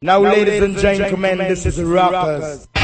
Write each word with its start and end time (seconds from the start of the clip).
Now, 0.00 0.20
now 0.22 0.30
ladies, 0.30 0.44
ladies 0.46 0.62
and 0.62 0.78
gentlemen, 0.78 1.20
gentlemen 1.22 1.48
this, 1.48 1.64
this 1.64 1.76
is 1.76 1.84
Rappers. 1.84 2.40
rappers. 2.40 2.77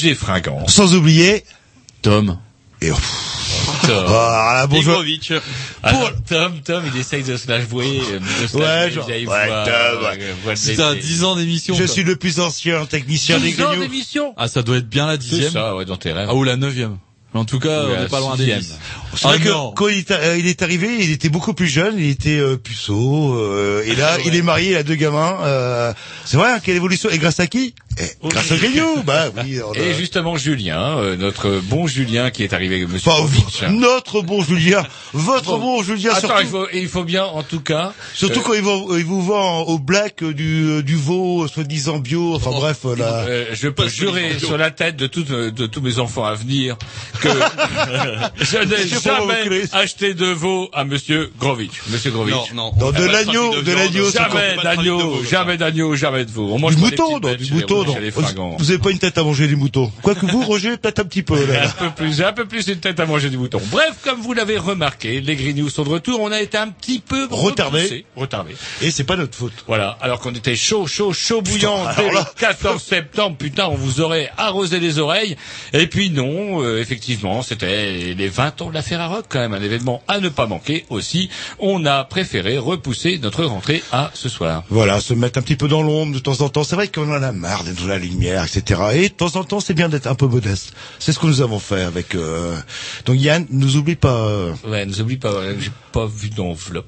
Roger 0.00 0.14
Fringant. 0.14 0.66
sans 0.68 0.94
oublier 0.94 1.44
Tom. 2.02 2.38
et 2.80 2.88
Tom. 2.88 2.98
ah, 4.08 4.52
là, 4.54 4.66
bonjour. 4.66 4.94
Igovic. 5.04 5.32
Alors, 5.82 6.12
Tom, 6.28 6.60
Tom, 6.64 6.82
il 6.94 6.98
essaye 7.00 7.22
de 7.22 7.36
se 7.36 7.48
la 7.48 7.60
jouer. 7.60 8.00
euh, 8.12 8.46
se 8.48 8.56
la 8.58 8.84
Ouais, 8.86 8.90
genre- 8.90 9.06
ouais, 9.08 9.24
voix, 9.24 9.64
Tom, 9.64 10.04
ouais. 10.04 10.18
euh, 10.46 10.52
C'est 10.54 10.80
un 10.80 10.94
l'été. 10.94 11.06
10 11.06 11.24
ans 11.24 11.36
d'émission. 11.36 11.74
Je 11.74 11.84
quoi. 11.84 11.92
suis 11.92 12.02
le 12.04 12.16
plus 12.16 12.40
ancien 12.40 12.86
technicien 12.86 13.38
des 13.38 13.52
10 13.52 13.62
ans 13.62 13.76
d'émission. 13.76 14.32
Ah, 14.36 14.48
ça 14.48 14.62
doit 14.62 14.78
être 14.78 14.88
bien 14.88 15.06
la 15.06 15.12
C'est 15.14 15.18
dixième. 15.18 15.52
ça, 15.52 15.76
ouais, 15.76 15.84
dans 15.84 15.96
tes 15.96 16.12
rêves. 16.12 16.28
Ah, 16.30 16.34
ou 16.34 16.44
la 16.44 16.56
neuvième. 16.56 16.96
Mais 17.32 17.38
en 17.40 17.44
tout 17.44 17.60
cas, 17.60 17.84
Ou 17.84 17.90
on 17.90 17.92
la 17.94 18.00
n'est 18.02 18.08
pas 18.08 18.18
loin 18.18 18.32
des 18.36 18.38
sixième. 18.44 18.58
10. 18.60 18.74
C'est 19.14 19.22
vrai 19.22 19.36
Ah, 19.40 19.44
que 19.44 19.48
non. 19.50 19.72
quand 19.72 19.86
il 19.88 19.98
est, 19.98 20.10
euh, 20.10 20.36
il 20.36 20.46
est 20.48 20.62
arrivé, 20.62 20.88
il 21.00 21.10
était 21.12 21.28
beaucoup 21.28 21.54
plus 21.54 21.68
jeune, 21.68 21.94
il 21.98 22.10
était 22.10 22.38
euh, 22.38 22.56
puceau, 22.56 23.34
euh, 23.36 23.84
et 23.86 23.94
là, 23.94 24.18
il 24.24 24.34
est 24.34 24.42
marié, 24.42 24.70
il 24.72 24.76
a 24.76 24.82
deux 24.82 24.96
gamins. 24.96 25.38
Euh, 25.42 25.92
c'est 26.24 26.36
vrai, 26.36 26.50
hein, 26.52 26.58
quelle 26.62 26.74
évolution 26.76 27.08
Et 27.10 27.18
grâce 27.18 27.38
à 27.38 27.46
qui? 27.46 27.74
Grâce 28.22 28.52
au 28.52 28.56
grignoux, 28.56 29.02
bah 29.04 29.30
oui. 29.42 29.60
on 29.66 29.72
a- 29.72 29.78
Et 29.78 29.94
justement, 29.94 30.36
Julien, 30.36 30.98
euh, 30.98 31.16
notre 31.16 31.60
bon 31.64 31.86
Julien 31.86 32.30
qui 32.30 32.42
est 32.42 32.52
arrivé, 32.52 32.86
monsieur 32.86 33.10
Kovic. 33.10 33.64
notre 33.70 34.20
bon 34.20 34.42
Julien, 34.42 34.82
votre 35.12 35.44
Bon. 35.52 35.58
bon 35.58 35.82
Julien, 35.82 36.10
Attends, 36.12 36.28
surtout, 36.28 36.40
il 36.42 36.46
faut, 36.48 36.66
il 36.72 36.88
faut 36.88 37.04
bien, 37.04 37.24
en 37.24 37.42
tout 37.42 37.60
cas, 37.60 37.92
surtout 38.14 38.40
euh, 38.40 38.42
quand 38.44 38.54
il, 38.54 38.62
vous, 38.62 38.96
il 38.96 39.04
vous 39.04 39.22
vend 39.22 39.62
au 39.62 39.78
black 39.78 40.22
euh, 40.22 40.32
du, 40.32 40.64
euh, 40.68 40.82
du 40.82 40.96
veau, 40.96 41.44
euh, 41.44 41.48
soi-disant 41.48 41.98
bio, 41.98 42.34
enfin 42.34 42.50
bref, 42.50 42.78
euh, 42.84 42.96
là. 42.96 43.24
Euh, 43.28 43.46
je 43.52 43.68
peux 43.68 43.88
jurer 43.88 44.38
sur 44.38 44.56
la 44.56 44.70
tête 44.70 44.96
de, 44.96 45.06
toutes, 45.06 45.30
de 45.30 45.66
tous 45.66 45.80
mes 45.80 45.98
enfants 45.98 46.24
à 46.24 46.34
venir 46.34 46.76
que 47.20 47.28
je 48.40 48.58
n'ai 48.58 48.86
jamais 49.00 49.62
acheté 49.72 50.14
de 50.14 50.26
veau 50.26 50.68
à 50.72 50.84
Monsieur 50.84 51.32
Grovitch. 51.38 51.80
Monsieur 51.88 52.10
Grovitch. 52.10 52.52
non. 52.54 52.72
Non, 52.78 52.92
de 52.92 53.04
l'agneau, 53.04 53.60
de 53.62 53.72
l'agneau, 53.72 54.10
c'est 54.10 54.20
Jamais 54.20 54.56
d'agneau, 54.62 55.22
jamais 55.24 55.56
d'agneau, 55.56 55.94
jamais 55.96 56.24
de 56.24 56.30
veau. 56.30 56.50
On 56.52 56.58
mange 56.58 56.76
Du 56.76 56.82
mouton, 56.82 57.18
non, 57.20 57.34
du 57.34 57.52
mouton, 57.52 57.84
non. 58.36 58.56
Vous 58.58 58.70
avez 58.70 58.78
pas 58.78 58.90
une 58.90 58.98
tête 58.98 59.18
à 59.18 59.22
manger 59.24 59.46
du 59.48 59.56
mouton. 59.56 59.90
Quoique 60.02 60.26
vous, 60.26 60.42
Roger, 60.42 60.76
peut-être 60.76 61.00
un 61.00 61.04
petit 61.04 61.22
peu, 61.22 61.34
un 61.50 61.52
là. 61.52 61.68
peu 61.78 61.90
plus, 61.90 62.22
un 62.22 62.32
peu 62.32 62.44
plus 62.44 62.68
une 62.68 62.78
tête 62.78 63.00
à 63.00 63.06
manger 63.06 63.30
du 63.30 63.38
mouton. 63.38 63.60
Bref, 63.70 63.96
comme 64.04 64.20
vous 64.20 64.32
l'avez 64.32 64.58
remarqué, 64.58 64.99
les 65.04 65.36
Grignoux 65.36 65.68
sont 65.68 65.84
de 65.84 65.88
retour. 65.88 66.20
On 66.20 66.30
a 66.32 66.40
été 66.40 66.56
un 66.58 66.68
petit 66.68 67.00
peu 67.00 67.26
Retardés. 67.30 67.78
repoussés. 67.78 68.04
Retardés. 68.16 68.56
Et 68.82 68.90
c'est 68.90 69.04
pas 69.04 69.16
notre 69.16 69.36
faute. 69.36 69.52
Voilà. 69.66 69.96
Alors 70.00 70.20
qu'on 70.20 70.32
était 70.34 70.56
chaud, 70.56 70.86
chaud, 70.86 71.12
chaud 71.12 71.42
bouillant 71.42 71.86
Putain, 71.88 72.02
dès 72.02 72.08
le 72.08 72.14
là- 72.14 72.32
14 72.38 72.82
septembre. 72.82 73.36
Putain, 73.36 73.66
on 73.68 73.74
vous 73.76 74.00
aurait 74.00 74.30
arrosé 74.36 74.80
les 74.80 74.98
oreilles. 74.98 75.36
Et 75.72 75.86
puis 75.86 76.10
non, 76.10 76.62
euh, 76.62 76.80
effectivement, 76.80 77.42
c'était 77.42 78.14
les 78.14 78.28
20 78.28 78.60
ans 78.62 78.68
de 78.70 78.74
la 78.74 78.82
Ferrarock, 78.82 79.26
quand 79.28 79.38
même, 79.40 79.54
un 79.54 79.62
événement 79.62 80.02
à 80.08 80.20
ne 80.20 80.28
pas 80.28 80.46
manquer 80.46 80.84
aussi. 80.90 81.30
On 81.58 81.84
a 81.86 82.04
préféré 82.04 82.58
repousser 82.58 83.18
notre 83.18 83.44
rentrée 83.44 83.82
à 83.92 84.10
ce 84.14 84.28
soir. 84.28 84.64
Voilà, 84.68 85.00
se 85.00 85.14
mettre 85.14 85.38
un 85.38 85.42
petit 85.42 85.56
peu 85.56 85.68
dans 85.68 85.82
l'ombre 85.82 86.14
de 86.14 86.18
temps 86.18 86.40
en 86.40 86.48
temps. 86.48 86.64
C'est 86.64 86.76
vrai 86.76 86.88
qu'on 86.88 87.10
en 87.10 87.22
a 87.22 87.32
marre 87.32 87.64
d'être 87.64 87.80
dans 87.80 87.88
la 87.88 87.98
lumière, 87.98 88.44
etc. 88.44 88.80
Et 88.94 89.08
de 89.08 89.14
temps 89.14 89.36
en 89.36 89.44
temps, 89.44 89.60
c'est 89.60 89.74
bien 89.74 89.88
d'être 89.88 90.06
un 90.06 90.14
peu 90.14 90.26
modeste. 90.26 90.72
C'est 90.98 91.12
ce 91.12 91.18
que 91.18 91.26
nous 91.26 91.40
avons 91.40 91.58
fait 91.58 91.82
avec. 91.82 92.14
Euh... 92.14 92.56
Donc 93.06 93.20
Yann, 93.20 93.46
nous 93.50 93.76
oublie 93.76 93.96
pas. 93.96 94.14
euh, 94.26 94.52
Ouais, 94.66 94.84
nous 94.90 95.00
oublie 95.00 95.16
pas, 95.16 95.28
euh, 95.30 95.56
j'ai 95.58 95.70
pas 95.92 96.06
vu 96.06 96.28
d'enveloppe. 96.30 96.86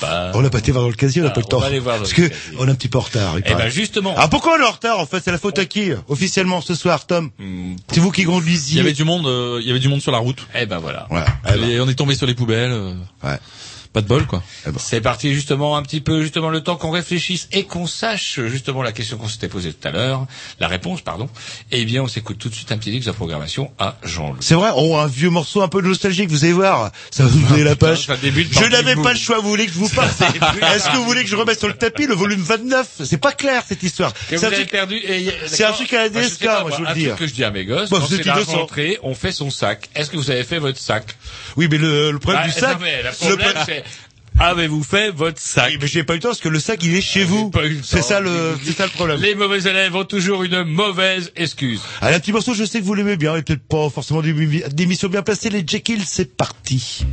Pas... 0.00 0.30
On 0.34 0.42
n'a 0.42 0.50
pas 0.50 0.58
été 0.58 0.70
voir 0.72 0.84
dans 0.84 0.90
le 0.90 0.94
casier, 0.96 1.22
on 1.22 1.24
n'a 1.24 1.30
Ah, 1.30 1.34
pas 1.34 1.40
le 1.40 1.46
on 1.46 1.48
temps. 1.48 1.58
va 1.60 1.66
aller 1.66 1.78
voir 1.80 1.96
dans 1.96 2.00
Parce 2.02 2.12
que 2.12 2.22
casier. 2.28 2.56
on 2.58 2.68
est 2.68 2.70
un 2.70 2.74
petit 2.74 2.88
peu 2.88 2.98
en 2.98 3.02
retard. 3.02 3.34
il 3.38 3.42
Eh 3.46 3.54
ben 3.54 3.68
justement. 3.68 4.14
Ah 4.16 4.28
pourquoi 4.28 4.56
on 4.58 4.62
est 4.62 4.66
en 4.66 4.70
retard 4.70 5.00
en 5.00 5.06
fait 5.06 5.22
C'est 5.24 5.32
la 5.32 5.38
faute 5.38 5.58
à 5.58 5.64
qui 5.64 5.90
Officiellement 6.08 6.60
ce 6.60 6.74
soir, 6.74 7.06
Tom 7.06 7.30
Hmm, 7.38 7.74
C'est 7.92 8.00
vous 8.00 8.10
qui 8.12 8.22
Il 8.22 8.26
conduisiez. 8.26 8.76
y 8.78 8.80
avait 8.80 8.92
du 8.92 9.04
monde, 9.04 9.26
euh, 9.26 9.58
il 9.60 9.66
y 9.66 9.70
avait 9.70 9.80
du 9.80 9.88
monde 9.88 10.00
sur 10.02 10.12
la 10.12 10.18
route. 10.18 10.46
Eh 10.54 10.66
ben 10.66 10.78
voilà. 10.78 11.06
Voilà. 11.10 11.26
Eh 11.48 11.58
ben, 11.58 11.68
Et 11.70 11.80
on 11.80 11.88
est 11.88 11.94
tombé 11.94 12.14
sur 12.14 12.26
les 12.26 12.34
poubelles. 12.34 12.70
euh, 12.72 12.94
ouais. 13.24 13.38
Pas 13.96 14.02
de 14.02 14.08
bol, 14.08 14.26
quoi. 14.26 14.42
Ben. 14.66 14.74
C'est 14.78 15.00
parti 15.00 15.32
justement 15.32 15.74
un 15.74 15.82
petit 15.82 16.02
peu 16.02 16.20
justement 16.20 16.50
le 16.50 16.60
temps 16.62 16.76
qu'on 16.76 16.90
réfléchisse 16.90 17.48
et 17.50 17.64
qu'on 17.64 17.86
sache 17.86 18.38
justement 18.44 18.82
la 18.82 18.92
question 18.92 19.16
qu'on 19.16 19.26
s'était 19.26 19.48
posée 19.48 19.72
tout 19.72 19.88
à 19.88 19.90
l'heure, 19.90 20.26
la 20.60 20.68
réponse 20.68 21.00
pardon. 21.00 21.30
Eh 21.72 21.82
bien 21.86 22.02
on 22.02 22.06
s'écoute 22.06 22.36
tout 22.38 22.50
de 22.50 22.54
suite 22.54 22.70
un 22.72 22.76
petit 22.76 22.90
disque 22.90 23.06
de 23.06 23.12
programmation 23.12 23.70
à 23.78 23.96
Jean-Loup. 24.02 24.36
C'est 24.40 24.54
vrai, 24.54 24.68
oh, 24.76 24.96
un 24.98 25.06
vieux 25.06 25.30
morceau 25.30 25.62
un 25.62 25.68
peu 25.68 25.80
nostalgique, 25.80 26.28
vous 26.28 26.44
allez 26.44 26.52
voir. 26.52 26.90
Ça 27.10 27.22
va 27.22 27.30
vous 27.30 27.40
donner 27.48 27.64
la 27.64 27.74
page. 27.74 28.06
Je 28.06 28.68
n'avais 28.68 28.96
pas 28.96 29.14
le 29.14 29.18
choix, 29.18 29.38
vous 29.38 29.48
voulez 29.48 29.64
que 29.64 29.72
je 29.72 29.78
vous 29.78 29.88
parle 29.94 30.10
Est-ce 30.74 30.90
que 30.90 30.96
vous 30.98 31.04
voulez 31.04 31.22
que 31.24 31.30
je 31.30 31.36
remette 31.36 31.58
sur 31.58 31.68
le 31.68 31.74
tapis 31.78 32.06
le 32.06 32.14
volume 32.14 32.42
29 32.42 32.86
C'est 33.02 33.16
pas 33.16 33.32
clair 33.32 33.62
cette 33.66 33.82
histoire. 33.82 34.12
C'est 34.28 34.36
vous 34.36 34.44
un 34.44 34.50
truc- 34.50 34.70
perdu. 34.70 34.96
et- 34.96 35.32
c'est 35.46 35.64
un 35.64 35.72
truc 35.72 35.90
à 35.94 36.02
la 36.02 36.08
DSK, 36.10 36.44
moi, 36.44 36.70
je 36.70 36.82
veux 36.82 36.86
un 36.86 36.92
le 36.92 37.00
truc 37.06 37.16
que 37.16 37.26
je 37.26 37.32
dis 37.32 37.44
à 37.44 37.50
mes 37.50 37.64
gosses. 37.64 37.88
Quand 37.88 37.98
vous 38.00 38.08
c'est 38.08 38.16
êtes 38.20 38.26
la 38.26 38.34
innocent. 38.34 38.58
rentrée, 38.58 38.98
on 39.02 39.14
fait 39.14 39.32
son 39.32 39.48
sac. 39.48 39.88
Est-ce 39.94 40.10
que 40.10 40.18
vous 40.18 40.30
avez 40.30 40.44
fait 40.44 40.58
votre 40.58 40.78
sac? 40.78 41.16
Oui, 41.56 41.68
mais 41.70 41.78
le, 41.78 42.10
le 42.12 42.18
problème 42.18 42.42
Bah, 42.42 42.48
du 42.48 42.52
sac, 42.52 42.78
non, 42.80 42.86
le 43.30 43.36
problème 43.36 43.82
avez-vous 44.38 44.82
fait 44.82 45.10
votre 45.10 45.40
sac 45.40 45.70
Oui, 45.70 45.78
mais 45.80 45.86
j'ai 45.86 46.04
pas 46.04 46.12
eu 46.12 46.16
le 46.16 46.22
temps 46.22 46.28
parce 46.28 46.40
que 46.40 46.50
le 46.50 46.60
sac 46.60 46.82
il 46.84 46.94
est 46.94 47.00
chez 47.00 47.24
vous. 47.24 47.48
pas 47.48 47.64
eu 47.64 47.70
le 47.76 47.82
C'est 47.82 48.00
temps. 48.00 48.06
ça 48.06 48.20
le, 48.20 48.58
c'est 48.62 48.76
ça 48.76 48.84
le 48.84 48.90
problème. 48.90 49.18
Les 49.20 49.34
mauvais 49.34 49.60
élèves 49.62 49.96
ont 49.96 50.04
toujours 50.04 50.42
une 50.42 50.62
mauvaise 50.64 51.32
excuse. 51.36 51.80
Allez, 52.02 52.16
un 52.16 52.20
petit 52.20 52.32
morceau, 52.32 52.52
je 52.52 52.64
sais 52.64 52.80
que 52.80 52.84
vous 52.84 52.92
l'aimez 52.94 53.16
bien, 53.16 53.34
et 53.36 53.42
peut-être 53.42 53.66
pas 53.66 53.88
forcément 53.88 54.20
des 54.20 54.32
bien 55.08 55.22
placées. 55.22 55.48
Les 55.48 55.64
Jekyll, 55.66 56.02
c'est 56.04 56.36
parti. 56.36 57.06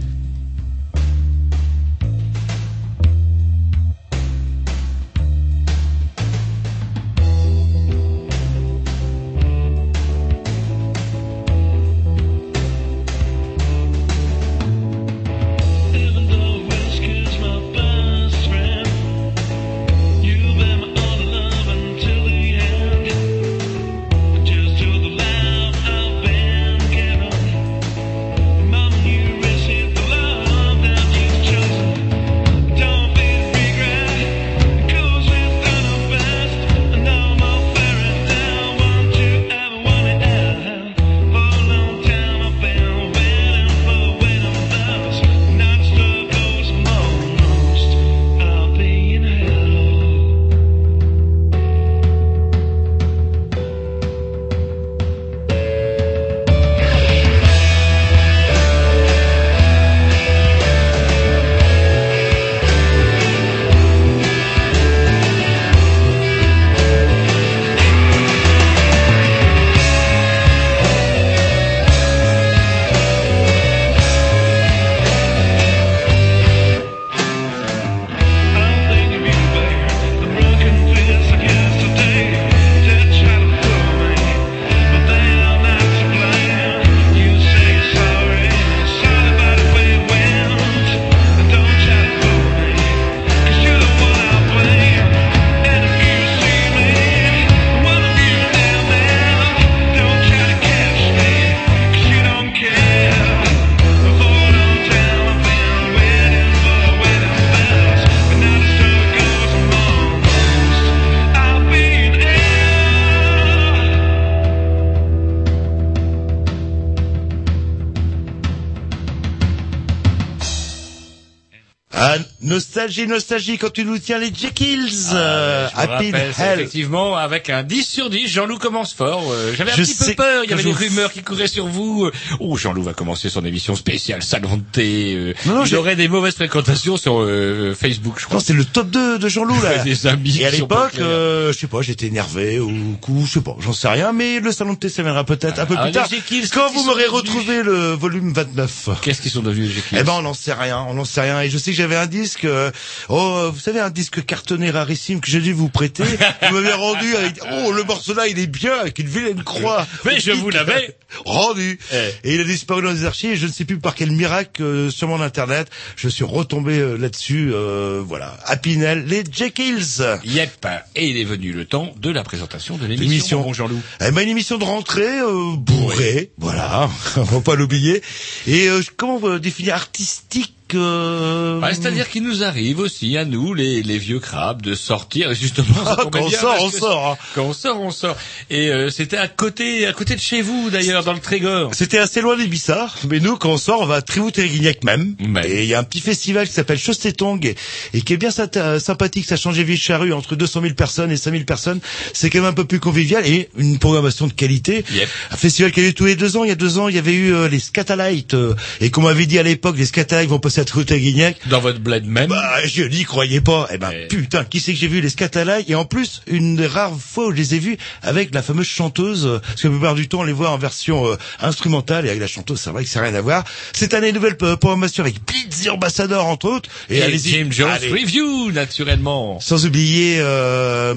Nostalgie, 122.93 123.07
nostalgie, 123.07 123.57
quand 123.57 123.71
tu 123.73 123.85
nous 123.85 123.97
tiens 123.97 124.19
les 124.19 124.31
Jekylls. 124.33 124.87
euh, 125.13 125.67
Ah, 125.73 125.81
Je 125.83 125.87
me 125.87 125.93
Happy 125.93 126.11
rappelle, 126.11 126.33
Hell. 126.37 126.59
effectivement, 126.59 127.15
avec 127.17 127.49
un 127.49 127.63
10 127.63 127.83
sur 127.87 128.09
10, 128.11 128.27
Jean-Loup 128.27 128.59
commence 128.59 128.93
fort. 128.93 129.23
Euh, 129.31 129.51
J'avais 129.57 129.71
un 129.71 129.75
Je 129.75 129.81
petit 129.83 129.95
peu 130.09 130.13
peur, 130.13 130.43
il 130.43 130.49
y 130.51 130.53
avait 130.53 130.61
je 130.61 130.67
des 130.67 130.73
rumeurs 130.75 131.11
qui 131.11 131.23
couraient 131.23 131.47
sur 131.47 131.65
vous. 131.65 132.05
Euh, 132.05 132.11
Oh, 132.39 132.55
Jean-Loup 132.55 132.83
va 132.83 132.93
commencer 132.93 133.29
son 133.29 133.43
émission 133.45 133.75
spéciale 133.75 134.21
Salon 134.21 134.57
de 134.57 134.63
thé. 134.71 135.13
euh, 135.15 135.33
Non, 135.47 135.63
aurait 135.75 135.95
des 135.95 136.07
mauvaises 136.07 136.35
fréquentations 136.35 136.97
sur 136.97 137.19
euh, 137.21 137.73
Facebook, 137.79 138.15
je 138.19 138.25
crois. 138.25 138.37
Non, 138.37 138.43
c'est 138.45 138.53
le 138.53 138.65
top 138.65 138.89
2 138.91 139.17
de 139.17 139.27
Jean-Loup, 139.27 139.59
là. 139.63 139.77
Des 139.83 140.05
amis 140.05 140.39
Et 140.41 140.45
à 140.45 140.51
l'époque, 140.51 140.99
euh, 140.99 141.51
je 141.51 141.57
sais 141.57 141.67
pas, 141.67 141.81
j'étais 141.81 142.05
énervé 142.07 142.59
ou 142.59 142.71
coup, 143.01 143.23
je 143.25 143.33
sais 143.33 143.41
pas, 143.41 143.55
j'en 143.59 143.73
sais 143.73 143.87
rien, 143.87 144.11
mais 144.13 144.39
le 144.39 144.51
salon 144.51 144.73
de 144.73 144.77
thé, 144.77 144.89
ça 144.89 145.01
viendra 145.01 145.23
peut-être 145.23 145.57
un 145.59 145.65
peu 145.65 145.75
Ah, 145.77 145.83
plus 145.85 145.91
tard. 145.93 146.07
Jekylls, 146.09 146.49
Quand 146.51 146.71
vous 146.71 146.83
m'aurez 146.83 147.07
retrouvé 147.07 147.63
le 147.63 147.93
volume 147.93 148.31
29. 148.33 148.89
Qu'est-ce 149.01 149.21
qu'ils 149.21 149.31
sont 149.31 149.41
devenus 149.41 149.69
les 149.69 149.75
Jekylls? 149.75 149.97
Eh 150.01 150.03
ben, 150.03 150.13
on 150.17 150.21
n'en 150.21 150.33
sait 150.35 150.53
rien, 150.53 150.85
on 150.87 150.93
n'en 150.93 151.05
sait 151.05 151.21
rien. 151.21 151.41
Et 151.41 151.49
je 151.49 151.57
sais 151.57 151.71
que 151.71 151.77
j'avais 151.77 151.95
un 151.95 152.05
disque, 152.07 152.45
euh, 152.45 152.71
oh, 153.09 153.49
vous 153.53 153.59
savez, 153.59 153.79
un 153.79 153.89
disque 153.89 154.25
cartonné 154.25 154.69
rarissime 154.69 155.19
que 155.21 155.29
j'ai 155.29 155.41
dû 155.41 155.53
vous 155.53 155.69
prêter. 155.69 156.03
vous 156.03 156.55
m'avez 156.55 156.73
rendu 156.73 157.15
avec, 157.15 157.39
oh, 157.51 157.71
le 157.71 157.83
morceau 157.83 158.13
là, 158.13 158.27
il 158.27 158.39
est 158.39 158.47
bien, 158.47 158.73
avec 158.79 158.99
une 158.99 159.07
vilaine 159.07 159.43
croix. 159.43 159.85
Mais 160.05 160.19
je 160.19 160.31
vous 160.31 160.49
l'avais 160.49 160.95
rendu. 161.25 161.79
Eh. 161.91 162.29
Et 162.29 162.35
il 162.35 162.41
a 162.41 162.43
disparu 162.43 162.81
dans 162.81 162.91
les 162.91 163.05
archives. 163.05 163.31
Et 163.31 163.35
je 163.35 163.47
ne 163.47 163.51
sais 163.51 163.65
plus 163.65 163.79
par 163.79 163.95
quel 163.95 164.11
miracle 164.11 164.61
euh, 164.61 164.89
sur 164.89 165.07
mon 165.07 165.21
internet, 165.21 165.69
je 165.95 166.09
suis 166.09 166.23
retombé 166.23 166.77
euh, 166.79 166.97
là-dessus. 166.97 167.51
euh, 167.53 168.03
voilà, 168.05 168.37
Happy 168.45 168.77
Nell, 168.77 169.05
les 169.05 169.23
Jekylls. 169.29 170.19
Yep. 170.23 170.67
Et 170.95 171.07
il 171.07 171.17
est 171.17 171.23
venu 171.23 171.51
le 171.51 171.65
temps 171.65 171.93
de 171.99 172.09
la 172.09 172.23
présentation 172.23 172.77
de 172.77 172.85
L'émission. 172.85 173.41
Bon 173.41 173.53
Jean-Loup. 173.53 173.81
Eh 174.01 174.11
ben, 174.11 174.21
une 174.21 174.29
émission 174.29 174.57
de 174.57 174.63
rentrée 174.63 175.19
euh, 175.19 175.55
bourrée, 175.55 176.31
voilà, 176.37 176.89
on 177.17 177.23
va 177.23 177.41
pas 177.41 177.55
l'oublier. 177.55 178.01
Et 178.47 178.67
euh, 178.67 178.81
comment 178.97 179.37
définir 179.37 179.75
artistique 179.75 180.53
euh, 180.75 181.61
C'est-à-dire 181.71 182.09
qu'il 182.09 182.23
nous 182.23 182.43
arrive 182.43 182.79
aussi 182.79 183.17
à 183.17 183.25
nous, 183.25 183.53
les, 183.53 183.83
les 183.83 183.97
vieux 183.97 184.19
crabes, 184.19 184.61
de 184.61 184.75
sortir. 184.75 185.31
Et 185.31 185.35
justement, 185.35 185.67
Ah, 185.85 185.97
quand 186.11 186.15
on 186.21 186.27
bien 186.29 186.39
sort, 186.39 186.57
on 186.61 186.69
sort. 186.69 187.07
hein. 187.11 187.17
Quand 187.35 187.43
on 187.43 187.53
sort, 187.53 187.81
on 187.81 187.91
sort. 187.91 188.15
Et 188.49 188.69
euh, 188.69 188.89
c'était 188.89 189.17
à 189.17 189.27
côté, 189.27 189.85
à 189.85 189.93
côté 189.93 190.15
de 190.15 190.19
chez 190.21 190.41
vous 190.41 190.69
d'ailleurs, 190.69 191.03
dans 191.03 191.13
le 191.13 191.19
Trégor. 191.19 191.71
C'était 191.73 191.97
assez 191.97 192.21
loin 192.21 192.37
des 192.37 192.47
Bissards, 192.47 192.97
mais 193.09 193.19
nous, 193.19 193.35
quand 193.37 193.49
on 193.49 193.57
sort, 193.57 193.81
on 193.81 193.85
va 193.85 193.95
à 193.95 194.01
Trévoux-Térignac 194.01 194.83
même. 194.83 195.15
Et 195.45 195.63
il 195.63 195.69
y 195.69 195.73
a 195.73 195.79
un 195.79 195.83
petit 195.83 195.99
festival 196.01 196.47
qui 196.47 196.53
s'appelle 196.53 196.79
Chaussée-Tong 196.79 197.45
et, 197.45 197.55
et 197.93 198.01
qui 198.01 198.13
est 198.13 198.17
bien 198.17 198.29
euh, 198.57 198.79
sympathique. 198.79 199.25
Ça 199.25 199.35
a 199.35 199.37
changé 199.37 199.63
ville 199.63 199.77
charrue 199.79 200.13
entre 200.13 200.35
200 200.35 200.61
000 200.61 200.73
personnes 200.73 201.11
et 201.11 201.17
5 201.17 201.31
000 201.31 201.43
personnes. 201.43 201.79
C'est 202.13 202.29
quand 202.29 202.39
même 202.39 202.49
un 202.49 202.53
peu 202.53 202.65
plus 202.65 202.79
convivial 202.79 203.25
et 203.25 203.49
une 203.57 203.79
programmation 203.79 204.27
de 204.27 204.33
qualité. 204.33 204.83
Yep. 204.93 205.09
Un 205.31 205.37
festival 205.37 205.71
qui 205.71 205.79
a 205.79 205.83
lieu 205.83 205.93
tous 205.93 206.05
les 206.05 206.15
deux 206.15 206.37
ans. 206.37 206.43
Il 206.43 206.49
y 206.49 206.51
a 206.51 206.55
deux 206.55 206.77
ans, 206.77 206.87
il 206.87 206.95
y 206.95 206.99
avait 206.99 207.13
eu 207.13 207.33
euh, 207.33 207.47
les 207.47 207.59
Scatalites. 207.59 208.33
euh, 208.33 208.53
et 208.81 208.89
comme 208.89 209.05
on 209.05 209.07
m'avait 209.07 209.25
dit 209.25 209.39
à 209.39 209.43
l'époque, 209.43 209.75
les 209.77 209.85
Scatalites 209.85 210.29
vont 210.29 210.39
passer 210.39 210.61
à 210.61 210.62
Trévoux-Térignac. 210.65 211.37
Dans 211.47 211.59
votre 211.59 211.79
bled 211.79 212.05
même. 212.05 212.29
Bah, 212.29 212.65
je 212.65 212.83
n'y 212.83 213.03
croyais 213.03 213.41
pas. 213.41 213.67
Eh 213.73 213.77
ben, 213.77 213.91
putain, 214.09 214.43
qui 214.43 214.59
c'est 214.59 214.73
que 214.73 214.79
j'ai 214.79 214.87
vu 214.87 215.01
les 215.01 215.09
Scatalites 215.09 215.69
Et 215.69 215.75
en 215.75 215.85
plus, 215.85 216.21
une 216.27 216.55
des 216.55 216.67
rares 216.67 216.97
fois 216.97 217.27
où 217.27 217.31
je 217.31 217.37
les 217.37 217.55
ai 217.55 217.59
vus 217.59 217.77
avec 218.01 218.33
la 218.33 218.41
fameuse 218.41 218.67
chanteuse, 218.67 219.25
euh, 219.25 219.39
parce 219.39 219.61
que 219.61 219.67
la 219.67 219.73
plupart 219.73 219.95
du 219.95 220.07
temps, 220.07 220.19
on 220.21 220.23
les 220.23 220.33
voit 220.33 220.49
en 220.49 220.57
version 220.57 221.07
euh, 221.07 221.15
instrumentale, 221.39 222.05
et 222.05 222.09
avec 222.09 222.21
la 222.21 222.27
chanteuse, 222.27 222.59
c'est 222.59 222.69
vrai 222.69 222.83
que 222.83 222.89
ça 222.89 223.01
n'a 223.01 223.07
rien 223.07 223.15
à 223.15 223.21
voir. 223.21 223.43
Cette 223.73 223.93
année, 223.93 224.11
nouvelle 224.11 224.37
programmation 224.37 225.03
avec 225.03 225.15
Blitz 225.25 225.67
Ambassador, 225.69 226.25
entre 226.25 226.47
autres. 226.47 226.69
Et, 226.89 227.01
allez-y. 227.01 227.29
Jim 227.29 227.47
Jones 227.51 227.69
Allez. 227.69 227.91
Review, 227.91 228.51
naturellement. 228.51 229.39
Sans 229.39 229.65
oublier 229.65 230.17
euh, 230.19 230.93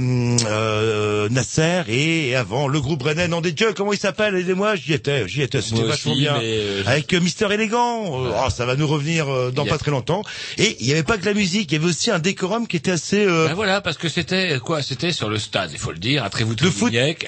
euh, 0.46 1.28
Nasser 1.30 1.82
et, 1.88 2.28
et 2.28 2.36
avant 2.36 2.68
le 2.68 2.80
groupe 2.80 3.00
Brennan 3.00 3.32
en 3.32 3.40
des 3.40 3.52
dieux, 3.52 3.72
comment 3.74 3.92
il 3.92 3.98
s'appelle? 3.98 4.34
Aidez-moi, 4.36 4.76
j'y 4.76 4.92
étais, 4.92 5.26
j'y 5.28 5.42
étais, 5.42 5.60
c'était 5.60 5.82
vachement 5.82 6.14
bien. 6.14 6.34
mais, 6.38 6.44
euh, 6.44 6.82
Avec 6.86 7.12
euh, 7.12 7.20
Mister 7.20 7.46
Élégant, 7.52 8.04
oh, 8.06 8.50
ça 8.50 8.66
va 8.66 8.76
nous 8.76 8.86
revenir 8.86 9.28
euh, 9.28 9.50
dans 9.56 9.64
a- 9.67 9.69
pas 9.69 9.79
très 9.79 9.91
longtemps. 9.91 10.23
Et 10.58 10.76
il 10.81 10.87
n'y 10.87 10.93
avait 10.93 11.03
pas 11.03 11.19
que 11.19 11.25
la 11.25 11.35
musique, 11.35 11.70
il 11.73 11.75
y 11.75 11.79
avait 11.79 11.87
aussi 11.88 12.11
un 12.11 12.19
décorum 12.19 12.67
qui 12.67 12.76
était 12.76 12.91
assez... 12.93 13.25
euh, 13.25 13.49
Ben 13.49 13.55
voilà, 13.55 13.81
parce 13.81 13.97
que 13.99 14.08
c'était 14.08 14.58
quoi 14.61 14.82
C'était 14.82 15.12
sur 15.12 15.29
le 15.29 15.38
stade, 15.38 15.70
il 15.73 15.79
faut 15.79 15.93
le 15.93 15.99
dire, 15.99 16.25
à 16.25 16.31
trévoux 16.31 16.55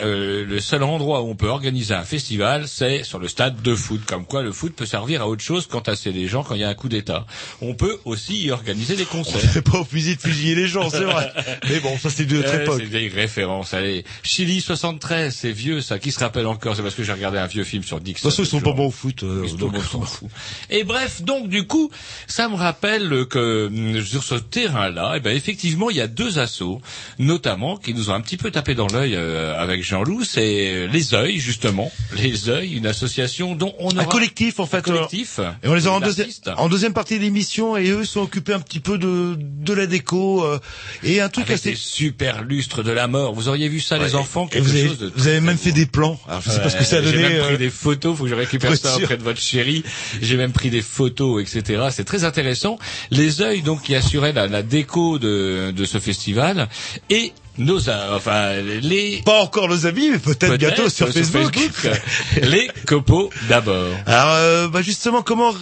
euh, 0.03 0.45
le 0.47 0.61
seul 0.61 0.83
endroit 0.83 1.23
où 1.23 1.29
on 1.31 1.35
peut 1.35 1.49
organiser 1.49 1.95
un 1.95 2.05
festival, 2.05 2.67
c'est 2.69 3.03
sur 3.05 3.19
le 3.19 3.29
stade 3.29 3.61
de 3.63 3.75
foot. 3.75 4.01
Comme 4.07 4.25
quoi, 4.25 4.43
le 4.43 4.53
foot 4.53 4.75
peut 4.75 4.87
servir 4.87 5.23
à 5.23 5.29
autre 5.29 5.43
chose 5.43 5.67
quand 5.69 5.95
c'est 5.95 6.11
les 6.13 6.29
gens, 6.29 6.43
quand 6.43 6.55
il 6.55 6.61
y 6.61 6.65
a 6.65 6.69
un 6.69 6.75
coup 6.75 6.89
d'État. 6.89 7.27
On 7.61 7.75
peut 7.75 7.99
aussi 8.05 8.43
y 8.45 8.51
organiser 8.51 8.97
des 8.97 9.05
concerts. 9.05 9.41
C'est 9.53 9.63
pas 9.63 9.79
au 9.81 9.85
fusil 9.85 10.17
de 10.17 10.21
fusiller 10.21 10.55
les 10.55 10.69
gens, 10.69 10.91
c'est 10.91 11.05
vrai. 11.05 11.33
Mais 11.69 11.81
bon, 11.81 11.97
ça 11.99 12.11
c'est 12.11 12.25
de 12.27 12.37
notre 12.37 12.55
Eh, 12.55 12.63
époque. 12.63 12.75
c'est 12.79 12.85
une 12.85 12.91
vieille 12.91 13.09
référence. 13.09 13.75
Allez, 13.75 14.05
Chili 14.23 14.61
73, 14.61 15.35
c'est 15.35 15.53
vieux 15.53 15.81
ça. 15.81 15.99
Qui 15.99 16.13
se 16.13 16.21
rappelle 16.21 16.47
encore? 16.47 16.77
C'est 16.77 16.83
parce 16.83 16.95
que 16.95 17.03
j'ai 17.05 17.13
regardé 17.13 17.39
un 17.39 17.47
vieux 17.47 17.65
film 17.65 17.83
sur 17.83 18.01
Dixon. 18.01 18.29
De 18.29 18.33
toute 18.35 18.37
façon, 18.37 18.43
ils 18.43 18.47
sont 18.51 18.61
pas 18.61 18.73
bons 18.73 18.87
au 18.89 18.91
foot. 18.91 19.23
euh, 19.23 19.47
donc, 19.57 19.75
on 19.77 19.83
s'en 19.83 20.03
fout. 20.03 20.29
Et 20.71 20.85
bref, 20.85 21.23
donc 21.23 21.49
du 21.49 21.67
coup, 21.67 21.91
ça 22.27 22.49
me 22.49 22.55
rappelle 22.55 23.27
que 23.27 23.67
hum, 23.67 24.03
sur 24.05 24.23
ce 24.25 24.35
terrain-là, 24.35 25.15
eh 25.17 25.21
ben 25.21 25.37
effectivement, 25.37 25.91
il 25.91 25.97
y 25.97 26.01
a 26.01 26.07
deux 26.07 26.39
assos, 26.39 26.81
notamment 27.19 27.77
qui 27.77 27.95
nous 27.95 28.11
ont 28.11 28.15
un 28.15 28.21
petit 28.21 28.37
peu 28.37 28.51
tapé 28.51 28.75
dans 28.75 28.87
l'œil 28.89 29.15
euh, 29.15 29.59
avec 29.59 29.83
Jean-Loup, 29.83 30.25
c'est 30.25 30.87
les 30.91 31.15
Œils 31.15 31.39
justement, 31.39 31.91
les 32.17 32.49
Œils, 32.49 32.75
une 32.77 32.87
association 32.87 33.55
dont 33.55 33.75
on 33.79 33.91
aura 33.91 34.03
un 34.03 34.05
collectif 34.07 34.61
en 34.61 34.67
fait. 34.67 34.79
un 34.79 34.83
collectif. 34.83 35.41
Et 35.63 35.69
on 35.69 35.75
les 35.75 35.87
a 35.87 35.93
en, 35.93 36.01
deuxi- 36.01 36.51
en 36.57 36.69
deuxième 36.69 36.93
partie 36.93 37.17
de 37.19 37.23
l'émission 37.23 37.77
et 37.77 37.89
eux 37.91 38.05
sont 38.05 38.21
occupés 38.21 38.53
un 38.53 38.61
petit 38.61 38.81
peu 38.81 38.99
de, 38.99 39.37
de 39.39 39.73
la 39.73 39.87
déco 39.87 40.45
euh, 40.45 40.59
et 41.03 41.21
un 41.21 41.29
truc 41.29 41.47
avec 41.47 41.57
assez... 41.61 41.71
des 41.71 41.77
super 41.77 42.43
lustres 42.43 42.83
de 42.83 42.93
la 42.93 43.07
mort. 43.09 43.35
Vous 43.35 43.49
auriez 43.49 43.69
vu 43.69 43.81
ça, 43.81 43.99
les 43.99 44.15
enfants, 44.15 44.47
Et 44.47 44.51
quelque 44.55 44.65
vous 44.65 44.71
avez, 44.77 44.89
chose 44.89 44.99
de 44.99 45.13
vous 45.15 45.29
avez 45.29 45.41
même 45.41 45.59
fait 45.59 45.73
des 45.73 45.87
plans. 45.87 46.19
Alors 46.29 46.41
je 46.43 46.51
sais 46.51 46.61
pas 46.61 46.71
ce 46.71 46.77
que 46.77 46.85
ça 46.85 46.97
a 46.99 47.01
donné. 47.01 47.17
J'ai 47.19 47.23
même 47.29 47.41
euh, 47.41 47.47
pris 47.49 47.59
des 47.59 47.71
photos, 47.71 48.17
faut 48.17 48.25
que 48.25 48.31
je 48.31 48.35
récupère 48.35 48.77
ça 48.77 48.97
auprès 48.97 49.17
de 49.17 49.23
votre 49.23 49.41
chérie. 49.41 49.83
J'ai 50.23 50.37
même 50.37 50.53
pris 50.53 50.71
des 50.71 50.83
photos, 50.83 51.43
etc. 51.43 51.89
C'est 51.99 52.05
très 52.05 52.23
intéressant. 52.23 52.79
Les 53.11 53.43
œils, 53.43 53.61
donc, 53.63 53.83
qui 53.83 53.97
assuraient 53.97 54.33
la, 54.33 54.47
la 54.47 54.63
déco 54.63 55.19
de, 55.19 55.73
de 55.75 55.85
ce 55.85 55.99
festival 55.99 56.69
et 57.11 57.33
nos, 57.59 57.91
a- 57.91 58.15
enfin, 58.15 58.53
les 58.63 59.21
Pas 59.25 59.41
encore 59.41 59.67
nos 59.69 59.85
amis, 59.85 60.11
mais 60.13 60.21
peut-être 60.21 60.59
bientôt 60.59 60.89
sur 60.89 61.09
Facebook. 61.09 61.59
les 62.41 62.71
copeaux 62.87 63.31
d'abord. 63.49 63.89
Alors, 64.07 64.31
euh, 64.35 64.69
bah 64.69 64.81
justement, 64.81 65.23
comment 65.23 65.53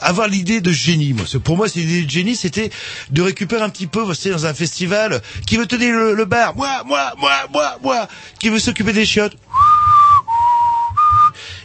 avoir 0.00 0.28
l'idée 0.28 0.62
de 0.62 0.72
génie 0.72 1.12
moi? 1.12 1.26
Pour 1.44 1.58
moi, 1.58 1.68
c'est 1.68 1.80
l'idée 1.80 2.04
de 2.06 2.10
génie, 2.10 2.36
c'était 2.36 2.70
de 3.10 3.20
récupérer 3.20 3.60
un 3.60 3.68
petit 3.68 3.86
peu, 3.86 4.00
vous 4.00 4.14
savez, 4.14 4.34
dans 4.34 4.46
un 4.46 4.54
festival, 4.54 5.20
qui 5.46 5.58
veut 5.58 5.66
tenir 5.66 5.94
le, 5.94 6.14
le 6.14 6.24
bar 6.24 6.56
Moi, 6.56 6.70
moi, 6.86 7.12
moi, 7.18 7.32
moi, 7.52 7.78
moi 7.82 8.08
Qui 8.40 8.48
veut 8.48 8.58
s'occuper 8.58 8.94
des 8.94 9.04
chiottes 9.04 9.36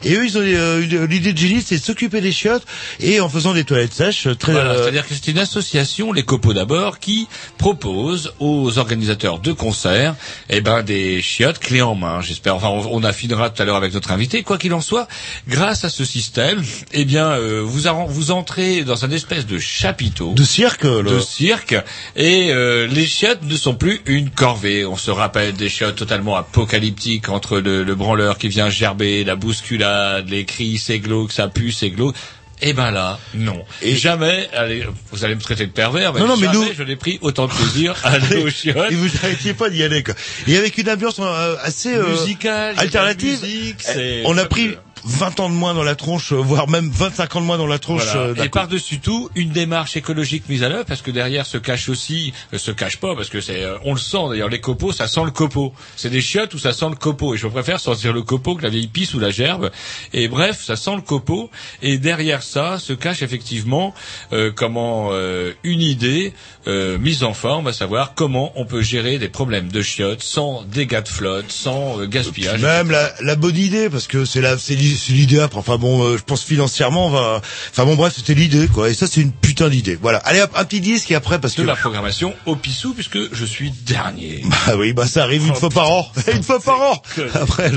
et 0.03 0.13
eux, 0.13 0.25
ils 0.25 0.37
ont 0.37 0.41
euh, 0.43 1.05
l'idée 1.07 1.33
de 1.33 1.37
génie, 1.37 1.61
c'est 1.61 1.77
de 1.77 1.83
s'occuper 1.83 2.21
des 2.21 2.31
chiottes 2.31 2.63
et 2.99 3.19
en 3.19 3.29
faisant 3.29 3.53
des 3.53 3.63
toilettes 3.63 3.93
sèches. 3.93 4.27
Très, 4.39 4.51
Voilà, 4.53 4.71
euh, 4.71 4.81
c'est-à-dire 4.83 5.07
que 5.07 5.13
c'est 5.13 5.27
une 5.31 5.39
association, 5.39 6.11
les 6.13 6.23
copeaux 6.23 6.53
d'abord, 6.53 6.99
qui 6.99 7.27
propose 7.57 8.33
aux 8.39 8.77
organisateurs 8.77 9.39
de 9.39 9.51
concerts, 9.51 10.15
eh 10.49 10.61
ben, 10.61 10.83
des 10.83 11.21
chiottes 11.21 11.59
clés 11.59 11.81
en 11.81 11.95
main, 11.95 12.21
j'espère. 12.21 12.55
Enfin, 12.55 12.69
on, 12.69 12.87
on 12.99 13.03
affinera 13.03 13.49
tout 13.49 13.61
à 13.61 13.65
l'heure 13.65 13.75
avec 13.75 13.93
notre 13.93 14.11
invité. 14.11 14.43
Quoi 14.43 14.57
qu'il 14.57 14.73
en 14.73 14.81
soit, 14.81 15.07
grâce 15.47 15.83
à 15.83 15.89
ce 15.89 16.05
système, 16.05 16.61
eh 16.93 17.05
bien, 17.05 17.31
euh, 17.31 17.61
vous, 17.63 17.83
vous 18.07 18.31
entrez 18.31 18.83
dans 18.83 19.05
un 19.05 19.11
espèce 19.11 19.45
de 19.45 19.57
chapiteau. 19.59 20.33
de 20.33 20.43
cirque. 20.43 20.83
le- 20.83 21.03
de 21.03 21.19
cirque 21.19 21.75
et 22.15 22.49
euh, 22.51 22.87
les 22.87 23.05
chiottes 23.05 23.43
ne 23.43 23.55
sont 23.55 23.75
plus 23.75 24.01
une 24.05 24.29
corvée. 24.29 24.85
On 24.85 24.97
se 24.97 25.11
rappelle 25.11 25.53
des 25.53 25.69
chiottes 25.69 25.95
totalement 25.95 26.35
apocalyptiques 26.35 27.29
entre 27.29 27.59
le, 27.59 27.83
le 27.83 27.95
branleur 27.95 28.37
qui 28.37 28.47
vient 28.47 28.69
gerber, 28.69 29.23
la 29.23 29.35
bousculade, 29.35 29.86
les 30.27 30.45
cris, 30.45 30.77
c'est 30.77 30.99
glauque, 30.99 31.31
ça 31.31 31.47
pue, 31.47 31.71
c'est 31.71 31.89
glauque. 31.89 32.15
Eh 32.59 32.73
ben 32.73 32.89
là, 32.89 33.19
non. 33.35 33.63
Et- 33.83 33.95
jamais, 33.95 34.49
allez, 34.51 34.83
vous 35.11 35.23
allez 35.23 35.35
me 35.35 35.39
traiter 35.41 35.67
de 35.67 35.71
pervers, 35.71 36.11
mais, 36.11 36.19
Non, 36.21 36.25
non, 36.27 36.37
mais 36.37 36.47
nous- 36.51 36.65
je 36.75 36.81
n'ai 36.81 36.95
pris 36.95 37.19
autant 37.21 37.45
de 37.45 37.51
plaisir 37.53 37.93
à 38.03 38.13
aller 38.13 38.37
aux 38.37 38.49
chiottes. 38.49 38.91
Et 38.91 38.95
vous 38.95 39.07
n'arrêtiez 39.09 39.53
pas 39.53 39.69
d'y 39.69 39.83
aller. 39.83 40.01
Quoi. 40.01 40.15
Et 40.47 40.57
avec 40.57 40.75
une 40.79 40.89
ambiance 40.89 41.19
euh, 41.19 41.55
assez 41.61 41.93
euh, 41.93 42.07
Musicale, 42.09 42.73
alternative. 42.77 43.39
musique, 43.43 43.83
on 44.25 44.35
a 44.39 44.45
pris 44.45 44.75
20 45.07 45.39
ans 45.39 45.49
de 45.49 45.53
moins 45.55 45.73
dans 45.73 45.83
la 45.83 45.95
tronche, 45.95 46.33
euh, 46.33 46.35
voire 46.35 46.67
même 46.69 46.89
25 46.91 47.35
ans 47.37 47.41
de 47.41 47.45
moins 47.45 47.57
dans 47.57 47.65
la 47.67 47.79
tronche. 47.79 48.03
Voilà. 48.05 48.21
euh, 48.27 48.33
Et 48.45 48.49
par-dessus 48.49 48.99
tout, 48.99 49.29
une 49.35 49.49
démarche 49.49 49.95
écologique 49.95 50.49
mise 50.49 50.63
à 50.63 50.69
l'œuvre, 50.69 50.85
parce 50.85 51.01
que 51.01 51.11
derrière 51.11 51.45
se 51.45 51.57
cache 51.57 51.87
aussi, 51.89 52.33
euh, 52.53 52.57
se 52.57 52.71
cache 52.71 52.97
pas, 52.97 53.15
parce 53.15 53.29
que 53.29 53.39
c'est, 53.41 53.63
on 53.85 53.93
le 53.93 53.99
sent 53.99 54.17
d'ailleurs, 54.29 54.49
les 54.49 54.59
copeaux, 54.59 54.91
ça 54.91 55.07
sent 55.07 55.23
le 55.23 55.31
copeau. 55.31 55.73
C'est 55.95 56.09
des 56.09 56.21
chiottes 56.21 56.53
où 56.53 56.59
ça 56.59 56.73
sent 56.73 56.89
le 56.89 56.95
copeau, 56.95 57.33
et 57.35 57.37
je 57.37 57.47
préfère 57.47 57.79
sentir 57.79 58.11
le 58.13 58.21
copeau 58.21 58.55
que 58.55 58.63
la 58.63 58.69
vieille 58.69 58.87
pisse 58.87 59.13
ou 59.13 59.19
la 59.19 59.29
gerbe. 59.31 59.71
Et 60.13 60.27
bref, 60.27 60.61
ça 60.63 60.75
sent 60.75 60.95
le 60.95 61.01
copeau, 61.01 61.49
et 61.81 61.97
derrière 61.97 62.43
ça 62.43 62.77
se 62.79 62.93
cache 62.93 63.21
effectivement 63.21 63.93
euh, 64.33 64.51
comment 64.53 65.09
euh, 65.11 65.53
une 65.63 65.81
idée 65.81 66.33
euh, 66.67 66.97
mise 66.97 67.23
en 67.23 67.33
forme, 67.33 67.67
à 67.67 67.73
savoir 67.73 68.13
comment 68.13 68.51
on 68.55 68.65
peut 68.65 68.81
gérer 68.81 69.19
des 69.19 69.29
problèmes 69.29 69.69
de 69.71 69.81
chiottes 69.81 70.21
sans 70.23 70.63
dégâts 70.63 71.01
de 71.03 71.07
flotte, 71.07 71.51
sans 71.51 72.05
gaspillage. 72.05 72.61
Même 72.61 72.91
la, 72.91 73.13
la 73.21 73.35
bonne 73.35 73.55
idée, 73.55 73.89
parce 73.89 74.07
que 74.07 74.25
c'est 74.25 74.41
la, 74.41 74.57
c'est 74.57 74.75
l'i- 74.75 74.96
c'est 74.97 75.13
l'idée 75.13 75.39
après. 75.39 75.59
Enfin 75.59 75.77
bon, 75.77 76.03
euh, 76.03 76.17
je 76.17 76.23
pense 76.23 76.43
financièrement, 76.43 77.07
on 77.07 77.09
va. 77.09 77.41
Enfin 77.71 77.85
bon, 77.85 77.95
bref, 77.95 78.13
c'était 78.15 78.33
l'idée, 78.33 78.67
quoi. 78.67 78.89
Et 78.89 78.93
ça, 78.93 79.07
c'est 79.07 79.21
une 79.21 79.31
putain 79.31 79.69
d'idée. 79.69 79.97
Voilà. 80.01 80.17
Allez, 80.19 80.41
hop, 80.41 80.51
un 80.55 80.65
petit 80.65 80.81
disque 80.81 81.11
et 81.11 81.15
après, 81.15 81.39
parce 81.39 81.53
que. 81.55 81.61
de 81.61 81.67
la 81.67 81.75
programmation 81.75 82.33
au 82.45 82.55
pissou 82.55 82.93
puisque 82.93 83.33
je 83.33 83.45
suis 83.45 83.71
dernier. 83.71 84.43
Bah 84.67 84.75
oui, 84.77 84.93
bah 84.93 85.07
ça 85.07 85.23
arrive 85.23 85.45
une 85.45 85.53
Oh, 85.55 85.59
fois 85.59 85.69
par 85.69 85.91
an. 85.91 86.11
une 86.33 86.43
fois 86.43 86.59
par 86.59 86.81
an. 86.81 87.01
Après. 87.33 87.71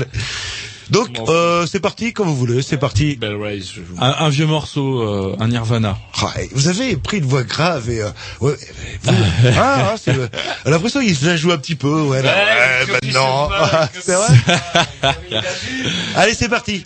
Donc, 0.91 1.09
euh, 1.29 1.65
c'est 1.65 1.79
parti, 1.79 2.13
comme 2.13 2.27
vous 2.27 2.35
voulez, 2.35 2.61
c'est 2.61 2.77
parti. 2.77 3.15
Bell 3.15 3.35
Race, 3.41 3.71
je 3.73 3.81
vous... 3.81 3.95
Un, 3.99 4.13
un 4.25 4.29
vieux 4.29 4.45
morceau, 4.45 5.01
euh, 5.01 5.35
un 5.39 5.47
Nirvana. 5.47 5.97
Ah, 6.21 6.33
et 6.41 6.49
vous 6.53 6.67
avez 6.67 6.97
pris 6.97 7.17
une 7.17 7.25
voix 7.25 7.43
grave 7.43 7.89
et... 7.89 8.01
Euh, 8.01 8.09
ouais, 8.41 8.55
vous- 9.03 9.13
ah, 9.57 9.91
ah, 9.93 9.95
c'est... 10.01 10.15
euh, 10.15 10.27
l'impression 10.65 10.99
qu'il 11.01 11.15
se 11.15 11.25
la 11.25 11.37
joue 11.37 11.51
un 11.51 11.57
petit 11.57 11.75
peu, 11.75 12.01
ouais, 12.01 12.21
là, 12.21 12.33
Ouais, 12.85 12.91
maintenant. 12.93 13.49
c'est 14.01 14.13
vrai 14.15 15.13
Allez, 16.15 16.33
c'est 16.33 16.49
parti. 16.49 16.85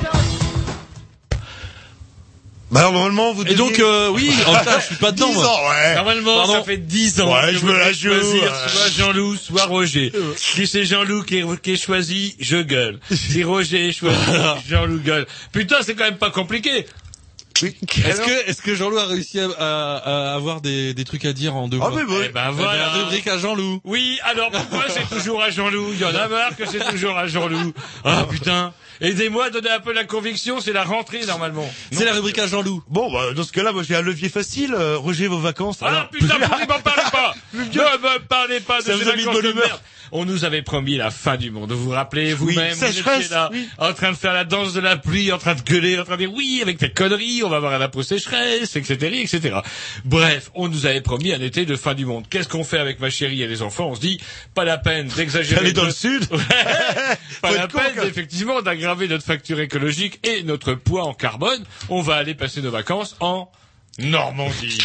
Bah 2.71 2.83
normalement, 2.83 3.33
vous 3.33 3.45
Et 3.45 3.53
donc, 3.55 3.79
euh, 3.79 4.09
oui, 4.11 4.31
en 4.47 4.53
fait, 4.55 4.69
je 4.79 4.85
suis 4.85 4.95
pas 4.95 5.11
dedans, 5.11 5.27
10 5.27 5.35
moi. 5.35 5.47
ans, 5.47 5.69
ouais. 5.69 5.95
Normalement, 5.95 6.37
Pardon 6.37 6.53
ça 6.53 6.63
fait 6.63 6.77
10 6.77 7.19
ans 7.21 7.33
Ouais, 7.33 7.51
que 7.51 7.57
je 7.59 7.65
me 7.65 7.77
la 7.77 7.91
joue, 7.91 8.09
choisir 8.13 8.43
ouais. 8.43 8.69
soit 8.69 8.89
Jean-Loup, 8.97 9.35
soit 9.35 9.65
Roger. 9.65 10.11
Si 10.37 10.65
c'est 10.67 10.85
Jean-Loup 10.85 11.23
qui 11.23 11.39
est, 11.39 11.61
qui 11.61 11.73
est 11.73 11.75
choisi, 11.83 12.35
je 12.39 12.57
gueule. 12.61 12.99
Si 13.11 13.43
Roger 13.43 13.89
est 13.89 13.91
choisi, 13.91 14.15
Jean-Loup 14.69 14.99
gueule. 15.03 15.27
Putain, 15.51 15.77
c'est 15.81 15.95
quand 15.95 16.05
même 16.05 16.17
pas 16.17 16.31
compliqué. 16.31 16.85
Oui. 17.63 17.75
Est-ce 18.05 18.21
que, 18.21 18.49
est-ce 18.49 18.61
que 18.61 18.75
Jean-Loup 18.75 18.97
a 18.97 19.05
réussi 19.05 19.39
à, 19.39 19.45
à- 19.49 20.31
à 20.31 20.35
avoir 20.35 20.61
des, 20.61 20.93
des 20.93 21.03
trucs 21.03 21.25
à 21.25 21.33
dire 21.33 21.55
en 21.55 21.67
deux 21.67 21.79
Ah, 21.81 21.89
voix 21.89 21.99
mais 21.99 22.05
bon. 22.05 22.15
Eh 22.23 22.29
ben 22.29 22.29
Eh 22.29 22.31
ben, 22.33 22.51
voilà. 22.51 22.89
rubrique 22.89 23.27
à 23.27 23.37
Jean-Loup. 23.37 23.81
Oui, 23.83 24.19
alors 24.23 24.49
pourquoi 24.51 24.85
c'est 24.89 25.07
toujours 25.15 25.41
à 25.41 25.49
Jean-Loup? 25.49 25.89
Il 25.93 25.99
y 25.99 26.05
en 26.05 26.15
a 26.15 26.27
marre 26.27 26.55
que 26.55 26.65
c'est 26.65 26.79
toujours 26.91 27.17
à 27.17 27.27
Jean-Loup. 27.27 27.73
Ah 28.03 28.25
putain. 28.29 28.73
Aidez-moi 28.99 29.45
à 29.45 29.49
donner 29.49 29.71
un 29.71 29.79
peu 29.79 29.93
la 29.93 30.03
conviction, 30.03 30.59
c'est 30.61 30.73
la 30.73 30.83
rentrée 30.83 31.25
normalement. 31.25 31.67
C'est 31.91 32.05
la 32.05 32.13
rubrique 32.13 32.37
à 32.37 32.45
Jean-Loup. 32.45 32.83
Bon, 32.87 33.11
bah, 33.11 33.33
dans 33.35 33.43
ce 33.43 33.51
cas-là, 33.51 33.71
moi, 33.71 33.81
j'ai 33.81 33.95
un 33.95 34.01
levier 34.03 34.29
facile. 34.29 34.75
euh, 34.77 34.97
Roger, 34.97 35.25
vos 35.27 35.39
vacances. 35.39 35.77
Ah 35.81 35.87
alors. 35.87 36.09
putain, 36.09 36.35
vous 36.39 36.61
ne 36.61 36.67
m'en 36.67 36.79
parlez 36.79 37.11
pas? 37.11 37.33
Ne 37.53 37.59
me 37.63 38.19
parlez 38.27 38.59
pas 38.59 38.79
de 38.79 38.85
Ça 38.85 38.95
ces 38.97 39.03
vous 39.03 39.09
a 39.09 39.15
mis 39.15 39.23
de 39.25 39.29
bonne 39.31 39.45
humeur. 39.45 39.81
On 40.11 40.25
nous 40.25 40.45
avait 40.45 40.61
promis 40.61 40.97
la 40.97 41.11
fin 41.11 41.37
du 41.37 41.51
monde. 41.51 41.71
Vous 41.71 41.85
vous 41.85 41.89
rappelez 41.91 42.33
vous-même 42.33 42.73
vous 42.73 42.85
sécheresse, 42.85 43.25
étiez 43.25 43.35
là, 43.35 43.49
oui. 43.51 43.67
en 43.77 43.93
train 43.93 44.11
de 44.11 44.17
faire 44.17 44.33
la 44.33 44.43
danse 44.43 44.73
de 44.73 44.79
la 44.79 44.97
pluie, 44.97 45.31
en 45.31 45.37
train 45.37 45.55
de 45.55 45.61
gueuler, 45.61 45.99
en 45.99 46.03
train 46.03 46.15
de 46.15 46.25
dire 46.25 46.33
oui, 46.33 46.59
avec 46.61 46.77
tes 46.77 46.89
conneries, 46.89 47.43
on 47.43 47.49
va 47.49 47.57
avoir 47.57 47.73
un 47.73 47.81
impôt 47.81 48.03
sécheresse, 48.03 48.75
etc., 48.75 49.21
etc. 49.21 49.59
Bref, 50.05 50.51
on 50.55 50.67
nous 50.67 50.85
avait 50.85 51.01
promis 51.01 51.33
un 51.33 51.41
été 51.41 51.65
de 51.65 51.75
fin 51.75 51.93
du 51.93 52.05
monde. 52.05 52.25
Qu'est-ce 52.29 52.47
qu'on 52.47 52.63
fait 52.63 52.79
avec 52.79 52.99
ma 52.99 53.09
chérie 53.09 53.41
et 53.41 53.47
les 53.47 53.61
enfants? 53.61 53.89
On 53.89 53.95
se 53.95 54.01
dit, 54.01 54.19
pas 54.53 54.65
la 54.65 54.77
peine 54.77 55.07
d'exagérer. 55.07 55.61
Aller 55.61 55.73
dans 55.73 55.85
le 55.85 55.91
sud. 55.91 56.25
Pas 57.41 57.51
la 57.51 57.67
con, 57.67 57.79
peine, 57.79 58.07
effectivement, 58.07 58.61
d'aggraver 58.61 59.07
notre 59.07 59.25
facture 59.25 59.59
écologique 59.59 60.19
et 60.27 60.43
notre 60.43 60.73
poids 60.73 61.03
en 61.03 61.13
carbone. 61.13 61.63
On 61.89 62.01
va 62.01 62.15
aller 62.15 62.35
passer 62.35 62.61
nos 62.61 62.71
vacances 62.71 63.15
en 63.19 63.51
Normandie. 63.99 64.77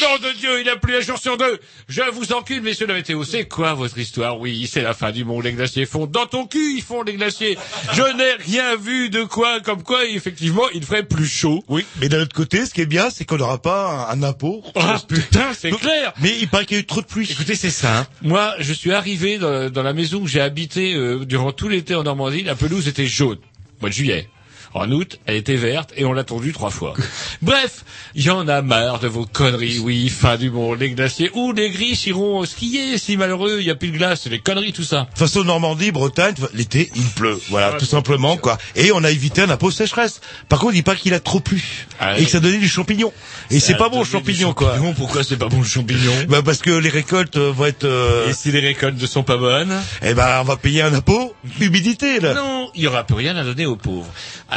Nom 0.00 0.16
de 0.16 0.32
Dieu, 0.38 0.60
il 0.62 0.68
a 0.68 0.76
plu 0.76 0.96
un 0.96 1.00
jour 1.00 1.18
sur 1.18 1.36
deux. 1.36 1.58
Je 1.88 2.00
vous 2.12 2.32
encule, 2.32 2.62
messieurs 2.62 2.86
de 2.86 2.92
la 2.92 2.98
météo. 2.98 3.22
C'est 3.24 3.46
quoi 3.46 3.74
votre 3.74 3.98
histoire? 3.98 4.38
Oui, 4.40 4.66
c'est 4.70 4.80
la 4.80 4.94
fin 4.94 5.10
du 5.10 5.24
monde. 5.24 5.44
Les 5.44 5.52
glaciers 5.52 5.84
fondent. 5.84 6.10
Dans 6.10 6.26
ton 6.26 6.46
cul, 6.46 6.74
ils 6.76 6.82
font 6.82 7.02
les 7.02 7.14
glaciers. 7.14 7.58
Je 7.92 8.02
n'ai 8.16 8.32
rien 8.42 8.76
vu 8.76 9.10
de 9.10 9.24
quoi, 9.24 9.60
comme 9.60 9.82
quoi, 9.82 10.06
effectivement, 10.06 10.62
il 10.72 10.84
ferait 10.84 11.02
plus 11.02 11.26
chaud. 11.26 11.62
Oui, 11.68 11.84
mais 12.00 12.08
d'un 12.08 12.22
autre 12.22 12.34
côté, 12.34 12.64
ce 12.64 12.72
qui 12.72 12.80
est 12.80 12.86
bien, 12.86 13.10
c'est 13.10 13.24
qu'on 13.26 13.36
n'aura 13.36 13.60
pas 13.60 14.08
un, 14.10 14.18
un 14.18 14.22
impôt. 14.22 14.64
Ah 14.74 14.98
putain, 15.06 15.52
c'est 15.52 15.70
clair. 15.70 16.14
Mais 16.22 16.34
il 16.40 16.48
paraît 16.48 16.64
qu'il 16.64 16.76
y 16.76 16.80
a 16.80 16.82
eu 16.82 16.86
trop 16.86 17.02
de 17.02 17.06
pluie. 17.06 17.28
Écoutez, 17.30 17.54
c'est 17.54 17.70
ça. 17.70 18.06
Moi, 18.22 18.54
je 18.58 18.72
suis 18.72 18.92
arrivé 18.92 19.36
dans, 19.38 19.70
dans 19.70 19.82
la 19.82 19.92
maison 19.92 20.20
où 20.22 20.26
j'ai 20.26 20.40
habité 20.40 20.94
euh, 20.94 21.26
durant 21.26 21.52
tout 21.52 21.68
l'été 21.68 21.94
en 21.94 22.04
Normandie. 22.04 22.42
La 22.42 22.54
pelouse 22.54 22.88
était 22.88 23.06
jaune. 23.06 23.38
Mois 23.80 23.90
de 23.90 23.94
juillet. 23.94 24.28
En 24.72 24.90
août, 24.92 25.18
elle 25.26 25.36
était 25.36 25.56
verte 25.56 25.92
et 25.96 26.04
on 26.04 26.12
l'a 26.12 26.22
tondue 26.22 26.52
trois 26.52 26.70
fois. 26.70 26.94
Bref, 27.42 27.84
il 28.14 28.24
y 28.24 28.30
en 28.30 28.46
a 28.46 28.62
marre 28.62 29.00
de 29.00 29.08
vos 29.08 29.26
conneries, 29.26 29.80
oui, 29.80 30.08
fin 30.08 30.36
du 30.36 30.50
monde, 30.50 30.78
les 30.78 30.90
glaciers, 30.90 31.30
ou 31.34 31.52
les 31.52 31.70
gris 31.70 32.00
iront 32.06 32.44
skier 32.44 32.96
si 32.98 33.16
malheureux, 33.16 33.56
il 33.60 33.64
n'y 33.64 33.70
a 33.70 33.74
plus 33.74 33.90
de 33.90 33.98
glace, 33.98 34.26
les 34.26 34.38
conneries, 34.38 34.72
tout 34.72 34.84
ça. 34.84 35.00
De 35.00 35.06
toute 35.06 35.18
façon, 35.18 35.42
Normandie, 35.44 35.90
Bretagne, 35.90 36.34
l'été, 36.54 36.90
il 36.94 37.04
pleut. 37.04 37.40
Voilà, 37.48 37.72
tout 37.78 37.84
simplement, 37.84 38.36
quoi. 38.36 38.58
Et 38.76 38.92
on 38.92 39.02
a 39.02 39.10
évité 39.10 39.42
un 39.42 39.50
impôt 39.50 39.70
sécheresse. 39.70 40.20
Par 40.48 40.60
contre, 40.60 40.74
il 40.74 40.76
dit 40.76 40.82
pas 40.82 40.94
qu'il 40.94 41.14
a 41.14 41.20
trop 41.20 41.40
plu. 41.40 41.86
Ah 41.98 42.18
et 42.18 42.24
que 42.24 42.30
ça 42.30 42.40
donnait 42.40 42.58
du 42.58 42.68
champignon. 42.68 43.12
Et 43.50 43.58
c'est 43.58 43.76
pas 43.76 43.88
bon, 43.88 44.00
le 44.00 44.04
champignon, 44.04 44.52
quoi. 44.54 44.76
Pourquoi 44.96 45.24
c'est 45.24 45.36
pas 45.36 45.48
bon 45.48 45.58
le 45.58 45.66
champignon? 45.66 46.12
Bah, 46.28 46.42
parce 46.44 46.58
que 46.58 46.70
les 46.70 46.88
récoltes 46.88 47.36
euh, 47.36 47.52
vont 47.52 47.66
être, 47.66 47.84
euh, 47.84 48.28
Et 48.28 48.32
si 48.32 48.52
les 48.52 48.60
récoltes 48.60 49.00
ne 49.00 49.06
sont 49.06 49.22
pas 49.22 49.36
bonnes? 49.36 49.74
Eh 50.02 50.14
ben, 50.14 50.40
on 50.40 50.44
va 50.44 50.56
payer 50.56 50.82
un 50.82 50.94
impôt, 50.94 51.34
humidité, 51.60 52.20
là. 52.20 52.34
Non, 52.34 52.70
il 52.74 52.82
y 52.82 52.86
aura 52.86 53.04
plus 53.04 53.16
rien 53.16 53.36
à 53.36 53.44
donner 53.44 53.66
aux 53.66 53.76
pauvres. 53.76 54.10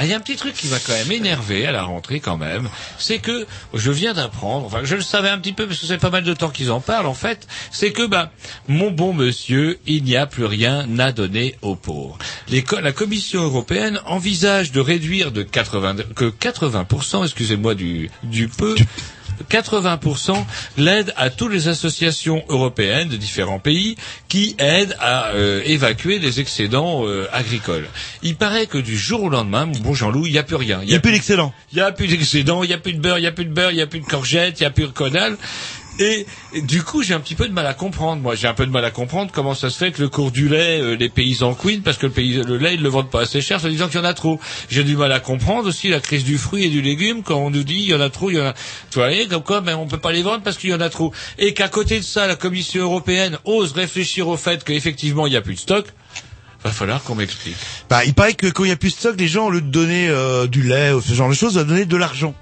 Il 0.04 0.10
y 0.10 0.14
a 0.14 0.18
un 0.18 0.20
petit 0.20 0.36
truc 0.36 0.54
qui 0.54 0.68
m'a 0.68 0.80
quand 0.80 0.94
même 0.94 1.12
énervé 1.12 1.66
à 1.66 1.72
la 1.72 1.84
rentrée 1.84 2.20
quand 2.20 2.38
même, 2.38 2.70
c'est 2.98 3.20
que 3.20 3.46
je 3.74 3.92
viens 3.92 4.14
d'apprendre, 4.14 4.66
enfin 4.66 4.82
je 4.84 4.96
le 4.96 5.02
savais 5.02 5.30
un 5.30 5.38
petit 5.40 5.54
peu 5.54 5.68
parce 5.68 5.80
que 5.80 5.86
c'est 5.86 5.98
pas 5.98 6.10
mal 6.10 6.24
de 6.24 6.34
temps 6.34 6.50
qu'ils 6.50 6.72
en 6.72 6.82
parlent 6.82 7.06
en 7.06 7.14
fait, 7.14 7.48
c'est 7.72 7.92
que 7.92 8.06
bah 8.06 8.32
mon 8.68 8.92
bon 8.92 9.14
monsieur, 9.14 9.80
il 9.86 10.04
n'y 10.04 10.16
a 10.16 10.26
plus 10.26 10.46
rien 10.46 10.88
à 11.00 11.12
donner 11.12 11.56
aux 11.62 11.76
pauvres. 11.76 12.18
La 12.82 12.92
Commission 12.92 13.42
européenne 13.44 14.00
envisage 14.06 14.72
de 14.72 14.80
réduire 14.80 15.32
de 15.32 15.44
80 15.44 15.96
que 16.16 16.26
80% 16.26 17.24
excusez-moi 17.24 17.76
du 17.76 18.10
peu 18.58 18.76
80% 19.50 20.44
l'aide 20.78 21.14
à 21.18 21.30
toutes 21.30 21.52
les 21.52 21.68
associations 21.68 22.44
européennes 22.50 23.10
de 23.10 23.18
différents 23.18 23.60
pays 23.60 23.96
qui 24.28 24.56
aident 24.60 24.96
à 25.00 25.30
euh, 25.32 25.62
évacuer 25.66 26.20
les 26.20 26.40
excédents 26.40 27.06
euh, 27.06 27.28
agricoles. 27.32 27.88
Il 28.22 28.36
paraît 28.36 28.66
que 28.68 28.78
du 28.78 28.98
jour 28.98 29.24
au 29.24 29.30
lendemain, 29.30 29.68
bon 29.68 29.94
Jean-Loup, 29.94 30.26
il 30.28 30.32
n'y 30.32 30.38
a 30.38 30.44
plus 30.44 30.56
rien. 30.56 30.80
Il 30.84 30.90
y 30.90 30.96
a 30.96 31.00
plus 31.00 31.12
d'excellent. 31.12 31.54
Il 31.72 31.78
y 31.78 31.82
a 31.82 31.92
plus 31.92 32.08
d'excédents, 32.08 32.64
il 32.64 32.70
y 32.70 32.74
a 32.74 32.78
plus 32.78 32.94
de 32.94 33.00
beurre, 33.00 33.20
il 33.20 33.24
y 33.24 33.28
a 33.28 33.32
plus 33.32 33.46
de 33.46 33.54
beurre, 33.54 33.72
il 33.72 33.78
y 33.78 33.82
a 33.82 33.88
plus 33.88 34.00
de 34.00 34.06
courgettes, 34.06 34.60
il 34.60 34.64
y 34.64 34.66
a 34.66 34.72
plus 34.72 34.86
de 34.86 34.92
conal. 34.92 35.38
Et, 36.00 36.26
du 36.56 36.84
coup, 36.84 37.04
j'ai 37.04 37.14
un 37.14 37.20
petit 37.20 37.36
peu 37.36 37.48
de 37.48 37.54
mal 37.54 37.66
à 37.68 37.74
comprendre. 37.74 38.22
Moi, 38.22 38.36
j'ai 38.36 38.48
un 38.48 38.54
peu 38.54 38.66
de 38.66 38.72
mal 38.72 38.84
à 38.84 38.92
comprendre 38.92 39.32
comment 39.32 39.54
ça 39.54 39.70
se 39.70 39.78
fait 39.78 39.92
que 39.92 40.02
le 40.02 40.10
cours 40.10 40.32
du 40.32 40.50
lait, 40.50 40.82
euh, 40.82 40.96
les 40.96 41.10
paysans 41.10 41.54
queen, 41.54 41.82
parce 41.82 41.98
que 41.98 42.08
le, 42.08 42.12
pays, 42.12 42.42
le 42.42 42.58
lait, 42.58 42.76
ils 42.76 42.82
le 42.82 42.90
vendent 42.90 43.10
pas 43.10 43.22
assez 43.22 43.42
cher, 43.42 43.64
en 43.64 43.68
disant 43.68 43.88
qu'il 43.88 44.00
y 44.00 44.02
en 44.02 44.06
a 44.06 44.14
trop. 44.14 44.40
J'ai 44.70 44.84
du 44.84 44.98
mal 44.98 45.12
à 45.12 45.20
comprendre 45.20 45.68
aussi 45.68 45.90
la 45.90 46.00
crise 46.00 46.24
du 46.24 46.38
fruit 46.38 46.66
et 46.66 46.70
du 46.70 46.82
légume 46.82 47.22
quand 47.22 47.38
on 47.38 47.52
nous 47.52 47.64
dit 47.64 47.76
il 47.76 47.86
y 47.86 47.94
en 47.94 48.02
a 48.02 48.10
trop, 48.10 48.30
il 48.32 48.38
y 48.38 48.42
en 48.42 48.46
a. 48.46 48.54
Tu 48.90 49.00
vois, 49.00 49.10
comme 49.30 49.44
quoi, 49.44 49.62
ben, 49.62 49.76
on 49.76 49.88
peut 49.88 50.00
pas 50.00 50.12
les 50.12 50.24
vendre 50.24 50.44
parce 50.44 50.58
qu'il 50.58 50.72
y 50.72 50.74
en 50.74 50.82
a 50.82 50.90
trop. 50.90 51.14
Et 51.38 51.54
qu'à 51.54 51.68
côté 51.68 52.00
de 52.00 52.04
ça, 52.04 52.28
la 52.28 52.36
Commission 52.36 52.82
européenne 52.82 53.38
ose 53.46 53.74
réfléchir 53.74 54.28
au 54.28 54.38
fait 54.38 54.64
qu'effectivement, 54.64 55.28
il 55.28 55.34
y 55.34 55.38
a 55.38 55.42
plus 55.42 55.56
de 55.56 55.60
stock. 55.60 55.86
Va 56.64 56.72
falloir 56.72 57.04
qu'on 57.04 57.16
m'explique. 57.16 57.58
Bah, 57.90 58.06
il 58.06 58.14
paraît 58.14 58.36
que 58.36 58.48
quand 58.48 58.64
il 58.64 58.70
y 58.70 58.74
a 58.74 58.78
plus 58.78 58.92
de 58.92 58.96
stock, 58.96 59.16
les 59.20 59.28
gens, 59.28 59.48
au 59.48 59.52
lieu 59.52 59.62
de 59.62 59.68
donner 59.68 60.08
euh, 60.08 60.48
du 60.48 60.64
lait 60.64 60.92
ou 60.92 61.02
ce 61.02 61.14
genre 61.14 61.30
de 61.30 61.34
choses, 61.34 61.56
doivent 61.56 61.68
donner 61.68 61.86
de 61.86 61.98
l'argent. 61.98 62.34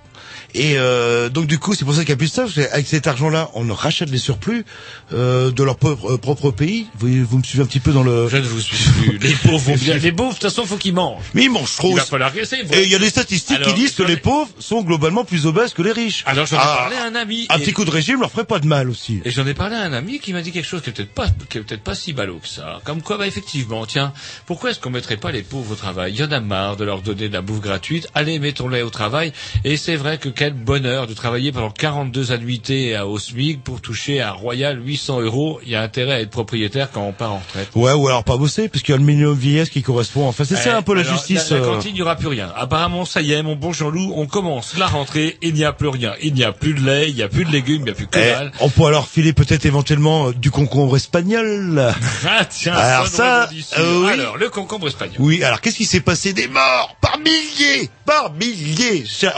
Et 0.53 0.77
euh, 0.77 1.29
donc 1.29 1.47
du 1.47 1.59
coup, 1.59 1.73
c'est 1.73 1.85
pour 1.85 1.93
ça 1.93 2.01
qu'il 2.01 2.09
y 2.09 2.13
a 2.13 2.17
plus 2.17 2.31
de 2.33 2.41
parce 2.41 2.53
qu'avec 2.53 2.87
cet 2.87 3.07
argent-là, 3.07 3.49
on 3.53 3.71
rachète 3.73 4.09
les 4.09 4.17
surplus 4.17 4.65
euh, 5.13 5.51
de 5.51 5.63
leur 5.63 5.77
propre, 5.77 6.13
euh, 6.13 6.17
propre 6.17 6.51
pays. 6.51 6.87
Vous, 6.97 7.07
vous 7.25 7.37
me 7.37 7.43
suivez 7.43 7.63
un 7.63 7.67
petit 7.67 7.79
peu 7.79 7.91
dans 7.91 8.03
le. 8.03 8.27
Je 8.27 8.37
ne 8.37 8.41
vous 8.43 8.59
suis 8.59 8.77
plus. 8.91 9.17
Les 9.19 9.33
pauvres 9.33 9.57
vont 9.71 9.75
bien. 9.75 9.97
Les 9.97 10.11
pauvres, 10.11 10.29
de 10.29 10.33
toute 10.35 10.43
façon, 10.43 10.65
faut 10.65 10.77
qu'ils 10.77 10.93
mangent. 10.93 11.23
Mais 11.33 11.43
ils 11.43 11.49
mangent 11.49 11.75
trop. 11.75 11.91
Il 11.91 11.95
va 11.97 12.03
falloir. 12.03 12.31
Et 12.35 12.83
il 12.83 12.89
y 12.89 12.95
a 12.95 12.99
des 12.99 13.09
statistiques 13.09 13.57
Alors, 13.57 13.67
qui 13.69 13.73
disent 13.73 13.93
que 13.93 14.03
les 14.03 14.17
pauvres 14.17 14.49
sont 14.59 14.81
globalement 14.81 15.23
plus 15.23 15.45
obèses 15.45 15.73
que 15.73 15.81
les 15.81 15.91
riches. 15.91 16.23
Alors 16.25 16.45
j'en 16.45 16.57
ai 16.57 16.61
Ah, 16.61 16.75
parlé 16.79 16.95
à 16.97 17.05
un 17.05 17.15
ami. 17.15 17.45
Un 17.49 17.57
et- 17.57 17.59
petit 17.61 17.73
coup 17.73 17.85
de 17.85 17.91
régime 17.91 18.19
leur 18.21 18.31
ferait 18.31 18.45
pas 18.45 18.59
de 18.59 18.67
mal 18.67 18.89
aussi. 18.89 19.21
Et 19.25 19.31
j'en 19.31 19.45
ai 19.47 19.53
parlé 19.53 19.75
à 19.75 19.81
un 19.83 19.93
ami 19.93 20.19
qui 20.19 20.33
m'a 20.33 20.41
dit 20.41 20.51
quelque 20.51 20.67
chose 20.67 20.81
qui 20.81 20.89
est 20.89 20.93
peut-être 20.93 21.13
pas, 21.13 21.27
qui 21.49 21.57
est 21.57 21.61
peut-être 21.61 21.83
pas 21.83 21.95
si 21.95 22.13
ballot 22.13 22.39
que 22.41 22.47
ça. 22.47 22.79
Comme 22.83 23.01
quoi, 23.01 23.17
bah, 23.17 23.27
effectivement, 23.27 23.85
tiens, 23.85 24.13
pourquoi 24.45 24.71
est-ce 24.71 24.79
qu'on 24.79 24.89
mettrait 24.89 25.17
pas 25.17 25.31
les 25.31 25.43
pauvres 25.43 25.71
au 25.71 25.75
travail? 25.75 26.13
Il 26.13 26.19
y 26.19 26.23
en 26.23 26.31
a 26.31 26.39
marre 26.39 26.77
de 26.77 26.83
leur 26.83 27.01
donner 27.01 27.27
de 27.29 27.33
la 27.33 27.41
bouffe 27.41 27.61
gratuite. 27.61 28.07
Allez, 28.15 28.39
mettons-les 28.39 28.81
au 28.81 28.89
travail. 28.89 29.31
Et 29.63 29.77
c'est 29.77 29.95
vrai 29.95 30.17
que 30.17 30.29
quel 30.41 30.53
bonheur 30.53 31.05
de 31.05 31.13
travailler 31.13 31.51
pendant 31.51 31.69
42 31.69 32.31
annuités 32.31 32.95
à- 32.95 33.05
au 33.05 33.19
SMIC 33.19 33.63
pour 33.63 33.79
toucher 33.79 34.21
à 34.21 34.31
Royal 34.31 34.81
800 34.83 35.21
euros. 35.21 35.59
Il 35.63 35.69
y 35.71 35.75
a 35.75 35.83
intérêt 35.83 36.13
à 36.13 36.19
être 36.21 36.31
propriétaire 36.31 36.89
quand 36.91 37.03
on 37.03 37.11
part 37.11 37.33
en 37.33 37.37
retraite. 37.37 37.69
Ouais, 37.75 37.91
ou 37.93 38.07
alors 38.07 38.23
pas 38.23 38.37
bosser, 38.37 38.67
puisqu'il 38.67 38.93
y 38.93 38.95
a 38.95 38.97
le 38.97 39.03
minimum 39.03 39.37
vieillesse 39.37 39.69
qui 39.69 39.83
correspond. 39.83 40.27
Enfin, 40.27 40.43
c'est 40.43 40.55
ça 40.55 40.71
Eh, 40.71 40.77
un 40.77 40.81
peu 40.81 40.95
la 40.95 41.03
justice. 41.03 41.51
La, 41.51 41.59
la 41.59 41.63
euh, 41.63 41.67
cantine, 41.75 41.91
il 41.91 41.93
n'y 41.93 42.01
aura 42.01 42.15
plus 42.15 42.25
rien. 42.27 42.51
Apparemment, 42.57 43.05
ça 43.05 43.21
y 43.21 43.33
est, 43.33 43.43
mon 43.43 43.55
bon 43.55 43.71
Jean-Loup, 43.71 44.13
on 44.15 44.25
commence 44.25 44.75
la 44.79 44.87
rentrée, 44.87 45.37
il 45.43 45.53
n'y 45.53 45.63
a 45.63 45.73
plus 45.73 45.89
rien. 45.89 46.13
Il 46.23 46.33
n'y 46.33 46.43
a 46.43 46.53
plus 46.53 46.73
de 46.73 46.79
lait, 46.83 47.07
il 47.11 47.15
n'y 47.15 47.21
a 47.21 47.27
plus 47.29 47.45
de 47.45 47.51
légumes, 47.51 47.81
il 47.81 47.85
n'y 47.85 47.91
a 47.91 47.93
plus 47.93 48.07
que 48.07 48.17
eh, 48.17 48.31
dalle. 48.31 48.51
on 48.61 48.69
peut 48.69 48.85
alors 48.85 49.07
filer 49.07 49.33
peut-être 49.33 49.67
éventuellement 49.67 50.29
euh, 50.29 50.33
du 50.33 50.49
concombre 50.49 50.95
espagnol. 50.95 51.93
Ah 52.27 52.45
tiens, 52.45 52.73
Alors 52.73 53.05
ça, 53.07 53.47
euh, 53.77 54.01
oui. 54.05 54.09
Alors, 54.13 54.37
le 54.37 54.49
concombre 54.49 54.87
espagnol. 54.87 55.17
Oui, 55.19 55.43
alors 55.43 55.61
qu'est-ce 55.61 55.77
qui 55.77 55.85
s'est 55.85 56.01
passé? 56.01 56.33
Des 56.33 56.47
morts 56.47 56.95
par 56.99 57.19
milliers, 57.19 57.89
par 58.07 58.31
milliers. 58.33 59.03
C'est 59.07 59.31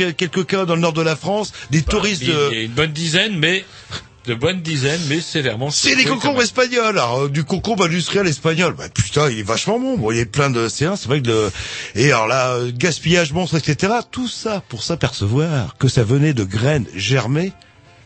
Euh, 0.00 0.12
quelques 0.12 0.46
cas 0.46 0.64
dans 0.64 0.74
le 0.74 0.80
nord 0.80 0.92
de 0.92 1.02
la 1.02 1.16
France, 1.16 1.52
des 1.70 1.82
touristes. 1.82 2.22
Il 2.22 2.28
y 2.28 2.32
euh, 2.32 2.50
a 2.50 2.54
une 2.54 2.70
bonne 2.72 2.92
dizaine, 2.92 3.36
mais 3.38 3.64
de 4.26 4.34
bonnes 4.34 4.60
dizaines, 4.62 5.00
mais 5.08 5.20
sévèrement. 5.20 5.70
C'est 5.70 5.96
des 5.96 6.04
concombres 6.04 6.42
espagnols, 6.42 6.96
alors 6.98 7.22
euh, 7.24 7.28
du 7.28 7.42
concombre 7.44 7.84
industriel 7.86 8.26
espagnol. 8.28 8.74
Bah 8.78 8.84
putain, 8.92 9.28
il 9.30 9.40
est 9.40 9.42
vachement 9.42 9.80
bon. 9.80 9.96
Bon, 9.98 10.12
il 10.12 10.18
est 10.18 10.26
plein 10.26 10.48
de 10.50 10.68
C1, 10.68 10.96
c'est 10.96 11.08
vrai 11.08 11.20
que 11.20 11.26
le 11.28 11.50
et 11.96 12.06
alors 12.12 12.28
là, 12.28 12.50
euh, 12.54 12.70
gaspillage 12.72 13.32
monstre, 13.32 13.56
etc. 13.56 13.94
Tout 14.10 14.28
ça 14.28 14.62
pour 14.68 14.82
s'apercevoir 14.84 15.76
que 15.76 15.88
ça 15.88 16.04
venait 16.04 16.34
de 16.34 16.44
graines 16.44 16.86
germées 16.94 17.52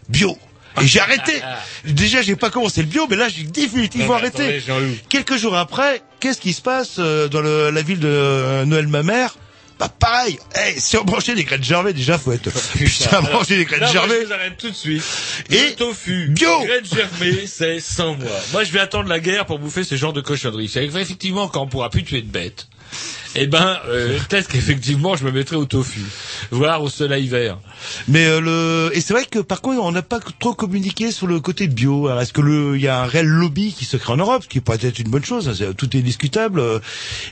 bio. 0.09 0.39
Et 0.81 0.87
j'ai 0.87 1.01
arrêté. 1.01 1.33
Déjà, 1.85 2.21
j'ai 2.23 2.37
pas 2.37 2.51
commencé 2.51 2.83
le 2.83 2.89
bio, 2.89 3.07
mais 3.09 3.17
là, 3.17 3.29
j'ai 3.29 3.45
définitivement 3.45 4.09
mais 4.15 4.21
arrêté. 4.29 4.59
attendez. 4.59 4.99
Quelques 5.09 5.37
jours 5.37 5.57
après, 5.57 6.03
qu'est-ce 6.21 6.41
qui 6.41 6.53
se 6.53 6.61
passe 6.63 6.97
euh, 6.99 7.29
dans 7.29 7.41
le- 7.41 7.71
la 7.71 7.83
ville 7.83 7.99
de 8.01 8.09
euh, 8.09 8.65
Noël 8.67 8.87
ma 8.87 9.03
mère 9.03 9.37
Bah 9.79 9.89
pareil. 9.99 10.39
Eh, 10.69 10.81
si 10.81 10.97
on 10.97 11.05
mangeait 11.05 11.35
des 11.35 11.45
graines 11.45 11.63
germées, 11.63 11.93
déjà 11.93 12.19
faut 12.19 12.33
être 12.33 12.51
putain 12.73 13.21
des 13.49 13.65
graines 13.67 13.81
là, 13.81 13.87
moi, 13.87 13.93
germées. 13.93 14.15
je 14.23 14.27
vous 14.27 14.33
arrête 14.33 14.57
tout 14.57 14.71
de 14.71 14.75
suite. 14.75 15.03
Et 15.51 15.71
le 15.71 15.75
tofu, 15.75 16.29
bio. 16.29 16.49
graines 16.65 16.85
germées, 16.85 17.47
c'est 17.47 17.79
100 17.81 18.15
mois. 18.15 18.31
Moi, 18.53 18.65
je 18.65 18.73
vais 18.73 18.81
attendre 18.81 19.09
la 19.09 19.21
guerre 19.21 19.45
pour 19.45 19.59
bouffer 19.59 19.85
ce 19.85 19.95
genre 19.97 20.15
de 20.15 20.23
cochonneries. 20.23 20.69
C'est 20.69 20.85
effectivement 20.87 21.49
quand 21.49 21.63
on 21.63 21.67
pourra 21.67 21.91
plus 21.91 22.05
tuer 22.05 22.23
de 22.23 22.31
bêtes. 22.31 22.69
Eh 23.39 23.47
ben, 23.47 23.79
euh, 23.89 24.19
peut-être 24.29 24.49
qu'effectivement, 24.49 25.17
je 25.17 25.25
me 25.25 25.31
mettrai 25.31 25.57
au 25.57 25.65
tofu, 25.67 26.01
voire 26.51 26.83
au 26.83 26.89
soleil 26.89 27.29
vert. 27.29 27.59
Mais 28.09 28.27
euh, 28.27 28.41
le 28.41 28.91
et 28.97 29.01
c'est 29.01 29.13
vrai 29.13 29.25
que 29.27 29.39
par 29.41 29.61
contre 29.61 29.83
on 29.83 29.93
n'a 29.93 30.03
pas 30.03 30.21
trop 30.39 30.55
communiqué 30.55 31.13
sur 31.13 31.27
le 31.27 31.41
côté 31.41 31.67
bio. 31.69 32.09
Alors, 32.09 32.23
Est-ce 32.23 32.33
que 32.33 32.41
le 32.41 32.77
il 32.77 32.83
y 32.83 32.89
a 32.89 33.03
un 33.03 33.07
réel 33.07 33.27
lobby 33.27 33.73
qui 33.73 33.85
se 33.85 33.97
crée 33.97 34.13
en 34.13 34.17
Europe, 34.17 34.43
ce 34.45 34.49
qui 34.49 34.61
pourrait 34.61 34.79
être 34.83 34.99
une 34.99 35.09
bonne 35.11 35.25
chose. 35.25 35.49
hein, 35.49 35.55
c'est- 35.57 35.75
tout 35.75 35.95
est 35.97 36.01
discutable. 36.03 36.61
euh, 36.61 36.79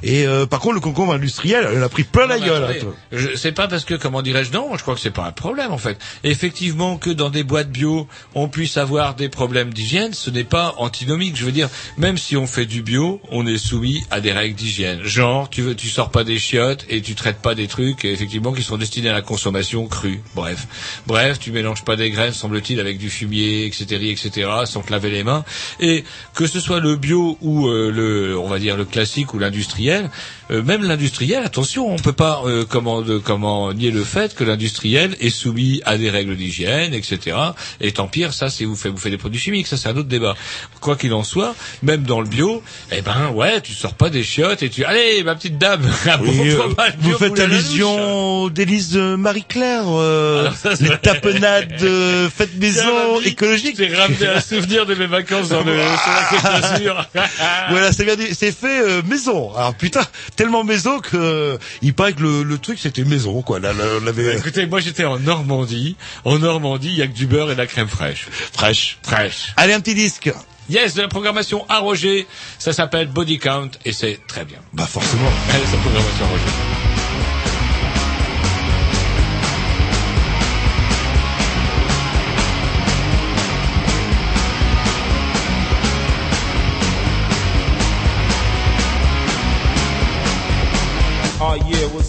Et 0.03 0.27
euh, 0.27 0.47
par 0.47 0.61
contre 0.61 0.75
le 0.75 0.81
concombre 0.81 1.15
industriel, 1.15 1.67
elle 1.73 1.83
a 1.83 1.89
pris 1.89 2.05
plein 2.05 2.27
la 2.27 2.39
Non, 2.39 2.47
gueule. 2.47 2.65
attendez, 2.65 2.81
hein, 2.87 2.95
je- 3.13 3.35
c'est 3.37 3.53
pas 3.53 3.69
parce 3.69 3.85
que, 3.85 3.95
comment 3.95 4.23
dirais-je, 4.23 4.53
non, 4.53 4.77
je 4.77 4.83
crois 4.83 4.95
que 4.95 5.01
c'est 5.01 5.11
pas 5.11 5.25
un 5.27 5.33
problème 5.33 5.73
en 5.73 5.79
fait. 5.79 5.99
Effectivement, 6.25 6.97
que 6.99 7.11
dans 7.11 7.31
des 7.31 7.45
boîtes 7.45 7.71
bio, 7.71 8.07
on 8.35 8.49
puisse 8.49 8.77
avoir 8.77 9.15
des 9.15 9.29
problèmes 9.29 9.73
d'hygiène, 9.73 10.13
ce 10.13 10.31
n'est 10.31 10.45
pas 10.45 10.75
antinomique. 10.79 11.37
Je 11.37 11.45
veux 11.45 11.53
dire, 11.53 11.69
même 11.97 12.19
si 12.19 12.37
on 12.37 12.47
fait 12.47 12.67
du 12.67 12.83
bio, 12.83 13.21
on 13.31 13.47
est 13.47 13.59
soumis 13.59 14.05
à 14.11 14.21
des 14.21 14.33
règles 14.33 14.57
d'hygiène. 14.57 15.03
Genre, 15.05 15.49
tu 15.49 15.63
veux, 15.63 15.75
tu 15.75 15.89
sors 15.95 16.11
pas 16.11 16.25
des 16.25 16.39
chiottes 16.39 16.85
et 16.89 17.01
tu 17.01 17.15
traites 17.15 17.41
pas 17.41 17.55
des 17.55 17.69
trucs, 17.69 18.05
effectivement, 18.05 18.53
qui 18.53 18.63
sont 18.63 18.77
destinés 18.77 19.11
à 19.11 19.13
la 19.13 19.23
consommation 19.23 19.87
crue. 19.87 20.21
Bref, 20.35 20.67
bref, 21.07 21.39
tu 21.39 21.53
mélanges 21.53 21.85
pas 21.85 21.95
des 21.95 22.11
graines, 22.11 22.33
semble-t-il, 22.33 22.81
avec 22.81 22.99
du 22.99 23.11
fumier, 23.11 23.65
etc., 23.67 24.11
etc., 24.11 24.49
sans 24.65 24.83
te 24.83 24.91
laver 24.91 25.11
les 25.11 25.23
mains. 25.23 25.45
Et 25.79 26.05
que 26.35 26.47
ce 26.49 26.59
soit 26.59 26.81
le 26.81 26.97
bio 26.97 27.39
ou 27.41 27.69
euh, 27.69 27.93
le, 27.93 28.37
on 28.37 28.49
va 28.49 28.59
dire 28.59 28.77
le 28.77 28.85
classique 28.85 29.35
ou 29.35 29.39
l'industriel, 29.39 30.11
euh, 30.51 30.63
même 30.63 30.83
l'industriel, 30.85 31.43
attention, 31.45 31.91
on 31.93 31.97
peut 31.97 32.13
pas 32.13 32.43
euh, 32.47 32.65
comment 32.69 33.03
de- 33.03 33.19
comment 33.19 33.73
nier 33.73 33.91
le 33.91 34.05
fait 34.05 34.35
que 34.35 34.45
l'industriel 34.45 35.17
est 35.21 35.31
soumis 35.31 35.81
à 35.85 35.97
des 35.97 36.11
règles 36.11 36.37
d'hygiène, 36.37 36.93
etc. 36.95 37.37
Et 37.81 37.93
tant 37.93 38.07
pire, 38.09 38.33
ça 38.35 38.51
c'est 38.51 38.65
vous 38.65 38.77
faites 38.77 38.93
vous 38.93 38.99
faites 38.99 39.13
des 39.13 39.19
produits 39.19 39.41
chimiques, 39.41 39.67
ça 39.67 39.77
c'est 39.77 39.89
un 39.89 39.97
autre 39.97 40.09
débat. 40.09 40.35
Quoi 40.81 40.97
qu'il 40.97 41.13
en 41.15 41.25
soit, 41.25 41.55
même 41.83 42.03
dans 42.03 42.21
le 42.21 42.27
bio, 42.29 42.63
eh 42.93 43.01
ben 43.03 43.31
ouais, 43.35 43.61
tu 43.61 43.73
sors 43.73 43.95
pas 43.95 44.11
des 44.11 44.23
chiottes 44.23 44.63
et 44.63 44.69
tu 44.71 44.85
allez 44.85 45.23
ma 45.25 45.35
petite 45.35 45.59
dame, 45.59 45.83
Oui, 46.21 46.51
euh, 46.51 46.59
vous 46.99 47.13
faites 47.19 47.39
allusion 47.41 48.43
aux 48.43 48.51
délices 48.51 48.91
de 48.91 49.15
Marie-Claire, 49.17 49.85
euh, 49.89 50.41
Alors 50.43 50.55
ça, 50.55 50.77
c'est 50.77 50.89
les 50.89 50.99
tapenades 50.99 51.83
euh, 51.83 52.29
faites 52.29 52.55
maison 52.59 53.15
l'ami, 53.15 53.27
écologiques. 53.29 53.77
J'ai 53.79 53.95
ramené 53.95 54.27
un 54.27 54.41
souvenir 54.41 54.85
de 54.87 54.95
mes 54.95 55.07
vacances 55.07 55.49
dans 55.49 55.63
le, 55.63 55.75
sur 55.77 55.81
la 56.13 56.25
Côte 56.31 56.63
d'Azur. 56.63 57.07
Voilà, 57.71 57.93
c'est 57.93 58.05
bien 58.05 58.17
dit. 58.17 58.35
C'est 58.35 58.53
fait 58.53 58.81
euh, 58.81 59.03
maison. 59.09 59.55
Alors 59.55 59.75
putain, 59.75 60.03
tellement 60.37 60.65
maison 60.65 61.01
que 61.01 61.17
euh, 61.17 61.59
il 61.83 61.95
paraît 61.95 62.13
que 62.13 62.23
le, 62.23 62.43
le 62.43 62.59
truc 62.59 62.79
c'était 62.81 63.05
maison 63.05 63.43
quoi. 63.43 63.61
Là, 63.61 63.73
là, 63.73 63.85
on 64.03 64.07
avait 64.07 64.37
Écoutez, 64.37 64.67
moi 64.67 64.81
j'étais 64.81 65.05
en 65.05 65.19
Normandie. 65.19 65.97
En 66.25 66.39
Normandie, 66.39 66.89
il 66.89 66.97
y 66.97 67.03
a 67.03 67.07
que 67.07 67.13
du 67.13 67.27
beurre 67.27 67.51
et 67.51 67.55
de 67.55 67.61
la 67.61 67.67
crème 67.67 67.89
fraîche. 67.89 68.27
fraîche. 68.53 68.99
Fraîche. 69.03 69.53
Allez 69.57 69.73
un 69.73 69.81
petit 69.81 69.95
disque. 69.95 70.33
Yes, 70.71 70.95
de 70.95 71.03
la 71.03 71.09
programmation 71.09 71.67
à 71.69 71.79
Roger. 71.79 72.27
Ça 72.59 72.73
s'appelle 72.73 73.09
Body 73.09 73.39
Count 73.39 73.71
et 73.85 73.93
c'est 73.93 74.19
très 74.27 74.45
bien. 74.45 74.59
Bah 74.73 74.87
forcément. 74.87 75.31
Allez, 75.51 75.63
c'est 75.71 75.77
la 75.77 75.83
programmation 75.83 76.25
à 76.25 76.29
Roger. 76.29 76.94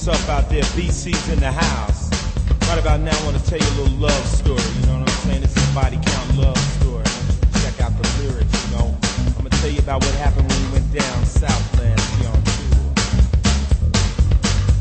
Up 0.07 0.29
out 0.29 0.49
there? 0.49 0.61
BC's 0.77 1.29
in 1.29 1.39
the 1.39 1.51
house. 1.51 2.09
Right 2.69 2.77
about 2.77 2.99
now, 2.99 3.17
I 3.17 3.25
want 3.25 3.37
to 3.37 3.45
tell 3.49 3.57
you 3.57 3.65
a 3.65 3.75
little 3.81 3.97
love 3.97 4.25
story. 4.27 4.61
You 4.61 4.85
know 4.85 4.99
what 4.99 5.09
I'm 5.09 5.17
saying? 5.25 5.43
It's 5.43 5.55
a 5.55 5.73
body 5.73 5.97
count 5.97 6.37
love 6.37 6.57
story. 6.77 7.05
Check 7.63 7.81
out 7.81 7.91
the 7.97 8.05
lyrics, 8.21 8.53
you 8.65 8.77
know. 8.77 8.95
I'm 9.37 9.41
going 9.41 9.49
to 9.49 9.57
tell 9.57 9.69
you 9.69 9.79
about 9.79 10.03
what 10.03 10.13
happened 10.15 10.47
when 10.49 10.61
we 10.65 10.71
went 10.73 10.93
down 10.93 11.25
south 11.25 11.65
last 11.79 12.05
year 12.19 12.29
on 12.29 12.41
tour. 12.43 12.85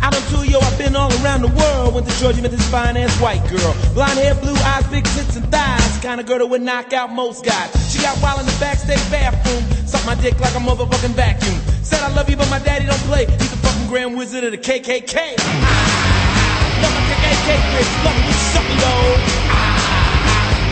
Out 0.03 0.15
on 0.15 0.23
tour, 0.29 0.45
yo, 0.45 0.59
I've 0.61 0.79
been 0.79 0.97
all 0.97 1.13
around 1.25 1.43
the 1.43 1.53
world. 1.57 1.95
Went 1.95 2.07
to 2.09 2.19
Georgia, 2.21 2.43
met 2.43 2.51
this 2.51 2.69
fine 2.71 2.97
ass 2.97 3.19
white 3.21 3.47
girl. 3.49 3.75
Blonde 3.95 4.19
hair, 4.19 4.35
blue 4.35 4.57
eyes, 4.57 4.87
big 4.89 5.05
tits 5.05 5.37
and 5.37 5.51
thighs. 5.51 5.99
Kind 6.03 6.21
of 6.21 6.27
girl 6.27 6.39
that 6.39 6.47
would 6.47 6.63
knock 6.63 6.93
out 6.93 7.11
most 7.13 7.45
guys. 7.45 7.84
Got 8.05 8.21
wild 8.21 8.40
in 8.40 8.47
the 8.47 8.57
backstage 8.61 9.01
bathroom. 9.09 9.64
Sucked 9.88 10.05
my 10.05 10.14
dick 10.21 10.38
like 10.38 10.53
a 10.55 10.61
motherfucking 10.61 11.17
vacuum. 11.17 11.57
Said 11.83 12.03
I 12.05 12.12
love 12.12 12.29
you, 12.29 12.37
but 12.37 12.51
my 12.51 12.59
daddy 12.61 12.85
don't 12.85 13.01
play. 13.09 13.25
He's 13.25 13.51
the 13.51 13.57
fucking 13.64 13.88
grand 13.88 14.14
wizard 14.17 14.45
of 14.45 14.53
the 14.53 14.59
KKK. 14.59 15.17
Ah, 15.40 16.85
Love 16.85 16.93
my 16.93 17.01
KKK 17.09 17.49
bitch, 17.73 17.93
love 18.05 18.19
you 18.21 18.35
suck 18.53 18.67
me 18.69 18.77
though. 18.77 19.09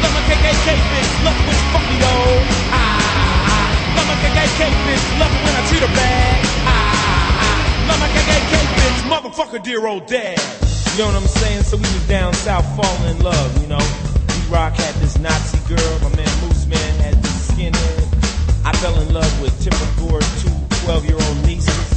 Love 0.05 0.13
my 0.13 0.23
KKK 0.29 0.77
bitch, 0.93 1.13
love 1.25 1.39
you 1.49 1.57
fuck 1.73 1.85
me 1.89 1.97
though. 2.05 2.37
Love 3.97 4.07
my 4.13 4.17
KKK 4.21 4.61
bitch, 4.85 5.05
love 5.17 5.33
when 5.41 5.55
I 5.57 5.63
treat 5.73 5.81
her 5.81 5.95
bad. 5.97 6.37
Ah, 6.69 7.89
Love 7.89 8.01
my 8.01 8.09
KKK 8.13 8.53
bitch, 8.77 9.01
motherfucker, 9.09 9.63
dear 9.63 9.87
old 9.87 10.05
dad. 10.07 10.37
You 10.93 10.99
know 10.99 11.07
what 11.07 11.17
I'm 11.17 11.29
saying? 11.41 11.63
So 11.65 11.77
we 11.77 11.89
was 11.97 12.07
down 12.09 12.35
south 12.35 12.69
falling 12.77 13.17
in 13.17 13.23
love, 13.25 13.51
you 13.63 13.69
know. 13.69 13.81
D-Rock 14.29 14.75
had 14.75 14.95
this 14.97 15.19
Nazi 15.19 15.57
girl, 15.67 15.99
my 16.01 16.15
man 16.17 16.29
this 16.45 16.52
skinhead. 17.71 18.65
I 18.65 18.73
fell 18.79 18.99
in 19.01 19.13
love 19.13 19.41
with 19.41 19.55
Tipper 19.63 19.89
Gore's 19.99 20.27
two 20.43 20.51
12-year-old 20.87 21.47
nieces. 21.47 21.93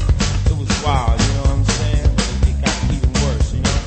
It 0.45 0.57
was 0.57 0.69
wild, 0.83 1.19
you 1.19 1.33
know 1.33 1.41
what 1.41 1.49
I'm 1.49 1.65
saying? 1.65 2.09
It 2.45 2.55
got 2.61 2.77
even 2.93 3.11
worse, 3.25 3.53
you 3.53 3.61
know. 3.61 3.79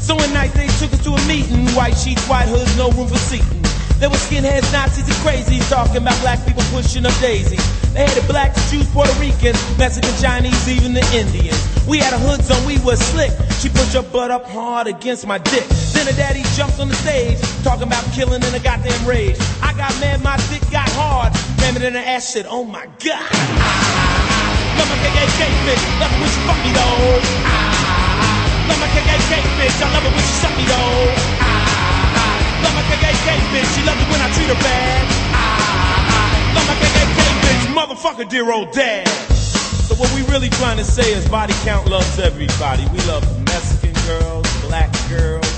So 0.00 0.14
one 0.14 0.32
night 0.32 0.52
they 0.52 0.68
took 0.78 0.92
us 0.92 1.02
to 1.04 1.12
a 1.12 1.22
meeting. 1.26 1.68
White 1.76 1.96
sheets, 1.96 2.26
white 2.28 2.48
hoods, 2.48 2.76
no 2.76 2.90
room 2.92 3.08
for 3.08 3.18
seating. 3.18 3.62
There 4.00 4.08
were 4.08 4.16
skinheads, 4.16 4.72
Nazis, 4.72 5.04
and 5.04 5.16
crazies 5.20 5.68
talking 5.68 5.98
about 5.98 6.18
black 6.20 6.44
people 6.46 6.62
pushing 6.72 7.04
up 7.04 7.12
daisies. 7.20 7.60
They 7.92 8.06
had 8.06 8.16
the 8.16 8.26
blacks, 8.26 8.70
Jews, 8.70 8.88
Puerto 8.92 9.12
Ricans, 9.20 9.60
Mexican, 9.76 10.14
Chinese, 10.20 10.68
even 10.68 10.94
the 10.94 11.04
Indians. 11.12 11.60
We 11.86 11.98
had 11.98 12.14
a 12.14 12.18
hood 12.18 12.40
on, 12.50 12.64
we 12.64 12.78
was 12.78 12.98
slick. 12.98 13.32
She 13.60 13.68
put 13.68 13.92
her 13.92 14.02
butt 14.02 14.30
up 14.30 14.46
hard 14.46 14.86
against 14.86 15.26
my 15.26 15.38
dick. 15.38 15.64
Then 16.00 16.16
her 16.16 16.16
daddy 16.16 16.40
jumped 16.56 16.80
on 16.80 16.88
the 16.88 16.96
stage, 16.96 17.36
talking 17.60 17.84
about 17.84 18.00
killing 18.16 18.40
in 18.40 18.54
a 18.56 18.58
goddamn 18.58 19.04
rage. 19.04 19.36
I 19.60 19.76
got 19.76 19.92
mad, 20.00 20.24
my 20.24 20.40
dick 20.48 20.64
got 20.72 20.88
hard. 20.96 21.28
Ram 21.60 21.76
it 21.76 21.84
in 21.84 21.92
her 21.92 22.00
ass, 22.00 22.24
said, 22.24 22.48
oh 22.48 22.64
my 22.64 22.88
god. 23.04 23.28
Love 24.80 24.88
my 24.88 24.96
KKK 24.96 25.44
bitch, 25.68 25.84
love 26.00 26.08
it 26.08 26.16
when 26.24 26.30
she 26.32 26.40
fuck 26.48 26.56
me 26.64 26.72
though. 26.72 27.20
Love 28.64 28.80
my 28.80 28.88
KKK 28.96 29.44
bitch, 29.60 29.76
I 29.76 29.92
love 29.92 30.00
it 30.08 30.12
when 30.16 30.24
she 30.24 30.34
suck 30.40 30.56
me 30.56 30.64
though. 30.64 31.04
Love 32.64 32.74
my 32.80 32.84
KKK 32.88 33.28
bitch, 33.52 33.68
she 33.76 33.84
loves 33.84 34.00
it 34.00 34.08
when 34.08 34.24
I 34.24 34.32
treat 34.32 34.48
her 34.48 34.60
bad. 34.64 35.04
Love 36.56 36.64
my 36.64 36.80
KKK 36.80 37.20
bitch, 37.44 37.76
motherfucker, 37.76 38.24
dear 38.24 38.48
old 38.50 38.72
dad. 38.72 39.04
So 39.84 39.92
what 39.96 40.08
we 40.16 40.24
really 40.32 40.48
trying 40.48 40.78
to 40.78 40.84
say 40.84 41.12
is 41.12 41.28
body 41.28 41.52
count 41.60 41.90
loves 41.92 42.18
everybody. 42.18 42.88
We 42.88 43.04
love 43.04 43.20
Mexican 43.44 43.92
girls, 44.08 44.48
black 44.64 44.88
girls, 45.10 45.49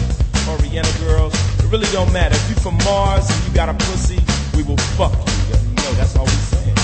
Girls. 0.73 1.35
It 1.61 1.71
really 1.71 1.87
don't 1.93 2.11
matter. 2.15 2.35
If 2.35 2.49
you 2.49 2.57
from 2.57 2.79
Mars 2.89 3.29
and 3.29 3.45
you 3.45 3.53
got 3.53 3.69
a 3.69 3.75
pussy, 3.75 4.17
we 4.57 4.63
will 4.63 4.79
fuck 4.97 5.13
you. 5.13 5.57
You 5.69 5.77
know, 5.77 5.93
that's 6.01 6.17
all 6.17 6.25
we 6.25 6.33
saying. 6.49 6.77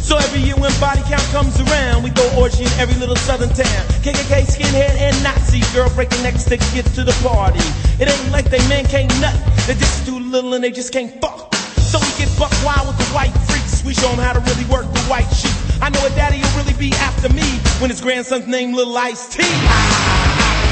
So 0.00 0.16
every 0.16 0.40
year 0.40 0.56
when 0.56 0.72
body 0.80 1.02
count 1.04 1.20
comes 1.28 1.60
around, 1.60 2.04
we 2.04 2.08
go 2.08 2.24
orgy 2.40 2.64
in 2.64 2.72
every 2.80 2.98
little 2.98 3.16
southern 3.16 3.50
town. 3.50 3.84
KKK, 4.00 4.48
skinhead, 4.48 4.96
and 4.96 5.14
Nazi 5.22 5.60
girl 5.76 5.90
breaking 5.90 6.22
necks 6.22 6.44
to 6.44 6.56
get 6.56 6.86
to 6.96 7.04
the 7.04 7.12
party. 7.20 7.60
It 8.00 8.08
ain't 8.08 8.32
like 8.32 8.48
they 8.48 8.66
men 8.66 8.86
can't 8.86 9.12
nut. 9.20 9.36
They 9.66 9.74
just 9.74 10.06
too 10.06 10.20
little 10.20 10.54
and 10.54 10.64
they 10.64 10.70
just 10.70 10.90
can't 10.90 11.12
fuck. 11.20 11.54
So 11.76 11.98
we 12.00 12.08
get 12.16 12.32
buck 12.38 12.52
wild 12.64 12.88
with 12.88 12.96
the 12.96 13.12
white 13.12 13.36
freaks. 13.44 13.84
We 13.84 13.92
show 13.92 14.08
them 14.08 14.20
how 14.20 14.32
to 14.32 14.40
really 14.40 14.64
work 14.72 14.88
the 14.88 15.04
white 15.04 15.28
sheep. 15.36 15.52
I 15.82 15.90
know 15.90 16.00
a 16.00 16.10
daddy 16.16 16.40
will 16.40 16.64
really 16.64 16.78
be 16.78 16.96
after 16.96 17.28
me 17.28 17.44
when 17.78 17.90
his 17.90 18.00
grandson's 18.00 18.46
named 18.46 18.74
Little 18.74 18.96
Ice 18.96 19.28
T. 19.28 19.44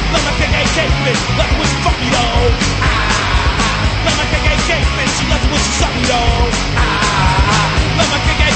Felt 0.09 0.25
like 0.25 0.41
a 0.41 0.49
gay 0.49 0.67
caveman, 0.73 1.17
left 1.37 1.53
when 1.59 1.69
she 1.69 1.79
fucked 1.85 2.01
me 2.01 2.09
though. 2.09 2.49
Ah, 2.81 4.01
felt 4.05 4.17
like 4.17 4.33
a 4.33 4.41
gay 4.41 4.59
caveman, 4.65 5.09
she 5.17 5.25
left 5.29 5.47
when 5.53 5.61
she 5.61 5.73
sucked 5.77 5.97
me 5.97 6.05
though. 6.09 6.49
Ah, 6.81 7.69
felt 7.97 8.11
like 8.17 8.25
a 8.25 8.37
gay 8.41 8.55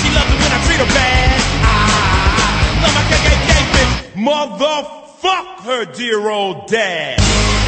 she 0.00 0.08
loves 0.12 0.30
it 0.32 0.38
when 0.40 0.52
I 0.52 0.60
treat 0.66 0.80
her 0.80 0.92
bad. 0.92 1.40
Ah, 1.64 2.80
felt 2.80 2.94
like 3.00 3.10
a 3.16 3.20
gay 3.24 3.38
caveman, 3.48 3.88
motherfuck 4.28 5.48
her 5.64 5.84
dear 5.86 6.28
old 6.28 6.66
dad. 6.66 7.59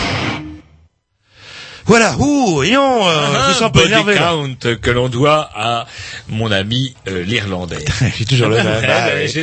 Voilà, 1.87 2.17
ouh, 2.19 2.63
ayons, 2.63 3.09
euh, 3.09 3.27
je 3.45 3.49
me 3.49 3.55
sens 3.55 3.73
body 3.73 3.87
énervé. 3.87 4.15
count 4.15 4.77
que 4.81 4.91
l'on 4.91 5.09
doit 5.09 5.51
à 5.55 5.87
mon 6.29 6.51
ami 6.51 6.95
euh, 7.09 7.25
l'Irlandais. 7.25 7.85
J'ai 8.17 8.25
toujours 8.25 8.49
le 8.49 8.57
même. 8.57 8.67
Ah, 8.89 9.09
oui. 9.17 9.29
Je-. 9.29 9.41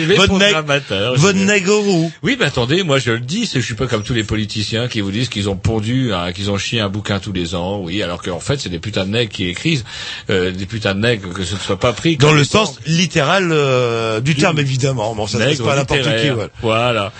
Oui, 2.24 2.38
mais 2.40 2.46
attendez, 2.46 2.84
moi 2.84 3.00
je 3.00 3.12
le 3.12 3.20
dis, 3.20 3.50
je 3.54 3.60
suis 3.60 3.74
pas 3.76 3.88
comme 3.88 4.04
tous 4.04 4.14
les 4.14 4.24
politiciens 4.24 4.88
qui 4.88 5.02
vous 5.02 5.12
disent 5.12 5.30
qu'ils 5.30 5.50
ont 5.50 5.56
pondu, 5.56 6.14
hein, 6.14 6.32
qu'ils 6.32 6.52
ont 6.52 6.58
chié 6.58 6.80
un 6.80 6.90
bouquin 6.90 7.20
tous 7.20 7.34
les 7.34 7.56
ans, 7.56 7.80
oui, 7.82 8.02
alors 8.04 8.22
qu'en 8.22 8.40
fait 8.40 8.60
c'est 8.60 8.70
des 8.70 8.80
putains 8.80 9.06
de 9.06 9.12
nègres 9.12 9.32
qui 9.32 9.48
écrivent, 9.48 9.84
euh, 10.30 10.52
des 10.52 10.66
putains 10.66 10.96
de 10.96 11.00
nègres 11.00 11.34
que 11.34 11.44
ce 11.44 11.56
ne 11.56 11.60
soit 11.60 11.80
pas 11.80 11.94
pris 11.94 12.18
Dans 12.18 12.34
le 12.34 12.44
sens 12.44 12.80
littéral 12.86 13.50
euh, 13.52 14.22
du 14.22 14.36
terme, 14.36 14.60
évidemment. 14.60 15.14
Bon, 15.16 15.28
ça 15.28 15.40
nègres 15.40 15.66
pas 15.66 15.76
n'importe 15.76 16.02
qui. 16.02 16.30
Voilà. 16.30 16.50
Voilà. 16.62 17.12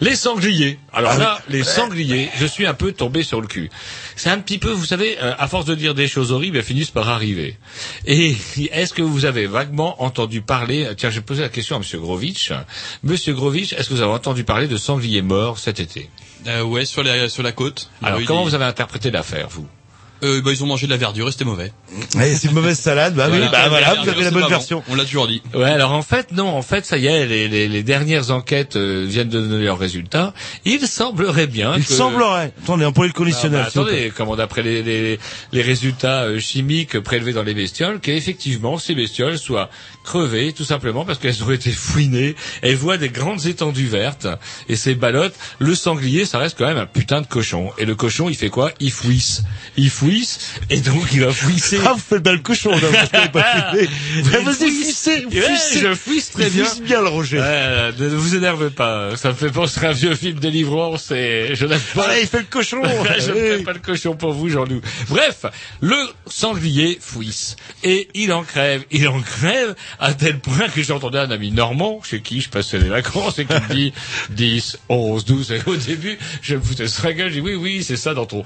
Les 0.00 0.16
sangliers. 0.16 0.78
Alors 0.92 1.12
Ah 1.14 1.18
là, 1.18 1.38
les 1.48 1.62
sangliers, 1.62 2.28
je 2.40 2.46
suis 2.46 2.66
un 2.66 2.74
peu 2.74 2.92
tombé 2.92 3.22
sur 3.22 3.40
le 3.40 3.46
cul. 3.46 3.70
C'est 4.16 4.30
un 4.30 4.38
petit 4.38 4.58
peu, 4.62 4.70
vous 4.70 4.84
savez, 4.86 5.18
euh, 5.20 5.34
à 5.38 5.48
force 5.48 5.64
de 5.64 5.74
dire 5.74 5.94
des 5.94 6.08
choses 6.08 6.32
horribles, 6.32 6.56
elles 6.56 6.62
finissent 6.64 6.90
par 6.90 7.08
arriver. 7.08 7.56
Et 8.06 8.36
est-ce 8.70 8.94
que 8.94 9.02
vous 9.02 9.24
avez 9.24 9.46
vaguement 9.46 10.02
entendu 10.02 10.40
parler, 10.40 10.88
tiens, 10.96 11.10
je 11.10 11.16
vais 11.16 11.24
poser 11.24 11.42
la 11.42 11.48
question 11.48 11.76
à 11.76 11.78
Monsieur 11.80 11.98
Grovitch. 11.98 12.52
Monsieur 13.02 13.34
Grovitch, 13.34 13.72
est-ce 13.72 13.88
que 13.88 13.94
vous 13.94 14.02
avez 14.02 14.12
entendu 14.12 14.44
parler 14.44 14.68
de 14.68 14.76
sangliers 14.76 15.22
morts 15.22 15.58
cet 15.58 15.80
été? 15.80 16.08
Euh, 16.46 16.62
ouais, 16.62 16.84
sur 16.84 17.02
la, 17.02 17.28
sur 17.28 17.42
la 17.42 17.52
côte. 17.52 17.90
Alors, 18.02 18.18
Oui, 18.18 18.24
comment 18.24 18.44
vous 18.44 18.54
avez 18.54 18.64
interprété 18.64 19.10
l'affaire, 19.10 19.48
vous? 19.48 19.66
Euh, 20.22 20.40
bah, 20.42 20.50
ils 20.52 20.62
ont 20.62 20.66
mangé 20.66 20.86
de 20.86 20.92
la 20.92 20.96
verdure 20.96 21.28
et 21.28 21.32
c'était 21.32 21.44
mauvais. 21.44 21.72
Ouais, 22.16 22.34
c'est 22.34 22.48
une 22.48 22.54
mauvaise 22.54 22.78
salade. 22.78 23.14
Bah 23.14 23.28
oui, 23.30 23.38
Voilà. 23.38 23.50
bah 23.50 23.68
voilà, 23.68 23.94
vous 24.02 24.08
avez 24.08 24.24
la 24.24 24.30
bonne 24.30 24.42
bon. 24.42 24.48
version. 24.48 24.82
On 24.88 24.94
l'a 24.94 25.04
toujours 25.04 25.26
dit. 25.26 25.42
Ouais, 25.54 25.64
alors 25.70 25.92
en 25.92 26.02
fait, 26.02 26.32
non, 26.32 26.48
en 26.48 26.62
fait, 26.62 26.86
ça 26.86 26.96
y 26.98 27.06
est, 27.06 27.26
les, 27.26 27.48
les, 27.48 27.68
les 27.68 27.82
dernières 27.82 28.30
enquêtes 28.30 28.76
euh, 28.76 29.04
viennent 29.08 29.28
de 29.28 29.40
donner 29.40 29.64
leurs 29.64 29.78
résultats. 29.78 30.34
Il 30.64 30.80
semblerait 30.86 31.46
bien 31.46 31.74
Il 31.76 31.84
que... 31.84 31.92
semblerait. 31.92 32.52
Attendez, 32.62 32.84
un 32.84 32.92
point 32.92 33.06
le 33.06 33.12
Ah, 33.14 33.18
conditionnel. 33.18 33.62
bah, 33.62 33.70
vous 33.74 33.84
plaît. 33.84 33.92
attendez, 33.94 34.12
comment 34.16 34.36
d'après 34.36 34.62
les, 34.62 34.82
les, 34.82 35.18
les 35.52 35.62
résultats 35.62 36.22
euh, 36.22 36.38
chimiques 36.38 36.98
prélevés 37.00 37.32
dans 37.32 37.42
les 37.42 37.54
bestioles, 37.54 38.00
qu'effectivement 38.00 38.78
ces 38.78 38.94
bestioles 38.94 39.38
soient 39.38 39.70
crevées, 40.04 40.52
tout 40.52 40.64
simplement 40.64 41.04
parce 41.04 41.18
qu'elles 41.18 41.42
ont 41.44 41.50
été 41.52 41.70
fouinées, 41.70 42.34
elles 42.62 42.76
voient 42.76 42.96
des 42.98 43.08
grandes 43.08 43.46
étendues 43.46 43.86
vertes, 43.86 44.26
et 44.68 44.76
ces 44.76 44.94
ballottes, 44.94 45.34
le 45.58 45.74
sanglier, 45.74 46.24
ça 46.26 46.38
reste 46.38 46.58
quand 46.58 46.66
même 46.66 46.78
un 46.78 46.86
putain 46.86 47.20
de 47.20 47.26
cochon. 47.26 47.70
Et 47.78 47.84
le 47.84 47.94
cochon, 47.94 48.28
il 48.28 48.36
fait 48.36 48.50
quoi? 48.50 48.72
Il 48.80 48.90
fouisse. 48.90 49.42
Il 49.76 49.90
fouisse, 49.90 50.54
et 50.70 50.80
donc 50.80 51.08
il 51.12 51.20
va 51.24 51.32
fouisser. 51.32 51.78
Ah, 51.86 51.92
vous 51.94 52.00
faites 52.00 52.22
bien 52.22 52.32
le 52.32 52.38
cochon, 52.40 52.70
là, 52.70 52.88
parce 52.92 53.08
que 53.10 53.28
pas. 53.30 53.72
Il 53.74 53.78
Ouais, 53.78 54.38
Vas-y, 54.44 54.54
fouisse. 54.70 54.84
fouissez, 54.84 55.24
Ouais, 55.26 55.40
fouissez. 55.42 55.80
je 55.80 55.94
fouisse 55.94 56.30
très 56.30 56.46
Il 56.48 56.52
bien. 56.52 56.64
fouisse 56.64 56.82
bien, 56.82 57.00
le 57.00 57.08
Roger. 57.08 57.38
Ouais, 57.40 57.92
ne 57.98 58.08
vous 58.08 58.34
énervez 58.34 58.70
pas, 58.70 59.16
ça 59.16 59.28
me 59.30 59.34
fait 59.34 59.50
penser 59.50 59.84
à 59.86 59.90
un 59.90 59.92
vieux 59.92 60.14
film 60.14 60.38
Délivrance 60.38 61.10
et 61.10 61.50
je 61.54 61.66
n'aime 61.66 61.80
pas. 61.94 62.18
Il 62.18 62.26
fait 62.26 62.38
le 62.40 62.44
cochon. 62.50 62.82
je 63.18 63.30
ne 63.30 63.34
fais 63.34 63.62
pas 63.62 63.72
le 63.72 63.78
cochon 63.78 64.14
pour 64.16 64.32
vous, 64.32 64.48
Jean-Loup. 64.48 64.80
Bref, 65.08 65.46
le 65.80 65.96
sanglier 66.26 66.98
fouisse. 67.00 67.56
Et 67.84 68.08
il 68.14 68.32
en 68.32 68.42
crève, 68.42 68.84
il 68.90 69.06
en 69.08 69.20
crève, 69.20 69.74
à 69.98 70.14
tel 70.14 70.38
point 70.38 70.68
que 70.68 70.82
j'entendais 70.82 71.18
un 71.18 71.30
ami 71.30 71.50
normand, 71.52 72.00
chez 72.02 72.20
qui 72.20 72.40
je 72.40 72.48
passais 72.48 72.78
les 72.78 72.88
vacances, 72.88 73.38
et 73.38 73.44
qui 73.46 73.52
me 73.54 73.74
dit 73.74 73.92
10, 74.30 74.78
11, 74.88 75.24
12. 75.24 75.52
Et 75.52 75.62
au 75.66 75.76
début, 75.76 76.18
je 76.42 76.56
me 76.56 76.60
foutais 76.60 76.88
sur 76.88 77.04
la 77.04 77.12
gueule, 77.12 77.28
je 77.30 77.34
dis 77.34 77.40
oui, 77.40 77.54
oui, 77.54 77.84
c'est 77.84 77.96
ça 77.96 78.14
dans 78.14 78.26
ton... 78.26 78.44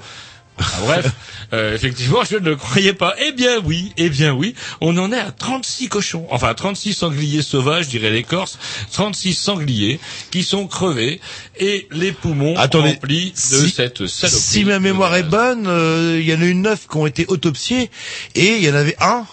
Bref, 0.81 1.11
euh, 1.53 1.75
effectivement, 1.75 2.23
je 2.27 2.35
ne 2.37 2.49
le 2.49 2.55
croyais 2.55 2.93
pas. 2.93 3.13
Eh 3.23 3.31
bien 3.31 3.59
oui, 3.63 3.93
eh 3.95 4.09
bien 4.09 4.33
oui, 4.33 4.55
on 4.81 4.97
en 4.97 5.11
est 5.11 5.19
à 5.19 5.29
36 5.31 5.87
cochons, 5.87 6.25
enfin 6.31 6.51
36 6.55 6.95
sangliers 6.95 7.43
sauvages, 7.43 7.87
diraient 7.87 8.09
les 8.09 8.23
Corses, 8.23 8.57
36 8.91 9.35
sangliers 9.35 9.99
qui 10.31 10.41
sont 10.41 10.65
crevés 10.65 11.21
et 11.59 11.87
les 11.91 12.11
poumons 12.11 12.57
Attendez, 12.57 12.93
remplis 12.93 13.33
de 13.33 13.37
si- 13.37 13.69
cette 13.69 14.07
saloperie. 14.07 14.41
Si 14.41 14.63
ma 14.65 14.79
mémoire 14.79 15.15
est 15.15 15.21
bonne, 15.21 15.67
euh, 15.67 16.17
il 16.19 16.27
y 16.27 16.33
en 16.33 16.41
a 16.41 16.45
eu 16.45 16.55
neuf 16.55 16.87
qui 16.89 16.97
ont 16.97 17.05
été 17.05 17.27
autopsiés 17.27 17.91
et 18.33 18.55
il 18.55 18.63
y 18.63 18.69
en 18.71 18.73
avait 18.75 18.97
un 18.99 19.27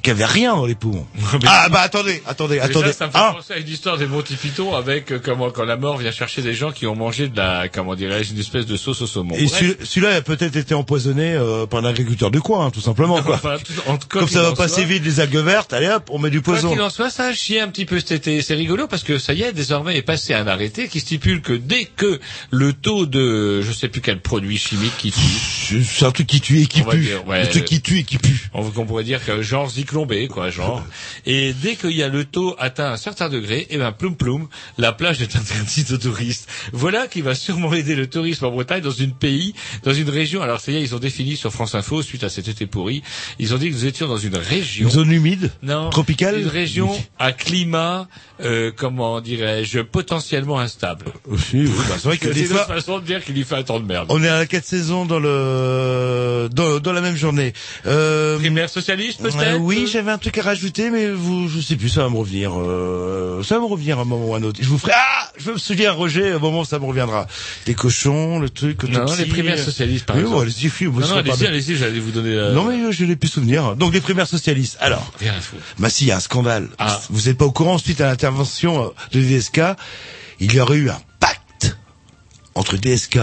qu'il 0.00 0.12
n'y 0.14 0.22
avait 0.22 0.32
rien 0.32 0.54
dans 0.56 0.66
les 0.66 0.74
poumons. 0.74 1.06
ah 1.46 1.68
bah 1.70 1.80
attendez, 1.80 2.22
attendez, 2.26 2.54
Déjà, 2.54 2.64
attendez. 2.66 2.92
ça 2.92 3.06
me 3.06 3.12
fait 3.12 3.18
Ah, 3.18 3.34
penser 3.36 3.52
à 3.54 3.58
une 3.58 3.68
histoire 3.68 3.96
des 3.98 4.06
Monty 4.06 4.34
Python 4.36 4.74
avec 4.74 5.12
euh, 5.12 5.20
comment 5.22 5.50
quand 5.50 5.64
la 5.64 5.76
mort 5.76 5.96
vient 5.98 6.10
chercher 6.10 6.42
des 6.42 6.54
gens 6.54 6.72
qui 6.72 6.86
ont 6.86 6.94
mangé 6.96 7.28
de 7.28 7.36
la 7.36 7.68
comment 7.68 7.94
dirais-je 7.94 8.32
une 8.32 8.38
espèce 8.40 8.66
de 8.66 8.76
sauce 8.76 9.02
au 9.02 9.06
saumon. 9.06 9.34
et 9.36 9.46
celui-là 9.48 10.16
a 10.16 10.20
peut-être 10.22 10.56
été 10.56 10.74
empoisonné 10.74 11.32
euh, 11.34 11.66
par 11.66 11.80
un 11.80 11.84
agriculteur 11.84 12.30
du 12.30 12.40
coin, 12.40 12.66
hein, 12.66 12.70
tout 12.70 12.80
simplement. 12.80 13.22
Quoi. 13.22 13.34
Enfin, 13.36 13.56
tout- 13.64 13.72
en- 13.86 13.96
quoi 13.96 14.20
Comme 14.20 14.28
ça 14.28 14.42
va 14.42 14.52
passer 14.52 14.74
soit- 14.76 14.84
vite 14.84 15.04
les 15.04 15.20
algues 15.20 15.36
vertes, 15.36 15.72
allez 15.72 15.88
hop, 15.88 16.08
on 16.10 16.18
met 16.18 16.30
du 16.30 16.40
Quoi 16.42 16.54
poison. 16.54 16.70
qu'il 16.70 16.80
en 16.80 16.90
soit, 16.90 17.10
ça 17.10 17.26
a 17.26 17.32
chié 17.32 17.60
un 17.60 17.68
petit 17.68 17.84
peu 17.86 17.98
cet 18.00 18.12
été. 18.12 18.42
C'est 18.42 18.54
rigolo 18.54 18.86
parce 18.86 19.02
que 19.02 19.18
ça 19.18 19.32
y 19.34 19.42
est, 19.42 19.52
désormais 19.52 19.96
est 19.96 20.02
passé 20.02 20.34
un 20.34 20.46
arrêté 20.46 20.88
qui 20.88 21.00
stipule 21.00 21.42
que 21.42 21.52
dès 21.52 21.84
que 21.84 22.20
le 22.50 22.72
taux 22.72 23.06
de, 23.06 23.60
je 23.62 23.72
sais 23.72 23.88
plus 23.88 24.00
quel 24.00 24.20
produit 24.20 24.58
chimique 24.58 24.96
qui 24.98 25.12
tue, 25.12 25.84
C'est 25.84 26.04
un 26.06 26.10
truc 26.10 26.26
qui 26.26 26.40
tue 26.40 26.60
et 26.60 26.66
qui 26.66 26.82
pue. 26.82 26.98
dire, 27.00 27.26
ouais. 27.26 27.42
Un 27.42 27.46
truc 27.46 27.64
qui 27.64 27.80
tue 27.80 27.98
et 27.98 28.04
qui 28.04 28.18
pue. 28.18 28.48
on, 28.54 28.62
on 28.76 28.84
pourrait 28.86 29.04
dire 29.04 29.24
que 29.24 29.42
genre 29.42 29.68
zyklon 29.70 29.89
Quoi, 30.28 30.50
genre. 30.50 30.84
Et 31.26 31.52
dès 31.52 31.74
qu'il 31.74 31.90
y 31.92 32.02
a 32.02 32.08
le 32.08 32.24
taux 32.24 32.54
atteint 32.58 32.92
un 32.92 32.96
certain 32.96 33.28
degré, 33.28 33.66
eh 33.70 33.76
ben 33.78 33.90
ploum 33.90 34.16
ploum, 34.16 34.48
la 34.78 34.92
plage 34.92 35.20
est 35.20 35.34
interdite 35.36 35.90
aux 35.90 35.98
touristes. 35.98 36.48
Voilà 36.72 37.08
qui 37.08 37.22
va 37.22 37.34
sûrement 37.34 37.72
aider 37.72 37.96
le 37.96 38.08
tourisme 38.08 38.44
en 38.44 38.50
Bretagne 38.52 38.82
dans 38.82 38.90
une 38.90 39.12
pays, 39.12 39.54
dans 39.82 39.92
une 39.92 40.08
région. 40.08 40.42
Alors 40.42 40.60
ça 40.60 40.70
y 40.70 40.76
est, 40.76 40.82
ils 40.82 40.94
ont 40.94 41.00
défini 41.00 41.36
sur 41.36 41.52
France 41.52 41.74
Info 41.74 42.02
suite 42.02 42.22
à 42.22 42.28
cet 42.28 42.46
été 42.46 42.66
pourri. 42.66 43.02
Ils 43.40 43.52
ont 43.52 43.58
dit 43.58 43.68
que 43.68 43.74
nous 43.74 43.86
étions 43.86 44.06
dans 44.06 44.16
une 44.16 44.36
région. 44.36 44.86
Une 44.86 44.92
zone 44.92 45.12
humide, 45.12 45.50
Non, 45.62 45.90
tropicale. 45.90 46.38
Une 46.38 46.46
région 46.46 46.90
à 47.18 47.32
climat, 47.32 48.08
euh, 48.42 48.70
comment 48.74 49.20
dirais-je, 49.20 49.80
potentiellement 49.80 50.58
instable. 50.58 51.06
Aussi, 51.30 51.56
oui, 51.58 51.70
bah, 51.88 51.94
c'est 51.98 52.08
vrai 52.08 52.18
que 52.18 52.28
C'est 52.32 52.40
des 52.40 52.44
fois, 52.46 52.64
façon 52.66 52.98
de 52.98 53.04
dire 53.04 53.24
qu'il 53.24 53.36
y 53.38 53.44
fait 53.44 53.56
un 53.56 53.62
temps 53.62 53.80
de 53.80 53.86
merde. 53.86 54.06
on 54.10 54.22
est 54.22 54.28
à 54.28 54.38
la 54.38 54.46
quatre 54.46 54.64
saisons 54.64 55.04
dans 55.04 55.18
le 55.18 56.48
dans, 56.52 56.80
dans 56.80 56.92
la 56.92 57.00
même 57.00 57.16
journée. 57.16 57.52
Euh, 57.86 58.38
Primaire 58.38 58.68
socialiste, 58.70 59.20
peut-être 59.20 59.38
euh, 59.40 59.58
oui, 59.58 59.88
j'avais 59.90 60.10
un 60.10 60.18
truc 60.18 60.38
à 60.38 60.42
rajouter, 60.42 60.90
mais 60.90 61.10
vous, 61.10 61.48
je 61.48 61.60
sais 61.60 61.76
plus, 61.76 61.88
ça 61.88 62.02
va 62.02 62.08
me 62.10 62.16
revenir. 62.16 62.52
Euh, 62.58 63.42
ça 63.42 63.56
va 63.56 63.60
me 63.62 63.66
revenir 63.66 63.98
à 63.98 64.02
un 64.02 64.04
moment 64.04 64.26
ou 64.30 64.34
à 64.34 64.38
un 64.38 64.42
autre. 64.42 64.58
Je 64.62 64.68
vous 64.68 64.78
ferai 64.78 64.92
ah, 64.94 65.28
je 65.38 65.50
me 65.52 65.58
souviens 65.58 65.92
Roger, 65.92 66.32
à 66.32 66.36
un 66.36 66.38
moment 66.38 66.64
ça 66.64 66.78
me 66.78 66.84
reviendra. 66.86 67.26
Les 67.66 67.74
cochons, 67.74 68.38
le 68.38 68.48
truc, 68.50 68.84
Non, 68.84 69.04
les 69.16 69.26
primaires 69.26 69.58
socialistes, 69.58 70.06
par 70.06 70.16
Oui, 70.16 70.22
exemple. 70.22 70.42
allez-y, 70.42 70.86
moi, 70.86 71.00
Non, 71.00 71.06
je 71.06 71.12
non, 71.12 71.18
allez-y, 71.18 71.46
allez-y, 71.46 71.76
j'allais 71.76 71.98
vous 72.00 72.10
donner 72.10 72.34
la... 72.34 72.52
Non 72.52 72.64
mais 72.64 72.76
euh, 72.80 72.90
je 72.92 73.04
n'ai 73.04 73.16
plus 73.16 73.28
souvenir. 73.28 73.76
Donc 73.76 73.92
les 73.94 74.00
primaires 74.00 74.26
socialistes. 74.26 74.76
Alors, 74.80 75.12
Rien 75.18 75.32
à 75.32 75.40
foutre. 75.40 75.62
bah 75.78 75.90
si, 75.90 76.04
il 76.04 76.08
y 76.08 76.12
a 76.12 76.16
un 76.16 76.20
scandale. 76.20 76.68
Ah. 76.78 77.00
Vous 77.10 77.28
n'êtes 77.28 77.38
pas 77.38 77.44
au 77.44 77.52
courant, 77.52 77.78
suite 77.78 78.00
à 78.00 78.10
l'intervention 78.30 78.84
euh, 78.84 78.90
de 79.12 79.20
DSK, 79.20 79.60
il 80.40 80.54
y 80.54 80.60
aurait 80.60 80.76
eu 80.76 80.90
un 80.90 81.00
pacte 81.18 81.76
entre 82.54 82.76
DSK 82.76 83.18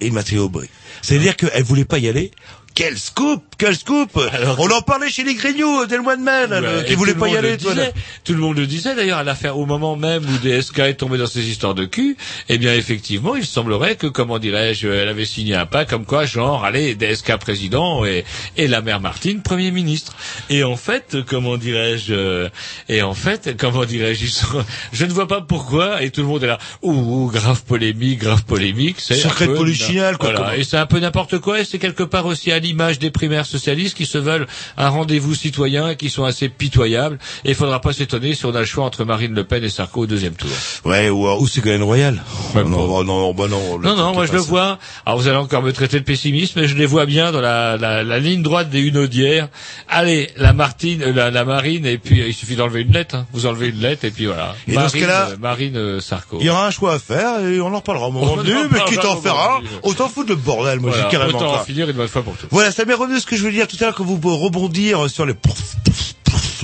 et 0.00 0.10
Mathéo 0.10 0.44
Aubry. 0.44 0.68
C'est-à-dire 1.02 1.36
qu'elle 1.36 1.62
voulait 1.62 1.84
pas 1.84 1.98
y 1.98 2.08
aller. 2.08 2.30
Quel 2.74 2.98
scoop 2.98 3.42
Quel 3.64 3.76
scoop 3.76 4.20
Alors- 4.32 4.60
On 4.60 4.68
en 4.70 4.82
parlait 4.82 5.08
chez 5.08 5.24
les 5.24 5.34
Grignoux 5.34 5.86
dès 5.86 5.96
le 5.96 6.02
mois 6.02 6.16
de 6.16 6.22
mai, 6.22 6.46
là, 6.48 6.60
Ouais, 6.60 6.82
le- 6.82 6.82
et 6.92 6.96
qui 6.96 7.04
le 7.06 7.14
pas 7.14 7.28
y 7.28 7.36
aller. 7.38 7.56
toi, 7.56 7.74
là. 7.74 7.84
Tout 8.22 8.34
le 8.34 8.38
monde 8.38 8.58
le 8.58 8.66
disait 8.66 8.94
d'ailleurs 8.94 9.16
à 9.16 9.24
l'affaire 9.24 9.56
au 9.56 9.64
moment 9.64 9.96
même 9.96 10.22
où 10.28 10.36
DSK 10.38 10.80
est 10.80 10.94
tombé 10.94 11.16
dans 11.16 11.26
ces 11.26 11.48
histoires 11.48 11.74
de 11.74 11.86
cul. 11.86 12.18
Eh 12.50 12.58
bien 12.58 12.74
effectivement, 12.74 13.36
il 13.36 13.46
semblerait 13.46 13.96
que 13.96 14.06
comment 14.06 14.38
dirais-je, 14.38 14.86
elle 14.88 15.08
avait 15.08 15.24
signé 15.24 15.54
un 15.54 15.64
pas 15.64 15.86
comme 15.86 16.04
quoi 16.04 16.26
genre 16.26 16.62
allez 16.62 16.94
DSK 16.94 17.38
président 17.38 18.04
et 18.04 18.24
et 18.58 18.68
la 18.68 18.82
mère 18.82 19.00
Martine 19.00 19.40
premier 19.40 19.70
ministre. 19.70 20.14
Et 20.50 20.62
en 20.62 20.76
fait, 20.76 21.16
comment 21.26 21.56
dirais-je 21.56 22.12
euh, 22.12 22.48
Et 22.90 23.00
en 23.00 23.14
fait, 23.14 23.56
comment 23.58 23.86
dirais-je 23.86 24.26
Je 24.92 25.04
ne 25.06 25.12
vois 25.12 25.26
pas 25.26 25.40
pourquoi 25.40 26.02
et 26.02 26.10
tout 26.10 26.20
le 26.20 26.26
monde 26.26 26.44
est 26.44 26.48
là. 26.48 26.58
Ouh, 26.82 27.30
grave 27.32 27.62
polémique, 27.64 28.18
grave 28.20 28.44
polémique. 28.44 28.96
C'est 28.98 29.14
Secret 29.14 29.46
polichinelle, 29.48 30.18
quoi, 30.18 30.32
Voilà. 30.34 30.56
Et 30.58 30.64
c'est 30.64 30.76
un 30.76 30.84
peu 30.86 30.98
n'importe 31.00 31.38
quoi 31.38 31.60
et 31.60 31.64
c'est 31.64 31.78
quelque 31.78 32.02
part 32.02 32.26
aussi 32.26 32.52
à 32.52 32.58
l'image 32.58 32.98
des 32.98 33.10
primaires 33.10 33.46
socialistes 33.58 33.96
qui 33.96 34.06
se 34.06 34.18
veulent 34.18 34.46
un 34.76 34.88
rendez-vous 34.88 35.34
citoyen 35.34 35.90
et 35.90 35.96
qui 35.96 36.10
sont 36.10 36.24
assez 36.24 36.48
pitoyables. 36.48 37.18
Et 37.44 37.50
il 37.50 37.54
faudra 37.54 37.80
pas 37.80 37.92
s'étonner 37.92 38.34
si 38.34 38.44
on 38.46 38.54
a 38.54 38.60
le 38.60 38.64
choix 38.66 38.84
entre 38.84 39.04
Marine 39.04 39.34
Le 39.34 39.44
Pen 39.44 39.62
et 39.62 39.68
Sarko 39.70 40.02
au 40.02 40.06
deuxième 40.06 40.34
tour. 40.34 40.50
Ouais, 40.84 41.08
ou, 41.10 41.28
ou 41.28 41.46
Ségolène 41.46 41.82
Royal. 41.82 42.22
Ouais, 42.54 42.64
non, 42.64 42.86
bah, 42.98 43.04
non, 43.04 43.32
bah, 43.34 43.46
non. 43.48 43.78
Non, 43.78 43.96
non, 43.96 44.12
moi 44.12 44.26
je 44.26 44.32
le 44.32 44.38
vois. 44.38 44.78
Alors 45.06 45.18
vous 45.18 45.28
allez 45.28 45.36
encore 45.36 45.62
me 45.62 45.72
traiter 45.72 45.98
de 46.00 46.04
pessimiste, 46.04 46.56
mais 46.56 46.66
je 46.68 46.76
les 46.76 46.86
vois 46.86 47.06
bien 47.06 47.30
dans 47.32 47.40
la, 47.40 47.76
la, 47.76 48.02
la 48.02 48.18
ligne 48.18 48.42
droite 48.42 48.70
des 48.70 48.80
Hunaudières. 48.80 49.48
Allez, 49.88 50.30
la 50.36 50.52
Martine, 50.52 51.02
euh, 51.02 51.12
la, 51.12 51.30
la 51.30 51.44
Marine, 51.44 51.86
et 51.86 51.98
puis 51.98 52.20
euh, 52.20 52.28
il 52.28 52.34
suffit 52.34 52.56
d'enlever 52.56 52.82
une 52.82 52.92
lettre. 52.92 53.14
hein. 53.16 53.26
Vous 53.32 53.46
enlevez 53.46 53.68
une 53.68 53.80
lettre 53.80 54.04
et 54.04 54.10
puis 54.10 54.26
voilà. 54.26 54.54
Et 54.66 54.72
dans 54.72 54.80
Marine, 54.80 54.90
ce 55.00 55.04
cas-là, 55.06 55.28
euh, 55.30 55.36
Marine 55.40 55.76
euh, 55.76 56.00
Sarko. 56.00 56.38
Il 56.40 56.46
y 56.46 56.50
aura 56.50 56.66
un 56.66 56.70
choix 56.70 56.94
à 56.94 56.98
faire 56.98 57.40
et 57.46 57.60
on 57.60 57.68
en 57.72 57.76
reparlera 57.78 58.08
au 58.08 58.12
moment 58.12 58.36
venu, 58.36 58.52
mais 58.52 58.80
reparlera 58.80 58.86
quitte 58.90 59.04
à 59.04 59.08
en 59.10 59.16
au 59.16 59.20
faire 59.20 59.34
moment 59.34 59.56
un, 59.56 59.58
venu. 59.60 59.68
autant 59.82 60.08
foutre 60.08 60.30
le 60.30 60.36
bordel, 60.36 60.80
moi, 60.80 60.90
Voilà, 60.90 61.04
j'ai 61.10 61.16
carrément 61.16 61.38
autant 61.38 61.54
en 61.54 61.64
finir 61.64 61.88
une 61.88 61.96
bonne 61.96 62.08
fois 62.08 62.22
pour 62.22 62.36
toutes. 62.36 62.48
Voilà, 62.50 62.70
ça 62.72 62.84
m'est 62.84 62.94
revenu 62.94 63.18
ce 63.20 63.26
que 63.26 63.33
je 63.36 63.40
voulais 63.42 63.52
dire 63.54 63.66
tout 63.68 63.76
à 63.80 63.84
l'heure 63.86 63.94
quand 63.94 64.04
vous 64.04 64.36
rebondir 64.36 65.08
sur 65.10 65.26
les 65.26 65.34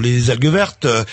les 0.01 0.31
algues 0.31 0.47
vertes. 0.47 0.85
euh, 0.85 1.05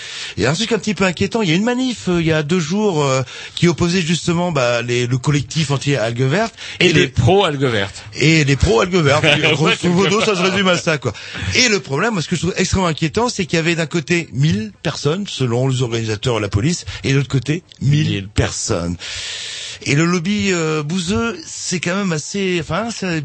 a 0.44 0.50
un 0.50 0.54
truc 0.54 0.72
un 0.72 0.78
petit 0.78 0.94
peu 0.94 1.04
inquiétant. 1.04 1.42
Il 1.42 1.50
y 1.50 1.52
a 1.52 1.56
une 1.56 1.64
manif 1.64 2.08
euh, 2.08 2.20
il 2.20 2.26
y 2.26 2.32
a 2.32 2.42
deux 2.42 2.60
jours 2.60 3.04
euh, 3.04 3.22
qui 3.54 3.68
opposait 3.68 4.02
justement 4.02 4.52
bah, 4.52 4.82
les, 4.82 5.06
le 5.06 5.18
collectif 5.18 5.70
anti-algues 5.70 6.22
vertes 6.22 6.54
Et, 6.80 6.92
les 6.92 7.00
les 7.00 7.08
pros 7.08 7.44
algues 7.44 7.64
vertes. 7.64 8.02
et 8.14 8.44
les 8.44 8.56
pro 8.56 8.80
algues 8.80 8.96
vertes. 8.96 9.24
Grosso 9.52 9.88
modo, 9.90 10.20
ça 10.20 10.34
se 10.34 10.42
résume 10.42 10.68
à 10.68 10.76
ça, 10.76 10.98
quoi. 10.98 11.12
Et 11.54 11.68
le 11.68 11.80
problème, 11.80 12.14
moi, 12.14 12.22
ce 12.22 12.28
que 12.28 12.36
je 12.36 12.40
trouve 12.42 12.54
extrêmement 12.56 12.86
inquiétant, 12.88 13.28
c'est 13.28 13.46
qu'il 13.46 13.56
y 13.56 13.60
avait 13.60 13.74
d'un 13.74 13.86
côté 13.86 14.28
1000 14.32 14.72
personnes, 14.82 15.26
selon 15.28 15.68
les 15.68 15.82
organisateurs 15.82 16.38
et 16.38 16.40
la 16.40 16.48
police, 16.48 16.84
et 17.04 17.12
de 17.12 17.16
l'autre 17.18 17.28
côté 17.28 17.62
1000 17.82 18.08
1000 18.08 18.28
personnes. 18.28 18.96
Et 19.84 19.94
le 19.94 20.04
lobby 20.04 20.48
euh, 20.52 20.82
bouseux, 20.82 21.38
c'est 21.46 21.80
quand 21.80 21.96
même 21.96 22.12
assez, 22.12 22.58
enfin, 22.60 22.88
c'est 22.90 23.24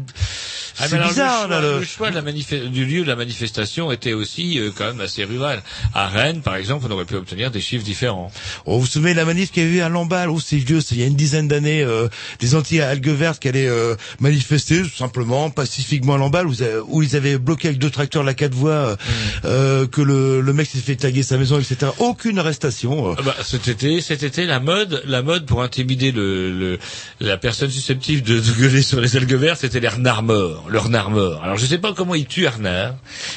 Ah, 0.78 0.88
bizarre, 0.88 1.48
le 1.48 1.54
choix, 1.54 1.60
là. 1.60 1.60
le- 1.60 1.78
le 1.80 1.84
choix 1.84 2.10
de 2.10 2.14
la 2.16 2.68
du 2.68 2.84
lieu 2.84 3.02
de 3.02 3.08
la 3.08 3.14
manifestation 3.16 3.92
était 3.92 4.12
aussi 4.12 4.58
euh, 4.58 4.70
quand 4.76 4.86
même 4.86 5.00
assez 5.00 5.22
rural. 5.24 5.62
À 5.94 6.08
Rennes, 6.08 6.40
par 6.42 6.56
exemple, 6.56 6.86
on 6.88 6.90
aurait 6.92 7.04
pu 7.04 7.14
obtenir 7.14 7.50
des 7.52 7.60
chiffres 7.60 7.84
différents. 7.84 8.32
Oh, 8.66 8.74
vous 8.74 8.80
vous 8.80 8.86
souvenez 8.86 9.12
de 9.12 9.16
la 9.18 9.24
manif 9.24 9.52
qu'il 9.52 9.62
y 9.62 9.66
a 9.66 9.68
eu 9.68 9.80
à 9.80 9.88
Lamballe 9.88 10.30
Oh, 10.30 10.40
c'est 10.40 10.56
vieux, 10.56 10.80
c'est 10.80 10.94
il 10.96 11.00
y 11.00 11.04
a 11.04 11.06
une 11.06 11.14
dizaine 11.14 11.46
d'années, 11.46 11.82
euh, 11.82 12.08
des 12.40 12.54
anti-algues 12.56 13.08
vertes 13.08 13.40
qui 13.40 13.48
allaient 13.48 13.68
euh, 13.68 13.94
manifester 14.20 14.82
tout 14.82 14.88
simplement, 14.88 15.48
pacifiquement 15.50 16.14
à 16.14 16.18
Lamballe, 16.18 16.46
où, 16.48 16.54
où 16.88 17.02
ils 17.02 17.14
avaient 17.14 17.38
bloqué 17.38 17.68
avec 17.68 17.78
deux 17.78 17.90
tracteurs 17.90 18.24
la 18.24 18.34
quatre 18.34 18.54
voies, 18.54 18.70
euh, 18.72 18.96
euh, 19.44 19.86
que 19.86 20.00
le, 20.00 20.40
le 20.40 20.52
mec 20.52 20.68
s'est 20.68 20.78
fait 20.78 20.96
taguer 20.96 21.22
sa 21.22 21.38
maison, 21.38 21.58
etc. 21.60 21.92
Aucune 21.98 22.38
arrestation. 22.40 23.14
Ah 23.16 23.22
Bah, 23.22 23.36
cet 23.44 23.68
été, 23.68 24.00
cet 24.00 24.22
été, 24.24 24.44
la 24.46 24.58
mode, 24.60 25.02
la 25.06 25.22
mode 25.22 25.46
pour 25.46 25.62
intimider 25.62 26.10
le, 26.10 26.43
le- 26.50 26.78
la 27.20 27.36
personne 27.36 27.70
susceptible 27.70 28.22
de, 28.22 28.40
de 28.40 28.52
gueuler 28.52 28.82
sur 28.82 29.00
les 29.00 29.16
algues 29.16 29.34
vertes, 29.34 29.60
c'était 29.60 29.80
les 29.80 29.88
renards 29.88 30.22
morts, 30.22 30.64
le 30.68 30.78
renard 30.78 31.10
mort. 31.10 31.42
Alors 31.42 31.56
je 31.56 31.66
sais 31.66 31.78
pas 31.78 31.92
comment 31.92 32.14
ils 32.14 32.26
tuent 32.26 32.46
un 32.46 32.50
renard, 32.50 32.94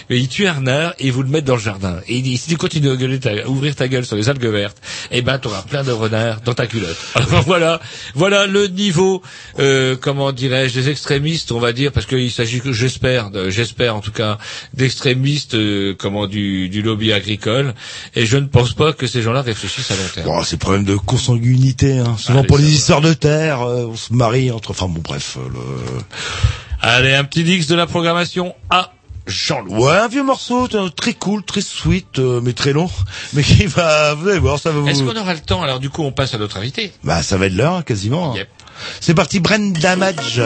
mais 0.09 0.19
ils 0.19 0.27
tuent 0.27 0.47
un 0.47 0.53
renard 0.53 0.93
et 0.99 1.09
vous 1.11 1.23
le 1.23 1.29
mettent 1.29 1.45
dans 1.45 1.55
le 1.55 1.61
jardin. 1.61 1.97
Et 2.07 2.17
ils 2.17 2.23
disent, 2.23 2.41
si 2.41 2.49
tu 2.49 2.57
continues 2.57 2.89
à 2.91 2.95
gueuler, 2.95 3.19
ta- 3.19 3.31
à 3.31 3.47
ouvrir 3.47 3.75
ta 3.75 3.87
gueule 3.87 4.05
sur 4.05 4.15
les 4.15 4.29
algues 4.29 4.45
vertes, 4.45 4.77
eh 5.11 5.21
ben 5.21 5.37
t'auras 5.39 5.61
plein 5.63 5.83
de 5.83 5.91
renards 5.91 6.41
dans 6.41 6.53
ta 6.53 6.67
culotte. 6.67 6.97
Alors 7.15 7.41
voilà, 7.43 7.79
voilà 8.15 8.45
le 8.47 8.67
niveau, 8.67 9.21
euh, 9.59 9.95
comment 9.99 10.31
dirais-je, 10.31 10.73
des 10.79 10.89
extrémistes, 10.89 11.51
on 11.51 11.59
va 11.59 11.73
dire, 11.73 11.91
parce 11.91 12.05
qu'il 12.05 12.31
s'agit 12.31 12.61
j'espère, 12.71 13.29
j'espère 13.49 13.95
en 13.95 14.01
tout 14.01 14.11
cas, 14.11 14.37
d'extrémistes, 14.73 15.55
euh, 15.55 15.95
comment 15.97 16.27
du, 16.27 16.69
du 16.69 16.81
lobby 16.81 17.11
agricole. 17.13 17.73
Et 18.15 18.25
je 18.25 18.37
ne 18.37 18.45
pense 18.47 18.73
pas 18.73 18.93
que 18.93 19.07
ces 19.07 19.21
gens-là 19.21 19.41
réfléchissent 19.41 19.91
à 19.91 19.95
long 19.95 20.01
terme. 20.13 20.27
Bon, 20.27 20.43
c'est 20.43 20.57
problème 20.57 20.83
de 20.83 20.95
consanguinité, 20.95 21.99
hein. 21.99 22.15
Souvent 22.17 22.39
Allez, 22.39 22.47
pour 22.47 22.57
les 22.57 22.63
va. 22.65 22.69
De 23.01 23.13
terre, 23.13 23.61
euh, 23.61 23.85
on 23.87 23.95
se 23.95 24.13
marie 24.13 24.51
entre, 24.51 24.71
enfin 24.71 24.87
bon, 24.87 25.01
bref, 25.01 25.37
euh, 25.37 25.49
le... 25.53 25.59
Allez, 26.81 27.13
un 27.13 27.23
petit 27.23 27.41
X 27.41 27.67
de 27.67 27.75
la 27.75 27.87
programmation 27.87 28.53
à 28.69 28.91
Jean-Loup. 29.25 29.85
Ouais, 29.85 29.97
un 29.97 30.07
vieux 30.07 30.23
morceau, 30.23 30.67
euh, 30.73 30.89
très 30.89 31.13
cool, 31.13 31.43
très 31.43 31.61
sweet, 31.61 32.19
euh, 32.19 32.39
mais 32.41 32.53
très 32.53 32.71
long, 32.73 32.89
mais 33.33 33.43
qui 33.43 33.65
va, 33.65 34.13
vous 34.13 34.27
allez 34.29 34.39
voir, 34.39 34.59
ça 34.59 34.71
va 34.71 34.79
vous... 34.79 34.87
Est-ce 34.87 35.03
qu'on 35.03 35.19
aura 35.19 35.33
le 35.33 35.39
temps 35.41 35.61
Alors 35.63 35.79
du 35.79 35.89
coup, 35.89 36.03
on 36.03 36.11
passe 36.11 36.33
à 36.33 36.37
notre 36.37 36.57
invité? 36.57 36.91
Bah, 37.03 37.21
ça 37.23 37.37
va 37.37 37.47
être 37.47 37.55
l'heure, 37.55 37.83
quasiment. 37.83 38.31
hein. 38.33 38.37
Yep. 38.37 38.49
C'est 39.01 39.15
parti, 39.15 39.39
Brenda 39.39 39.95
Madge. 39.95 40.39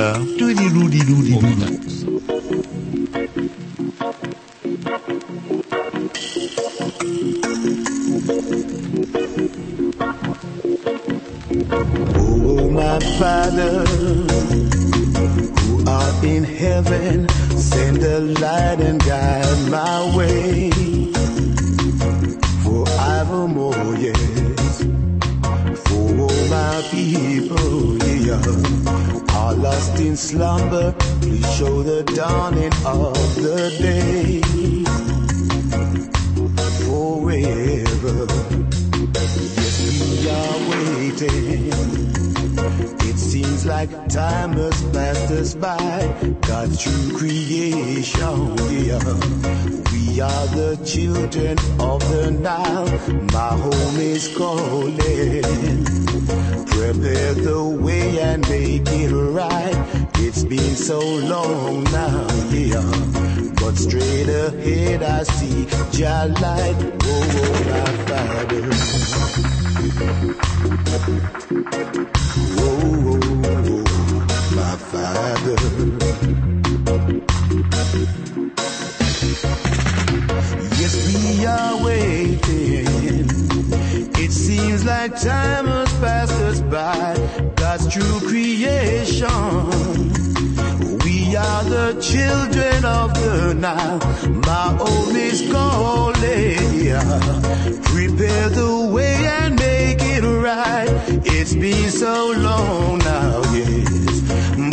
Oh, 11.73 12.69
my 12.69 12.99
Father, 13.17 13.86
who 15.62 15.86
art 15.88 16.23
in 16.23 16.43
heaven, 16.43 17.29
send 17.57 18.03
a 18.03 18.19
light 18.19 18.81
and 18.81 18.99
guide 18.99 19.69
my 19.71 20.17
way. 20.17 20.69
Forevermore, 22.63 23.95
yes. 23.95 24.84
For 25.88 26.29
my 26.49 26.84
people, 26.91 27.99
here 28.03 28.41
are 29.34 29.53
lost 29.53 29.97
in 30.01 30.17
slumber. 30.17 30.93
Please 31.21 31.55
show 31.55 31.84
the 31.84 32.03
dawning 32.03 32.73
of 32.86 33.36
the 33.36 33.71
day. 33.79 34.41
Forever. 36.86 38.41
Are 40.38 40.60
waiting. 40.70 41.72
It 43.10 43.17
seems 43.17 43.65
like 43.65 43.89
time 44.10 44.54
has 44.54 44.84
passed 44.91 45.32
us 45.32 45.54
by. 45.56 46.34
God's 46.48 46.82
true 46.82 47.17
creation, 47.17 48.58
yeah. 48.70 49.04
We 49.91 50.22
are 50.22 50.48
the 50.48 50.80
children 50.86 51.58
of 51.80 52.00
the 52.12 52.32
Nile. 52.32 52.88
My 53.34 53.54
home 53.65 54.00
is 54.00 54.28
calling. 54.36 55.44
Prepare 56.65 57.34
the 57.34 57.78
way 57.82 58.20
and 58.20 58.48
make 58.50 58.88
it 58.88 59.12
right. 59.12 60.10
It's 60.15 60.44
been 60.44 60.76
so 60.76 61.00
long 61.00 61.84
now, 61.86 62.28
yeah. 62.52 63.31
But 63.62 63.78
straight 63.78 64.28
ahead 64.28 65.04
I 65.04 65.21
see 65.24 65.67
Jah 65.91 66.26
light. 66.41 66.76
Oh, 67.04 67.24
oh, 67.38 67.54
my 67.69 67.86
Father. 68.08 68.63
Oh, 72.58 72.71
oh, 73.08 73.19
oh, 73.69 73.84
my 74.56 74.76
Father. 74.91 75.58
Yes, 80.80 80.93
we 81.08 81.45
are 81.45 81.76
waiting. 81.86 82.88
It 84.24 84.32
seems 84.32 84.84
like 84.86 85.21
time 85.21 85.67
has 85.67 85.93
passed 86.00 86.41
us 86.41 86.62
by. 86.62 87.15
God's 87.56 87.88
true 87.93 88.19
creation. 88.28 90.20
We 91.32 91.38
are 91.38 91.63
the 91.63 91.94
children 92.02 92.84
of 92.84 93.13
the 93.13 93.54
Nile. 93.54 94.00
My 94.44 94.76
home 94.78 95.15
is 95.15 95.50
calling. 95.50 96.58
Prepare 97.84 98.50
the 98.50 98.91
way 98.94 99.15
and 99.39 99.56
make 99.56 100.02
it 100.02 100.24
right. 100.24 100.89
It's 101.24 101.56
been 101.56 101.89
so 101.89 102.34
long 102.36 102.98
now, 102.98 103.44
yes. 103.54 104.20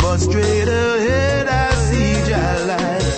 But 0.01 0.17
straight 0.17 0.67
ahead 0.67 1.47
I 1.47 1.71
see 1.75 2.29
Jah 2.29 2.65
light. 2.67 3.08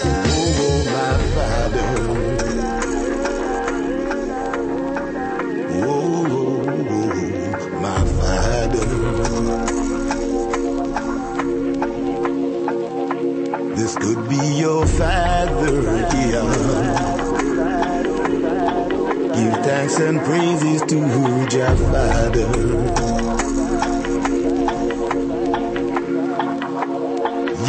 And 20.01 20.19
praises 20.21 20.81
to 20.81 21.47
Jah 21.47 21.75
Father. 21.91 22.49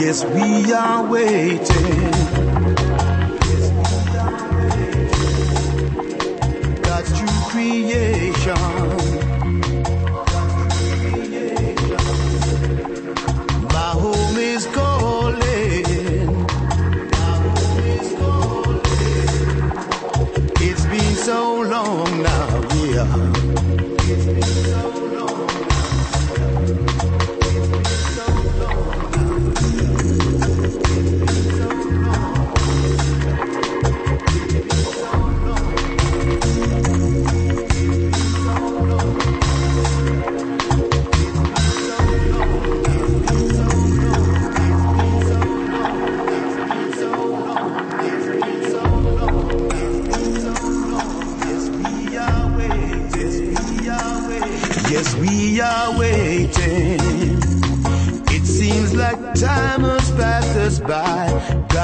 Yes, 0.01 0.25
we 0.25 0.73
are 0.73 1.05
waiting. 1.07 2.11
God's 6.83 7.18
true 7.18 7.40
creation. 7.51 9.02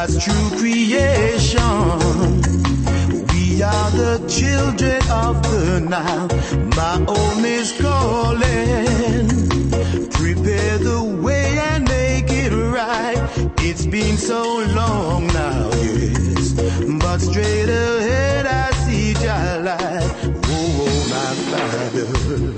God's 0.01 0.25
true 0.25 0.51
creation. 0.61 1.73
We 3.33 3.61
are 3.63 3.91
the 3.91 4.25
children 4.29 5.03
of 5.11 5.43
the 5.43 5.81
Nile. 5.81 6.29
My 6.77 7.05
home 7.13 7.45
is 7.45 7.73
calling. 7.81 9.27
Prepare 10.11 10.79
the 10.79 11.03
way 11.21 11.59
and 11.59 11.83
make 11.89 12.31
it 12.31 12.53
right. 12.53 13.19
It's 13.59 13.87
been 13.87 14.17
so 14.17 14.59
long 14.73 15.27
now, 15.27 15.69
yes. 15.83 16.53
But 17.03 17.19
straight 17.19 17.69
ahead 17.69 18.47
I 18.47 18.71
see 18.85 19.15
Jah 19.15 19.61
light. 19.65 20.13
Oh, 20.45 20.87
oh, 20.87 20.99
my 21.11 21.35
Father. 21.51 22.58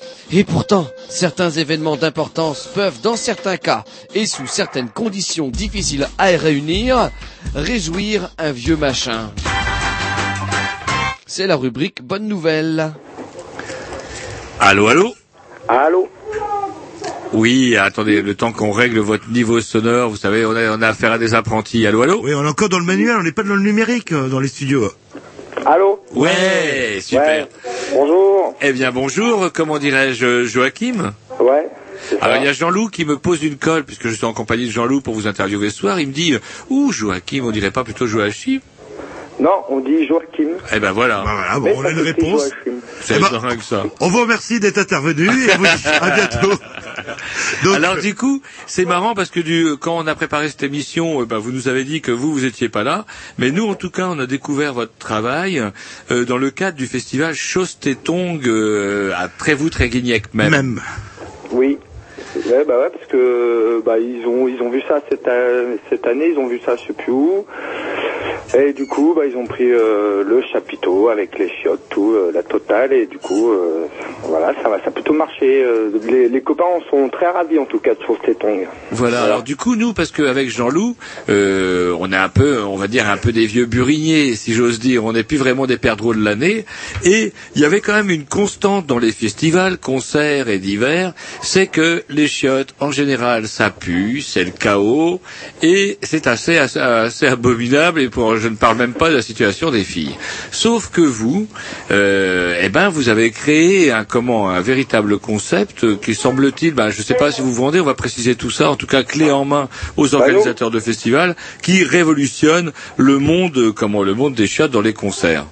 et 0.33 0.43
pourtant, 0.45 0.87
certains 1.09 1.49
événements 1.49 1.97
d'importance 1.97 2.69
peuvent, 2.73 3.01
dans 3.01 3.17
certains 3.17 3.57
cas, 3.57 3.83
et 4.15 4.25
sous 4.25 4.47
certaines 4.47 4.89
conditions 4.89 5.49
difficiles 5.49 6.07
à 6.17 6.27
réunir, 6.27 7.09
réjouir 7.53 8.29
un 8.37 8.51
vieux 8.51 8.77
machin. 8.77 9.31
C'est 11.25 11.47
la 11.47 11.55
rubrique 11.55 12.01
Bonne 12.01 12.27
Nouvelle. 12.27 12.93
Allô, 14.59 14.87
allô 14.87 15.13
Allô 15.67 16.09
Oui, 17.33 17.75
attendez, 17.75 18.21
le 18.21 18.35
temps 18.35 18.51
qu'on 18.51 18.71
règle 18.71 18.99
votre 18.99 19.29
niveau 19.29 19.59
sonore, 19.59 20.09
vous 20.09 20.17
savez, 20.17 20.45
on 20.45 20.55
a, 20.55 20.77
on 20.77 20.81
a 20.81 20.87
affaire 20.87 21.13
à 21.13 21.17
des 21.17 21.33
apprentis. 21.33 21.85
Allô, 21.85 22.03
allô 22.03 22.21
Oui, 22.23 22.33
on 22.33 22.45
est 22.45 22.49
encore 22.49 22.69
dans 22.69 22.79
le 22.79 22.85
manuel, 22.85 23.17
on 23.19 23.23
n'est 23.23 23.31
pas 23.31 23.43
dans 23.43 23.55
le 23.55 23.61
numérique 23.61 24.11
euh, 24.13 24.29
dans 24.29 24.39
les 24.39 24.47
studios. 24.47 24.91
Allô 25.65 25.99
Ouais, 26.15 26.99
super. 27.01 27.47
Bonjour. 27.93 28.55
Eh 28.61 28.73
bien, 28.73 28.91
bonjour, 28.91 29.51
comment 29.53 29.77
dirais-je, 29.77 30.43
Joachim 30.45 31.13
Ouais. 31.39 31.67
Alors, 32.19 32.37
il 32.37 32.43
y 32.45 32.47
a 32.47 32.53
Jean-Loup 32.53 32.87
qui 32.89 33.05
me 33.05 33.17
pose 33.17 33.43
une 33.43 33.57
colle, 33.57 33.83
puisque 33.83 34.07
je 34.07 34.15
suis 34.15 34.25
en 34.25 34.33
compagnie 34.33 34.65
de 34.65 34.71
Jean-Loup 34.71 35.01
pour 35.01 35.13
vous 35.13 35.27
interviewer 35.27 35.69
ce 35.69 35.77
soir. 35.77 35.99
Il 35.99 36.07
me 36.07 36.13
dit, 36.13 36.33
euh, 36.33 36.39
ouh, 36.69 36.91
Joachim, 36.91 37.43
on 37.43 37.51
dirait 37.51 37.71
pas 37.71 37.83
plutôt 37.83 38.07
Joachim? 38.07 38.59
Non, 39.39 39.63
on 39.69 39.79
dit 39.79 40.05
Joachim. 40.07 40.49
Eh 40.71 40.79
ben 40.79 40.91
voilà. 40.91 41.23
Voilà, 41.23 41.59
bon, 41.59 41.73
on 41.75 41.85
a 41.85 41.89
une 41.89 42.01
réponse. 42.01 42.49
C'est 43.01 43.15
Eh 43.15 43.19
ben, 43.19 43.57
ça. 43.61 43.83
On 43.99 44.09
vous 44.09 44.21
remercie 44.21 44.59
d'être 44.59 44.77
intervenu 44.77 45.25
et 45.27 45.57
vous 45.57 45.63
dit 45.77 45.87
à 45.99 46.09
bientôt. 46.11 46.51
Donc, 47.63 47.75
Alors 47.75 47.97
du 47.97 48.15
coup, 48.15 48.41
c'est 48.67 48.85
marrant 48.85 49.13
parce 49.13 49.29
que 49.29 49.39
du, 49.39 49.77
quand 49.79 49.97
on 49.97 50.07
a 50.07 50.15
préparé 50.15 50.49
cette 50.49 50.63
émission, 50.63 51.21
euh, 51.21 51.25
ben, 51.25 51.37
vous 51.37 51.51
nous 51.51 51.67
avez 51.67 51.83
dit 51.83 52.01
que 52.01 52.11
vous 52.11 52.31
vous 52.31 52.45
étiez 52.45 52.69
pas 52.69 52.83
là, 52.83 53.05
mais 53.37 53.51
nous 53.51 53.67
en 53.67 53.75
tout 53.75 53.89
cas, 53.89 54.07
on 54.07 54.19
a 54.19 54.25
découvert 54.25 54.73
votre 54.73 54.97
travail 54.97 55.61
euh, 56.11 56.25
dans 56.25 56.37
le 56.37 56.51
cadre 56.51 56.77
du 56.77 56.87
festival 56.87 57.33
Chostetong 57.33 58.47
euh, 58.47 59.13
à 59.15 59.27
Trévoux-Tréguignec 59.27 60.33
même. 60.33 60.51
même. 60.51 60.81
Oui. 61.51 61.77
Ouais, 62.35 62.63
bah 62.65 62.79
ouais, 62.79 62.89
parce 62.93 63.05
que 63.07 63.81
bah 63.85 63.99
ils 63.99 64.25
ont 64.25 64.47
ils 64.47 64.61
ont 64.61 64.69
vu 64.69 64.81
ça 64.87 65.01
cette 65.09 65.27
a- 65.27 65.65
cette 65.89 66.07
année, 66.07 66.29
ils 66.31 66.37
ont 66.39 66.47
vu 66.47 66.59
ça 66.65 66.75
je 66.77 66.87
sais 66.87 66.93
plus 66.93 67.11
où. 67.11 67.45
Et 68.53 68.73
du 68.73 68.85
coup, 68.85 69.13
bah 69.15 69.23
ils 69.25 69.37
ont 69.37 69.45
pris 69.45 69.71
euh, 69.71 70.23
le 70.25 70.41
chapiteau 70.51 71.07
avec 71.07 71.39
les 71.39 71.47
chiottes, 71.49 71.87
tout, 71.89 72.11
euh, 72.11 72.31
la 72.33 72.43
totale, 72.43 72.91
et 72.91 73.05
du 73.05 73.17
coup, 73.17 73.49
euh, 73.49 73.85
voilà, 74.23 74.53
ça 74.61 74.67
va, 74.67 74.77
ça 74.79 74.87
a 74.87 74.91
plutôt 74.91 75.13
marché. 75.13 75.63
euh, 75.63 75.89
les, 76.05 76.27
les 76.27 76.41
copains 76.41 76.65
en 76.65 76.81
sont 76.89 77.07
très 77.07 77.27
ravis 77.27 77.59
en 77.59 77.65
tout 77.65 77.79
cas 77.79 77.93
de 77.95 77.99
sur 78.03 78.17
ces 78.25 78.35
tongs. 78.35 78.65
Voilà. 78.91 79.23
Alors 79.23 79.43
du 79.43 79.55
coup, 79.55 79.75
nous, 79.77 79.93
parce 79.93 80.11
qu'avec 80.11 80.49
Jean-Loup, 80.49 80.95
euh, 81.29 81.95
on 81.97 82.11
est 82.11 82.17
un 82.17 82.27
peu, 82.27 82.61
on 82.61 82.75
va 82.75 82.87
dire 82.87 83.09
un 83.09 83.15
peu 83.15 83.31
des 83.31 83.45
vieux 83.45 83.65
buriniers, 83.65 84.35
si 84.35 84.53
j'ose 84.53 84.79
dire. 84.79 85.05
On 85.05 85.13
n'est 85.13 85.23
plus 85.23 85.37
vraiment 85.37 85.65
des 85.65 85.77
perdreaux 85.77 86.13
de 86.13 86.21
l'année. 86.23 86.65
Et 87.05 87.31
il 87.55 87.61
y 87.61 87.65
avait 87.65 87.79
quand 87.79 87.93
même 87.93 88.09
une 88.09 88.25
constante 88.25 88.85
dans 88.85 88.99
les 88.99 89.13
festivals, 89.13 89.77
concerts 89.77 90.49
et 90.49 90.59
divers, 90.59 91.13
c'est 91.41 91.67
que 91.67 92.03
les 92.09 92.20
chiottes, 92.27 92.73
en 92.79 92.91
général, 92.91 93.47
ça 93.47 93.69
pue, 93.69 94.21
c'est 94.21 94.43
le 94.43 94.51
chaos, 94.51 95.21
et 95.61 95.97
c'est 96.01 96.27
assez, 96.27 96.57
assez, 96.57 96.79
assez 96.79 97.27
abominable. 97.27 98.01
Et 98.01 98.09
pour, 98.09 98.37
je 98.37 98.47
ne 98.47 98.55
parle 98.55 98.77
même 98.77 98.93
pas 98.93 99.09
de 99.09 99.15
la 99.15 99.21
situation 99.21 99.71
des 99.71 99.83
filles. 99.83 100.15
Sauf 100.51 100.89
que 100.89 101.01
vous, 101.01 101.47
euh, 101.91 102.59
eh 102.61 102.69
ben, 102.69 102.89
vous 102.89 103.09
avez 103.09 103.31
créé 103.31 103.91
un 103.91 104.03
comment, 104.03 104.49
un 104.49 104.61
véritable 104.61 105.19
concept 105.19 105.99
qui 105.99 106.15
semble-t-il, 106.15 106.73
ben, 106.73 106.89
je 106.89 106.99
ne 106.99 107.03
sais 107.03 107.15
pas 107.15 107.31
si 107.31 107.41
vous 107.41 107.53
vendez, 107.53 107.79
on 107.79 107.85
va 107.85 107.93
préciser 107.93 108.35
tout 108.35 108.51
ça, 108.51 108.69
en 108.69 108.75
tout 108.75 108.87
cas 108.87 109.03
clé 109.03 109.31
en 109.31 109.45
main 109.45 109.69
aux 109.97 110.15
organisateurs 110.15 110.71
de 110.71 110.79
festivals, 110.79 111.35
qui 111.61 111.83
révolutionne 111.83 112.71
le 112.97 113.19
monde, 113.19 113.57
euh, 113.57 113.71
comment, 113.71 114.03
le 114.03 114.13
monde 114.13 114.33
des 114.33 114.47
chiottes 114.47 114.71
dans 114.71 114.81
les 114.81 114.93
concerts. 114.93 115.45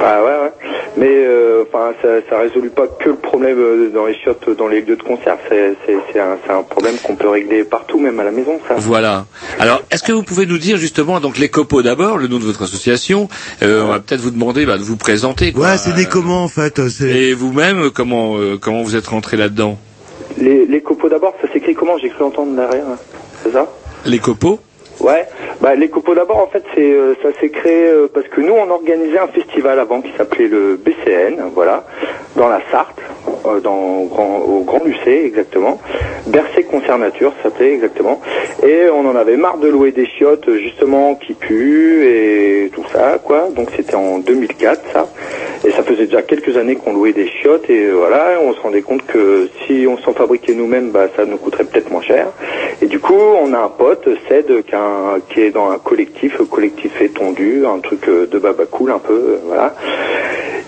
Ah 0.00 0.20
ouais, 0.22 0.30
ouais. 0.30 0.71
Mais 0.96 1.08
euh, 1.08 1.64
enfin, 1.66 1.92
ça, 2.02 2.08
ça 2.28 2.38
résout 2.40 2.60
pas 2.68 2.86
que 2.86 3.08
le 3.08 3.14
problème 3.16 3.56
euh, 3.58 3.90
dans 3.94 4.04
les 4.04 4.14
chiottes, 4.14 4.50
dans 4.58 4.68
les 4.68 4.82
lieux 4.82 4.96
de 4.96 5.02
concert. 5.02 5.38
C'est 5.48 5.74
c'est 5.86 5.96
c'est 6.12 6.20
un, 6.20 6.36
c'est 6.44 6.52
un 6.52 6.62
problème 6.62 6.96
qu'on 7.02 7.16
peut 7.16 7.28
régler 7.30 7.64
partout, 7.64 7.98
même 7.98 8.20
à 8.20 8.24
la 8.24 8.30
maison, 8.30 8.60
ça. 8.68 8.74
Voilà. 8.76 9.24
Alors, 9.58 9.80
est-ce 9.90 10.02
que 10.02 10.12
vous 10.12 10.22
pouvez 10.22 10.44
nous 10.44 10.58
dire 10.58 10.76
justement, 10.76 11.18
donc 11.20 11.38
les 11.38 11.48
copeaux 11.48 11.82
d'abord, 11.82 12.18
le 12.18 12.28
nom 12.28 12.38
de 12.38 12.44
votre 12.44 12.62
association, 12.62 13.28
euh, 13.62 13.82
on 13.84 13.88
va 13.88 14.00
peut-être 14.00 14.20
vous 14.20 14.30
demander 14.30 14.66
bah, 14.66 14.76
de 14.76 14.82
vous 14.82 14.96
présenter. 14.98 15.52
Quoi. 15.52 15.66
Ouais, 15.70 15.78
c'est 15.78 15.94
des 15.94 16.04
comment 16.04 16.44
en 16.44 16.48
fait. 16.48 16.78
Et 17.00 17.32
vous-même, 17.32 17.90
comment 17.90 18.36
euh, 18.36 18.58
comment 18.60 18.82
vous 18.82 18.94
êtes 18.94 19.06
rentré 19.06 19.38
là-dedans? 19.38 19.78
Les, 20.36 20.66
les 20.66 20.80
copeaux 20.82 21.08
d'abord, 21.08 21.34
ça 21.40 21.50
s'écrit 21.52 21.74
comment? 21.74 21.96
J'ai 21.98 22.10
cru 22.10 22.24
entendre 22.24 22.54
derrière. 22.54 22.84
hein. 22.86 22.98
C'est 23.42 23.52
ça? 23.52 23.66
Les 24.04 24.18
copeaux? 24.18 24.60
Ouais, 25.00 25.26
bah 25.60 25.74
les 25.74 25.88
copeaux 25.88 26.14
d'abord 26.14 26.38
en 26.38 26.46
fait 26.46 26.62
c'est 26.74 26.92
euh, 26.92 27.14
ça 27.22 27.30
s'est 27.40 27.48
créé 27.48 27.86
euh, 27.86 28.08
parce 28.12 28.28
que 28.28 28.40
nous 28.40 28.52
on 28.52 28.70
organisait 28.70 29.18
un 29.18 29.26
festival 29.26 29.78
avant 29.78 30.00
qui 30.00 30.12
s'appelait 30.16 30.46
le 30.46 30.76
BCN, 30.76 31.50
voilà, 31.54 31.84
dans 32.36 32.48
la 32.48 32.60
Sarthe, 32.70 33.00
euh, 33.46 33.60
dans 33.60 33.74
au 33.74 34.06
Grand, 34.06 34.38
au 34.38 34.60
Grand 34.60 34.84
Lucé 34.84 35.24
exactement. 35.24 35.80
Bercé 36.26 36.62
Concert 36.64 36.98
Nature 36.98 37.32
ça 37.38 37.48
s'appelait 37.48 37.72
exactement. 37.72 38.20
Et 38.62 38.88
on 38.92 39.08
en 39.08 39.16
avait 39.16 39.36
marre 39.36 39.58
de 39.58 39.68
louer 39.68 39.90
des 39.92 40.06
chiottes 40.06 40.48
justement 40.54 41.16
qui 41.16 41.34
puent 41.34 42.06
et 42.06 42.70
tout 42.72 42.84
ça 42.92 43.18
quoi. 43.22 43.48
Donc 43.50 43.70
c'était 43.74 43.96
en 43.96 44.18
2004 44.18 44.82
ça. 44.92 45.08
Et 45.64 45.70
ça 45.70 45.84
faisait 45.84 46.06
déjà 46.06 46.22
quelques 46.22 46.56
années 46.56 46.74
qu'on 46.74 46.92
louait 46.92 47.12
des 47.12 47.28
chiottes 47.28 47.70
et 47.70 47.88
voilà, 47.88 48.32
on 48.42 48.52
se 48.52 48.60
rendait 48.60 48.82
compte 48.82 49.06
que 49.06 49.48
si 49.64 49.86
on 49.88 49.96
s'en 49.98 50.12
fabriquait 50.12 50.54
nous-mêmes, 50.54 50.90
bah 50.90 51.06
ça 51.14 51.24
nous 51.24 51.36
coûterait 51.36 51.64
peut-être 51.64 51.90
moins 51.90 52.02
cher. 52.02 52.28
Et 52.80 52.86
du 52.86 52.98
coup, 52.98 53.14
on 53.14 53.52
a 53.52 53.58
un 53.58 53.68
pote, 53.68 54.08
Ced, 54.28 54.64
qui, 54.64 54.74
a 54.74 54.81
un- 54.82 55.20
qui 55.28 55.40
est 55.40 55.50
dans 55.50 55.70
un 55.70 55.78
collectif, 55.78 56.38
euh, 56.40 56.44
collectif 56.44 57.00
étendu, 57.00 57.64
un 57.66 57.78
truc 57.80 58.06
euh, 58.08 58.26
de 58.26 58.38
baba 58.38 58.66
cool 58.66 58.90
un 58.90 58.98
peu, 58.98 59.12
euh, 59.12 59.36
voilà. 59.46 59.74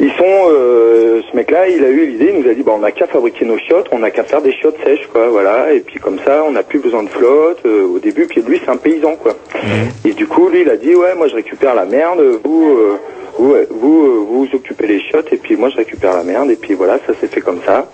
Ils 0.00 0.10
sont, 0.12 0.24
euh, 0.50 1.20
ce 1.30 1.36
mec-là, 1.36 1.68
il 1.68 1.84
a 1.84 1.88
eu 1.88 2.06
l'idée, 2.06 2.32
il 2.34 2.42
nous 2.42 2.50
a 2.50 2.54
dit, 2.54 2.62
bah 2.62 2.72
on 2.74 2.78
n'a 2.80 2.90
qu'à 2.90 3.06
fabriquer 3.06 3.44
nos 3.44 3.58
chiottes, 3.58 3.86
on 3.92 4.00
n'a 4.00 4.10
qu'à 4.10 4.24
faire 4.24 4.42
des 4.42 4.52
chiottes 4.52 4.76
sèches, 4.84 5.06
quoi, 5.12 5.28
voilà. 5.28 5.72
Et 5.72 5.80
puis 5.80 6.00
comme 6.00 6.18
ça, 6.24 6.44
on 6.46 6.50
n'a 6.52 6.62
plus 6.64 6.80
besoin 6.80 7.02
de 7.04 7.08
flotte 7.10 7.60
euh, 7.64 7.86
au 7.86 7.98
début. 8.00 8.26
Puis 8.26 8.42
lui, 8.42 8.60
c'est 8.64 8.70
un 8.70 8.76
paysan, 8.76 9.14
quoi. 9.16 9.36
Et 10.04 10.12
du 10.12 10.26
coup, 10.26 10.48
lui, 10.48 10.62
il 10.62 10.70
a 10.70 10.76
dit, 10.76 10.94
ouais, 10.94 11.14
moi 11.14 11.28
je 11.28 11.34
récupère 11.36 11.74
la 11.74 11.84
merde, 11.84 12.20
vous. 12.44 12.76
euh, 12.76 12.96
vous, 13.36 13.52
euh, 13.54 13.66
vous 13.68 14.26
vous 14.26 14.48
occupez 14.54 14.86
les 14.86 15.00
chiottes 15.00 15.32
et 15.32 15.36
puis 15.38 15.56
moi 15.56 15.68
je 15.68 15.76
récupère 15.76 16.14
la 16.16 16.22
merde 16.22 16.52
et 16.52 16.56
puis 16.56 16.74
voilà, 16.74 16.98
ça 17.04 17.14
s'est 17.20 17.26
fait 17.26 17.40
comme 17.40 17.58
ça. 17.66 17.88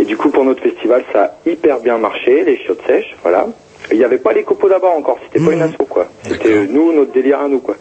Et 0.00 0.04
du 0.04 0.16
coup 0.16 0.28
pour 0.30 0.44
notre 0.44 0.60
festival 0.60 1.04
ça 1.12 1.22
a 1.46 1.48
hyper 1.48 1.78
bien 1.78 1.98
marché, 1.98 2.42
les 2.42 2.56
chiottes 2.58 2.82
sèches, 2.84 3.14
voilà. 3.22 3.46
Il 3.92 3.98
n'y 3.98 4.04
avait 4.04 4.18
pas 4.18 4.32
les 4.32 4.42
copeaux 4.42 4.68
d'abord 4.68 4.96
encore, 4.96 5.18
c'était 5.24 5.44
pas 5.44 5.52
une 5.52 5.62
asso 5.62 5.76
quoi. 5.88 6.06
C'était 6.26 6.52
euh, 6.52 6.66
nous, 6.68 6.92
notre 6.92 7.12
délire 7.12 7.40
à 7.40 7.48
nous 7.48 7.60
quoi. 7.60 7.76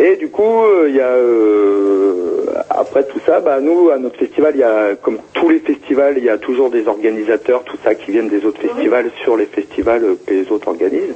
Et 0.00 0.16
du 0.16 0.28
coup, 0.28 0.62
euh, 0.64 0.86
il 0.88 0.96
y 0.96 1.00
a 1.00 1.08
euh, 1.08 2.44
après 2.70 3.04
tout 3.04 3.20
ça, 3.26 3.40
bah 3.40 3.60
nous 3.60 3.90
à 3.90 3.98
notre 3.98 4.16
festival, 4.16 4.52
il 4.54 4.60
y 4.60 4.64
a 4.64 4.94
comme 4.96 5.18
tous 5.32 5.48
les 5.48 5.60
festivals, 5.60 6.14
il 6.18 6.24
y 6.24 6.28
a 6.28 6.38
toujours 6.38 6.70
des 6.70 6.86
organisateurs, 6.86 7.64
tout 7.64 7.76
ça 7.82 7.94
qui 7.94 8.12
viennent 8.12 8.28
des 8.28 8.44
autres 8.44 8.60
festivals 8.60 9.10
sur 9.22 9.36
les 9.36 9.46
festivals 9.46 10.04
que 10.26 10.34
les 10.34 10.50
autres 10.52 10.68
organisent. 10.68 11.14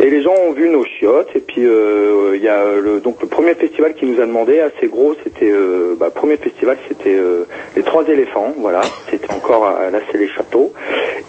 Et 0.00 0.10
les 0.10 0.22
gens 0.22 0.34
ont 0.48 0.52
vu 0.52 0.68
nos 0.68 0.84
chiottes 0.84 1.30
et 1.34 1.40
puis 1.40 1.64
euh, 1.64 2.36
il 2.36 2.42
y 2.42 2.48
a 2.48 2.64
le 2.80 3.00
donc 3.00 3.20
le 3.22 3.28
premier 3.28 3.54
festival 3.54 3.94
qui 3.94 4.06
nous 4.06 4.20
a 4.20 4.26
demandé 4.26 4.60
assez 4.60 4.88
gros, 4.88 5.14
c'était 5.24 5.50
euh, 5.50 5.94
bah, 5.98 6.10
premier 6.14 6.36
festival, 6.36 6.76
c'était 6.88 7.14
euh, 7.14 7.44
les 7.76 7.82
trois 7.82 8.06
éléphants, 8.08 8.54
voilà, 8.58 8.80
c'était 9.10 9.30
encore 9.32 9.66
à 9.66 9.90
la 9.90 10.00
les 10.14 10.28
châteaux. 10.28 10.72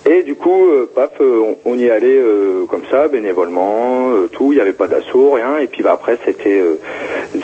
Et 0.09 0.23
du 0.23 0.35
coup, 0.35 0.67
euh, 0.67 0.89
paf, 0.93 1.11
euh, 1.21 1.55
on, 1.65 1.71
on 1.73 1.77
y 1.77 1.89
allait 1.89 2.19
euh, 2.29 2.65
comme 2.67 2.83
ça, 2.91 3.07
bénévolement, 3.07 4.11
euh, 4.11 4.27
tout, 4.31 4.51
il 4.51 4.55
n'y 4.55 4.61
avait 4.61 4.73
pas 4.73 4.87
d'assaut, 4.87 5.31
rien. 5.31 5.57
Et 5.57 5.67
puis 5.67 5.83
bah, 5.83 5.91
après, 5.93 6.17
c'était 6.25 6.59
euh, 6.59 6.79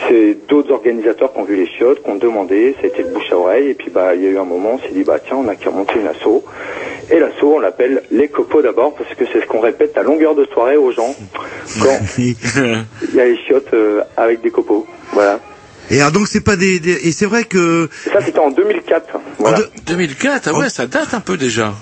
c'est 0.08 0.36
d'autres 0.48 0.72
organisateurs 0.72 1.32
qui 1.32 1.38
ont 1.40 1.44
vu 1.44 1.56
les 1.56 1.66
chiottes, 1.66 2.02
qui 2.02 2.10
ont 2.10 2.16
demandé, 2.16 2.74
c'était 2.80 3.02
le 3.02 3.08
bouche 3.08 3.30
à 3.32 3.36
oreille. 3.36 3.68
Et 3.70 3.74
puis 3.74 3.90
bah, 3.90 4.14
il 4.14 4.22
y 4.22 4.26
a 4.26 4.30
eu 4.30 4.38
un 4.38 4.44
moment, 4.44 4.74
on 4.74 4.78
s'est 4.78 4.92
dit, 4.94 5.04
bah 5.04 5.18
tiens, 5.24 5.36
on 5.38 5.48
a 5.48 5.54
qu'à 5.56 5.70
monter 5.70 5.94
une 6.00 6.06
asso. 6.06 6.44
Et 7.10 7.18
l'assaut, 7.20 7.54
on 7.56 7.60
l'appelle 7.60 8.02
les 8.10 8.28
copeaux 8.28 8.62
d'abord, 8.62 8.94
parce 8.94 9.14
que 9.14 9.24
c'est 9.32 9.40
ce 9.40 9.46
qu'on 9.46 9.60
répète 9.60 9.96
à 9.96 10.02
longueur 10.02 10.34
de 10.34 10.44
soirée 10.46 10.76
aux 10.76 10.90
gens 10.92 11.14
quand 11.82 11.98
il 12.18 12.34
y 13.14 13.20
a 13.20 13.24
les 13.26 13.36
chiottes 13.38 13.72
euh, 13.74 14.00
avec 14.16 14.40
des 14.42 14.50
copeaux. 14.50 14.86
Voilà. 15.12 15.38
Et 15.88 16.00
alors 16.00 16.10
donc 16.10 16.26
c'est 16.26 16.40
pas 16.42 16.56
des, 16.56 16.80
des- 16.80 17.06
et 17.06 17.12
c'est 17.12 17.26
vrai 17.26 17.44
que 17.44 17.88
ça, 18.12 18.20
c'était 18.20 18.40
en 18.40 18.50
2004. 18.50 19.18
Voilà. 19.38 19.58
2004, 19.86 20.48
ah 20.52 20.58
ouais, 20.58 20.68
ça 20.68 20.86
date 20.88 21.14
un 21.14 21.20
peu 21.20 21.36
déjà. 21.36 21.74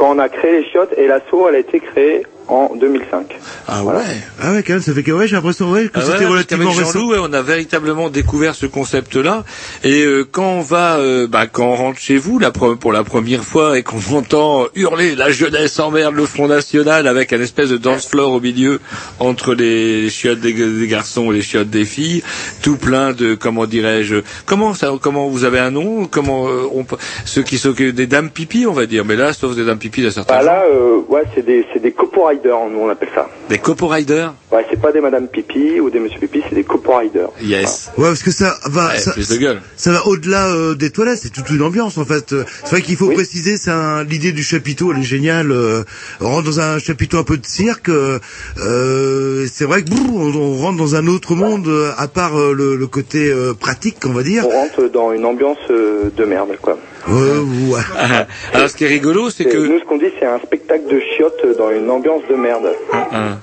Quand 0.00 0.16
on 0.16 0.18
a 0.18 0.30
créé 0.30 0.62
les 0.62 0.64
chiottes, 0.64 0.94
et 0.96 1.06
l'assaut, 1.06 1.46
elle 1.46 1.56
a 1.56 1.58
été 1.58 1.78
créée 1.78 2.22
en 2.50 2.74
2005. 2.76 3.26
Ah 3.68 3.84
ouais. 3.84 3.94
ah 4.42 4.52
ouais 4.52 4.62
quand 4.62 4.74
même 4.74 4.82
ça 4.82 4.92
fait 4.92 5.02
que 5.02 5.12
ouais 5.12 5.28
j'ai 5.28 5.36
l'impression 5.36 5.70
ouais, 5.70 5.84
que 5.86 5.90
Ah 5.94 5.98
ouais, 6.00 6.04
c'était 6.06 6.18
parce 6.18 6.30
relativement 6.30 6.70
récent. 6.70 7.06
Ouais, 7.06 7.16
on 7.20 7.32
a 7.32 7.42
véritablement 7.42 8.10
découvert 8.10 8.54
ce 8.54 8.66
concept-là. 8.66 9.44
Et 9.84 10.02
euh, 10.04 10.24
quand 10.30 10.50
on 10.54 10.60
va, 10.60 10.96
euh, 10.96 11.26
bah, 11.26 11.46
quand 11.46 11.64
on 11.66 11.74
rentre 11.76 11.98
chez 12.00 12.16
vous 12.16 12.38
la 12.38 12.50
pour 12.50 12.92
la 12.92 13.04
première 13.04 13.44
fois 13.44 13.78
et 13.78 13.82
qu'on 13.82 14.00
entend 14.16 14.66
hurler 14.74 15.14
la 15.14 15.30
jeunesse 15.30 15.78
emmerde 15.78 16.14
le 16.14 16.26
Front 16.26 16.48
National 16.48 17.06
avec 17.06 17.32
un 17.32 17.40
espèce 17.40 17.70
de 17.70 17.76
dance 17.76 18.06
floor 18.08 18.32
au 18.32 18.40
milieu 18.40 18.80
entre 19.20 19.54
les 19.54 20.10
chiottes 20.10 20.40
des, 20.40 20.52
des 20.52 20.86
garçons 20.88 21.30
et 21.30 21.36
les 21.36 21.42
chiottes 21.42 21.70
des 21.70 21.84
filles, 21.84 22.22
tout 22.62 22.76
plein 22.76 23.12
de, 23.12 23.34
comment 23.34 23.66
dirais-je, 23.66 24.16
comment 24.46 24.74
ça, 24.74 24.92
comment 25.00 25.28
vous 25.28 25.44
avez 25.44 25.58
un 25.60 25.70
nom, 25.70 26.06
comment 26.06 26.48
euh, 26.48 26.62
on, 26.72 26.84
peut- 26.84 26.96
ceux 27.24 27.42
qui 27.42 27.58
s'occupent 27.58 27.94
des 27.94 28.06
dames 28.06 28.30
pipi, 28.30 28.66
on 28.66 28.72
va 28.72 28.86
dire, 28.86 29.04
mais 29.04 29.16
là, 29.16 29.32
sauf 29.32 29.54
des 29.54 29.64
dames 29.64 29.78
pipi 29.78 30.02
d'un 30.02 30.10
certain 30.10 30.34
Bah 30.36 30.42
là, 30.42 30.64
euh, 30.72 31.00
ouais, 31.08 31.22
c'est 31.34 31.44
des, 31.44 31.64
c'est 31.72 31.80
des 31.80 31.92
copo 31.92 32.26
riders, 32.42 32.68
nous 32.70 32.78
on 32.80 32.88
appelle 32.88 33.08
ça. 33.14 33.28
Des 33.48 33.58
copo 33.58 33.86
riders. 33.86 34.34
Ouais, 34.52 34.64
c'est 34.70 34.80
pas 34.80 34.92
des 34.92 35.00
madame 35.00 35.28
pipi 35.28 35.78
ou 35.80 35.90
des 35.90 36.00
monsieur 36.00 36.18
pipi, 36.20 36.42
c'est 36.48 36.54
des 36.54 36.64
copo 36.64 36.96
riders. 36.96 37.28
Yes. 37.42 37.90
Ouais 37.96 38.08
parce 38.08 38.22
que 38.22 38.30
ça 38.30 38.56
va 38.66 38.88
Ouais, 38.88 38.98
ça, 38.98 39.12
plus 39.12 39.28
de 39.28 39.36
gueule. 39.36 39.60
ça 39.76 39.92
va 39.92 40.06
au-delà 40.06 40.48
euh, 40.48 40.74
des 40.74 40.90
toilettes 40.90 41.18
c'est 41.22 41.30
toute 41.32 41.50
une 41.50 41.62
ambiance 41.62 41.98
en 41.98 42.04
fait. 42.04 42.34
C'est 42.64 42.70
vrai 42.70 42.82
qu'il 42.82 42.96
faut 42.96 43.10
préciser 43.10 43.56
c'est 43.56 43.70
un- 43.70 44.04
l'idée 44.04 44.32
du 44.32 44.42
chapiteau 44.42 44.92
elle 44.92 45.00
est 45.00 45.04
géniale. 45.04 45.52
Euh, 45.52 45.82
on 46.20 46.28
rentre 46.30 46.44
dans 46.44 46.60
un 46.60 46.78
chapiteau 46.78 47.18
un 47.18 47.24
peu 47.24 47.36
de 47.36 47.46
cirque. 47.46 47.88
euh, 47.88 48.18
euh, 48.58 49.46
c'est 49.52 49.64
vrai 49.64 49.82
que 49.82 49.90
brrr, 49.90 50.14
on, 50.14 50.34
on 50.34 50.56
rentre 50.56 50.78
dans 50.78 50.94
un 50.94 51.06
autre 51.06 51.34
monde 51.34 51.66
euh, 51.68 51.90
à 51.98 52.08
part 52.08 52.38
euh, 52.38 52.52
le, 52.52 52.76
le 52.76 52.86
côté 52.86 53.30
euh, 53.30 53.54
pratique 53.54 53.96
on 54.06 54.12
va 54.12 54.22
dire. 54.22 54.44
On 54.46 54.50
rentre 54.50 54.88
dans 54.92 55.12
une 55.12 55.24
ambiance 55.24 55.58
euh, 55.70 56.10
de 56.16 56.24
merde, 56.24 56.50
quoi. 56.60 56.78
Alors, 58.52 58.68
ce 58.68 58.76
qui 58.76 58.84
est 58.84 58.88
rigolo, 58.88 59.30
c'est 59.30 59.44
que 59.44 59.56
Nous, 59.56 59.78
ce 59.78 59.84
qu'on 59.84 59.98
dit, 59.98 60.10
c'est 60.18 60.26
un 60.26 60.38
spectacle 60.38 60.86
de 60.90 61.00
chiottes 61.00 61.56
dans 61.58 61.70
une 61.70 61.90
ambiance 61.90 62.22
de 62.28 62.34
merde. 62.34 62.72
Hein. 62.92 63.38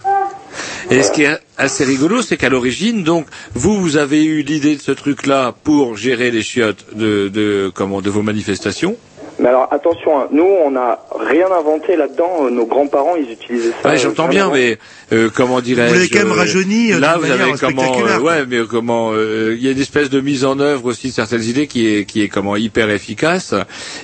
Et 0.89 1.03
ce 1.03 1.11
qui 1.11 1.23
est 1.23 1.37
assez 1.57 1.83
rigolo, 1.83 2.21
c'est 2.21 2.37
qu'à 2.37 2.49
l'origine, 2.49 3.03
donc, 3.03 3.27
vous, 3.53 3.75
vous 3.79 3.97
avez 3.97 4.23
eu 4.23 4.41
l'idée 4.41 4.75
de 4.75 4.81
ce 4.81 4.91
truc-là 4.91 5.53
pour 5.63 5.97
gérer 5.97 6.31
les 6.31 6.41
chiottes 6.41 6.85
de, 6.93 7.27
de, 7.27 7.71
comment, 7.73 8.01
de 8.01 8.09
vos 8.09 8.21
manifestations. 8.21 8.95
Mais 9.39 9.49
alors 9.49 9.67
attention, 9.71 10.19
hein, 10.19 10.27
nous 10.31 10.43
on 10.65 10.71
n'a 10.71 10.97
rien 11.19 11.45
inventé 11.51 11.95
là-dedans. 11.95 12.45
euh, 12.45 12.49
Nos 12.49 12.65
grands-parents 12.65 13.15
ils 13.17 13.31
utilisaient 13.31 13.71
ça. 13.83 13.89
Ouais, 13.89 13.95
euh, 13.95 13.97
j'entends 13.99 14.27
bien, 14.27 14.49
mais 14.51 14.79
euh, 15.13 15.29
comment 15.31 15.61
dirais-je 15.61 15.89
Vous 15.89 15.93
l'avez 15.99 16.09
quand 16.09 16.19
même 16.27 16.31
rajeuni, 16.31 16.91
euh, 16.93 16.99
Là, 16.99 17.17
vous 17.19 17.29
avez 17.29 17.51
comment 17.59 17.99
euh, 17.99 18.19
Ouais, 18.19 18.45
mais 18.49 18.59
comment 18.67 19.11
euh, 19.13 19.53
Il 19.55 19.63
y 19.63 19.67
a 19.67 19.71
une 19.71 19.79
espèce 19.79 20.09
de 20.09 20.21
mise 20.21 20.43
en 20.43 20.59
œuvre 20.59 20.85
aussi 20.85 21.09
de 21.09 21.13
certaines 21.13 21.43
idées 21.43 21.67
qui 21.67 21.85
est 21.87 22.05
qui 22.05 22.23
est 22.23 22.29
comment 22.29 22.55
hyper 22.55 22.89
efficace. 22.89 23.53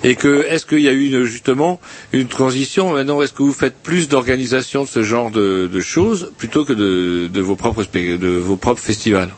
Et 0.03 0.13
que 0.15 0.45
est-ce 0.47 0.67
qu'il 0.67 0.81
y 0.81 0.87
a 0.87 0.91
eu 0.91 1.07
une, 1.07 1.23
justement 1.23 1.79
une 2.11 2.27
transition? 2.27 2.91
Maintenant 2.93 3.21
Est-ce 3.23 3.33
que 3.33 3.41
vous 3.41 3.53
faites 3.53 3.75
plus 3.81 4.09
d'organisation 4.09 4.83
de 4.83 4.87
ce 4.87 5.01
genre 5.01 5.31
de, 5.31 5.65
de 5.65 5.79
choses 5.79 6.31
plutôt 6.37 6.63
que 6.63 6.73
de, 6.73 7.27
de 7.27 7.41
vos 7.41 7.55
propres 7.55 7.83
de 7.91 8.37
vos 8.37 8.55
propres 8.55 8.81
festivals? 8.81 9.29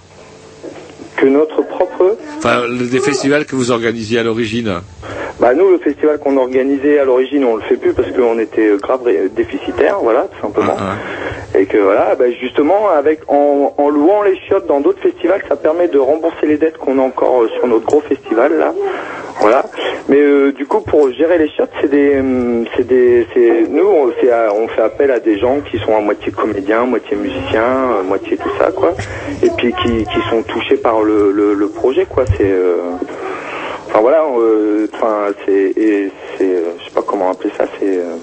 Que 1.16 1.28
notre 1.28 1.62
propre. 1.70 2.18
Enfin, 2.38 2.64
des 2.70 3.00
festivals 3.00 3.46
que 3.46 3.56
vous 3.56 3.72
organisiez 3.72 4.20
à 4.20 4.24
l'origine. 4.24 4.82
Bah 5.40 5.54
nous 5.54 5.70
le 5.70 5.80
festival 5.80 6.18
qu'on 6.20 6.38
organisait 6.38 6.98
à 7.00 7.04
l'origine 7.06 7.44
on 7.44 7.56
le 7.58 7.62
fait 7.64 7.76
plus 7.78 7.94
parce 7.94 8.10
qu'on 8.12 8.40
était 8.40 8.68
euh, 8.68 8.78
grave 8.78 9.02
déficitaire, 9.36 9.98
voilà 10.02 10.28
tout 10.34 10.42
simplement. 10.42 10.76
Et 11.58 11.66
que 11.66 11.78
voilà, 11.78 12.16
bah, 12.16 12.30
justement 12.32 12.90
avec 12.90 13.20
en, 13.28 13.74
en 13.78 13.90
louant 13.90 14.24
les 14.24 14.36
chiottes 14.38 14.66
dans 14.68 14.80
d'autres 14.82 15.02
festivals, 15.02 15.42
ça 15.50 15.56
permet 15.56 15.88
de 15.90 16.00
rembourser 16.00 16.48
les 16.48 16.58
dettes 16.58 16.78
qu'on 16.78 17.00
a 17.00 17.02
encore 17.02 17.44
euh, 17.44 17.48
sur 17.50 17.68
notre 17.68 17.86
gros 17.86 18.02
festival 18.02 18.58
là. 18.58 18.74
Voilà. 19.42 19.66
Mais 20.08 20.20
euh, 20.22 20.54
du 20.54 20.66
coup 20.66 20.80
pour 20.82 21.12
gérer 21.12 21.38
les 21.38 21.50
chiottes, 21.50 21.72
c'est 21.82 21.90
des 21.92 22.18
hum, 22.20 22.66
c'est 22.76 22.88
des 22.88 23.28
c'est 23.34 23.68
nous 23.70 23.86
on 23.88 24.12
fait 24.14 24.32
à- 24.32 24.54
on 24.54 24.68
fait 24.70 24.82
appel 24.82 25.12
à 25.12 25.20
des 25.20 25.38
gens 25.38 25.60
qui 25.70 25.78
sont 25.80 25.96
à 25.96 26.00
moitié 26.02 26.32
comédiens, 26.32 26.86
moitié 26.86 27.18
musiciens, 27.18 27.92
euh, 28.00 28.04
moitié 28.04 28.38
tout 28.38 28.52
ça 28.58 28.72
quoi. 28.72 28.94
Et 29.44 29.50
puis 29.58 29.74
qui 29.84 30.06
qui 30.06 30.22
sont 30.30 30.44
touchés 30.44 30.78
par 30.78 31.02
le 31.02 31.32
le, 31.34 31.54
le 31.54 31.68
projet 31.70 32.06
quoi, 32.06 32.24
c'est 32.38 32.50
euh, 32.50 32.78
Enfin 33.96 34.02
voilà, 34.02 34.26
euh, 34.26 34.88
enfin 34.94 35.28
c'est, 35.46 35.74
c'est, 36.38 36.44
euh, 36.44 36.72
je 36.80 36.84
sais 36.84 36.92
pas 36.94 37.02
comment 37.02 37.32
appeler 37.32 37.50
ça, 37.58 37.66
c'est, 37.80 37.98
euh, 38.00 38.18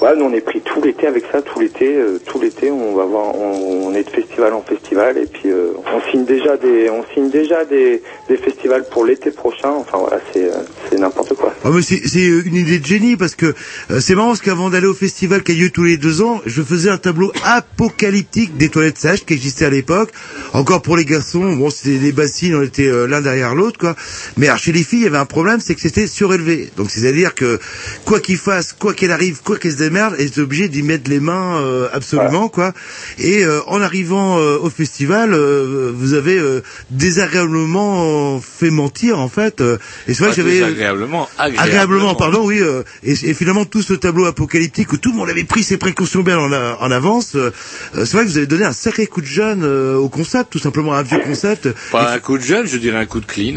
voilà, 0.00 0.16
nous 0.16 0.24
on 0.24 0.32
est 0.32 0.40
pris 0.40 0.62
tout 0.62 0.80
l'été 0.80 1.06
avec 1.06 1.24
ça, 1.30 1.42
tout 1.42 1.60
l'été, 1.60 1.98
tout 2.24 2.40
l'été 2.40 2.70
on 2.70 2.94
va 2.94 3.04
voir, 3.04 3.34
on, 3.36 3.92
est 3.92 4.04
de 4.04 4.08
festival 4.08 4.54
en 4.54 4.62
festival 4.62 5.18
et 5.18 5.26
puis 5.26 5.50
on 5.52 6.10
signe 6.10 6.24
déjà 6.24 6.56
des, 6.56 6.88
on 6.88 7.04
signe 7.12 7.28
déjà 7.28 7.66
des, 7.66 8.02
des 8.26 8.36
festivals 8.38 8.86
pour 8.90 9.04
l'été 9.04 9.30
prochain. 9.30 9.68
Enfin 9.68 9.98
voilà, 9.98 10.18
c'est, 10.32 10.50
c'est 10.88 10.98
n'importe 10.98 11.34
quoi. 11.34 11.52
Ah, 11.62 11.68
mais 11.70 11.82
c'est 11.82 12.24
une 12.24 12.54
idée 12.54 12.78
de 12.78 12.86
génie 12.86 13.16
parce 13.16 13.34
que 13.34 13.54
c'est 14.00 14.14
marrant 14.14 14.28
parce 14.28 14.40
qu'avant 14.40 14.70
d'aller 14.70 14.86
au 14.86 14.94
festival 14.94 15.42
qui 15.42 15.52
a 15.52 15.54
lieu 15.54 15.68
tous 15.68 15.84
les 15.84 15.98
deux 15.98 16.22
ans, 16.22 16.40
je 16.46 16.62
faisais 16.62 16.88
un 16.88 16.96
tableau 16.96 17.30
apocalyptique 17.44 18.56
des 18.56 18.70
toilettes 18.70 18.98
sèches 18.98 19.26
qui 19.26 19.34
existait 19.34 19.66
à 19.66 19.70
l'époque. 19.70 20.10
Encore 20.54 20.80
pour 20.80 20.96
les 20.96 21.04
garçons, 21.04 21.52
bon 21.52 21.68
c'était 21.68 21.98
des 21.98 22.12
bassines, 22.12 22.56
on 22.56 22.62
était 22.62 22.90
l'un 23.06 23.20
derrière 23.20 23.54
l'autre 23.54 23.78
quoi. 23.78 23.94
Mais 24.38 24.48
chez 24.56 24.72
les 24.72 24.82
filles, 24.82 25.01
il 25.02 25.04
y 25.04 25.08
avait 25.08 25.18
un 25.18 25.24
problème, 25.26 25.60
c'est 25.60 25.74
que 25.74 25.80
c'était 25.80 26.06
surélevé. 26.06 26.70
Donc 26.76 26.90
c'est-à-dire 26.90 27.34
que 27.34 27.58
quoi 28.04 28.20
qu'il 28.20 28.36
fasse, 28.38 28.72
quoi 28.72 28.94
qu'elle 28.94 29.12
arrive, 29.12 29.40
quoi 29.42 29.56
qu'elle 29.58 29.72
se 29.72 29.76
démerde, 29.78 30.14
elle 30.18 30.26
est 30.26 30.38
obligée 30.38 30.68
d'y 30.68 30.82
mettre 30.82 31.08
les 31.10 31.20
mains 31.20 31.60
euh, 31.60 31.88
absolument 31.92 32.48
quoi. 32.48 32.72
Et 33.18 33.44
euh, 33.44 33.60
en 33.66 33.80
arrivant 33.80 34.38
euh, 34.38 34.58
au 34.58 34.70
festival, 34.70 35.34
euh, 35.34 35.92
vous 35.94 36.14
avez 36.14 36.38
euh, 36.38 36.62
désagréablement 36.90 38.40
fait 38.40 38.70
mentir 38.70 39.18
en 39.18 39.28
fait. 39.28 39.60
euh, 39.60 39.78
et 40.08 40.14
c'est 40.14 40.22
vrai 40.24 40.30
que 40.30 40.36
j'avais 40.36 40.52
désagréablement, 40.52 41.28
agréablement. 41.38 41.62
agréablement, 41.62 42.14
pardon, 42.14 42.44
oui. 42.46 42.60
euh, 42.60 42.82
et, 43.02 43.12
et 43.12 43.34
finalement, 43.34 43.64
tout 43.64 43.82
ce 43.82 43.94
tableau 43.94 44.26
apocalyptique 44.26 44.92
où 44.92 44.96
tout 44.96 45.10
le 45.12 45.16
monde 45.18 45.30
avait 45.30 45.44
pris 45.44 45.62
ses 45.62 45.76
précautions 45.76 46.20
bien 46.22 46.38
en, 46.38 46.52
a- 46.52 46.76
en 46.80 46.90
avance, 46.90 47.34
euh, 47.36 47.50
euh, 47.96 48.04
c'est 48.04 48.12
vrai 48.16 48.24
que 48.24 48.30
vous 48.30 48.36
avez 48.38 48.46
donné 48.46 48.64
un 48.64 48.72
sacré 48.72 49.06
coup 49.06 49.20
de 49.20 49.26
jeune 49.26 49.62
euh, 49.64 49.96
au 49.96 50.08
concept, 50.08 50.50
tout 50.52 50.58
simplement 50.58 50.94
un 50.94 51.02
vieux 51.02 51.20
concept. 51.20 51.68
Pas 51.90 52.12
un 52.12 52.18
coup 52.18 52.38
de 52.38 52.42
jeune, 52.42 52.66
je 52.66 52.76
dirais 52.76 52.98
un 52.98 53.06
coup 53.06 53.20
de 53.20 53.26
clean. 53.26 53.56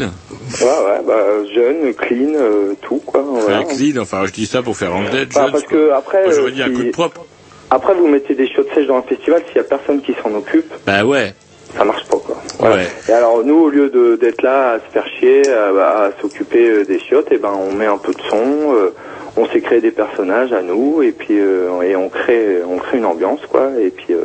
Ouais 0.60 0.64
ouais, 0.66 1.00
bah 1.06 1.14
jeune, 1.54 1.94
clean, 1.94 2.34
euh, 2.34 2.74
tout 2.82 3.00
quoi. 3.04 3.20
voilà. 3.22 3.64
Clean, 3.64 4.00
enfin 4.02 4.24
je 4.26 4.32
dis 4.32 4.46
ça 4.46 4.62
pour 4.62 4.76
faire 4.76 4.94
anglais, 4.94 5.26
Bah, 5.34 5.42
jeune. 5.42 5.52
parce 5.52 5.64
que 5.64 5.90
après, 5.92 6.24
Moi, 6.24 6.34
j'aurais 6.34 6.48
euh, 6.50 6.54
dit 6.54 6.62
un 6.62 6.66
si- 6.66 6.72
coup 6.72 6.82
de 6.84 6.90
propre. 6.90 7.24
Après 7.70 7.94
vous 7.94 8.06
mettez 8.06 8.34
des 8.34 8.46
chiottes 8.46 8.68
sèches 8.74 8.86
dans 8.86 8.96
un 8.98 9.02
festival, 9.02 9.42
s'il 9.48 9.56
y 9.56 9.60
a 9.60 9.64
personne 9.64 10.00
qui 10.00 10.14
s'en 10.22 10.32
occupe, 10.34 10.72
Bah 10.86 11.04
ouais. 11.04 11.34
ça 11.76 11.84
marche 11.84 12.04
pas 12.06 12.16
quoi. 12.18 12.70
Ouais. 12.70 12.86
Et 13.08 13.12
alors 13.12 13.42
nous, 13.44 13.56
au 13.64 13.68
lieu 13.70 13.90
de 13.90 14.16
d'être 14.16 14.42
là 14.42 14.72
à 14.72 14.78
se 14.78 14.84
faire 14.92 15.06
chier, 15.18 15.42
à, 15.48 16.04
à 16.04 16.10
s'occuper 16.20 16.68
euh, 16.70 16.84
des 16.84 16.98
chiottes, 17.00 17.30
et 17.32 17.38
ben 17.38 17.52
on 17.58 17.72
met 17.74 17.86
un 17.86 17.98
peu 17.98 18.12
de 18.12 18.20
son, 18.30 18.72
euh, 18.74 18.94
on 19.36 19.46
s'est 19.48 19.60
créé 19.60 19.80
des 19.80 19.90
personnages 19.90 20.52
à 20.52 20.62
nous, 20.62 21.02
et 21.02 21.10
puis 21.12 21.38
euh, 21.40 21.82
et 21.82 21.96
on 21.96 22.08
crée 22.08 22.58
on 22.66 22.76
crée 22.78 22.98
une 22.98 23.04
ambiance 23.04 23.40
quoi, 23.50 23.68
et 23.80 23.90
puis 23.90 24.14
euh, 24.14 24.24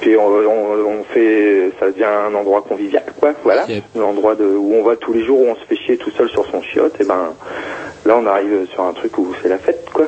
puis 0.00 0.16
on, 0.16 0.26
on, 0.26 1.00
on 1.00 1.04
fait 1.12 1.70
ça 1.80 1.86
devient 1.90 2.04
un 2.04 2.34
endroit 2.34 2.62
convivial 2.62 3.04
quoi, 3.18 3.32
voilà, 3.44 3.66
un 3.96 4.00
endroit 4.00 4.34
de 4.34 4.44
où 4.44 4.74
on 4.74 4.82
va 4.82 4.96
tous 4.96 5.12
les 5.12 5.24
jours 5.24 5.40
où 5.40 5.46
on 5.46 5.54
se 5.54 5.64
fait 5.68 5.76
chier 5.76 5.96
tout 5.96 6.10
seul 6.10 6.28
sur 6.28 6.46
son 6.50 6.62
chiotte, 6.62 7.00
et 7.00 7.04
ben 7.04 7.34
là 8.06 8.16
on 8.18 8.26
arrive 8.26 8.66
sur 8.72 8.82
un 8.84 8.92
truc 8.92 9.16
où 9.18 9.34
c'est 9.42 9.48
la 9.48 9.58
fête 9.58 9.86
quoi. 9.92 10.06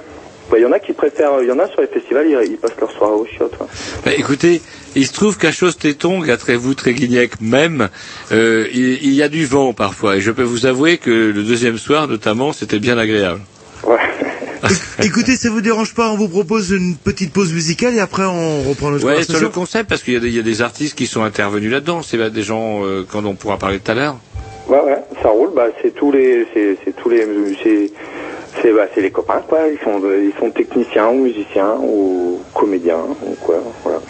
Bah, 0.51 0.59
Il 0.59 0.63
y 0.63 0.67
en 0.67 0.73
a 0.73 0.81
qui 0.81 0.93
préfèrent, 0.93 1.43
il 1.43 1.49
y 1.49 1.53
en 1.53 1.61
a 1.61 1.69
sur 1.69 1.81
les 1.81 1.87
festivals, 1.87 2.27
ils, 2.27 2.51
ils 2.53 2.57
passent 2.57 2.77
leur 2.81 2.91
soirée 2.91 3.15
aux 3.15 3.25
chiottes. 3.27 3.53
ouais. 3.61 3.67
Bah, 4.05 4.11
écoutez, 4.17 4.61
il 4.97 5.07
se 5.07 5.13
trouve 5.13 5.39
qu'à 5.39 5.53
Chose-Téton, 5.53 6.23
à 6.29 6.37
Trévoux, 6.37 6.75
Tréguignec 6.75 7.41
même, 7.41 7.89
euh, 8.33 8.67
il, 8.73 9.01
il 9.05 9.13
y 9.13 9.23
a 9.23 9.29
du 9.29 9.47
vent 9.47 9.73
parfois. 9.75 10.17
Et 10.17 10.21
je 10.21 10.33
peux 10.33 10.43
vous 10.43 10.67
avouer 10.67 10.99
que 10.99 11.11
le 11.11 11.45
deuxième 11.45 11.79
soir, 11.79 12.09
notamment, 12.09 12.53
c'était 12.53 12.81
bien 12.81 12.99
agréable. 12.99 13.43
Écoutez, 15.03 15.37
ça 15.37 15.51
vous 15.51 15.61
dérange 15.61 15.95
pas 15.95 16.11
On 16.11 16.17
vous 16.17 16.29
propose 16.29 16.71
une 16.71 16.97
petite 16.97 17.33
pause 17.33 17.53
musicale 17.53 17.95
et 17.95 18.01
après 18.01 18.25
on 18.25 18.63
reprend 18.63 18.91
notre 18.91 19.05
Ouais, 19.07 19.17
sur 19.17 19.27
conversation. 19.27 19.41
le 19.49 19.53
concept, 19.53 19.89
parce 19.89 20.03
qu'il 20.03 20.15
y, 20.15 20.17
a 20.17 20.21
des- 20.21 20.29
il 20.29 20.35
y 20.37 20.39
a 20.39 20.43
des 20.43 20.63
artistes 20.63 20.97
qui 20.97 21.07
sont 21.07 21.23
intervenus 21.23 21.71
là-dedans. 21.71 22.03
C'est 22.03 22.31
des 22.31 22.43
gens 22.43 22.85
euh, 22.85 23.05
quand 23.11 23.25
on 23.25 23.35
pourra 23.35 23.57
parler 23.59 23.79
tout 23.81 23.91
à 23.91 23.95
l'heure. 23.95 24.17
Ouais, 24.69 24.81
ouais, 24.85 24.99
ça 25.23 25.31
roule. 25.31 25.51
Bah, 25.55 25.67
c'est 25.83 25.95
tous 25.95 26.13
les, 26.13 26.47
c'est, 26.55 26.95
tous 26.97 27.09
les, 27.09 27.27
c'est, 28.63 28.73
bah, 28.73 28.87
c'est 28.95 29.01
les 29.01 29.11
copains, 29.11 29.43
quoi. 29.49 29.61
Ils 29.73 29.79
sont, 29.83 30.01
ils 30.01 30.33
sont 30.39 30.51
techniciens 30.51 31.09
ou 31.09 31.23
musiciens 31.25 31.75
ou 31.81 32.41
comédiens 32.55 33.01
ou 33.27 33.35
quoi. 33.41 33.63
Voilà. 33.83 34.01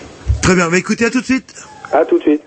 Très 0.43 0.55
bien, 0.55 0.69
bah 0.69 0.79
écoutez, 0.79 1.05
à 1.05 1.11
tout 1.11 1.21
de 1.21 1.25
suite. 1.27 1.55
À 1.93 2.05
tout 2.05 2.19
de 2.19 2.23
suite. 2.23 2.43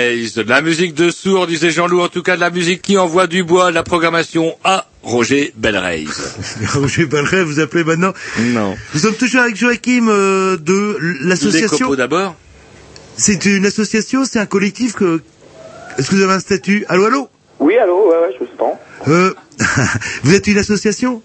De 0.00 0.48
la 0.48 0.62
musique 0.62 0.94
de 0.94 1.10
sourd, 1.10 1.46
disait 1.46 1.70
Jean-Loup, 1.70 2.00
en 2.00 2.08
tout 2.08 2.22
cas 2.22 2.34
de 2.36 2.40
la 2.40 2.48
musique 2.50 2.80
qui 2.80 2.96
envoie 2.96 3.26
du 3.26 3.44
bois, 3.44 3.68
de 3.70 3.74
la 3.74 3.82
programmation 3.82 4.56
à 4.64 4.86
Roger 5.02 5.52
Belraise. 5.56 6.36
Roger 6.74 7.04
Balret, 7.04 7.42
vous 7.44 7.60
appelez 7.60 7.84
maintenant 7.84 8.12
Non. 8.38 8.76
Nous 8.94 9.00
sommes 9.00 9.14
toujours 9.14 9.42
avec 9.42 9.56
Joachim 9.56 10.08
euh, 10.08 10.56
de 10.56 10.96
Les 11.22 11.28
l'association. 11.28 11.94
d'abord 11.94 12.34
C'est 13.18 13.44
une 13.44 13.66
association, 13.66 14.24
c'est 14.24 14.38
un 14.38 14.46
collectif 14.46 14.94
que... 14.94 15.20
Est-ce 15.98 16.08
que 16.10 16.14
vous 16.16 16.22
avez 16.22 16.32
un 16.32 16.40
statut? 16.40 16.86
Allô, 16.88 17.04
allô? 17.04 17.28
Oui, 17.58 17.76
allô, 17.76 18.08
ouais, 18.10 18.16
ouais, 18.16 18.34
je 18.38 18.44
vous 18.44 18.50
entends. 18.54 18.80
euh, 19.08 19.34
Vous 20.22 20.34
êtes 20.34 20.46
une 20.46 20.56
association? 20.58 21.20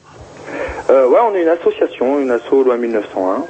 Euh, 0.89 1.07
ouais, 1.07 1.19
on 1.31 1.33
est 1.35 1.43
une 1.43 1.47
association, 1.47 2.19
une 2.19 2.31
asso 2.31 2.61
loi 2.63 2.75
1901. 2.77 3.45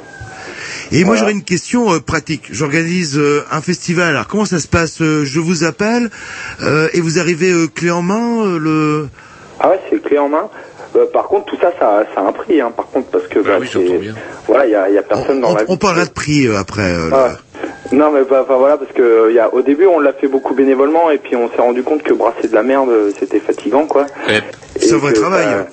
Et 0.92 1.04
moi 1.04 1.16
j'aurais 1.16 1.32
une 1.32 1.44
question 1.44 1.94
euh, 1.94 2.00
pratique. 2.00 2.44
J'organise 2.52 3.18
euh, 3.18 3.44
un 3.52 3.62
festival. 3.62 4.10
Alors 4.10 4.28
comment 4.28 4.46
ça 4.46 4.60
se 4.60 4.68
passe 4.68 5.02
Euh, 5.02 5.26
Je 5.26 5.40
vous 5.40 5.64
appelle 5.64 6.10
euh, 6.64 6.88
et 6.94 7.02
vous 7.02 7.20
arrivez 7.20 7.52
euh, 7.52 7.68
clé 7.68 7.92
en 7.92 8.02
main 8.02 8.46
euh, 8.46 8.58
le. 8.60 9.08
Ah 9.60 9.70
ouais, 9.70 9.80
c'est 9.90 10.02
clé 10.02 10.18
en 10.20 10.30
main. 10.30 10.50
Euh, 10.96 11.06
par 11.12 11.26
contre, 11.28 11.46
tout 11.48 11.58
ça, 11.60 11.72
ça, 11.80 12.06
ça 12.14 12.22
a 12.22 12.24
un 12.28 12.32
prix, 12.32 12.62
hein, 12.62 12.72
par 12.76 12.88
contre, 12.88 13.08
parce 13.10 13.28
que 13.28 13.40
bah, 13.40 13.58
oui, 13.60 13.68
c'est- 13.72 13.86
j'entends 13.86 14.00
bien. 14.00 14.16
voilà, 14.48 14.66
il 14.66 14.72
y 14.72 14.76
a, 14.76 14.90
y 14.90 14.98
a 14.98 15.02
personne 15.04 15.42
dans 15.42 15.52
On, 15.52 15.56
la 15.56 15.64
on 15.68 15.76
parlera 15.78 16.06
de 16.06 16.12
prix 16.12 16.48
euh, 16.48 16.58
après. 16.58 16.84
euh, 16.90 17.10
Ah 17.12 17.24
ouais. 17.28 17.32
Non, 17.92 18.12
mais 18.12 18.22
bah, 18.30 18.46
voilà, 18.48 18.78
parce 18.78 18.92
que 18.94 19.02
euh, 19.02 19.28
il 19.30 19.36
y 19.36 19.40
a, 19.40 19.54
au 19.54 19.62
début, 19.62 19.86
on 19.88 20.00
l'a 20.00 20.14
fait 20.14 20.28
beaucoup 20.28 20.54
bénévolement, 20.56 21.12
et 21.12 21.18
puis 21.18 21.36
on 21.36 21.50
s'est 21.50 21.62
rendu 21.62 21.84
compte 21.84 22.02
que 22.04 22.14
brasser 22.14 22.48
de 22.48 22.56
la 22.56 22.64
merde, 22.64 22.90
euh, 22.90 23.12
c'était 23.20 23.40
fatigant, 23.42 23.86
quoi. 23.88 24.06
Eh, 24.30 24.40
C'est 24.80 24.94
un 24.94 24.98
vrai 24.98 25.12
que 25.14 25.20
travail. 25.20 25.44
ça- 25.46 25.68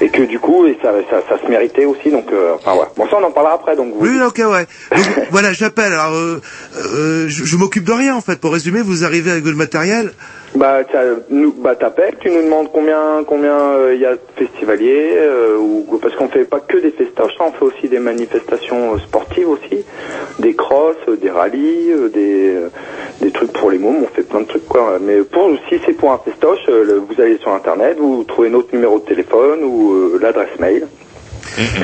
et 0.00 0.08
que 0.10 0.22
du 0.22 0.38
coup, 0.38 0.66
et 0.66 0.78
ça, 0.82 0.92
ça, 1.10 1.22
ça 1.28 1.38
se 1.42 1.48
méritait 1.48 1.84
aussi, 1.84 2.10
donc, 2.10 2.26
euh, 2.32 2.54
enfin, 2.54 2.74
ouais. 2.74 2.86
Bon, 2.96 3.06
ça, 3.08 3.16
on 3.20 3.24
en 3.24 3.30
parlera 3.30 3.54
après, 3.54 3.76
donc 3.76 3.94
vous. 3.94 4.06
Oui, 4.06 4.20
ok, 4.20 4.38
ouais. 4.38 4.66
Donc 4.96 5.06
voilà, 5.30 5.52
j'appelle. 5.52 5.92
Alors, 5.92 6.14
euh, 6.14 6.40
euh, 6.76 7.24
je, 7.28 7.44
je 7.44 7.56
m'occupe 7.56 7.84
de 7.84 7.92
rien 7.92 8.16
en 8.16 8.20
fait. 8.20 8.40
Pour 8.40 8.52
résumer, 8.52 8.80
vous 8.82 9.04
arrivez 9.04 9.30
avec 9.30 9.44
le 9.44 9.54
matériel. 9.54 10.12
Bah, 10.56 10.80
nous, 11.30 11.52
bah, 11.52 11.76
t'appelles, 11.76 12.16
tu 12.18 12.28
nous 12.28 12.42
demandes 12.42 12.72
combien, 12.72 13.22
combien 13.24 13.56
euh, 13.56 13.94
il 13.94 14.00
y 14.00 14.04
a 14.04 14.14
de 14.14 14.20
festivaliers, 14.34 15.14
euh, 15.16 15.56
ou 15.56 15.98
parce 16.02 16.16
qu'on 16.16 16.28
fait 16.28 16.44
pas 16.44 16.58
que 16.58 16.76
des 16.76 16.90
festoches, 16.90 17.34
on 17.38 17.52
fait 17.52 17.64
aussi 17.64 17.88
des 17.88 18.00
manifestations 18.00 18.94
euh, 18.94 18.98
sportives 18.98 19.48
aussi, 19.48 19.84
des 20.40 20.54
crosses, 20.54 20.96
euh, 21.08 21.16
des 21.16 21.30
rallyes, 21.30 21.92
euh, 21.92 22.08
des, 22.08 22.54
euh, 22.56 22.68
des 23.20 23.30
trucs 23.30 23.52
pour 23.52 23.70
les 23.70 23.78
mômes, 23.78 24.02
on 24.02 24.06
fait 24.08 24.24
plein 24.24 24.40
de 24.40 24.46
trucs 24.46 24.66
quoi. 24.66 24.98
Mais 25.00 25.22
pour, 25.22 25.50
si 25.68 25.80
c'est 25.86 25.92
pour 25.92 26.10
un 26.10 26.18
festoche, 26.18 26.68
euh, 26.68 27.00
vous 27.08 27.20
allez 27.22 27.38
sur 27.38 27.52
internet, 27.52 27.98
vous 27.98 28.24
trouvez 28.24 28.50
notre 28.50 28.74
numéro 28.74 28.98
de 28.98 29.04
téléphone 29.04 29.62
ou 29.62 29.92
euh, 29.92 30.18
l'adresse 30.20 30.58
mail. 30.58 30.88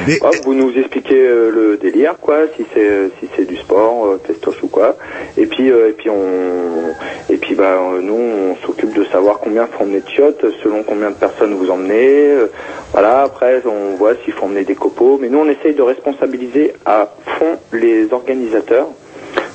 Mais 0.06 0.18
Hop, 0.22 0.36
vous 0.44 0.54
nous 0.54 0.72
expliquez 0.76 1.18
euh, 1.26 1.50
le 1.50 1.76
délire, 1.76 2.14
quoi, 2.20 2.46
si 2.56 2.64
c'est 2.72 2.80
euh, 2.88 3.08
si 3.20 3.28
c'est 3.36 3.44
du 3.46 3.56
sport, 3.56 4.06
euh, 4.06 4.20
festoche 4.24 4.62
ou 4.62 4.68
quoi. 4.68 4.96
Et 5.36 5.46
puis 5.46 5.70
euh, 5.70 5.90
et 5.90 5.92
puis 5.92 6.08
on 6.10 6.94
et 7.28 7.36
puis 7.36 7.54
bah 7.54 7.78
euh, 7.78 8.00
nous 8.00 8.14
on 8.14 8.56
s'occupe 8.66 8.94
de 8.94 9.04
savoir 9.04 9.38
combien 9.38 9.66
faut 9.66 9.82
emmener 9.82 10.00
de 10.00 10.08
chiottes, 10.08 10.44
selon 10.62 10.82
combien 10.82 11.10
de 11.10 11.16
personnes 11.16 11.54
vous 11.54 11.70
emmenez. 11.70 12.28
euh, 12.30 12.46
voilà, 12.92 13.22
après 13.22 13.62
on 13.66 13.96
voit 13.96 14.14
s'il 14.24 14.32
faut 14.32 14.44
emmener 14.46 14.64
des 14.64 14.74
copeaux. 14.76 15.18
Mais 15.20 15.28
nous 15.28 15.38
on 15.38 15.48
essaye 15.48 15.74
de 15.74 15.82
responsabiliser 15.82 16.72
à 16.84 17.08
fond 17.38 17.58
les 17.72 18.12
organisateurs. 18.12 18.88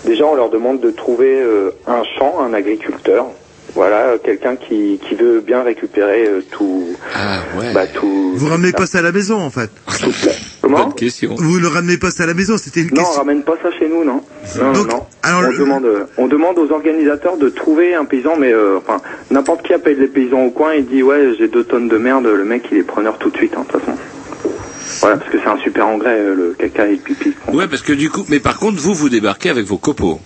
Déjà 0.05 0.25
on 0.25 0.35
leur 0.35 0.49
demande 0.49 0.79
de 0.79 0.91
trouver 0.91 1.41
euh, 1.41 1.71
un 1.87 2.03
champ, 2.03 2.39
un 2.39 2.53
agriculteur. 2.53 3.27
Voilà, 3.73 4.15
quelqu'un 4.23 4.55
qui, 4.57 4.99
qui 5.07 5.15
veut 5.15 5.39
bien 5.39 5.63
récupérer 5.63 6.27
euh, 6.27 6.41
tout, 6.51 6.87
Ah 7.15 7.39
ouais. 7.57 7.73
bah, 7.73 7.87
tout. 7.87 8.33
vous 8.35 8.47
ramenez 8.49 8.73
pas 8.73 8.85
ça 8.85 8.99
à 8.99 9.01
la 9.01 9.11
maison 9.13 9.39
en 9.39 9.49
fait. 9.49 9.69
Comment? 10.61 10.85
Bonne 10.87 10.93
question. 10.95 11.35
Vous 11.37 11.59
ne 11.59 11.67
ramenez 11.67 11.97
pas 11.97 12.11
ça 12.11 12.23
à 12.23 12.25
la 12.27 12.33
maison. 12.33 12.57
C'était 12.57 12.81
une 12.81 12.87
Non, 12.87 13.01
on 13.01 13.03
question. 13.05 13.19
ramène 13.19 13.43
pas 13.43 13.53
ça 13.63 13.69
chez 13.79 13.87
nous, 13.87 14.03
non. 14.03 14.21
Non, 14.59 14.71
Donc, 14.73 14.87
non, 14.87 14.97
non. 14.97 15.03
alors, 15.23 15.41
on, 15.45 15.51
le- 15.51 15.57
demande, 15.57 15.87
on 16.17 16.27
demande 16.27 16.57
aux 16.59 16.71
organisateurs 16.71 17.37
de 17.37 17.49
trouver 17.49 17.95
un 17.95 18.05
paysan, 18.05 18.35
mais 18.37 18.53
euh, 18.53 18.77
enfin, 18.77 19.01
n'importe 19.31 19.65
qui 19.65 19.73
appelle 19.73 19.99
les 19.99 20.07
paysans 20.07 20.41
au 20.43 20.51
coin 20.51 20.73
et 20.73 20.81
dit 20.81 21.01
ouais, 21.01 21.31
j'ai 21.39 21.47
deux 21.47 21.63
tonnes 21.63 21.87
de 21.87 21.97
merde, 21.97 22.25
le 22.27 22.43
mec 22.45 22.63
il 22.71 22.77
est 22.77 22.83
preneur 22.83 23.17
tout 23.17 23.29
de 23.29 23.37
suite, 23.37 23.53
hein, 23.57 23.63
de 23.67 23.71
toute 23.71 23.81
façon. 23.81 23.97
Voilà, 24.99 25.17
parce 25.17 25.31
que 25.31 25.37
c'est 25.39 25.49
un 25.49 25.57
super 25.59 25.87
engrais, 25.87 26.19
euh, 26.19 26.35
le 26.35 26.55
caca 26.59 26.87
et 26.87 26.91
le 26.91 26.97
pipi. 26.97 27.33
Ouais, 27.53 27.67
parce 27.67 27.81
que 27.81 27.93
du 27.93 28.09
coup, 28.09 28.25
mais 28.27 28.39
par 28.41 28.57
contre, 28.59 28.79
vous, 28.81 28.93
vous 28.93 29.09
débarquez 29.09 29.49
avec 29.49 29.65
vos 29.65 29.77
copeaux. 29.77 30.19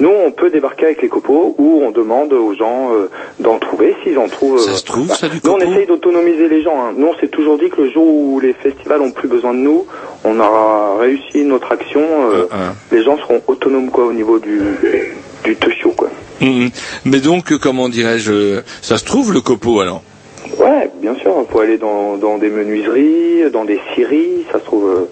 Nous, 0.00 0.08
on 0.10 0.32
peut 0.32 0.50
débarquer 0.50 0.86
avec 0.86 1.02
les 1.02 1.08
copeaux 1.08 1.54
ou 1.56 1.82
on 1.84 1.90
demande 1.92 2.32
aux 2.32 2.52
gens 2.54 2.90
euh, 2.92 3.08
d'en 3.38 3.58
trouver, 3.58 3.94
s'ils 4.02 4.18
en 4.18 4.28
trouvent. 4.28 4.58
Ça 4.58 4.72
euh, 4.72 4.74
se 4.74 4.84
trouve, 4.84 5.14
ça, 5.14 5.28
du 5.28 5.40
Nous, 5.44 5.50
on 5.52 5.60
essaye 5.60 5.86
d'autonomiser 5.86 6.48
les 6.48 6.62
gens. 6.62 6.74
Hein. 6.76 6.94
Nous, 6.96 7.06
on 7.06 7.16
s'est 7.20 7.28
toujours 7.28 7.58
dit 7.58 7.68
que 7.70 7.82
le 7.82 7.90
jour 7.90 8.04
où 8.06 8.40
les 8.40 8.54
festivals 8.54 9.00
ont 9.02 9.12
plus 9.12 9.28
besoin 9.28 9.52
de 9.54 9.58
nous, 9.60 9.86
on 10.24 10.38
aura 10.40 10.98
réussi 10.98 11.44
notre 11.44 11.70
action. 11.70 12.00
euh, 12.02 12.46
Hein. 12.52 12.74
Les 12.90 13.02
gens 13.04 13.16
seront 13.18 13.40
autonomes 13.46 13.90
quoi 13.90 14.04
au 14.06 14.12
niveau 14.12 14.38
du 14.38 14.60
du 15.44 15.56
quoi. 15.96 16.08
Mhm. 16.40 16.70
Mais 17.04 17.20
donc, 17.20 17.52
euh, 17.52 17.58
comment 17.58 17.88
dirais-je, 17.88 18.32
euh, 18.32 18.60
ça 18.82 18.98
se 18.98 19.04
trouve 19.04 19.32
le 19.32 19.40
copeau 19.40 19.80
alors? 19.80 20.02
Ouais, 20.58 20.90
bien 21.00 21.14
sûr. 21.16 21.36
On 21.36 21.44
peut 21.44 21.60
aller 21.60 21.78
dans 21.78 22.16
dans 22.16 22.38
des 22.38 22.48
menuiseries, 22.50 23.50
dans 23.52 23.64
des 23.64 23.78
scieries. 23.92 24.44
Ça 24.50 24.58
se 24.58 24.64
trouve. 24.64 24.88
euh, 24.88 25.08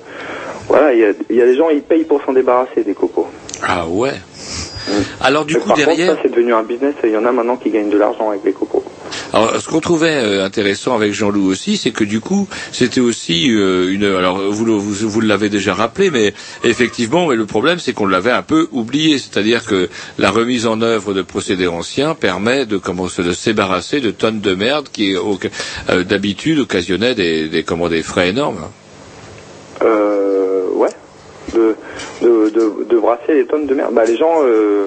voilà, 0.69 0.93
il 0.93 1.01
y 1.01 1.05
a, 1.05 1.09
y 1.31 1.43
a 1.43 1.47
des 1.47 1.57
gens 1.57 1.69
ils 1.71 1.83
payent 1.83 2.05
pour 2.05 2.23
s'en 2.25 2.33
débarrasser 2.33 2.83
des 2.83 2.95
copeaux. 2.95 3.27
Ah 3.63 3.87
ouais. 3.87 4.15
Alors 5.21 5.45
du 5.45 5.55
Mais 5.55 5.61
coup 5.61 5.69
par 5.69 5.77
derrière, 5.77 6.09
contre, 6.09 6.23
ça 6.23 6.23
c'est 6.25 6.35
devenu 6.35 6.55
un 6.55 6.63
business. 6.63 6.95
Il 7.05 7.11
y 7.11 7.17
en 7.17 7.25
a 7.25 7.33
maintenant 7.33 7.57
qui 7.57 7.71
gagnent 7.71 7.91
de 7.91 7.99
l'argent 7.99 8.31
avec 8.31 8.43
les 8.45 8.53
copeaux. 8.53 8.83
alors 9.33 9.61
ce 9.61 9.69
qu'on 9.69 9.81
trouvait 9.81 10.17
euh, 10.17 10.45
intéressant 10.45 10.95
avec 10.95 11.13
Jean-Loup 11.13 11.47
aussi, 11.47 11.77
c'est 11.77 11.91
que 11.93 12.05
du 12.05 12.21
coup 12.21 12.49
c'était 12.73 13.01
aussi 13.01 13.51
euh, 13.51 13.93
une. 13.93 14.05
Alors 14.05 14.39
vous 14.39 14.65
vous, 14.81 15.09
vous 15.09 15.21
l'avez 15.21 15.49
déjà 15.49 15.75
rappelé, 15.75 16.11
mais 16.11 16.35
effectivement, 16.65 17.29
mais 17.29 17.37
le 17.37 17.47
problème 17.47 17.79
c'est 17.79 17.93
qu'on 17.93 18.07
l'avait 18.07 18.33
un 18.33 18.43
peu 18.43 18.69
oublié, 18.73 19.19
c'est-à-dire 19.19 19.65
que 19.65 19.89
la 20.19 20.31
remise 20.31 20.67
en 20.67 20.81
œuvre 20.83 21.15
de 21.15 21.23
procédés 21.23 21.69
anciens 21.69 22.15
permet 22.15 22.67
de 22.67 22.77
commencer 22.79 23.23
de 23.23 23.33
se 23.33 23.51
débarrasser 23.51 24.01
de 24.01 24.11
tonnes 24.11 24.41
de 24.41 24.55
merde 24.55 24.89
qui 24.93 25.15
euh, 25.15 26.05
d'habitude 26.05 26.59
occasionnaient 26.59 27.15
des, 27.15 27.49
des 27.49 27.63
comment 27.63 27.89
des 27.89 28.03
frais 28.03 28.31
énormes. 28.31 28.67
Euh, 29.83 29.83
ouais. 29.83 30.52
De, 31.55 31.77
de, 32.23 32.49
de, 32.51 32.85
de 32.89 32.99
brasser 32.99 33.35
les 33.35 33.47
tonnes 33.47 33.67
de 33.67 33.75
merde. 33.75 33.93
Bah, 33.95 34.05
les 34.07 34.17
gens, 34.17 34.41
euh, 34.43 34.87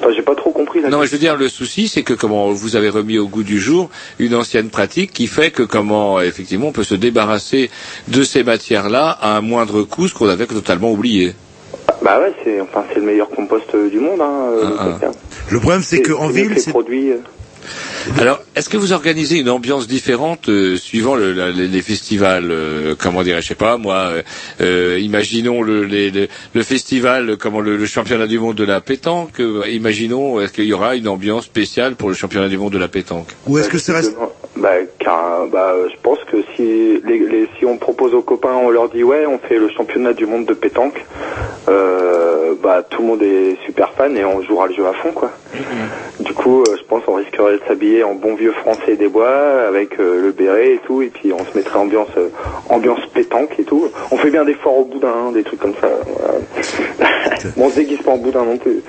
enfin, 0.00 0.10
j'ai 0.14 0.22
pas 0.22 0.34
trop 0.34 0.50
compris 0.50 0.80
la 0.80 0.88
Non, 0.88 0.98
mais 0.98 1.06
je 1.06 1.12
veux 1.12 1.18
dire, 1.18 1.36
le 1.36 1.48
souci, 1.48 1.86
c'est 1.86 2.02
que 2.02 2.14
comment 2.14 2.50
vous 2.50 2.74
avez 2.74 2.88
remis 2.88 3.18
au 3.18 3.28
goût 3.28 3.44
du 3.44 3.60
jour 3.60 3.90
une 4.18 4.34
ancienne 4.34 4.70
pratique 4.70 5.12
qui 5.12 5.28
fait 5.28 5.50
que 5.50 5.62
comment 5.62 6.20
effectivement 6.20 6.68
on 6.68 6.72
peut 6.72 6.84
se 6.84 6.96
débarrasser 6.96 7.70
de 8.08 8.22
ces 8.24 8.42
matières-là 8.42 9.16
à 9.20 9.36
un 9.36 9.40
moindre 9.40 9.82
coût, 9.82 10.08
ce 10.08 10.14
qu'on 10.14 10.28
avait 10.28 10.46
totalement 10.46 10.90
oublié. 10.90 11.34
Bah 12.02 12.18
ouais, 12.18 12.32
c'est, 12.42 12.60
enfin, 12.60 12.84
c'est 12.88 12.98
le 12.98 13.06
meilleur 13.06 13.28
compost 13.28 13.66
euh, 13.74 13.88
du 13.90 14.00
monde, 14.00 14.20
hein, 14.20 14.48
euh, 14.52 14.64
Ah, 14.78 14.86
le 14.86 15.06
ah. 15.06 15.10
Le 15.50 15.60
problème 15.60 15.82
c'est 15.82 16.00
qu'en 16.02 16.28
ville, 16.28 16.58
c'est 16.58 16.74
euh. 16.74 17.20
Alors, 18.18 18.40
est-ce 18.56 18.68
que 18.68 18.76
vous 18.76 18.92
organisez 18.92 19.38
une 19.38 19.50
ambiance 19.50 19.86
différente 19.86 20.48
euh, 20.48 20.76
suivant 20.76 21.14
le, 21.16 21.32
la- 21.32 21.50
les, 21.50 21.68
les 21.68 21.82
festivals 21.82 22.50
euh, 22.50 22.94
Comment 22.98 23.22
dirais 23.22 23.42
je 23.42 23.48
sais 23.48 23.54
pas 23.54 23.76
moi. 23.76 24.12
euh, 24.60 24.98
imaginons 25.00 25.62
le, 25.62 25.84
les- 25.84 26.10
le, 26.10 26.28
le 26.54 26.62
festival, 26.62 27.36
comment 27.38 27.60
le, 27.60 27.76
le 27.76 27.86
championnat 27.86 28.26
du 28.26 28.38
monde 28.38 28.56
de 28.56 28.64
la 28.64 28.80
pétanque. 28.80 29.40
euh, 29.40 29.62
imaginons 29.68 30.40
est-ce 30.40 30.52
qu'il 30.52 30.64
y 30.64 30.72
aura 30.72 30.96
une 30.96 31.08
ambiance 31.08 31.44
spéciale 31.44 31.94
pour 31.94 32.08
le 32.08 32.14
championnat 32.14 32.48
du 32.48 32.58
monde 32.58 32.72
de 32.72 32.78
la 32.78 32.88
pétanque? 32.88 33.28
Ou 33.46 33.58
est-ce 33.58 33.68
que 33.68 33.78
ça 33.78 33.92
reste 33.94 34.16
Bah, 34.56 34.70
car, 34.98 35.46
bah, 35.52 35.74
je 35.90 35.96
pense 36.02 36.18
que 36.30 36.38
si, 36.56 37.00
les, 37.06 37.18
les- 37.18 37.48
si 37.58 37.64
on 37.66 37.76
propose 37.78 38.14
aux 38.14 38.22
copains, 38.22 38.54
on 38.62 38.70
leur 38.70 38.88
dit 38.88 39.02
ouais, 39.04 39.24
on 39.26 39.38
fait 39.38 39.58
le 39.58 39.68
championnat 39.70 40.12
du 40.14 40.26
monde 40.26 40.46
de 40.46 40.54
pétanque, 40.54 41.04
euh, 41.68 42.54
bah, 42.62 42.82
tout 42.88 43.02
le 43.02 43.08
monde 43.08 43.22
est 43.22 43.56
super 43.66 43.92
fan 43.92 44.16
et 44.16 44.24
on 44.24 44.42
jouera 44.42 44.66
le 44.66 44.74
jeu 44.74 44.86
à 44.86 44.92
fond, 44.94 45.12
quoi. 45.12 45.30
Du 46.20 46.32
coup, 46.34 46.64
je 46.76 46.82
pense 46.84 47.04
qu'on 47.04 47.14
risquerait 47.16 47.54
de 47.54 47.62
s'habiller 47.66 47.89
en 48.04 48.14
bon 48.14 48.34
vieux 48.34 48.52
français 48.52 48.96
des 48.96 49.08
bois 49.08 49.66
avec 49.68 49.98
euh, 49.98 50.22
le 50.22 50.32
béret 50.32 50.74
et 50.74 50.80
tout, 50.86 51.02
et 51.02 51.08
puis 51.08 51.32
on 51.32 51.44
se 51.44 51.56
mettrait 51.56 51.78
ambiance 51.78 52.08
euh, 52.16 52.28
ambiance 52.68 53.00
pétanque 53.12 53.58
et 53.58 53.64
tout. 53.64 53.88
On 54.10 54.16
fait 54.16 54.30
bien 54.30 54.44
des 54.44 54.54
forts 54.54 54.78
au 54.78 54.84
boudin, 54.84 55.08
hein, 55.08 55.32
des 55.32 55.42
trucs 55.42 55.60
comme 55.60 55.74
ça. 55.80 55.88
voilà. 56.18 56.34
bon, 57.56 57.66
on 57.66 57.70
se 57.70 57.76
déguise 57.76 58.02
pas 58.02 58.12
en 58.12 58.18
boudin 58.18 58.44
non 58.44 58.56
plus. 58.56 58.82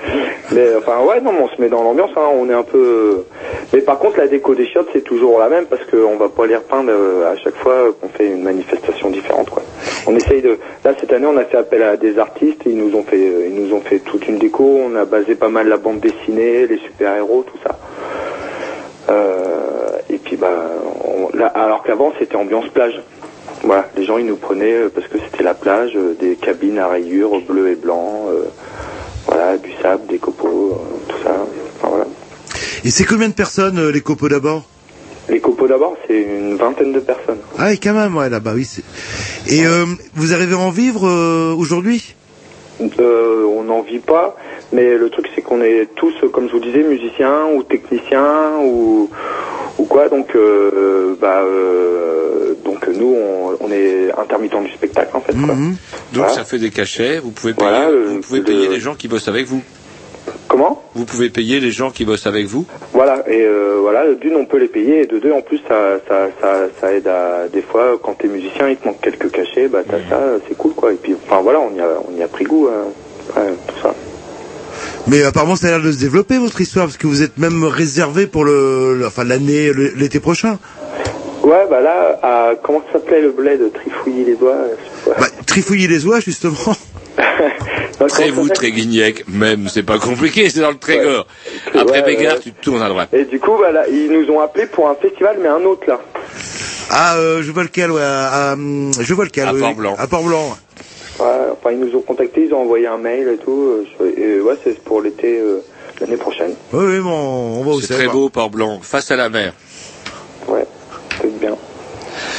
Mais 0.52 0.74
enfin, 0.76 1.00
ouais, 1.04 1.20
non, 1.20 1.32
mais 1.32 1.40
on 1.42 1.48
se 1.48 1.60
met 1.60 1.68
dans 1.68 1.82
l'ambiance. 1.82 2.10
Hein, 2.16 2.28
on 2.34 2.48
est 2.48 2.54
un 2.54 2.62
peu. 2.62 3.24
Mais 3.72 3.80
par 3.80 3.98
contre, 3.98 4.18
la 4.18 4.26
déco 4.26 4.54
des 4.54 4.66
chiottes, 4.66 4.88
c'est 4.92 5.04
toujours 5.04 5.38
la 5.38 5.48
même 5.48 5.66
parce 5.66 5.82
qu'on 5.84 6.16
va 6.16 6.28
pas 6.28 6.46
les 6.46 6.56
repeindre 6.56 6.90
euh, 6.90 7.32
à 7.32 7.36
chaque 7.36 7.56
fois 7.56 7.88
qu'on 8.00 8.08
fait 8.08 8.26
une 8.26 8.42
manifestation 8.42 9.10
différente. 9.10 9.50
Quoi. 9.50 9.62
On 10.06 10.14
essaye 10.16 10.42
de. 10.42 10.58
Là, 10.84 10.94
cette 10.98 11.12
année, 11.12 11.26
on 11.26 11.36
a 11.36 11.44
fait 11.44 11.56
appel 11.56 11.82
à 11.82 11.96
des 11.96 12.18
artistes. 12.18 12.62
Ils 12.66 12.76
nous 12.76 12.96
ont 12.96 13.02
fait, 13.02 13.48
ils 13.48 13.54
nous 13.54 13.74
ont 13.74 13.80
fait 13.80 13.98
toute 13.98 14.28
une 14.28 14.38
déco. 14.38 14.64
On 14.64 14.94
a 14.96 15.04
basé 15.04 15.34
pas 15.34 15.48
mal 15.48 15.68
la 15.68 15.76
bande 15.76 16.00
dessinée, 16.00 16.66
les 16.66 16.78
super 16.78 17.16
héros, 17.16 17.44
tout 17.46 17.58
ça. 17.62 17.78
Euh, 19.08 19.98
et 20.10 20.18
puis 20.18 20.36
bah, 20.36 20.50
on- 21.04 21.36
là, 21.36 21.46
alors 21.46 21.82
qu'avant 21.82 22.12
c'était 22.18 22.36
ambiance 22.36 22.68
plage. 22.68 23.00
Voilà, 23.64 23.88
les 23.96 24.04
gens 24.04 24.18
ils 24.18 24.26
nous 24.26 24.36
prenaient 24.36 24.72
euh, 24.72 24.92
parce 24.94 25.06
que 25.08 25.18
c'était 25.18 25.44
la 25.44 25.54
plage, 25.54 25.92
euh, 25.96 26.16
des 26.18 26.36
cabines 26.36 26.78
à 26.78 26.88
rayures 26.88 27.40
bleu 27.40 27.70
et 27.70 27.76
blanc, 27.76 28.26
voilà, 29.26 29.56
du 29.58 29.70
sable, 29.80 30.06
des 30.08 30.18
copeaux, 30.18 30.80
tout 31.08 31.16
ça. 31.22 31.30
Enfin, 31.78 31.88
voilà. 31.88 32.06
Et 32.84 32.90
c'est 32.90 33.04
combien 33.04 33.28
de 33.28 33.34
personnes 33.34 33.88
les 33.90 34.00
copeaux 34.00 34.28
d'abord? 34.28 34.64
Les 35.28 35.40
copeaux 35.40 35.68
d'abord, 35.68 35.96
c'est 36.06 36.20
une 36.20 36.56
vingtaine 36.56 36.92
de 36.92 36.98
personnes. 36.98 37.38
Ah 37.56 37.66
oui, 37.68 37.78
quand 37.78 37.94
même, 37.94 38.16
ouais, 38.16 38.28
là-bas, 38.28 38.52
oui. 38.54 38.68
Et 39.48 39.64
euh, 39.64 39.84
vous 40.14 40.34
arrivez 40.34 40.54
à 40.54 40.58
en 40.58 40.70
vivre 40.70 41.06
euh, 41.06 41.54
aujourd'hui? 41.56 42.14
Euh, 42.98 43.44
on 43.46 43.62
n'en 43.62 43.82
vit 43.82 44.00
pas, 44.00 44.36
Mais 44.72 44.96
le 44.96 45.10
truc, 45.10 45.28
c'est 45.34 45.42
qu'on 45.42 45.60
est 45.60 45.88
tous, 45.96 46.14
euh, 46.22 46.28
comme 46.28 46.48
je 46.48 46.52
vous 46.52 46.60
disais, 46.60 46.82
musiciens 46.82 47.46
ou 47.54 47.62
techniciens 47.62 48.58
ou 48.64 49.10
ou 49.78 49.84
quoi. 49.84 50.08
Donc, 50.08 50.34
euh, 50.34 51.14
bah, 51.20 51.42
euh, 51.42 52.54
donc 52.64 52.86
nous, 52.88 53.14
on, 53.14 53.56
on 53.60 53.70
est 53.70 54.10
intermittent 54.18 54.62
du 54.62 54.70
spectacle 54.72 55.16
en 55.16 55.20
fait. 55.20 55.32
quoi. 55.32 55.54
Mhm. 55.54 55.70
Donc 55.70 55.76
Voilà. 56.24 56.32
ça 56.32 56.44
fait 56.44 56.58
des 56.58 56.70
cachets. 56.70 57.18
Vous 57.18 57.30
pouvez 57.30 57.54
payer, 57.54 57.68
Voilà, 57.70 57.90
le- 57.90 58.04
vous 58.04 58.20
pouvez 58.20 58.38
le- 58.40 58.44
payer 58.44 58.68
les 58.68 58.80
gens 58.80 58.94
qui 58.94 59.08
bossent 59.08 59.28
avec 59.28 59.46
vous. 59.46 59.62
Comment? 60.48 60.82
Vous 60.94 61.04
pouvez 61.06 61.30
payer 61.30 61.58
les 61.60 61.70
gens 61.70 61.90
qui 61.90 62.04
bossent 62.04 62.26
avec 62.26 62.46
vous. 62.46 62.66
Voilà, 62.92 63.24
et 63.28 63.42
euh, 63.42 63.78
voilà, 63.80 64.12
d'une 64.14 64.36
on 64.36 64.44
peut 64.44 64.58
les 64.58 64.68
payer, 64.68 65.00
et 65.02 65.06
de 65.06 65.18
deux 65.18 65.32
en 65.32 65.40
plus 65.40 65.58
ça, 65.66 65.98
ça, 66.06 66.28
ça, 66.40 66.66
ça 66.80 66.92
aide 66.92 67.08
à 67.08 67.48
des 67.48 67.62
fois 67.62 67.98
quand 68.02 68.14
t'es 68.18 68.28
musicien, 68.28 68.68
il 68.68 68.76
te 68.76 68.86
manque 68.86 69.00
quelques 69.00 69.30
cachets, 69.30 69.68
bah 69.68 69.80
t'as 69.88 69.98
ça, 70.10 70.20
c'est 70.48 70.56
cool 70.56 70.74
quoi. 70.74 70.92
Et 70.92 70.96
puis 70.96 71.14
enfin 71.26 71.40
voilà, 71.42 71.58
on 71.60 71.74
y 71.74 71.80
a, 71.80 71.88
on 72.06 72.16
y 72.18 72.22
a 72.22 72.28
pris 72.28 72.44
goût, 72.44 72.68
hein, 72.68 73.40
ouais, 73.40 73.52
tout 73.66 73.74
ça. 73.82 73.94
Mais 75.08 75.22
apparemment, 75.24 75.56
ça 75.56 75.66
a 75.68 75.70
l'air 75.70 75.80
de 75.82 75.90
se 75.92 75.98
développer 75.98 76.38
votre 76.38 76.60
histoire, 76.60 76.86
parce 76.86 76.96
que 76.96 77.06
vous 77.06 77.22
êtes 77.22 77.36
même 77.38 77.64
réservé 77.64 78.26
pour 78.26 78.44
le, 78.44 78.96
le- 78.98 79.06
enfin 79.06 79.24
l'année, 79.24 79.72
l'été 79.96 80.20
prochain. 80.20 80.58
Ouais, 81.42 81.66
bah 81.68 81.80
là, 81.80 82.18
à, 82.22 82.52
comment 82.62 82.80
ça 82.86 82.98
s'appelait 83.00 83.20
le 83.20 83.32
bled 83.32 83.72
Trifouiller 83.72 84.24
les 84.24 84.36
doigts 84.36 84.54
je 84.70 85.10
sais 85.10 85.14
pas. 85.16 85.20
Bah, 85.22 85.26
trifouiller 85.46 85.88
les 85.88 86.06
oies, 86.06 86.20
justement. 86.20 86.54
Très 88.08 88.30
vous, 88.30 88.48
ça 88.48 88.54
très 88.54 88.72
Guignec, 88.72 89.24
même, 89.28 89.68
c'est 89.68 89.82
pas 89.84 89.98
compliqué, 89.98 90.50
c'est 90.50 90.60
dans 90.60 90.70
le 90.70 90.78
Trégor. 90.78 91.26
Après 91.74 92.00
Ouais, 92.00 92.02
Bégard, 92.02 92.34
ouais. 92.34 92.40
tu 92.40 92.52
te 92.52 92.60
tournes 92.60 92.82
à 92.82 92.88
droite. 92.88 93.08
Et 93.12 93.24
du 93.26 93.38
coup, 93.38 93.56
voilà, 93.56 93.86
ils 93.88 94.10
nous 94.10 94.28
ont 94.32 94.40
appelé 94.40 94.66
pour 94.66 94.88
un 94.88 94.94
festival, 94.96 95.36
mais 95.40 95.48
un 95.48 95.62
autre 95.64 95.82
là. 95.86 96.00
Ah, 96.90 97.16
euh, 97.16 97.42
je 97.42 97.52
vois 97.52 97.62
lequel, 97.62 97.90
ouais. 97.92 98.02
à- 98.02 98.52
à, 98.52 98.56
je 98.56 99.14
vois 99.14 99.24
lequel. 99.24 99.46
À 99.46 99.52
oui, 99.54 99.60
Port-Blanc. 99.60 99.94
À 99.98 100.06
Port-Blanc. 100.08 100.56
Ouais, 101.18 101.26
enfin 101.52 101.70
ils 101.72 101.78
nous 101.78 101.94
ont 101.96 102.00
contactés, 102.02 102.44
ils 102.46 102.54
ont 102.54 102.62
envoyé 102.62 102.86
un 102.86 102.96
mail 102.98 103.28
et 103.28 103.36
tout. 103.38 103.50
euh, 103.50 103.86
je- 104.00 104.20
et 104.20 104.40
ouais, 104.40 104.54
c'est 104.64 104.78
pour 104.82 105.00
l'été 105.02 105.38
euh, 105.38 105.62
l'année 106.00 106.16
prochaine. 106.16 106.54
Oui, 106.72 106.84
oui, 106.86 107.00
bon, 107.00 107.10
on 107.60 107.62
va 107.64 107.72
où 107.72 107.80
C'est 107.80 107.92
très 107.94 108.08
beau, 108.08 108.28
Port-Blanc, 108.30 108.80
face 108.82 109.10
à 109.10 109.16
la 109.16 109.28
mer. 109.28 109.52
Ouais, 110.48 110.66
c'est 111.20 111.38
bien. 111.38 111.56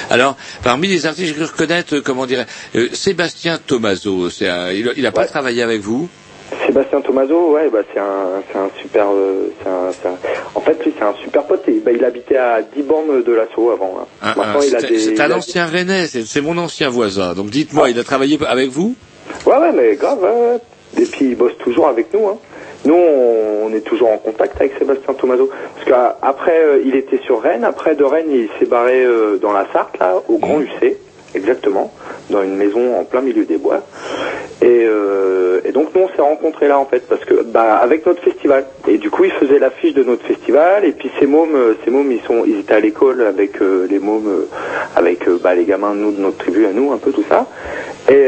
Alors, 0.10 0.36
parmi 0.64 0.88
les 0.88 1.06
artistes, 1.06 1.36
reconnaître, 1.40 1.96
euh, 1.96 2.02
comment 2.02 2.26
dirais 2.26 2.46
euh, 2.76 2.90
Sébastien 2.94 3.58
Tomaso. 3.66 4.30
C'est 4.30 4.48
un- 4.50 4.72
il, 4.72 4.90
a- 4.90 4.94
il 4.98 5.06
a 5.06 5.12
pas 5.12 5.26
travaillé 5.26 5.62
avec 5.64 5.82
vous? 5.82 6.10
Sébastien 6.66 7.02
Tomaso, 7.02 7.52
ouais, 7.54 7.70
bah 7.72 7.80
c'est 7.94 8.00
un, 8.00 8.42
c'est 8.52 8.58
un 8.58 8.70
super, 8.82 9.06
euh, 9.12 9.50
c'est 9.62 9.70
un, 9.70 9.92
c'est 9.92 10.08
un- 10.08 10.18
en 10.56 10.60
fait 10.62 10.84
lui 10.86 10.94
c'est 10.98 11.04
un 11.04 11.14
super 11.24 11.44
pote. 11.44 11.64
Et, 11.68 11.80
bah, 11.80 11.92
il 11.92 12.04
habitait 12.04 12.38
à 12.38 12.62
10 12.62 12.84
bornes 12.84 13.22
de 13.24 13.34
l'assaut 13.34 13.72
avant. 13.72 13.98
hein. 14.02 14.06
Un- 14.22 14.36
Maintenant 14.36 14.60
un- 14.60 14.64
il 14.66 14.76
a 14.76 14.80
C'est 14.80 14.88
des. 14.88 15.00
c'est 15.00 15.12
il 15.14 15.22
un 15.22 15.32
a- 15.32 15.36
ancien 15.38 15.66
Rennais, 15.66 16.08
c'est 16.08 16.24
c'est 16.26 16.42
mon 16.42 16.58
ancien 16.58 16.90
voisin. 16.90 17.34
Donc 17.34 17.48
dites-moi, 17.50 17.90
il 17.90 18.00
a 18.00 18.04
travaillé 18.04 18.38
avec 18.48 18.70
vous? 18.70 18.96
Ouais, 19.46 19.58
ouais, 19.58 19.72
mais 19.74 19.96
grave. 19.96 20.22
ouais, 20.22 20.30
ouais. 20.30 20.60
Et 21.02 21.06
puis 21.06 21.26
il 21.30 21.36
bosse 21.36 21.58
toujours 21.60 21.88
avec 21.88 22.14
nous. 22.14 22.28
Hein. 22.28 22.38
Nous, 22.86 22.94
on, 22.94 23.68
on 23.68 23.74
est 23.74 23.82
toujours 23.82 24.12
en 24.12 24.18
contact 24.18 24.60
avec 24.60 24.74
Sébastien 24.78 25.14
Tomaso. 25.14 25.50
Parce 25.76 25.88
qu'après, 26.22 26.82
il 26.86 26.96
était 26.96 27.20
sur 27.26 27.42
Rennes. 27.42 27.64
Après, 27.64 27.96
de 27.96 28.04
Rennes, 28.04 28.30
il 28.30 28.50
s'est 28.60 28.66
barré 28.66 29.04
euh, 29.06 29.38
dans 29.42 29.54
la 29.54 29.66
Sarthe, 29.72 29.98
là, 30.00 30.16
au 30.28 30.38
Grand 30.38 30.58
Lucé, 30.60 30.98
exactement, 31.34 31.94
dans 32.30 32.44
une 32.44 32.56
maison 32.58 33.00
en 33.00 33.06
plein 33.06 33.22
milieu 33.22 33.46
des 33.46 33.58
bois. 33.58 33.82
Et, 34.62 34.86
euh, 34.86 35.62
et 35.66 35.72
donc, 35.72 35.90
nous, 35.96 36.02
on 36.02 36.10
s'est 36.10 36.22
rencontrés 36.22 36.68
là, 36.68 36.78
en 36.78 36.86
fait, 36.86 37.08
parce 37.08 37.24
que, 37.24 37.44
bah, 37.44 37.76
avec 37.78 38.06
notre 38.06 38.22
festival. 38.22 38.66
Et 38.88 38.98
du 38.98 39.10
coup, 39.10 39.24
il 39.24 39.32
faisait 39.32 39.60
l'affiche 39.60 39.94
de 39.94 40.04
notre 40.04 40.26
festival. 40.26 40.86
Et 40.86 40.92
puis, 40.92 41.10
ces 41.20 41.26
mômes, 41.26 41.56
euh, 41.56 41.74
ces 41.84 41.92
mômes, 41.92 42.12
ils 42.12 42.22
sont, 42.22 42.44
ils 42.46 42.60
étaient 42.60 42.74
à 42.74 42.80
l'école 42.80 43.22
avec 43.22 43.62
euh, 43.62 43.88
les 43.90 44.00
mômes, 44.00 44.28
euh, 44.28 44.46
avec 44.96 45.28
bah, 45.42 45.56
les 45.56 45.64
gamins 45.64 45.96
de 45.96 46.00
nous, 46.00 46.12
de 46.12 46.22
notre 46.22 46.38
tribu 46.38 46.66
à 46.66 46.74
nous, 46.74 46.92
un 46.92 46.98
peu 46.98 47.12
tout 47.12 47.24
ça. 47.30 47.48
Et, 48.10 48.28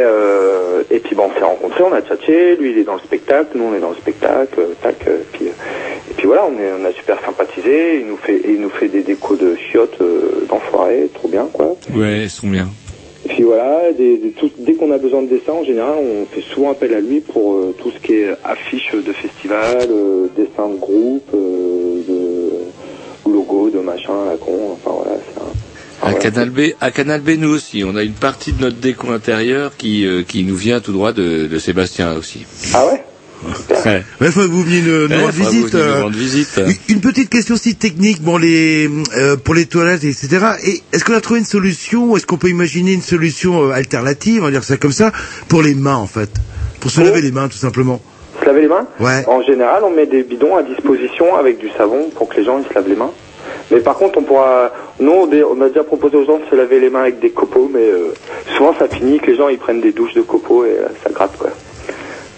et 0.90 1.00
puis, 1.00 1.16
bah, 1.16 1.24
on 1.30 1.38
s'est 1.38 1.46
rencontrés, 1.46 1.84
on 1.84 1.92
a 1.92 2.02
tchatché. 2.02 2.56
Lui, 2.56 2.72
il 2.72 2.78
est 2.78 2.84
dans 2.86 2.94
le 2.94 3.02
spectacle, 3.02 3.50
nous, 3.56 3.66
on 3.66 3.76
est 3.76 3.82
dans 3.82 3.90
le 3.90 3.96
spectacle. 3.96 4.62
tac, 4.82 4.96
puis, 5.34 5.48
et 5.48 6.14
puis 6.16 6.28
voilà, 6.28 6.46
on, 6.46 6.86
a 6.86 6.92
super 6.94 7.20
sympathisé. 7.26 8.00
Il 8.00 8.08
nous 8.08 8.18
fait, 8.18 8.40
il 8.48 8.62
nous 8.62 8.70
fait 8.70 8.88
des 8.88 9.02
décos 9.02 9.36
de 9.36 9.56
chiottes 9.56 10.00
d'enfoirés, 10.48 11.10
trop 11.14 11.28
bien, 11.28 11.48
quoi. 11.52 11.76
Ouais, 11.94 12.24
ils 12.24 12.30
sont 12.30 12.48
bien. 12.48 12.70
Et 13.26 13.30
puis 13.30 13.44
voilà, 13.44 13.92
des- 13.98 14.18
des- 14.18 14.30
tout- 14.32 14.52
dès 14.60 14.74
qu'on 14.76 14.92
a 14.92 14.98
besoin 15.00 15.24
de 15.24 15.28
dessin, 15.28 15.54
en 15.54 15.64
général, 15.64 15.96
on 16.00 16.26
fait 16.34 16.44
souvent 16.54 16.72
appel 16.72 16.94
à 16.94 17.00
lui 17.00 17.22
pour 17.22 17.54
euh, 17.54 17.76
tout 17.82 17.92
ce 17.92 18.00
qui 18.06 18.14
est 18.14 18.30
affiches 18.44 18.94
de 18.94 19.12
festival, 19.14 19.88
euh, 19.90 20.28
dessins 20.38 20.70
de 20.70 20.76
groupe, 20.80 21.28
euh, 21.34 22.02
de 22.08 23.32
logo, 23.32 23.70
de 23.72 23.80
machin, 23.80 24.14
à 24.28 24.32
la 24.34 24.38
con. 24.38 24.74
Enfin 24.74 24.92
voilà, 24.96 25.18
c'est 25.34 25.42
un. 25.42 26.08
À 26.08 26.14
Canal 26.14 26.50
B, 26.52 26.60
à 26.82 26.92
Canal 26.92 27.22
B, 27.22 27.30
nous 27.40 27.50
aussi, 27.50 27.84
on 27.84 27.96
a 27.96 28.04
une 28.04 28.14
partie 28.14 28.52
de 28.52 28.62
notre 28.62 28.76
déco 28.78 29.10
intérieur 29.10 29.76
qui 29.76 30.06
qui 30.28 30.44
nous 30.44 30.56
vient 30.56 30.80
tout 30.80 30.92
droit 30.94 31.12
de, 31.14 31.48
de 31.48 31.58
Sébastien 31.58 32.14
aussi. 32.16 32.46
Ah 32.76 32.86
ouais? 32.86 33.02
Ouais. 33.86 34.04
Mais 34.20 34.32
faut 34.32 34.42
que 34.42 34.46
vous 34.48 34.64
veniez 34.64 34.82
nous, 34.82 35.08
Ouais, 35.08 35.22
rendre 35.22 35.32
visite. 35.34 35.72
vous 35.72 35.78
euh, 35.78 36.02
rendre 36.04 36.16
visite. 36.18 36.60
Une 36.90 37.02
petite 37.02 37.30
question 37.30 37.56
aussi 37.56 37.76
technique, 37.76 38.22
bon 38.22 38.38
les 38.38 38.90
euh, 39.18 39.36
pour 39.38 39.54
les 39.54 39.66
toilettes, 39.66 40.04
etc. 40.04 40.28
Et 40.64 40.82
est-ce 40.94 41.06
qu'on 41.06 41.14
a 41.14 41.22
trouvé 41.22 41.40
une 41.40 41.46
solution 41.46 42.16
Est-ce 42.18 42.26
qu'on 42.26 42.38
peut 42.38 42.50
imaginer 42.50 42.94
une 42.94 43.02
solution 43.02 43.66
euh, 43.70 43.72
alternative, 43.72 44.42
on 44.42 44.46
va 44.46 44.52
dire 44.52 44.64
ça 44.64 44.78
comme 44.78 44.92
ça, 44.92 45.12
pour 45.48 45.62
les 45.62 45.76
mains 45.76 45.98
en 45.98 46.08
fait, 46.08 46.30
pour 46.80 46.90
se 46.90 47.02
laver 47.02 47.22
les 47.22 47.32
mains 47.32 47.48
tout 47.48 47.58
simplement. 47.58 48.02
Se 48.42 48.46
laver 48.46 48.62
les 48.62 48.68
mains? 48.68 48.88
Ouais. 49.00 49.24
En 49.28 49.42
général, 49.44 49.84
on 49.84 49.92
met 49.92 50.08
des 50.08 50.24
bidons 50.24 50.56
à 50.56 50.64
disposition 50.64 51.36
avec 51.36 51.60
du 51.60 51.70
savon 51.78 52.10
pour 52.16 52.30
que 52.30 52.38
les 52.38 52.44
gens 52.46 52.58
ils 52.60 52.68
se 52.68 52.74
lavent 52.74 52.90
les 52.90 52.96
mains. 52.96 53.12
Mais 53.72 53.80
par 53.80 53.96
contre, 53.96 54.18
on 54.20 54.24
pourra. 54.24 54.72
Nous, 55.00 55.12
on 55.12 55.62
a 55.62 55.68
déjà 55.70 55.84
proposé 55.84 56.18
aux 56.18 56.26
gens 56.26 56.38
de 56.40 56.46
se 56.50 56.56
laver 56.56 56.80
les 56.80 56.90
mains 56.90 57.02
avec 57.02 57.20
des 57.20 57.30
copeaux, 57.30 57.70
mais 57.74 57.82
euh, 57.82 58.14
souvent 58.58 58.74
ça 58.78 58.88
finit 58.88 59.20
que 59.20 59.28
les 59.28 59.38
gens 59.38 59.50
ils 59.50 59.58
prennent 59.58 59.82
des 59.82 59.92
douches 59.92 60.14
de 60.14 60.22
copeaux 60.22 60.66
et 60.66 60.70
euh, 60.70 60.88
ça 61.04 61.10
gratte 61.12 61.38
quoi. 61.38 61.50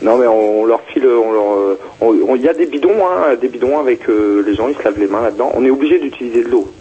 Non, 0.02 0.18
mais 0.20 0.28
on, 0.28 0.66
leur 0.66 0.82
file, 0.94 1.08
on 1.08 1.32
leur, 1.32 1.54
euh, 1.54 1.80
on- 2.02 2.16
on- 2.30 2.36
il 2.36 2.42
y 2.44 2.50
a 2.50 2.54
des 2.54 2.68
bidons, 2.68 3.06
hein, 3.08 3.36
des 3.42 3.48
bidons 3.48 3.80
avec 3.80 4.08
euh, 4.10 4.44
les 4.46 4.54
gens 4.56 4.68
ils 4.68 4.76
se 4.78 4.84
lavent 4.84 5.00
les 5.00 5.08
mains 5.08 5.24
là-dedans. 5.24 5.52
On 5.56 5.66
est 5.66 5.72
obligé 5.72 6.00
d'utiliser 6.00 6.44
de 6.44 6.50
l'eau. 6.50 6.72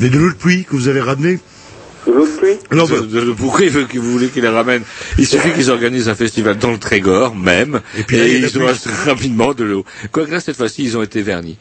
Mais 0.00 0.08
de 0.08 0.18
l'eau 0.18 0.30
de 0.30 0.34
pluie 0.36 0.64
que 0.64 0.72
vous 0.74 0.88
avez 0.88 1.00
ramené 1.00 1.38
De 2.06 2.12
l'eau 2.12 2.26
de 2.26 2.30
pluie 2.32 2.56
Non, 2.72 2.84
De- 2.86 3.06
de- 3.06 3.20
de- 3.26 3.32
pourquoi 3.32 3.64
il 3.64 3.70
veut 3.70 3.84
que 3.84 3.96
vous 3.98 4.10
voulez 4.10 4.26
qu'il 4.28 4.42
les 4.42 4.48
ramène 4.48 4.82
Il 5.18 5.26
suffit 5.26 5.52
qu'ils 5.52 5.70
organisent 5.70 6.08
un 6.08 6.16
festival 6.16 6.58
dans 6.58 6.72
le 6.72 6.78
Trégor 6.78 7.36
même, 7.36 7.80
et, 7.96 8.02
puis 8.02 8.16
il 8.16 8.42
la 8.42 8.48
ils 8.48 8.58
auront 8.58 8.72
rapidement 9.06 9.54
de 9.54 9.62
l'eau. 9.62 9.84
Quoique 10.10 10.32
là, 10.32 10.40
cette 10.40 10.56
fois-ci, 10.56 10.82
ils 10.82 10.98
ont 10.98 11.02
été 11.02 11.22
vernis. 11.22 11.58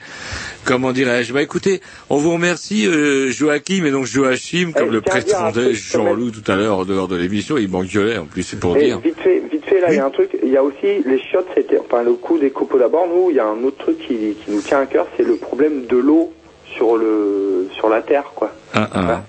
Comment 0.66 0.92
dirais-je? 0.94 1.34
Bah 1.34 1.42
écoutez, 1.44 1.82
on 2.10 2.18
vous 2.18 2.32
remercie 2.34 2.88
euh, 2.88 3.30
Joachim 3.32 3.84
et 3.86 3.92
donc 3.92 4.06
Joachim, 4.06 4.72
comme 4.76 4.88
Eh, 4.90 4.94
le 4.94 5.02
prétendait. 5.02 5.74
Jean-Loup 5.74 6.32
tout 6.32 6.52
à 6.52 6.56
l'heure 6.56 6.80
en 6.80 6.86
dehors 6.86 7.08
de 7.08 7.18
l'émission, 7.18 7.58
il 7.58 7.68
m'engueulait 7.70 8.18
en 8.18 8.26
plus, 8.26 8.42
c'est 8.44 8.60
pour 8.60 8.78
Et 8.78 8.86
dire. 8.86 9.00
vite 9.00 9.16
fait, 9.24 9.42
là, 9.82 9.92
il 9.92 9.96
y 9.98 10.00
a 10.00 10.06
un 10.06 10.10
truc. 10.10 10.30
Il 10.42 10.50
y 10.50 10.58
a 10.58 10.64
aussi 10.64 11.04
les 11.06 11.20
chiottes. 11.20 11.48
C'était, 11.56 11.78
enfin, 11.80 12.04
le 12.04 12.14
coup 12.14 12.38
des 12.38 12.52
copeaux 12.52 12.80
d'abord. 12.80 13.08
Nous, 13.08 13.30
il 13.32 13.36
y 13.36 13.40
a 13.40 13.46
un 13.46 13.64
autre 13.64 13.78
truc 13.78 13.98
qui, 14.00 14.36
qui 14.36 14.52
nous 14.52 14.62
tient 14.62 14.80
à 14.80 14.86
cœur, 14.86 15.08
c'est 15.18 15.24
le 15.24 15.36
problème 15.36 15.86
de 15.88 15.98
l'eau 15.98 16.32
sur 16.66 16.96
le, 16.96 17.68
sur 17.76 17.90
la 17.90 18.02
terre, 18.02 18.32
quoi. 18.36 18.52
Un, 18.74 18.88
un. 18.94 19.24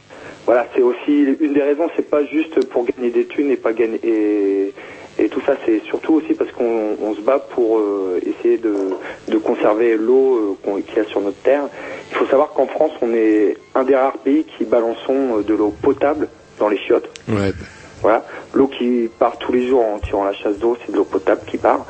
Voilà, 0.46 0.66
c'est 0.74 0.82
aussi 0.82 1.24
une 1.40 1.52
des 1.52 1.62
raisons. 1.62 1.88
C'est 1.96 2.08
pas 2.08 2.24
juste 2.24 2.64
pour 2.66 2.84
gagner 2.84 3.10
des 3.10 3.26
thunes 3.26 3.50
et 3.50 3.56
pas 3.56 3.72
gagner 3.72 4.00
et, 4.02 4.72
et 5.18 5.28
tout 5.28 5.40
ça. 5.46 5.54
C'est 5.64 5.82
surtout 5.84 6.14
aussi 6.14 6.34
parce 6.34 6.50
qu'on 6.52 6.96
on 7.00 7.14
se 7.14 7.20
bat 7.20 7.38
pour 7.38 7.78
euh, 7.78 8.20
essayer 8.26 8.58
de, 8.58 8.74
de 9.28 9.38
conserver 9.38 9.96
l'eau 9.96 10.58
euh, 10.66 10.80
qu'il 10.82 10.96
y 10.96 11.00
a 11.00 11.04
sur 11.04 11.20
notre 11.20 11.40
terre. 11.42 11.62
Il 12.10 12.16
faut 12.16 12.26
savoir 12.26 12.50
qu'en 12.50 12.66
France, 12.66 12.90
on 13.02 13.12
est 13.14 13.56
un 13.74 13.84
des 13.84 13.94
rares 13.94 14.18
pays 14.18 14.44
qui 14.44 14.64
balançons 14.64 15.38
euh, 15.38 15.42
de 15.42 15.54
l'eau 15.54 15.72
potable 15.80 16.28
dans 16.58 16.68
les 16.68 16.78
chiottes. 16.78 17.08
Ouais. 17.28 17.52
Voilà, 18.02 18.24
l'eau 18.52 18.66
qui 18.66 19.08
part 19.18 19.36
tous 19.38 19.52
les 19.52 19.68
jours 19.68 19.84
en 19.84 19.98
tirant 20.00 20.24
la 20.24 20.32
chasse 20.32 20.58
d'eau, 20.58 20.76
c'est 20.84 20.90
de 20.90 20.96
l'eau 20.96 21.04
potable 21.04 21.42
qui 21.46 21.56
part. 21.56 21.86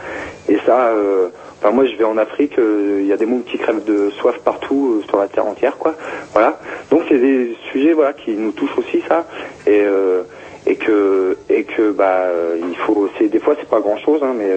Et 0.48 0.58
ça, 0.66 0.88
euh, 0.88 1.28
enfin 1.58 1.72
moi 1.72 1.86
je 1.86 1.96
vais 1.96 2.04
en 2.04 2.18
Afrique, 2.18 2.58
euh, 2.58 2.98
il 3.00 3.06
y 3.06 3.12
a 3.12 3.16
des 3.16 3.24
mômes 3.24 3.44
qui 3.44 3.56
crèvent 3.56 3.84
de 3.84 4.10
soif 4.10 4.38
partout 4.44 4.98
euh, 4.98 5.06
sur 5.08 5.18
la 5.18 5.28
terre 5.28 5.46
entière, 5.46 5.78
quoi. 5.78 5.94
Voilà. 6.32 6.58
Donc 6.90 7.04
c'est 7.08 7.18
des 7.18 7.56
sujets 7.70 7.94
voilà 7.94 8.12
qui 8.12 8.32
nous 8.32 8.52
touchent 8.52 8.76
aussi 8.76 9.02
ça. 9.08 9.26
Et 9.66 9.80
euh, 9.82 10.22
et 10.66 10.76
que 10.76 11.38
et 11.48 11.64
que 11.64 11.90
bah 11.90 12.26
il 12.56 12.76
faut, 12.76 13.08
c'est 13.18 13.28
des 13.28 13.40
fois 13.40 13.54
c'est 13.58 13.68
pas 13.68 13.80
grand 13.80 13.96
chose, 13.96 14.20
hein, 14.22 14.34
mais 14.36 14.50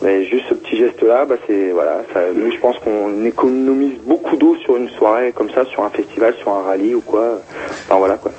mais 0.00 0.24
juste 0.24 0.44
ce 0.48 0.54
petit 0.54 0.76
geste 0.76 1.02
là, 1.02 1.24
bah 1.24 1.34
c'est 1.46 1.72
voilà, 1.72 2.02
ça, 2.14 2.20
nous 2.34 2.50
je 2.52 2.58
pense 2.58 2.78
qu'on 2.78 3.24
économise 3.24 3.98
beaucoup 4.06 4.36
d'eau 4.36 4.56
sur 4.64 4.76
une 4.76 4.88
soirée 4.90 5.32
comme 5.32 5.50
ça, 5.50 5.64
sur 5.66 5.82
un 5.84 5.90
festival, 5.90 6.34
sur 6.36 6.52
un 6.52 6.62
rallye 6.62 6.94
ou 6.94 7.00
quoi. 7.00 7.40
Enfin 7.86 7.98
voilà 7.98 8.16
quoi. 8.16 8.30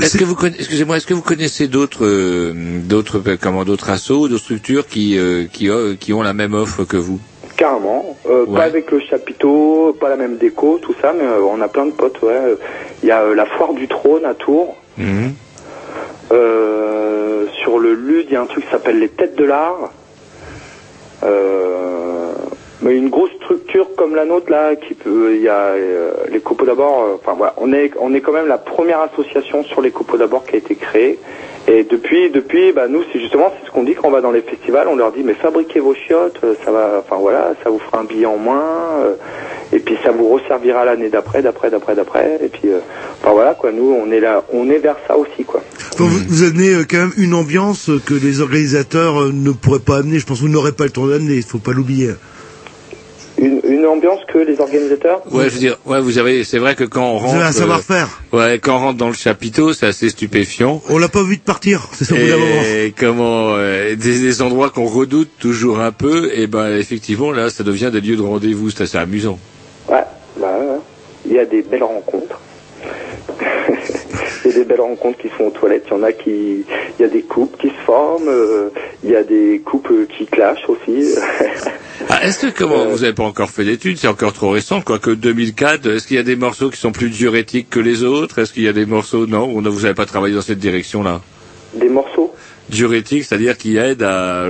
Est-ce 0.00 0.18
que 0.18 0.24
vous 0.24 0.34
connaissez, 0.34 0.60
excusez-moi, 0.60 0.96
est-ce 0.96 1.06
que 1.06 1.14
vous 1.14 1.22
connaissez 1.22 1.68
d'autres, 1.68 2.04
euh, 2.04 2.52
d'autres, 2.82 3.22
euh, 3.26 3.36
comment, 3.40 3.64
d'autres 3.64 3.90
assos, 3.90 4.28
d'autres 4.28 4.44
structures 4.44 4.86
qui, 4.86 5.18
euh, 5.18 5.44
qui, 5.52 5.68
euh, 5.70 5.94
qui 5.98 6.12
ont 6.12 6.22
la 6.22 6.34
même 6.34 6.54
offre 6.54 6.84
que 6.84 6.96
vous? 6.96 7.20
Carrément. 7.56 8.16
Ouais. 8.24 8.54
Pas 8.54 8.64
avec 8.64 8.90
le 8.90 9.00
chapiteau, 9.00 9.96
pas 10.00 10.08
la 10.08 10.16
même 10.16 10.36
déco, 10.38 10.78
tout 10.82 10.94
ça, 11.00 11.12
mais 11.16 11.24
on 11.24 11.60
a 11.60 11.68
plein 11.68 11.86
de 11.86 11.92
potes, 11.92 12.20
ouais. 12.22 12.56
Il 13.02 13.08
y 13.08 13.12
a 13.12 13.34
la 13.34 13.46
foire 13.46 13.74
du 13.74 13.86
trône 13.86 14.24
à 14.24 14.34
Tours. 14.34 14.76
Mhm. 14.96 15.34
Sur 17.62 17.78
le 17.78 17.94
LUD, 17.94 18.26
il 18.28 18.32
y 18.32 18.36
a 18.36 18.42
un 18.42 18.46
truc 18.46 18.64
qui 18.64 18.70
s'appelle 18.70 18.98
les 18.98 19.08
têtes 19.08 19.36
de 19.36 19.44
l'art. 19.44 19.90
Euh, 21.22 21.73
mais 22.84 22.96
une 22.96 23.08
grosse 23.08 23.32
structure 23.42 23.88
comme 23.96 24.14
la 24.14 24.24
nôtre 24.24 24.50
là, 24.50 24.76
qui 24.76 24.94
peut, 24.94 25.34
il 25.34 25.42
y 25.42 25.48
a 25.48 25.68
euh, 25.74 26.12
les 26.30 26.38
copeaux 26.40 26.66
d'abord. 26.66 27.02
euh, 27.04 27.14
Enfin 27.20 27.34
voilà, 27.36 27.54
on 27.56 27.72
est 27.72 27.90
on 27.98 28.14
est 28.14 28.20
quand 28.20 28.32
même 28.32 28.46
la 28.46 28.58
première 28.58 29.00
association 29.00 29.64
sur 29.64 29.80
les 29.80 29.90
copeaux 29.90 30.16
d'abord 30.18 30.44
qui 30.44 30.54
a 30.54 30.58
été 30.58 30.76
créée. 30.76 31.18
Et 31.66 31.82
depuis, 31.82 32.28
depuis, 32.30 32.72
bah 32.72 32.88
nous, 32.88 33.02
c'est 33.10 33.18
justement 33.18 33.50
c'est 33.58 33.66
ce 33.66 33.72
qu'on 33.72 33.84
dit 33.84 33.94
quand 33.94 34.08
on 34.08 34.10
va 34.10 34.20
dans 34.20 34.30
les 34.30 34.42
festivals, 34.42 34.86
on 34.86 34.96
leur 34.96 35.12
dit 35.12 35.22
mais 35.24 35.32
fabriquez 35.32 35.80
vos 35.80 35.94
chiottes, 35.94 36.38
euh, 36.44 36.54
ça 36.62 36.70
va, 36.70 37.02
enfin 37.02 37.16
voilà, 37.18 37.54
ça 37.64 37.70
vous 37.70 37.78
fera 37.78 38.00
un 38.00 38.04
billet 38.04 38.26
en 38.26 38.36
moins, 38.36 38.62
et 39.72 39.78
puis 39.78 39.96
ça 40.04 40.10
vous 40.12 40.28
resservira 40.28 40.84
l'année 40.84 41.08
d'après, 41.08 41.40
d'après, 41.40 41.70
d'après, 41.70 41.94
d'après, 41.94 42.38
et 42.44 42.48
puis, 42.48 42.68
enfin 43.22 43.32
voilà 43.32 43.54
quoi, 43.54 43.72
nous 43.72 43.96
on 43.98 44.10
est 44.12 44.20
là, 44.20 44.44
on 44.52 44.68
est 44.68 44.78
vers 44.78 44.96
ça 45.08 45.16
aussi 45.16 45.44
quoi. 45.44 45.62
Vous, 45.96 46.06
vous 46.28 46.42
amenez 46.42 46.84
quand 46.84 46.98
même 46.98 47.12
une 47.16 47.32
ambiance 47.32 47.90
que 48.04 48.12
les 48.12 48.42
organisateurs 48.42 49.32
ne 49.32 49.52
pourraient 49.52 49.78
pas 49.78 49.98
amener. 49.98 50.18
Je 50.18 50.26
pense 50.26 50.38
que 50.40 50.42
vous 50.42 50.50
n'aurez 50.50 50.72
pas 50.72 50.84
le 50.84 50.90
temps 50.90 51.06
d'amener, 51.06 51.36
il 51.36 51.42
faut 51.44 51.58
pas 51.58 51.72
l'oublier. 51.72 52.10
Ambiance 53.86 54.20
que 54.32 54.38
les 54.38 54.60
organisateurs. 54.60 55.22
Ouais, 55.32 55.44
je 55.48 55.54
veux 55.54 55.58
dire, 55.58 55.76
ouais, 55.86 56.00
vous 56.00 56.18
avez, 56.18 56.44
c'est 56.44 56.58
vrai 56.58 56.74
que 56.74 56.84
quand 56.84 57.04
on 57.06 57.18
rentre, 57.18 57.34
un 57.36 57.48
euh, 57.48 57.52
savoir-faire. 57.52 58.20
ouais, 58.32 58.58
quand 58.58 58.76
on 58.76 58.78
rentre 58.80 58.98
dans 58.98 59.08
le 59.08 59.14
chapiteau, 59.14 59.72
c'est 59.72 59.86
assez 59.86 60.08
stupéfiant. 60.10 60.82
On 60.88 60.98
l'a 60.98 61.08
pas 61.08 61.22
vu 61.22 61.36
de 61.36 61.42
partir, 61.42 61.88
c'est 61.92 62.04
ça 62.04 62.14
au 62.14 62.18
bout 62.18 62.26
d'un 62.26 62.36
moment. 62.36 62.62
Et 62.62 62.94
comment 62.98 63.54
euh, 63.56 63.94
des, 63.96 64.18
des 64.20 64.42
endroits 64.42 64.70
qu'on 64.70 64.86
redoute 64.86 65.30
toujours 65.38 65.80
un 65.80 65.92
peu, 65.92 66.30
et 66.34 66.46
ben 66.46 66.76
effectivement 66.76 67.30
là, 67.32 67.50
ça 67.50 67.64
devient 67.64 67.90
des 67.92 68.00
lieux 68.00 68.16
de 68.16 68.22
rendez-vous. 68.22 68.70
C'est 68.70 68.82
assez 68.84 68.98
amusant. 68.98 69.38
Ouais, 69.88 70.04
bah, 70.38 70.58
ouais. 70.60 70.78
il 71.26 71.32
y 71.32 71.38
a 71.38 71.44
des 71.44 71.62
belles 71.62 71.84
rencontres. 71.84 72.40
il 74.44 74.50
y 74.50 74.54
a 74.54 74.58
des 74.58 74.64
belles 74.64 74.80
rencontres 74.80 75.18
qui 75.18 75.28
se 75.28 75.34
font 75.34 75.46
aux 75.48 75.50
toilettes. 75.50 75.84
Il 75.90 75.94
y 75.94 76.00
en 76.00 76.02
a 76.02 76.12
qui, 76.12 76.64
il 76.98 77.02
y 77.02 77.04
a 77.04 77.08
des 77.08 77.22
couples 77.22 77.56
qui 77.58 77.68
se 77.68 77.82
forment. 77.86 78.28
euh, 78.28 78.68
il 79.02 79.10
y 79.10 79.16
a 79.16 79.22
des 79.22 79.60
couples 79.64 80.06
qui 80.06 80.26
clashent 80.26 80.68
aussi. 80.68 81.14
Ah, 82.08 82.24
est-ce 82.26 82.46
que 82.46 82.58
comment 82.58 82.86
vous 82.86 83.00
n'avez 83.00 83.12
pas 83.12 83.22
encore 83.24 83.50
fait 83.50 83.64
d'études? 83.64 83.98
C'est 83.98 84.08
encore 84.08 84.32
trop 84.32 84.50
récent, 84.50 84.80
quoique 84.80 85.10
2004. 85.10 85.86
Est-ce 85.86 86.06
qu'il 86.06 86.16
y 86.16 86.20
a 86.20 86.24
des 86.24 86.36
morceaux 86.36 86.70
qui 86.70 86.78
sont 86.78 86.92
plus 86.92 87.08
diurétiques 87.08 87.70
que 87.70 87.80
les 87.80 88.02
autres? 88.02 88.40
Est-ce 88.40 88.52
qu'il 88.52 88.64
y 88.64 88.68
a 88.68 88.72
des 88.72 88.86
morceaux 88.86 89.26
non? 89.26 89.44
Ou 89.52 89.60
non, 89.62 89.70
vous 89.70 89.82
n'avez 89.82 89.94
pas 89.94 90.06
travaillé 90.06 90.34
dans 90.34 90.42
cette 90.42 90.58
direction-là? 90.58 91.20
Des 91.74 91.88
morceaux? 91.88 92.34
Diurétiques, 92.68 93.24
c'est-à-dire 93.24 93.56
qui 93.58 93.76
aident 93.76 94.02
à. 94.02 94.48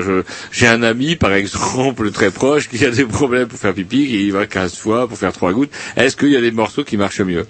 J'ai 0.52 0.68
un 0.68 0.82
ami, 0.82 1.16
par 1.16 1.32
exemple, 1.34 2.10
très 2.12 2.30
proche, 2.30 2.68
qui 2.68 2.84
a 2.84 2.90
des 2.90 3.04
problèmes 3.04 3.48
pour 3.48 3.58
faire 3.58 3.74
pipi, 3.74 4.06
qui 4.06 4.26
y 4.26 4.30
va 4.30 4.46
15 4.46 4.76
fois 4.76 5.08
pour 5.08 5.18
faire 5.18 5.32
trois 5.32 5.52
gouttes. 5.52 5.70
Est-ce 5.96 6.16
qu'il 6.16 6.30
y 6.30 6.36
a 6.36 6.40
des 6.40 6.52
morceaux 6.52 6.84
qui 6.84 6.96
marchent 6.96 7.20
mieux? 7.20 7.44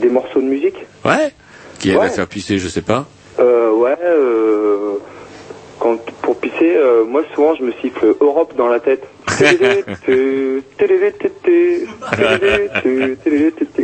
Des 0.00 0.08
morceaux 0.08 0.40
de 0.40 0.46
musique? 0.46 0.76
Ouais. 1.04 1.32
Qui 1.78 1.90
aident 1.90 1.98
à 1.98 2.08
faire 2.08 2.26
pisser, 2.26 2.58
je 2.58 2.68
sais 2.68 2.80
pas. 2.82 3.06
Euh, 3.38 3.70
ouais. 3.72 3.96
Euh, 4.02 4.59
quand, 5.80 5.98
pour 6.22 6.36
pisser, 6.38 6.76
euh, 6.76 7.04
moi 7.04 7.22
souvent 7.34 7.54
je 7.56 7.64
me 7.64 7.72
siffle 7.80 8.14
Europe 8.20 8.52
dans 8.56 8.68
la 8.68 8.78
tête. 8.80 9.02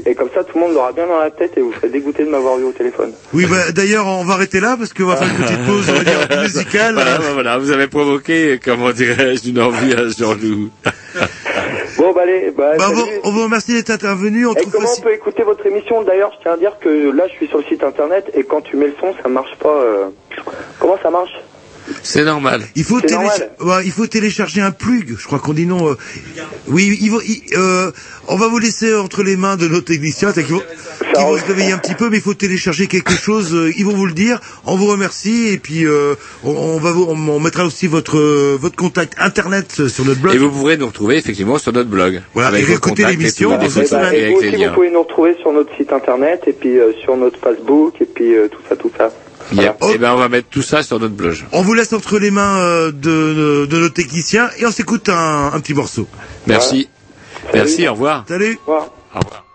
Et 0.06 0.14
comme 0.14 0.28
ça, 0.34 0.44
tout 0.44 0.54
le 0.58 0.60
monde 0.60 0.74
l'aura 0.74 0.92
bien 0.92 1.06
dans 1.06 1.18
la 1.18 1.30
tête 1.30 1.52
et 1.56 1.60
vous 1.60 1.72
serez 1.74 1.88
dégoûté 1.88 2.24
de 2.24 2.28
m'avoir 2.30 2.56
vu 2.56 2.64
au 2.64 2.72
téléphone. 2.72 3.12
Oui, 3.34 3.44
bah, 3.48 3.72
d'ailleurs, 3.74 4.06
on 4.06 4.24
va 4.24 4.34
arrêter 4.34 4.60
là 4.60 4.76
parce 4.78 4.92
qu'on 4.92 5.04
va 5.06 5.16
faire 5.16 5.28
une 5.28 5.44
petite 5.44 5.64
pause, 5.66 5.88
on 5.90 5.92
va 5.94 6.04
dire, 6.04 6.40
musicale. 6.42 6.94
Voilà, 6.94 7.18
voilà, 7.32 7.58
vous 7.58 7.70
avez 7.70 7.86
provoqué, 7.88 8.60
comment 8.64 8.92
dirais-je, 8.92 9.48
une 9.50 9.60
envie 9.60 9.92
à 9.94 10.08
Jean-Loup. 10.08 10.70
Bon, 11.98 12.12
bah 12.12 12.22
allez, 12.24 12.50
bah, 12.54 12.72
Bah, 12.76 12.88
salut. 12.88 13.00
on, 13.24 13.30
vous 13.30 13.44
remercie 13.44 13.72
d'être 13.72 13.88
intervenu. 13.88 14.46
On 14.46 14.52
Et 14.52 14.64
comment 14.70 14.86
facile- 14.86 15.02
on 15.02 15.08
peut 15.08 15.14
écouter 15.14 15.42
votre 15.44 15.64
émission? 15.66 16.02
D'ailleurs, 16.02 16.30
je 16.36 16.42
tiens 16.42 16.52
à 16.52 16.56
dire 16.58 16.72
que 16.78 17.10
là, 17.10 17.24
je 17.26 17.32
suis 17.32 17.46
sur 17.46 17.56
le 17.56 17.64
site 17.64 17.82
internet 17.82 18.30
et 18.34 18.44
quand 18.44 18.60
tu 18.60 18.76
mets 18.76 18.88
le 18.88 18.92
son, 19.00 19.14
ça 19.22 19.28
marche 19.30 19.56
pas. 19.58 19.70
euh, 19.70 20.04
Comment 20.78 20.98
ça 21.02 21.08
marche? 21.10 21.32
C'est 22.02 22.24
normal. 22.24 22.62
Il 22.74 22.84
faut, 22.84 23.00
ouais, 23.60 23.84
il 23.84 23.92
faut 23.92 24.06
télécharger 24.06 24.60
un 24.60 24.70
plug. 24.72 25.16
Je 25.18 25.24
crois 25.26 25.38
qu'on 25.38 25.52
dit 25.52 25.66
non. 25.66 25.88
euh, 25.90 25.94
Oui, 26.68 26.98
il 27.00 27.10
va- 27.10 27.18
il- 27.26 27.42
euh, 27.56 27.90
on 28.28 28.36
va 28.36 28.48
vous 28.48 28.58
laisser 28.58 28.94
entre 28.94 29.22
les 29.22 29.36
mains 29.36 29.56
de 29.56 29.68
nos 29.68 29.80
techniciens. 29.80 30.32
Ils 30.36 30.42
vont, 30.44 30.62
ils 31.16 31.20
vont 31.20 31.38
se 31.38 31.44
réveiller 31.44 31.72
un 31.72 31.78
petit 31.78 31.94
peu, 31.94 32.10
mais 32.10 32.16
il 32.16 32.22
faut 32.22 32.34
télécharger 32.34 32.86
quelque 32.88 33.12
chose. 33.12 33.54
euh, 33.54 33.72
Ils 33.78 33.84
vont 33.84 33.92
vous 33.94 34.06
le 34.06 34.12
dire. 34.12 34.40
On 34.64 34.76
vous 34.76 34.86
remercie 34.86 35.48
et 35.48 35.58
puis 35.58 35.86
euh, 35.86 36.14
on, 36.44 36.50
on 36.50 36.78
va 36.78 36.90
vous, 36.92 37.04
on, 37.08 37.16
on 37.28 37.40
mettra 37.40 37.64
aussi 37.64 37.86
votre 37.86 38.18
votre 38.56 38.76
contact 38.76 39.14
internet 39.18 39.86
sur 39.88 40.04
notre 40.04 40.20
blog. 40.20 40.34
Et 40.34 40.38
vous 40.38 40.50
pourrez 40.50 40.76
nous 40.76 40.86
retrouver 40.86 41.16
effectivement 41.16 41.58
sur 41.58 41.72
notre 41.72 41.88
blog. 41.88 42.20
Voilà, 42.34 42.48
avec 42.48 42.62
et 42.62 42.66
réécouter 42.66 43.02
l'émission 43.10 43.50
avec 43.52 43.70
vous 44.34 44.40
vous 44.68 44.74
pouvez 44.74 44.90
nous 44.90 45.02
retrouver 45.02 45.36
sur 45.40 45.52
notre 45.52 45.74
site 45.76 45.92
internet 45.92 46.42
et 46.46 46.52
puis 46.52 46.78
euh, 46.78 46.92
sur 47.02 47.16
notre 47.16 47.38
Facebook 47.38 47.94
et 48.00 48.06
puis 48.06 48.34
euh, 48.34 48.48
tout 48.48 48.60
ça, 48.68 48.76
tout 48.76 48.90
ça. 48.96 49.10
Yep. 49.52 49.84
Et 49.94 49.98
ben 49.98 50.12
on 50.12 50.16
va 50.16 50.28
mettre 50.28 50.48
tout 50.48 50.62
ça 50.62 50.82
sur 50.82 50.98
notre 50.98 51.14
blog. 51.14 51.36
On 51.52 51.62
vous 51.62 51.74
laisse 51.74 51.92
entre 51.92 52.18
les 52.18 52.30
mains 52.30 52.58
euh, 52.58 52.90
de, 52.92 53.66
de 53.66 53.78
nos 53.78 53.88
techniciens 53.88 54.50
et 54.58 54.66
on 54.66 54.70
s'écoute 54.72 55.08
un, 55.08 55.52
un 55.52 55.60
petit 55.60 55.74
morceau. 55.74 56.08
Merci. 56.46 56.88
Merci, 57.54 57.86
au 57.86 57.92
revoir. 57.92 58.24
Salut. 58.28 58.58
Au 58.66 58.72
revoir. 58.72 58.90
Au 59.14 59.18
revoir. 59.20 59.45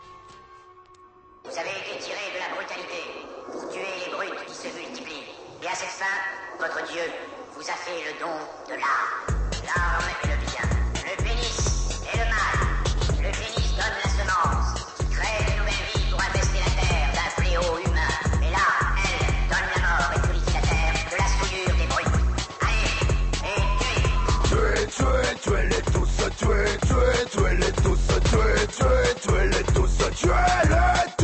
Tuez, 28.72 29.16
tuez-les 29.22 29.64
tous, 29.74 29.98
tuez-les 30.16 31.21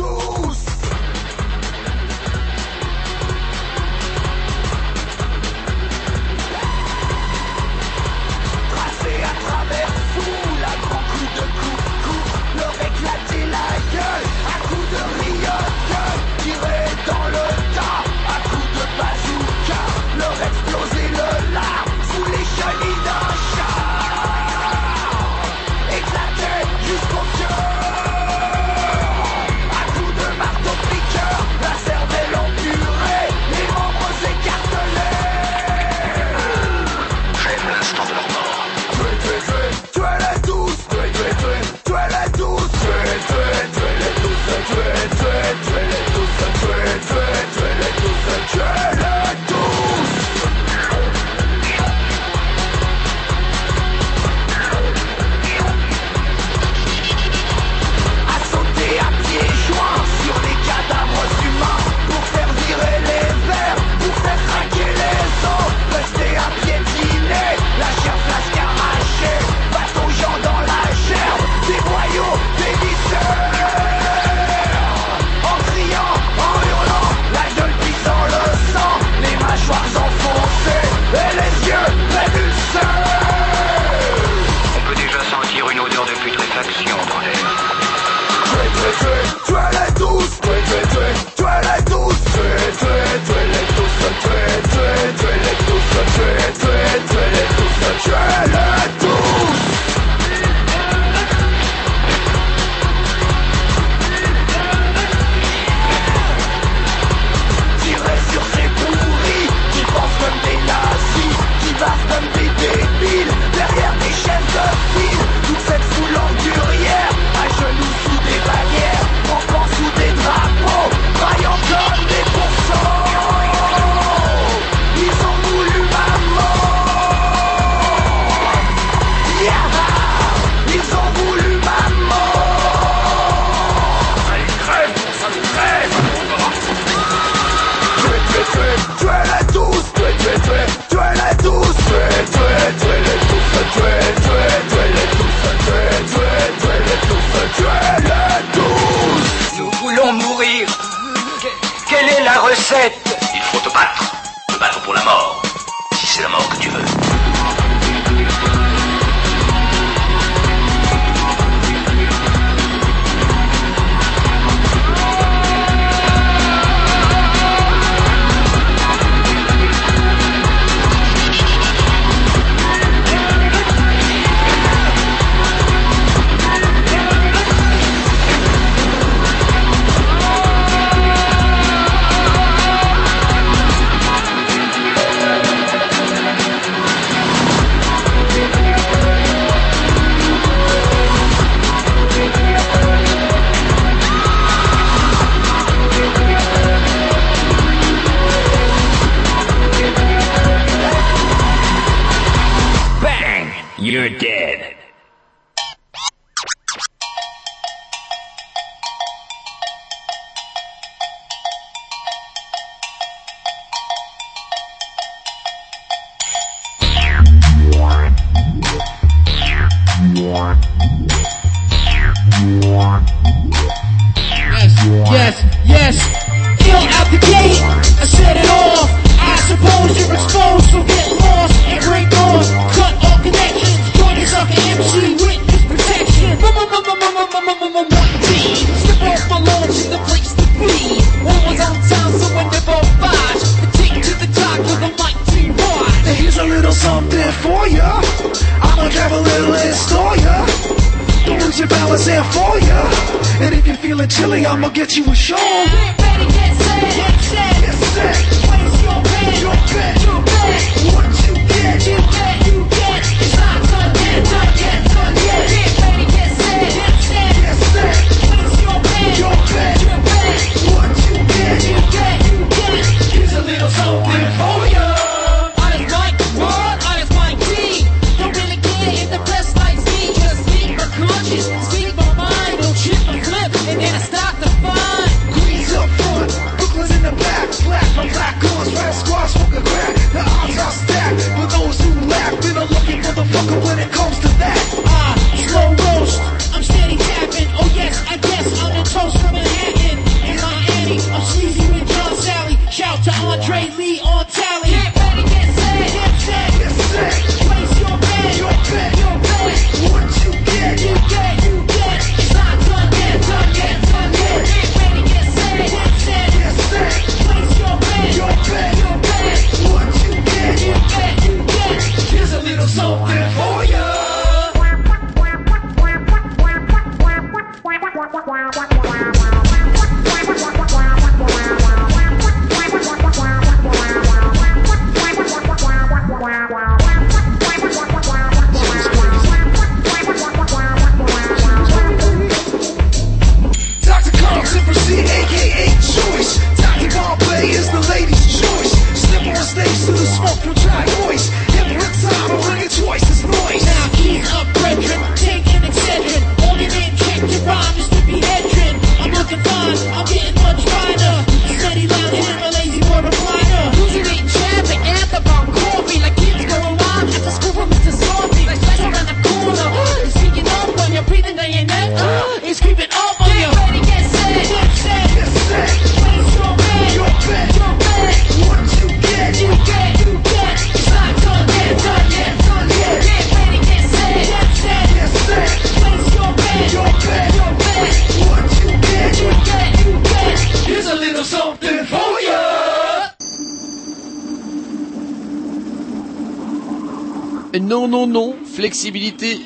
I'ma 254.50 254.70
get 254.70 254.96
you 254.96 255.04
a 255.04 255.14
shawl. 255.14 255.97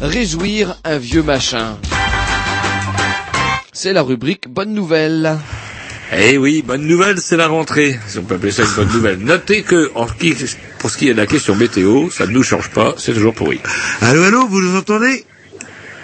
réjouir 0.00 0.76
un 0.84 0.98
vieux 0.98 1.22
machin. 1.22 1.76
C'est 3.72 3.92
la 3.92 4.02
rubrique 4.02 4.48
Bonne 4.48 4.74
Nouvelle. 4.74 5.38
Eh 6.16 6.38
oui, 6.38 6.62
bonne 6.66 6.86
nouvelle, 6.86 7.18
c'est 7.20 7.36
la 7.36 7.46
rentrée. 7.46 7.98
Si 8.08 8.18
on 8.18 8.24
peut 8.24 8.34
appeler 8.34 8.50
ça 8.50 8.64
une 8.64 8.70
bonne 8.74 8.92
nouvelle. 8.92 9.18
Notez 9.18 9.62
que, 9.62 9.92
en 9.94 10.08
ce 10.08 10.12
qui- 10.14 10.34
pour 10.78 10.90
ce 10.90 10.98
qui 10.98 11.08
est 11.08 11.12
de 11.12 11.18
la 11.18 11.26
question 11.26 11.54
météo, 11.54 12.10
ça 12.10 12.26
ne 12.26 12.32
nous 12.32 12.42
change 12.42 12.68
pas, 12.70 12.94
c'est 12.98 13.12
toujours 13.14 13.32
pourri. 13.34 13.60
Allô, 14.00 14.22
allô, 14.24 14.46
vous 14.48 14.60
nous 14.60 14.76
entendez? 14.76 15.24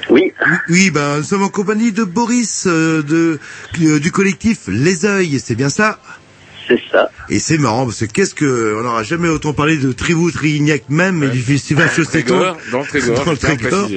Oui. 0.08 0.32
Oui, 0.68 0.90
ben, 0.90 1.16
nous 1.18 1.24
sommes 1.24 1.42
en 1.42 1.48
compagnie 1.48 1.90
de 1.90 2.04
Boris 2.04 2.64
euh, 2.68 3.02
de, 3.02 3.40
euh, 3.82 3.98
du 3.98 4.12
collectif 4.12 4.58
Les 4.68 5.04
Oeils, 5.04 5.40
c'est 5.44 5.56
bien 5.56 5.70
ça? 5.70 5.98
C'est 6.68 6.80
ça. 6.90 7.10
Et 7.28 7.38
c'est 7.38 7.58
marrant 7.58 7.84
parce 7.84 8.00
que 8.00 8.04
qu'est-ce 8.06 8.34
que 8.34 8.76
on 8.78 8.82
n'aura 8.82 9.02
jamais 9.02 9.28
autant 9.28 9.52
parlé 9.52 9.76
de 9.76 9.92
Tribou 9.92 10.30
Trignac 10.30 10.84
même 10.88 11.22
et 11.22 11.28
du 11.28 11.40
festival 11.40 11.88
Chausseton. 11.90 12.54
Dans 12.72 12.80
le 12.80 12.86
Trégor, 12.86 13.24
Dans 13.24 13.30
le 13.30 13.36
Trégor. 13.36 13.88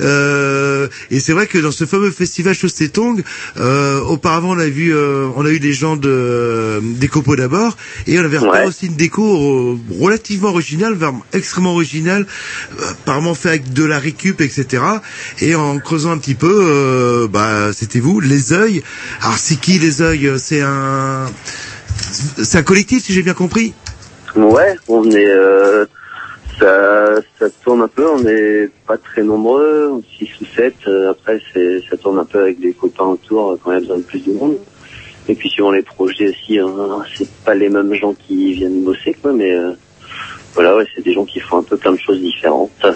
Euh, 0.00 0.88
et 1.10 1.20
c'est 1.20 1.32
vrai 1.32 1.46
que 1.46 1.58
dans 1.58 1.72
ce 1.72 1.84
fameux 1.84 2.10
festival 2.10 2.54
Chausseton, 2.54 3.16
euh, 3.58 4.00
auparavant 4.00 4.56
on 4.56 4.58
a 4.58 4.68
vu, 4.68 4.94
euh, 4.94 5.28
on 5.36 5.44
a 5.44 5.50
eu 5.50 5.60
des 5.60 5.72
gens 5.72 5.96
de 5.96 6.80
des 6.82 7.08
copeaux 7.08 7.36
d'abord, 7.36 7.76
et 8.06 8.18
on 8.18 8.24
avait 8.24 8.38
repéré 8.38 8.66
aussi 8.66 8.86
une 8.86 8.96
déco 8.96 9.22
euh, 9.22 9.78
relativement 10.00 10.48
originale, 10.48 10.94
vraiment 10.94 11.24
extrêmement 11.32 11.72
originale, 11.72 12.26
euh, 12.80 12.90
apparemment 12.90 13.34
fait 13.34 13.50
avec 13.50 13.72
de 13.72 13.84
la 13.84 13.98
récup, 13.98 14.40
etc. 14.40 14.82
Et 15.40 15.54
en 15.54 15.78
creusant 15.78 16.12
un 16.12 16.18
petit 16.18 16.34
peu, 16.34 16.60
euh, 16.62 17.28
bah 17.28 17.72
c'était 17.72 18.00
vous, 18.00 18.20
les 18.20 18.52
œils. 18.52 18.82
Alors 19.20 19.36
c'est 19.36 19.56
qui 19.56 19.78
les 19.78 20.02
œils 20.02 20.32
C'est 20.38 20.62
un, 20.62 21.26
c'est 22.10 22.58
un 22.58 22.62
collectif 22.62 23.04
si 23.04 23.12
j'ai 23.12 23.22
bien 23.22 23.34
compris. 23.34 23.74
Ouais, 24.36 24.76
on 24.88 25.04
est, 25.10 25.26
euh, 25.26 25.84
ça, 26.58 27.20
ça 27.38 27.46
tourne 27.64 27.82
un 27.82 27.88
peu. 27.88 28.08
On 28.08 28.24
est 28.26 28.70
pas 28.86 28.96
très 28.96 29.22
nombreux, 29.22 30.02
6 30.18 30.28
ou 30.40 30.44
7. 30.56 30.74
après, 31.10 31.40
c'est, 31.52 31.82
ça 31.88 31.96
tourne 31.96 32.18
un 32.18 32.24
peu 32.24 32.42
avec 32.42 32.60
des 32.60 32.72
copains 32.72 33.06
autour 33.06 33.52
euh, 33.52 33.60
quand 33.62 33.72
il 33.72 33.74
y 33.74 33.76
a 33.78 33.80
besoin 33.80 33.98
de 33.98 34.02
plus 34.02 34.24
de 34.24 34.32
monde. 34.32 34.56
Et 35.28 35.34
puis 35.34 35.48
suivant 35.48 35.70
les 35.70 35.82
projets 35.82 36.28
aussi, 36.28 36.58
hein, 36.58 37.04
c'est 37.16 37.30
pas 37.44 37.54
les 37.54 37.68
mêmes 37.68 37.94
gens 37.94 38.14
qui 38.14 38.54
viennent 38.54 38.82
bosser, 38.82 39.14
quoi. 39.20 39.32
Mais 39.32 39.52
euh, 39.52 39.72
voilà, 40.54 40.76
ouais, 40.76 40.86
c'est 40.94 41.02
des 41.02 41.12
gens 41.12 41.24
qui 41.24 41.40
font 41.40 41.58
un 41.58 41.62
peu 41.62 41.76
plein 41.76 41.92
de 41.92 41.98
choses 41.98 42.20
différentes. 42.20 42.86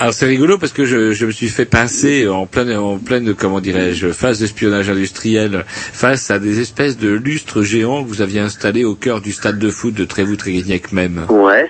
Alors 0.00 0.14
c'est 0.14 0.26
rigolo 0.26 0.58
parce 0.58 0.72
que 0.72 0.84
je, 0.84 1.12
je 1.12 1.26
me 1.26 1.32
suis 1.32 1.48
fait 1.48 1.64
pincer 1.64 2.28
en 2.28 2.46
pleine, 2.46 2.76
en 2.76 2.98
pleine, 2.98 3.34
comment 3.34 3.60
dirais-je, 3.60 4.12
phase 4.12 4.38
d'espionnage 4.38 4.88
industriel 4.88 5.64
face 5.68 6.30
à 6.30 6.38
des 6.38 6.60
espèces 6.60 6.96
de 6.98 7.10
lustres 7.10 7.62
géants 7.62 8.04
que 8.04 8.08
vous 8.08 8.22
aviez 8.22 8.38
installés 8.38 8.84
au 8.84 8.94
cœur 8.94 9.20
du 9.20 9.32
stade 9.32 9.58
de 9.58 9.70
foot 9.70 9.92
de 9.94 10.04
Trévoux-Tréguignec 10.04 10.92
même. 10.92 11.26
Ouais. 11.28 11.68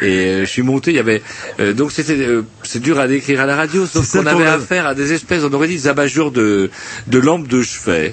Et 0.00 0.26
euh, 0.26 0.40
je 0.40 0.50
suis 0.50 0.62
monté, 0.62 0.92
il 0.92 0.96
y 0.96 1.00
avait 1.00 1.22
euh, 1.58 1.72
donc 1.72 1.90
c'était 1.90 2.14
euh, 2.20 2.42
c'est 2.62 2.80
dur 2.80 3.00
à 3.00 3.08
décrire 3.08 3.40
à 3.40 3.46
la 3.46 3.56
radio, 3.56 3.84
sauf 3.84 4.12
qu'on 4.12 4.26
avait 4.26 4.46
affaire 4.46 4.86
à 4.86 4.94
des 4.94 5.12
espèces, 5.12 5.42
on 5.42 5.52
aurait 5.52 5.68
dit 5.68 5.74
des 5.76 5.88
abat-jours 5.88 6.30
de 6.30 6.70
de 7.08 7.18
lampes 7.18 7.48
de 7.48 7.62
chevet. 7.62 8.12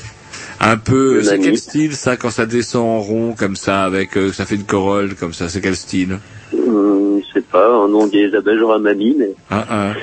Un 0.60 0.78
peu, 0.78 1.22
c'est 1.22 1.40
quel 1.40 1.58
style 1.58 1.96
ça 1.96 2.16
quand 2.16 2.32
ça 2.32 2.46
descend 2.46 2.86
en 2.86 3.00
rond 3.02 3.36
comme 3.38 3.58
ça 3.58 3.84
avec 3.84 4.18
euh, 4.18 4.32
ça 4.32 4.46
fait 4.46 4.56
une 4.56 4.64
corolle 4.64 5.14
comme 5.14 5.34
ça, 5.34 5.50
c'est 5.50 5.62
quel 5.62 5.76
style? 5.76 6.20
Hum, 6.54 7.03
pas, 7.54 7.68
un 7.70 7.88
nom 7.88 8.08
des 8.08 8.32
à 8.36 8.80
mamie, 8.80 9.16
mais 9.18 9.32
Hein, 9.52 9.64
hein. 9.70 9.94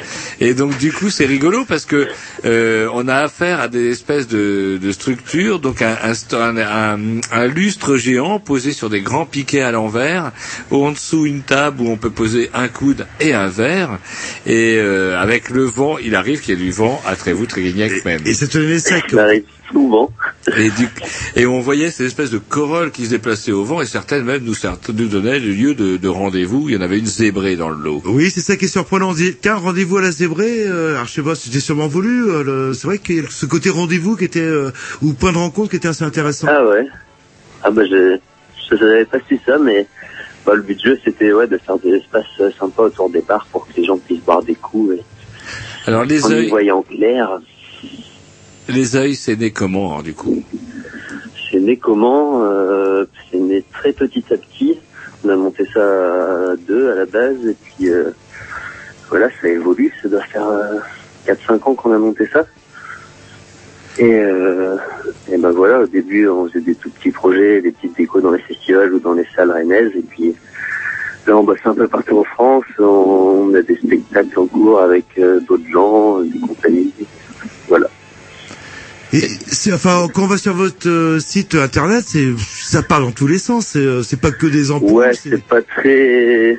Et 0.40 0.54
donc 0.54 0.78
du 0.78 0.92
coup 0.92 1.10
c'est 1.10 1.26
rigolo 1.26 1.64
parce 1.68 1.84
que 1.84 2.06
euh, 2.44 2.88
on 2.94 3.08
a 3.08 3.16
affaire 3.16 3.60
à 3.60 3.68
des 3.68 3.90
espèces 3.90 4.28
de, 4.28 4.78
de 4.80 4.92
structures, 4.92 5.58
donc 5.58 5.82
un, 5.82 5.96
un, 6.02 6.36
un, 6.38 6.56
un- 6.56 7.20
un 7.32 7.46
lustre 7.46 7.96
géant 7.96 8.38
posé 8.38 8.72
sur 8.72 8.88
des 8.88 9.00
grands 9.02 9.26
piquets 9.26 9.62
à 9.62 9.72
l'envers, 9.72 10.32
en 10.70 10.92
dessous 10.92 11.26
une 11.26 11.42
table 11.42 11.82
où 11.82 11.88
on 11.90 11.96
peut 11.96 12.10
poser 12.10 12.48
un 12.54 12.68
coude 12.68 13.06
et 13.20 13.34
un 13.34 13.48
verre, 13.48 13.98
et 14.46 14.76
euh, 14.78 15.20
avec 15.20 15.50
le 15.50 15.64
vent, 15.64 15.98
il 15.98 16.14
arrive 16.14 16.40
qu'il 16.40 16.54
y 16.58 16.62
ait 16.62 16.64
du 16.64 16.70
vent 16.70 17.02
à 17.06 17.16
Trévoux, 17.16 17.46
Tréguignac 17.46 18.04
même. 18.04 18.20
Et 18.24 18.34
ça 18.34 18.46
tenait 18.46 18.78
sec. 18.78 19.04
Souvent. 19.72 20.10
Et, 20.56 20.70
du- 20.70 20.88
et 21.36 21.46
on 21.46 21.60
voyait 21.60 21.90
ces 21.90 22.06
espèces 22.06 22.30
de 22.30 22.38
corolles 22.38 22.90
qui 22.90 23.04
se 23.06 23.10
déplaçaient 23.10 23.52
au 23.52 23.64
vent 23.64 23.80
et 23.80 23.86
certaines 23.86 24.24
même 24.24 24.42
nous, 24.42 24.54
nous 24.94 25.08
donnaient 25.08 25.38
le 25.38 25.52
lieu 25.52 25.74
de, 25.74 25.96
de 25.96 26.08
rendez-vous. 26.08 26.68
Il 26.68 26.74
y 26.74 26.78
en 26.78 26.80
avait 26.80 26.98
une 26.98 27.06
zébrée 27.06 27.56
dans 27.56 27.68
le 27.68 27.76
lot. 27.82 28.02
Oui, 28.06 28.30
c'est 28.30 28.40
ça 28.40 28.56
qui 28.56 28.64
est 28.66 28.68
surprenant. 28.68 29.10
On 29.10 29.14
dit, 29.14 29.34
tiens, 29.40 29.56
rendez-vous 29.56 29.98
à 29.98 30.02
la 30.02 30.10
zébrée. 30.10 30.64
Euh, 30.66 30.94
alors, 30.94 31.06
je 31.06 31.12
sais 31.12 31.22
pas, 31.22 31.34
c'était 31.34 31.60
sûrement 31.60 31.88
voulu. 31.88 32.30
euh, 32.30 32.72
c'est 32.72 32.86
vrai 32.86 32.98
qu'il 32.98 33.16
y 33.16 33.20
a 33.20 33.22
ce 33.28 33.46
côté 33.46 33.70
rendez-vous 33.70 34.16
qui 34.16 34.24
était, 34.24 34.40
euh, 34.40 34.70
ou 35.02 35.12
point 35.12 35.32
de 35.32 35.38
rencontre 35.38 35.70
qui 35.70 35.76
était 35.76 35.88
assez 35.88 36.04
intéressant. 36.04 36.46
Ah 36.50 36.64
ouais. 36.64 36.86
Ah 37.62 37.70
bah 37.70 37.82
je 37.84 38.16
je 38.70 38.76
savais 38.76 39.04
pas 39.04 39.18
si 39.28 39.38
ça, 39.44 39.58
mais 39.58 39.86
bah, 40.46 40.54
le 40.54 40.62
but 40.62 40.78
du 40.78 40.88
jeu 40.90 40.98
c'était 41.04 41.32
ouais 41.32 41.46
de 41.46 41.58
faire 41.58 41.76
des 41.78 41.90
espaces 41.90 42.24
euh, 42.40 42.50
sympas 42.58 42.84
autour 42.84 43.10
des 43.10 43.20
bars 43.20 43.46
pour 43.52 43.66
que 43.66 43.72
les 43.76 43.84
gens 43.84 43.98
puissent 43.98 44.20
boire 44.24 44.42
des 44.42 44.54
coups 44.54 44.94
et 44.96 45.02
Alors 45.86 46.04
les 46.04 46.24
en 46.24 46.30
y 46.30 46.48
voyant 46.48 46.82
clair. 46.82 47.28
Les 48.70 48.96
œils, 48.96 49.14
c'est 49.14 49.36
né 49.36 49.50
comment 49.50 50.02
du 50.02 50.14
coup? 50.14 50.42
C'est 51.50 51.60
né 51.60 51.76
comment 51.76 52.42
euh, 52.44 53.04
C'est 53.30 53.38
né 53.38 53.64
très 53.72 53.92
petit 53.92 54.24
à 54.30 54.36
petit. 54.36 54.78
On 55.24 55.28
a 55.28 55.36
monté 55.36 55.66
ça 55.72 56.52
à 56.52 56.56
deux 56.56 56.90
à 56.92 56.94
la 56.94 57.06
base 57.06 57.46
et 57.46 57.56
puis 57.62 57.90
euh, 57.90 58.10
voilà, 59.08 59.28
ça 59.40 59.48
évolue. 59.48 59.92
Ça 60.02 60.08
doit 60.08 60.22
faire 60.22 60.48
euh, 60.48 60.78
4-5 61.26 61.62
ans 61.64 61.74
qu'on 61.74 61.92
a 61.92 61.98
monté 61.98 62.26
ça. 62.32 62.46
Et, 63.98 64.14
euh, 64.14 64.76
et 65.30 65.36
ben 65.36 65.50
voilà, 65.50 65.80
au 65.80 65.86
début 65.86 66.28
on 66.28 66.48
faisait 66.48 66.60
des 66.60 66.74
tout 66.76 66.90
petits 66.90 67.10
projets, 67.10 67.60
des 67.60 67.72
petites 67.72 67.96
décos 67.96 68.20
dans 68.20 68.30
les 68.30 68.40
festivals 68.40 68.94
ou 68.94 69.00
dans 69.00 69.12
les 69.12 69.26
salles 69.34 69.50
rennaises 69.50 69.92
et 69.96 70.02
puis 70.02 70.34
là 71.26 71.36
on 71.36 71.42
bosse 71.42 71.58
un 71.64 71.74
peu 71.74 71.88
partout 71.88 72.18
en 72.18 72.24
France. 72.24 72.64
On, 72.78 73.52
a 73.52 73.62
des 73.62 73.76
spectacles 73.76 74.38
en 74.38 74.46
cours 74.46 74.80
avec 74.80 75.04
d'autres 75.18 75.68
gens, 75.70 76.20
des 76.20 76.38
compagnies. 76.38 76.94
Voilà. 77.68 77.88
Et 79.12 79.28
c'est, 79.48 79.72
enfin, 79.72 80.06
quand 80.12 80.22
on 80.22 80.26
va 80.28 80.38
sur 80.38 80.54
votre 80.54 80.88
euh, 80.88 81.18
site 81.18 81.54
internet, 81.56 82.04
c'est, 82.06 82.28
ça 82.38 82.82
parle 82.82 83.02
dans 83.04 83.10
tous 83.12 83.26
les 83.26 83.38
sens. 83.38 83.66
C'est, 83.72 83.78
euh, 83.80 84.02
pas 84.20 84.30
que 84.30 84.46
des 84.46 84.70
ampoules. 84.70 84.92
Ouais, 84.92 85.14
c'est- 85.14 85.42
pas 85.44 85.62
très, 85.62 86.58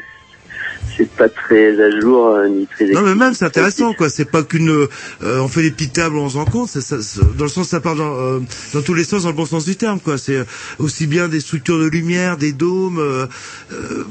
c'est 0.97 1.09
pas 1.09 1.29
très 1.29 1.79
à 1.81 1.99
jour 2.01 2.27
euh, 2.27 2.47
ni 2.49 2.67
très. 2.67 2.87
Non 2.87 3.01
mais 3.01 3.15
même 3.15 3.33
c'est 3.33 3.45
intéressant 3.45 3.93
quoi, 3.93 4.09
c'est 4.09 4.25
pas 4.29 4.43
qu'une 4.43 4.69
euh, 4.69 4.87
on 5.21 5.47
fait 5.47 5.61
des 5.61 5.71
petites 5.71 5.93
tables, 5.93 6.17
on 6.17 6.29
se 6.29 6.37
rend 6.37 6.45
compte, 6.45 6.69
ça, 6.69 6.95
dans 7.37 7.45
le 7.45 7.49
sens 7.49 7.69
ça 7.69 7.79
part 7.79 7.95
dans, 7.95 8.13
euh, 8.19 8.39
dans 8.73 8.81
tous 8.81 8.93
les 8.93 9.03
sens 9.05 9.23
dans 9.23 9.29
le 9.29 9.35
bon 9.35 9.45
sens 9.45 9.63
du 9.65 9.75
terme 9.77 9.99
quoi, 9.99 10.17
c'est 10.17 10.43
aussi 10.79 11.07
bien 11.07 11.29
des 11.29 11.39
structures 11.39 11.79
de 11.79 11.87
lumière, 11.87 12.35
des 12.37 12.51
dômes. 12.51 12.99
euh, 12.99 13.25
euh, 13.71 14.03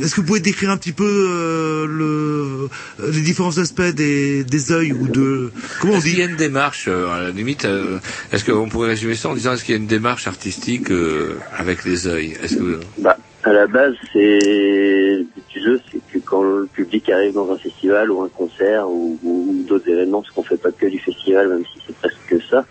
Est-ce 0.00 0.14
que 0.14 0.20
vous 0.20 0.26
pouvez 0.26 0.40
décrire 0.40 0.70
un 0.70 0.76
petit 0.76 0.92
peu 0.92 1.04
euh, 1.04 1.86
le, 1.86 2.68
les 3.10 3.20
différents 3.20 3.58
aspects 3.58 3.82
des, 3.82 4.44
des 4.44 4.72
œils 4.72 4.92
ou 4.92 5.08
de 5.08 5.50
comment 5.80 5.94
on 5.94 5.96
Est-ce 5.96 6.04
qu'il 6.04 6.14
dit 6.14 6.20
y 6.20 6.22
a 6.22 6.26
une 6.26 6.36
démarche, 6.36 6.86
euh, 6.88 7.08
à 7.10 7.20
la 7.22 7.30
limite, 7.30 7.64
euh, 7.64 7.98
est-ce 8.32 8.44
qu'on 8.44 8.68
pourrait 8.68 8.88
résumer 8.88 9.14
ça 9.14 9.28
en 9.28 9.34
disant 9.34 9.52
est-ce 9.52 9.64
qu'il 9.64 9.74
y 9.74 9.78
a 9.78 9.80
une 9.80 9.86
démarche 9.86 10.26
artistique 10.26 10.90
euh, 10.90 11.36
avec 11.56 11.84
les 11.84 12.06
œils? 12.06 12.36
Est-ce 12.42 12.56
que 12.56 12.80
Bah, 12.98 13.16
à 13.44 13.52
la 13.52 13.66
base, 13.66 13.94
c'est 14.12 14.18
le 14.18 15.24
but 15.24 15.44
du 15.52 15.60
jeu, 15.62 15.80
c'est 15.90 16.00
que 16.12 16.18
quand 16.24 16.42
le 16.42 16.66
public 16.72 17.10
arrive 17.10 17.34
dans 17.34 17.50
un 17.52 17.58
festival 17.58 18.10
ou 18.10 18.22
un 18.22 18.28
concert 18.28 18.88
ou, 18.88 19.18
ou 19.22 19.64
d'autres 19.68 19.88
événements, 19.88 20.22
parce 20.22 20.32
qu'on 20.32 20.42
fait 20.44 20.56
pas 20.56 20.70
que 20.70 20.86
du 20.86 20.98
festival, 21.00 21.48
même 21.48 21.64
si 21.64 21.82
c'est 21.86 21.96
presque 21.96 22.18
que 22.28 22.36
ça, 22.48 22.64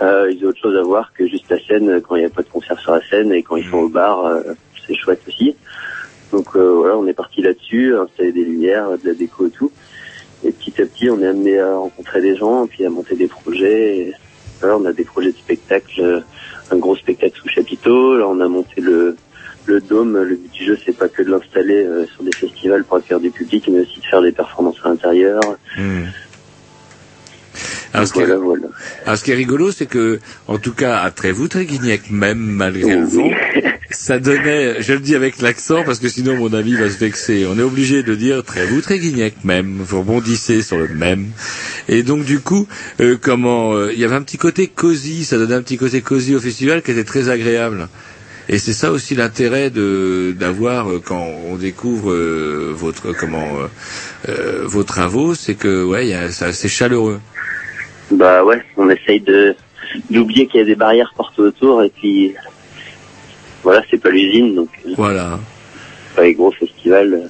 euh, 0.00 0.30
ils 0.32 0.44
ont 0.44 0.48
autre 0.48 0.60
chose 0.60 0.76
à 0.76 0.82
voir 0.82 1.12
que 1.14 1.26
juste 1.26 1.48
la 1.50 1.58
scène 1.66 2.00
quand 2.02 2.16
il 2.16 2.20
n'y 2.20 2.26
a 2.26 2.30
pas 2.30 2.42
de 2.42 2.48
concert 2.48 2.78
sur 2.78 2.92
la 2.92 3.00
scène 3.08 3.32
et 3.32 3.42
quand 3.42 3.56
ils 3.56 3.68
sont 3.68 3.78
au 3.78 3.88
bar, 3.88 4.24
euh, 4.26 4.42
c'est 4.86 4.94
chouette 4.96 5.22
aussi. 5.28 5.54
Donc 6.32 6.56
euh, 6.56 6.72
voilà, 6.74 6.96
on 6.96 7.06
est 7.06 7.12
parti 7.12 7.42
là-dessus, 7.42 7.94
installer 7.94 8.32
des 8.32 8.44
lumières, 8.44 8.98
de 8.98 9.08
la 9.08 9.14
déco 9.14 9.46
et 9.46 9.50
tout. 9.50 9.70
Et 10.44 10.50
petit 10.50 10.82
à 10.82 10.86
petit, 10.86 11.08
on 11.10 11.20
est 11.20 11.26
amené 11.26 11.60
à 11.60 11.76
rencontrer 11.76 12.20
des 12.20 12.36
gens, 12.36 12.66
puis 12.66 12.84
à 12.84 12.90
monter 12.90 13.14
des 13.14 13.28
projets. 13.28 13.98
Et, 13.98 14.12
voilà, 14.60 14.78
on 14.78 14.84
a 14.86 14.92
des 14.92 15.04
projets 15.04 15.32
de 15.32 15.36
spectacle, 15.36 16.00
euh, 16.00 16.20
un 16.70 16.76
gros 16.76 16.96
spectacle 16.96 17.36
sous 17.36 17.48
chapiteau. 17.48 18.16
Là, 18.16 18.26
on 18.26 18.40
a 18.40 18.48
monté 18.48 18.80
le, 18.80 19.16
le 19.66 19.80
dôme. 19.80 20.20
Le 20.22 20.36
but 20.36 20.50
du 20.50 20.64
jeu, 20.64 20.78
c'est 20.84 20.96
pas 20.96 21.08
que 21.08 21.22
de 21.22 21.30
l'installer 21.30 21.84
euh, 21.84 22.06
sur 22.06 22.24
des 22.24 22.32
festivals 22.32 22.84
pour 22.84 22.96
accueillir 22.96 23.20
du 23.20 23.30
public, 23.30 23.68
mais 23.70 23.80
aussi 23.80 24.00
de 24.00 24.06
faire 24.06 24.22
des 24.22 24.32
performances 24.32 24.78
à 24.84 24.88
l'intérieur. 24.88 25.40
Alors, 27.94 28.06
ce, 28.08 28.12
qui 28.14 28.20
est, 28.20 28.24
alors, 28.24 29.16
ce 29.16 29.22
qui 29.22 29.32
est 29.32 29.34
rigolo, 29.34 29.70
c'est 29.70 29.86
que, 29.86 30.18
en 30.48 30.56
tout 30.56 30.72
cas, 30.72 31.00
à 31.00 31.10
Trévoux, 31.10 31.48
Tréguignac, 31.48 32.10
même 32.10 32.38
malgré 32.38 32.96
le 32.96 33.04
vent, 33.04 33.30
ça 33.92 34.18
donnait, 34.18 34.82
je 34.82 34.92
le 34.92 35.00
dis 35.00 35.14
avec 35.14 35.40
l'accent, 35.40 35.84
parce 35.84 35.98
que 35.98 36.08
sinon 36.08 36.36
mon 36.36 36.52
ami 36.52 36.74
va 36.74 36.88
se 36.90 36.98
vexer. 36.98 37.46
On 37.48 37.58
est 37.58 37.62
obligé 37.62 38.02
de 38.02 38.14
dire 38.14 38.42
Trévoux, 38.44 38.80
Tréguignac, 38.80 39.34
même. 39.44 39.78
Vous 39.80 40.00
rebondissez 40.00 40.62
sur 40.62 40.78
le 40.78 40.88
même. 40.88 41.26
Et 41.88 42.02
donc, 42.02 42.24
du 42.24 42.40
coup, 42.40 42.66
euh, 43.00 43.16
comment, 43.20 43.74
euh, 43.74 43.92
il 43.92 43.98
y 43.98 44.04
avait 44.04 44.14
un 44.14 44.22
petit 44.22 44.38
côté 44.38 44.66
cosy, 44.66 45.24
ça 45.24 45.38
donnait 45.38 45.54
un 45.54 45.62
petit 45.62 45.76
côté 45.78 46.00
cosy 46.00 46.34
au 46.34 46.40
festival 46.40 46.82
qui 46.82 46.90
était 46.90 47.04
très 47.04 47.28
agréable. 47.28 47.88
Et 48.48 48.58
c'est 48.58 48.72
ça 48.72 48.90
aussi 48.90 49.14
l'intérêt 49.14 49.70
de 49.70 50.34
d'avoir 50.36 50.90
euh, 50.90 51.00
quand 51.04 51.24
on 51.48 51.54
découvre 51.56 52.10
euh, 52.10 52.72
votre 52.74 53.12
comment 53.12 53.46
euh, 53.60 53.66
euh, 54.28 54.62
vos 54.64 54.82
travaux, 54.82 55.34
c'est 55.36 55.54
que 55.54 55.84
ouais, 55.84 56.08
y 56.08 56.12
a- 56.12 56.30
ça- 56.30 56.52
c'est 56.52 56.68
chaleureux. 56.68 57.20
Bah 58.10 58.44
ouais, 58.44 58.60
on 58.76 58.90
essaye 58.90 59.20
de 59.20 59.54
d'oublier 60.10 60.48
qu'il 60.48 60.58
y 60.58 60.62
a 60.62 60.66
des 60.66 60.74
barrières 60.74 61.14
partout 61.16 61.42
autour 61.42 61.84
et 61.84 61.90
puis 61.90 62.34
voilà, 63.62 63.82
c'est 63.90 63.98
pas 64.00 64.10
l'usine 64.10 64.54
donc 64.54 64.68
euh, 64.86 64.90
Voilà. 64.96 65.38
pas 66.16 66.22
les 66.22 66.34
gros 66.34 66.50
festivals. 66.52 67.28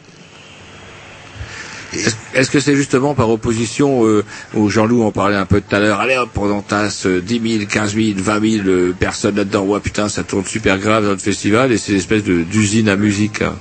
Est-ce 2.35 2.51
que 2.51 2.59
c'est 2.59 2.75
justement 2.75 3.15
par 3.15 3.29
opposition 3.29 4.07
euh, 4.07 4.25
où 4.55 4.71
Jean-Loup 4.71 5.03
en 5.03 5.13
parlait 5.13 5.37
un 5.37 5.45
peu 5.45 5.61
tout 5.61 5.77
à 5.77 5.79
l'heure, 5.79 6.01
allez 6.01 6.17
hop, 6.17 6.31
on 6.37 6.51
entasse 6.51 7.05
euh, 7.07 7.21
10 7.21 7.59
000, 7.59 7.65
15 7.71 7.95
000, 7.95 8.07
20 8.17 8.51
000 8.63 8.67
euh, 8.69 8.93
personnes 8.99 9.37
là-dedans, 9.37 9.65
ouais 9.67 9.81
putain 9.81 10.09
ça 10.09 10.23
tourne 10.25 10.47
super 10.47 10.79
grave 10.79 11.03
dans 11.05 11.11
notre 11.11 11.23
festival 11.23 11.71
et 11.71 11.77
c'est 11.77 11.93
une 11.93 11.99
espèce 11.99 12.25
d'usine 12.25 12.89
à 12.89 12.97
musique. 12.97 13.43
hein. 13.43 13.55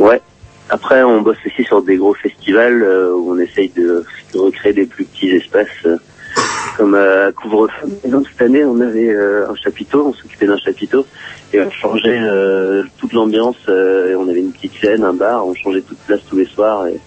Ouais. 0.00 0.20
Après, 0.70 1.04
on 1.04 1.20
bosse 1.22 1.36
aussi 1.46 1.62
sur 1.62 1.82
des 1.82 1.96
gros 1.96 2.14
festivals 2.14 2.82
euh, 2.82 3.12
où 3.14 3.34
on 3.34 3.38
essaye 3.38 3.68
de, 3.68 4.02
de 4.32 4.38
recréer 4.38 4.72
des 4.72 4.86
plus 4.86 5.04
petits 5.04 5.28
espaces, 5.30 5.68
euh, 5.86 5.96
comme 6.76 6.94
à 6.94 7.30
Couvre-feu. 7.32 7.88
Et 8.04 8.08
donc, 8.08 8.26
cette 8.30 8.42
année, 8.42 8.64
on 8.64 8.80
avait 8.80 9.08
euh, 9.08 9.48
un 9.48 9.54
chapiteau, 9.56 10.08
on 10.08 10.12
s'occupait 10.12 10.46
d'un 10.46 10.58
chapiteau, 10.58 11.06
et 11.52 11.60
on 11.60 11.70
changeait 11.70 12.20
euh, 12.20 12.82
toute 12.98 13.12
l'ambiance. 13.12 13.56
euh, 13.68 14.10
et 14.10 14.16
on 14.16 14.28
avait 14.28 14.40
une 14.40 14.52
petite 14.52 14.74
scène, 14.80 15.04
un 15.04 15.12
bar, 15.12 15.46
on 15.46 15.54
changeait 15.54 15.82
toute 15.82 15.98
place 15.98 16.20
tous 16.28 16.36
les 16.36 16.46
soirs, 16.46 16.86
et, 16.88 16.98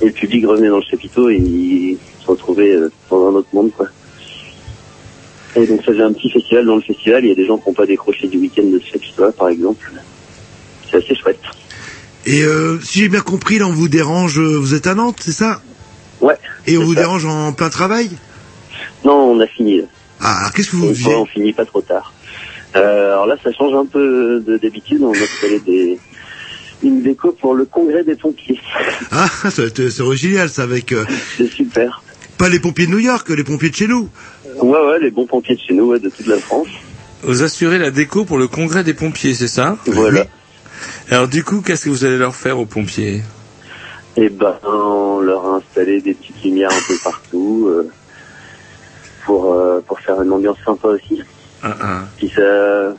et 0.00 0.06
le 0.06 0.12
public 0.12 0.46
revenait 0.46 0.68
dans 0.68 0.76
le 0.78 0.84
chapiteau 0.90 1.28
et 1.28 1.36
il 1.36 1.98
se 2.22 2.26
retrouvait 2.26 2.74
euh, 2.74 2.90
dans 3.10 3.28
un 3.28 3.34
autre 3.34 3.48
monde, 3.52 3.70
quoi. 3.76 3.86
Et 5.56 5.66
donc, 5.66 5.80
ça 5.80 5.92
faisait 5.92 6.02
un 6.02 6.12
petit 6.12 6.30
festival 6.30 6.64
dans 6.64 6.76
le 6.76 6.82
festival. 6.82 7.24
Il 7.24 7.28
y 7.28 7.32
a 7.32 7.34
des 7.34 7.44
gens 7.44 7.58
qui 7.58 7.68
n'ont 7.68 7.74
pas 7.74 7.86
décroché 7.86 8.28
du 8.28 8.38
week-end 8.38 8.62
de 8.62 8.78
ce 8.78 8.92
festival, 8.92 9.32
par 9.32 9.48
exemple. 9.48 9.90
C'est 10.88 10.98
assez 10.98 11.14
chouette. 11.16 11.40
Et 12.26 12.42
euh, 12.44 12.78
si 12.80 13.00
j'ai 13.00 13.08
bien 13.08 13.20
compris, 13.20 13.58
là 13.58 13.66
on 13.66 13.72
vous 13.72 13.88
dérange, 13.88 14.38
euh, 14.38 14.58
vous 14.58 14.74
êtes 14.74 14.86
à 14.86 14.94
Nantes, 14.94 15.16
c'est 15.20 15.32
ça? 15.32 15.60
Ouais. 16.20 16.36
Et 16.66 16.78
on 16.78 16.84
vous 16.84 16.94
ça. 16.94 17.00
dérange 17.00 17.24
en 17.24 17.52
plein 17.52 17.70
travail? 17.70 18.10
Non, 19.04 19.32
on 19.32 19.40
a 19.40 19.46
fini. 19.46 19.78
là. 19.78 19.84
Ah, 20.20 20.40
alors 20.40 20.52
qu'est-ce 20.52 20.70
que 20.70 20.76
vous 20.76 20.94
fois, 20.94 21.20
on 21.20 21.26
finit 21.26 21.52
pas 21.52 21.64
trop 21.64 21.80
tard. 21.80 22.12
Euh, 22.76 23.12
alors 23.12 23.26
là, 23.26 23.36
ça 23.42 23.50
change 23.52 23.74
un 23.74 23.86
peu 23.86 24.40
de 24.46 24.58
d'habitude. 24.58 25.02
On 25.02 25.12
a 25.12 25.16
installé 25.16 25.60
des 25.60 25.98
une 26.82 27.02
déco 27.02 27.32
pour 27.32 27.54
le 27.54 27.64
congrès 27.66 28.04
des 28.04 28.16
pompiers. 28.16 28.58
Ah, 29.12 29.28
ça 29.50 29.62
va 29.62 29.68
être- 29.68 29.88
c'est 29.90 30.02
original 30.02 30.48
ça 30.48 30.62
avec 30.62 30.92
euh, 30.92 31.04
C'est 31.36 31.50
super. 31.50 32.02
pas 32.38 32.48
les 32.48 32.60
pompiers 32.60 32.86
de 32.86 32.92
New 32.92 32.98
York, 32.98 33.28
les 33.30 33.44
pompiers 33.44 33.70
de 33.70 33.74
chez 33.74 33.86
nous. 33.88 34.08
Ouais, 34.62 34.70
ouais, 34.86 34.98
les 35.00 35.10
bons 35.10 35.26
pompiers 35.26 35.56
de 35.56 35.60
chez 35.60 35.74
nous, 35.74 35.86
ouais, 35.86 35.98
de 35.98 36.08
toute 36.08 36.26
la 36.26 36.38
France. 36.38 36.68
Vous 37.22 37.42
assurez 37.42 37.78
la 37.78 37.90
déco 37.90 38.24
pour 38.24 38.38
le 38.38 38.46
congrès 38.48 38.82
des 38.84 38.94
pompiers, 38.94 39.34
c'est 39.34 39.48
ça? 39.48 39.76
Voilà. 39.86 40.26
Alors 41.10 41.28
du 41.28 41.42
coup, 41.44 41.60
qu'est-ce 41.60 41.84
que 41.86 41.90
vous 41.90 42.04
allez 42.04 42.16
leur 42.18 42.34
faire 42.36 42.58
aux 42.58 42.66
pompiers? 42.66 43.20
Et 44.16 44.28
ben, 44.28 44.54
on 44.64 45.20
leur 45.20 45.44
a 45.46 45.56
installé 45.56 46.00
des 46.00 46.14
petites 46.14 46.42
lumières 46.44 46.70
un 46.72 46.88
peu 46.88 46.94
partout 47.04 47.66
euh, 47.68 47.88
pour 49.30 49.54
euh, 49.54 49.80
pour 49.86 50.00
faire 50.00 50.20
une 50.20 50.32
ambiance 50.32 50.58
sympa 50.64 50.88
aussi. 50.88 51.22
Puis 52.16 52.28
ça 52.34 52.94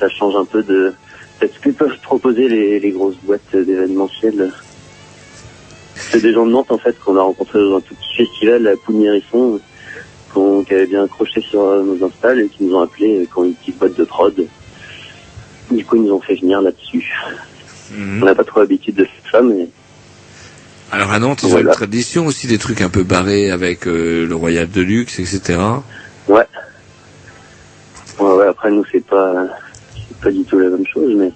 ça 0.00 0.08
change 0.08 0.34
un 0.34 0.46
peu 0.46 0.62
de 0.62 0.94
peut-être 1.38 1.54
ce 1.54 1.60
que 1.60 1.68
peuvent 1.68 2.00
proposer 2.02 2.48
les, 2.48 2.80
les 2.80 2.90
grosses 2.92 3.18
boîtes 3.22 3.54
d'événementiel. 3.54 4.52
C'est 6.10 6.22
des 6.22 6.32
gens 6.32 6.46
de 6.46 6.52
Nantes 6.52 6.72
en 6.72 6.78
fait 6.78 6.98
qu'on 6.98 7.18
a 7.18 7.22
rencontrés 7.22 7.58
dans 7.58 7.76
un 7.76 7.80
tout 7.80 7.94
petit 7.94 8.24
festival 8.24 8.66
à 8.68 8.76
Pougnérisson 8.86 9.60
qu'on 10.32 10.64
qui 10.64 10.72
avait 10.72 10.86
bien 10.86 11.04
accroché 11.04 11.42
sur 11.42 11.60
euh, 11.60 11.82
nos 11.82 12.02
installs 12.06 12.40
et 12.40 12.48
qui 12.48 12.64
nous 12.64 12.74
ont 12.76 12.80
appelés 12.80 13.20
euh, 13.20 13.24
qui 13.26 13.38
ont 13.38 13.44
une 13.44 13.54
petite 13.54 13.78
boîte 13.78 13.98
de 13.98 14.04
prod. 14.04 14.46
Du 15.70 15.84
coup, 15.84 15.96
ils 15.96 16.02
nous 16.04 16.12
ont 16.14 16.22
fait 16.22 16.36
venir 16.36 16.62
là-dessus. 16.62 17.12
Mhm. 17.90 18.22
On 18.22 18.24
n'a 18.24 18.34
pas 18.34 18.44
trop 18.44 18.60
l'habitude 18.60 18.94
de 18.94 19.04
faire 19.04 19.30
ça, 19.30 19.42
mais 19.42 19.68
Alors 20.92 21.10
à 21.10 21.18
Nantes, 21.18 21.42
ils 21.42 21.54
ont 21.54 21.58
une 21.58 21.70
tradition 21.70 22.26
aussi 22.26 22.46
des 22.46 22.58
trucs 22.58 22.80
un 22.80 22.88
peu 22.88 23.02
barrés 23.02 23.50
avec 23.50 23.86
euh, 23.86 24.26
le 24.26 24.34
Royal 24.34 24.70
de 24.70 24.80
luxe, 24.80 25.18
etc. 25.18 25.58
ouais. 26.28 26.44
Ouais, 28.18 28.32
ouais, 28.32 28.46
après 28.46 28.70
nous 28.70 28.84
c'est 28.90 29.04
pas 29.04 29.44
c'est 29.94 30.16
pas 30.18 30.30
du 30.30 30.42
tout 30.44 30.58
la 30.58 30.70
même 30.70 30.86
chose, 30.86 31.12
mais 31.16 31.30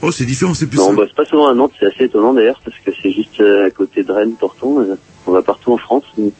Oh, 0.00 0.12
c'est 0.12 0.24
différent, 0.26 0.54
c'est 0.54 0.66
plus 0.68 0.78
non, 0.78 0.90
on 0.90 0.94
bosse 0.94 1.12
pas 1.12 1.24
souvent 1.24 1.48
à 1.48 1.54
Nantes, 1.54 1.72
c'est 1.80 1.86
assez 1.86 2.04
étonnant 2.04 2.32
d'ailleurs 2.32 2.60
parce 2.64 2.76
que 2.86 2.92
c'est 3.02 3.10
juste 3.10 3.40
euh, 3.40 3.66
à 3.66 3.70
côté 3.70 4.04
de 4.04 4.12
Rennes, 4.12 4.34
Porton. 4.38 4.80
euh, 4.80 4.94
On 5.26 5.32
va 5.32 5.42
partout 5.42 5.72
en 5.72 5.76
France, 5.76 6.04
mais 6.16 6.30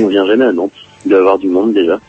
on 0.00 0.08
vient 0.08 0.26
jamais 0.26 0.46
à 0.46 0.52
Nantes. 0.52 0.72
Il 1.04 1.10
doit 1.10 1.18
y 1.18 1.20
avoir 1.20 1.38
du 1.38 1.48
monde 1.48 1.74
déjà. 1.74 2.00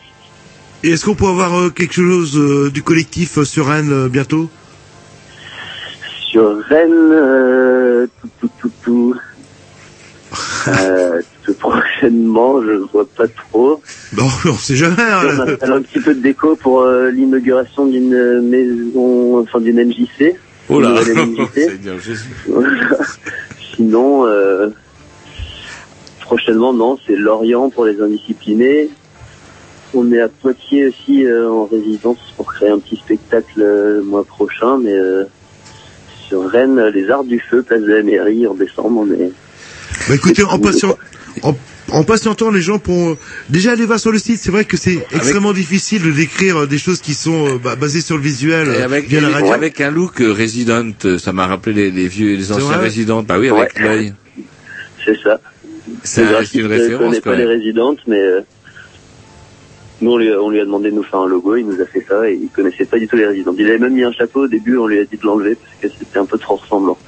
Et 0.82 0.90
est-ce 0.90 1.04
qu'on 1.04 1.14
peut 1.14 1.26
avoir 1.28 1.56
euh, 1.56 1.70
quelque 1.70 1.94
chose 1.94 2.36
euh, 2.36 2.70
du 2.72 2.82
collectif 2.82 3.38
euh, 3.38 3.44
sur 3.44 3.66
Rennes 3.68 3.92
euh, 3.92 4.08
bientôt? 4.08 4.50
Sur 6.32 6.58
Rennes, 6.64 6.90
euh, 7.12 8.06
tout, 8.40 8.50
tout, 8.60 8.70
tout. 8.82 9.14
Euh, 10.68 11.20
tout 11.44 11.54
prochainement, 11.54 12.62
je 12.62 12.72
vois 12.92 13.06
pas 13.16 13.26
trop. 13.26 13.82
Bon, 14.12 14.26
on 14.46 14.54
sait 14.54 14.76
jamais. 14.76 14.94
hein. 15.00 15.22
On 15.62 15.70
a 15.72 15.76
un 15.76 15.82
petit 15.82 16.00
peu 16.00 16.14
de 16.14 16.20
déco 16.20 16.54
pour 16.56 16.82
euh, 16.82 17.10
l'inauguration 17.10 17.86
d'une 17.86 18.40
maison, 18.42 19.40
enfin 19.40 19.60
d'une 19.60 19.82
MJC. 19.84 20.36
Oh 20.68 20.78
là, 20.80 20.90
MJC. 21.02 21.80
Sinon, 23.74 24.24
euh, 24.26 24.68
prochainement, 26.20 26.72
non, 26.72 26.96
c'est 27.06 27.16
Lorient 27.16 27.70
pour 27.70 27.84
les 27.86 28.00
indisciplinés. 28.00 28.88
On 29.94 30.12
est 30.12 30.20
à 30.20 30.28
Poitiers 30.28 30.86
aussi 30.86 31.26
en 31.32 31.64
résidence 31.64 32.18
pour 32.36 32.52
créer 32.54 32.68
un 32.68 32.78
petit 32.78 32.94
spectacle 32.96 33.50
le 33.56 34.02
mois 34.04 34.22
prochain, 34.22 34.78
mais 34.78 34.94
sur 36.30 36.48
Rennes, 36.48 36.80
les 36.94 37.10
Arts 37.10 37.24
du 37.24 37.38
Feu, 37.40 37.62
place 37.62 37.82
de 37.82 37.92
la 37.92 38.02
mairie, 38.02 38.46
en 38.46 38.54
décembre, 38.54 39.04
on 39.06 39.12
est... 39.12 39.30
Bah 40.08 40.14
écoutez, 40.14 40.44
en, 40.44 40.58
patient- 40.58 40.96
en, 41.42 41.54
en 41.90 42.04
patientant, 42.04 42.50
les 42.50 42.62
gens 42.62 42.78
pourront 42.78 43.18
déjà 43.48 43.72
aller 43.72 43.84
voir 43.84 43.98
sur 44.00 44.12
le 44.12 44.18
site. 44.18 44.38
C'est 44.40 44.52
vrai 44.52 44.64
que 44.64 44.76
c'est 44.76 45.04
extrêmement 45.12 45.52
difficile 45.52 46.02
de 46.02 46.12
décrire 46.12 46.56
euh, 46.62 46.66
des 46.66 46.78
choses 46.78 47.00
qui 47.00 47.12
sont 47.14 47.56
bah, 47.56 47.74
basées 47.76 48.00
sur 48.00 48.16
le 48.16 48.22
visuel 48.22 48.68
Et 48.68 48.70
euh, 48.78 48.84
avec, 48.84 49.08
via 49.08 49.20
la 49.20 49.28
radio. 49.28 49.52
avec 49.52 49.80
un 49.80 49.90
look 49.90 50.18
Resident, 50.20 50.92
ça 51.18 51.32
m'a 51.32 51.46
rappelé 51.48 51.74
les, 51.74 51.90
les 51.90 52.08
vieux, 52.08 52.36
les 52.36 52.52
anciens 52.52 52.78
résidents. 52.78 53.22
Bah 53.24 53.38
oui, 53.38 53.48
avec 53.50 53.74
Ouais. 53.76 53.82
l'œil. 53.82 54.14
C'est 55.04 55.18
ça. 55.22 55.40
C'est 56.04 56.22
une 56.22 56.62
ne 56.62 56.68
référence 56.68 57.00
connaît 57.08 57.20
quand 57.20 57.30
pas 57.30 57.36
les 57.36 57.44
résidentes, 57.46 57.98
mais 58.06 58.20
euh, 58.20 58.40
nous 60.00 60.12
on 60.12 60.16
lui, 60.16 60.30
a, 60.30 60.40
on 60.40 60.50
lui 60.50 60.60
a 60.60 60.64
demandé 60.64 60.90
de 60.90 60.96
nous 60.96 61.02
faire 61.02 61.20
un 61.20 61.28
logo, 61.28 61.56
il 61.56 61.66
nous 61.66 61.80
a 61.80 61.86
fait 61.86 62.04
ça 62.08 62.28
et 62.28 62.38
il 62.40 62.48
connaissait 62.48 62.84
pas 62.84 62.98
du 62.98 63.06
tout 63.06 63.16
les 63.16 63.26
résidentes. 63.26 63.56
Il 63.58 63.66
avait 63.66 63.78
même 63.78 63.94
mis 63.94 64.04
un 64.04 64.12
chapeau 64.12 64.44
au 64.44 64.48
début, 64.48 64.76
on 64.76 64.86
lui 64.86 64.98
a 64.98 65.04
dit 65.04 65.16
de 65.16 65.26
l'enlever 65.26 65.56
parce 65.56 65.94
que 65.94 65.98
c'était 65.98 66.18
un 66.18 66.26
peu 66.26 66.38
trop 66.38 66.56
ressemblant. 66.56 66.98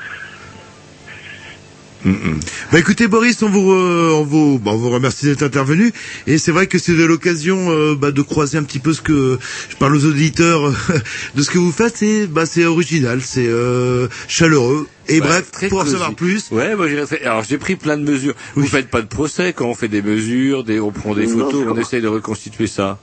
Bah 2.72 2.78
écoutez 2.78 3.06
Boris, 3.06 3.42
on 3.42 3.48
vous, 3.48 3.70
on 3.70 4.24
vous, 4.24 4.58
bah, 4.58 4.72
on 4.72 4.76
vous 4.76 4.90
remercie 4.90 5.26
d'être 5.26 5.42
intervenu. 5.42 5.92
Et 6.26 6.38
c'est 6.38 6.50
vrai 6.50 6.66
que 6.66 6.78
c'est 6.78 6.94
de 6.94 7.04
l'occasion 7.04 7.70
euh, 7.70 7.94
bah, 7.94 8.10
de 8.10 8.22
croiser 8.22 8.58
un 8.58 8.64
petit 8.64 8.78
peu 8.78 8.92
ce 8.92 9.02
que 9.02 9.38
je 9.68 9.76
parle 9.76 9.94
aux 9.94 10.04
auditeurs 10.06 10.72
de 11.34 11.42
ce 11.42 11.50
que 11.50 11.58
vous 11.58 11.70
faites. 11.70 11.98
C'est 11.98 12.26
bah, 12.26 12.46
c'est 12.46 12.64
original, 12.64 13.20
c'est 13.22 13.46
euh, 13.46 14.08
chaleureux. 14.26 14.88
Et 15.08 15.20
bref, 15.20 15.50
très 15.50 15.68
pour 15.68 15.80
en 15.80 15.86
savoir 15.86 16.14
plus. 16.14 16.50
Ouais, 16.50 16.76
moi 16.76 16.88
j'ai 16.88 17.04
fait- 17.06 17.24
alors 17.24 17.42
j'ai 17.44 17.58
pris 17.58 17.76
plein 17.76 17.96
de 17.96 18.02
mesures. 18.04 18.34
Vous 18.54 18.66
faites 18.66 18.88
pas 18.88 19.02
de 19.02 19.06
procès 19.08 19.52
quand 19.52 19.66
on 19.66 19.74
fait 19.74 19.88
des 19.88 20.02
mesures, 20.02 20.64
des, 20.64 20.78
on 20.80 20.90
prend 20.92 21.14
des 21.14 21.26
Non, 21.26 21.38
photos, 21.44 21.64
non. 21.66 21.72
on 21.74 21.78
essaye 21.78 22.00
de 22.00 22.08
reconstituer 22.08 22.66
ça. 22.66 22.98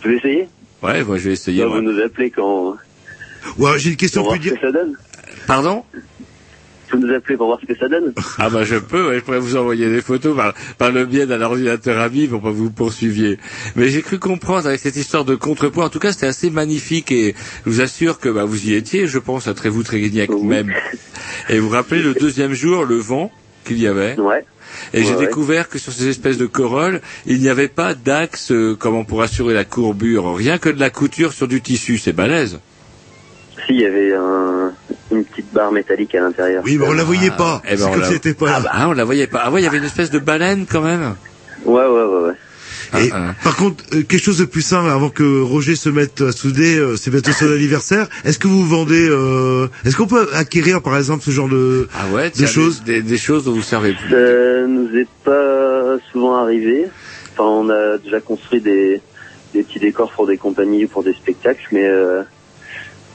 Tu 0.00 0.08
veux 0.08 0.16
essayer? 0.16 0.48
Ouais, 0.82 1.04
moi 1.04 1.16
je 1.18 1.28
vais 1.28 1.32
essayer. 1.34 1.62
Bah. 1.62 1.68
Vous 1.74 1.80
nous 1.80 2.00
appelez 2.00 2.30
quand... 2.30 2.76
Ouais, 3.58 3.78
j'ai 3.78 3.90
une 3.90 3.96
question 3.96 4.28
plus 4.28 4.40
que 4.50 4.60
ça 4.60 4.72
donne. 4.72 4.96
Pardon? 5.46 5.84
Vous 6.92 6.98
nous 6.98 7.12
appelez 7.12 7.36
pour 7.36 7.46
voir 7.46 7.58
ce 7.60 7.66
que 7.66 7.76
ça 7.76 7.88
donne. 7.88 8.12
Ah 8.38 8.50
bah 8.50 8.64
je 8.64 8.76
peux, 8.76 9.08
ouais, 9.08 9.16
je 9.16 9.20
pourrais 9.20 9.38
vous 9.38 9.56
envoyer 9.56 9.88
des 9.88 10.02
photos 10.02 10.36
par, 10.36 10.54
par 10.78 10.92
le 10.92 11.04
biais 11.04 11.26
d'un 11.26 11.40
ordinateur 11.40 11.98
ami 11.98 12.26
pour 12.28 12.42
pas 12.42 12.50
que 12.50 12.54
vous 12.54 12.70
poursuiviez. 12.70 13.38
Mais 13.74 13.88
j'ai 13.88 14.02
cru 14.02 14.18
comprendre 14.18 14.66
avec 14.68 14.80
cette 14.80 14.96
histoire 14.96 15.24
de 15.24 15.34
contrepoids, 15.34 15.84
en 15.86 15.88
tout 15.88 15.98
cas 15.98 16.12
c'était 16.12 16.26
assez 16.26 16.50
magnifique 16.50 17.10
et 17.10 17.34
je 17.64 17.70
vous 17.70 17.80
assure 17.80 18.18
que 18.18 18.28
bah, 18.28 18.44
vous 18.44 18.68
y 18.68 18.74
étiez, 18.74 19.06
je 19.06 19.18
pense, 19.18 19.48
à 19.48 19.54
Trévoux 19.54 19.82
Tréguignac 19.82 20.30
même. 20.30 20.72
Et 21.48 21.58
vous 21.58 21.68
vous 21.68 21.74
rappelez 21.74 22.02
le 22.02 22.14
deuxième 22.14 22.52
jour, 22.52 22.84
le 22.84 22.96
vent 22.96 23.32
qu'il 23.64 23.78
y 23.80 23.86
avait 23.86 24.18
Ouais. 24.18 24.44
Et 24.92 25.02
j'ai 25.02 25.14
ouais. 25.14 25.26
découvert 25.26 25.68
que 25.68 25.78
sur 25.78 25.92
ces 25.92 26.08
espèces 26.08 26.38
de 26.38 26.46
corolles, 26.46 27.00
il 27.26 27.40
n'y 27.40 27.48
avait 27.48 27.68
pas 27.68 27.94
d'axe, 27.94 28.52
euh, 28.52 28.76
comment 28.78 29.04
pour 29.04 29.22
assurer 29.22 29.54
la 29.54 29.64
courbure, 29.64 30.34
rien 30.34 30.58
que 30.58 30.68
de 30.68 30.78
la 30.78 30.90
couture 30.90 31.32
sur 31.32 31.48
du 31.48 31.60
tissu, 31.60 31.98
c'est 31.98 32.12
balèze. 32.12 32.60
Si, 33.66 33.72
il 33.72 33.80
y 33.80 33.86
avait 33.86 34.12
un, 34.14 34.72
une 35.12 35.24
petite 35.24 35.52
barre 35.52 35.72
métallique 35.72 36.14
à 36.14 36.20
l'intérieur. 36.20 36.62
Oui, 36.64 36.76
mais 36.78 36.86
on 36.86 36.92
la 36.92 37.04
voyait 37.04 37.30
pas. 37.30 37.62
Eh 37.68 37.76
ben, 37.76 37.88
on 37.92 37.96
la- 37.96 38.08
c'était 38.08 38.34
pas. 38.34 38.46
Ah, 38.56 38.60
bah, 38.60 38.70
ah, 38.72 38.88
on 38.88 38.92
la 38.92 39.04
voyait 39.04 39.26
pas. 39.26 39.42
Ah 39.44 39.50
ouais, 39.50 39.60
il 39.60 39.64
y 39.64 39.68
avait 39.68 39.78
une 39.78 39.84
espèce 39.84 40.10
de 40.10 40.18
baleine 40.18 40.66
quand 40.70 40.80
même. 40.82 41.14
Ouais, 41.64 41.84
ouais, 41.86 42.04
ouais, 42.04 42.26
ouais. 42.28 42.32
Et, 42.98 43.10
Par 43.42 43.56
contre, 43.56 43.82
euh, 43.92 44.02
quelque 44.02 44.22
chose 44.22 44.38
de 44.38 44.44
plus 44.44 44.62
simple 44.62 44.88
avant 44.90 45.08
que 45.10 45.40
Roger 45.42 45.74
se 45.74 45.88
mette 45.88 46.20
à 46.20 46.30
souder, 46.30 46.76
euh, 46.76 46.96
c'est 46.96 47.10
bientôt 47.10 47.32
son 47.32 47.46
anniversaire. 47.52 48.06
Est-ce 48.24 48.38
que 48.38 48.46
vous 48.46 48.64
vendez, 48.64 49.08
euh, 49.10 49.66
est-ce 49.84 49.96
qu'on 49.96 50.06
peut 50.06 50.28
acquérir 50.34 50.82
par 50.82 50.96
exemple 50.96 51.24
ce 51.24 51.32
genre 51.32 51.48
de, 51.48 51.88
Ah 51.94 52.14
ouais, 52.14 52.30
de 52.30 52.46
choses 52.46 52.82
des, 52.84 53.18
choses 53.18 53.44
dont 53.44 53.52
vous 53.52 53.62
servez 53.62 53.92
plus. 53.92 54.10
Ça 54.10 54.66
nous 54.68 54.88
est 54.96 55.08
pas 55.24 55.96
souvent 56.12 56.36
arrivé. 56.36 56.86
Enfin, 57.32 57.44
on 57.48 57.70
a 57.70 57.98
déjà 57.98 58.20
construit 58.20 58.60
des, 58.60 59.00
des 59.52 59.62
petits 59.64 59.80
décors 59.80 60.12
pour 60.12 60.26
des 60.28 60.36
compagnies 60.36 60.84
ou 60.84 60.88
pour 60.88 61.02
des 61.02 61.12
spectacles, 61.12 61.66
mais 61.72 61.84
euh, 61.86 62.22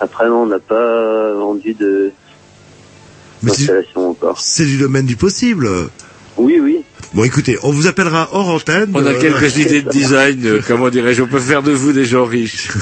après, 0.01 0.27
non, 0.27 0.41
on 0.41 0.45
n'a 0.47 0.59
pas 0.59 1.33
vendu 1.33 1.73
de 1.75 2.11
Mais 3.43 3.51
c'est- 3.51 3.59
d'installation 3.67 4.09
encore. 4.09 4.39
C'est 4.39 4.65
du 4.65 4.77
domaine 4.77 5.05
du 5.05 5.15
possible. 5.15 5.69
Oui, 6.37 6.59
oui. 6.59 6.83
Bon, 7.13 7.25
écoutez, 7.25 7.57
on 7.63 7.71
vous 7.71 7.87
appellera 7.87 8.29
hors 8.31 8.47
antenne. 8.49 8.91
On 8.93 9.05
a 9.05 9.09
euh, 9.09 9.19
quelques 9.19 9.57
idées 9.57 9.81
de 9.81 9.89
design, 9.89 10.45
euh, 10.45 10.61
comment 10.65 10.89
dirais-je, 10.89 11.21
on 11.21 11.27
peut 11.27 11.41
faire 11.41 11.61
de 11.61 11.71
vous 11.71 11.91
des 11.91 12.05
gens 12.05 12.25
riches. 12.25 12.69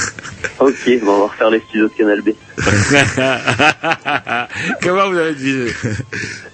Ok, 0.60 0.76
bon, 1.04 1.12
on 1.14 1.20
va 1.22 1.28
refaire 1.28 1.50
les 1.52 1.62
studios 1.62 1.88
de 1.88 1.94
Canal 1.94 2.22
B. 2.22 2.30
comment 4.84 5.10
vous 5.10 5.18
avez 5.18 5.34
deviné 5.34 5.72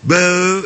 Ben, 0.04 0.16
euh, 0.16 0.62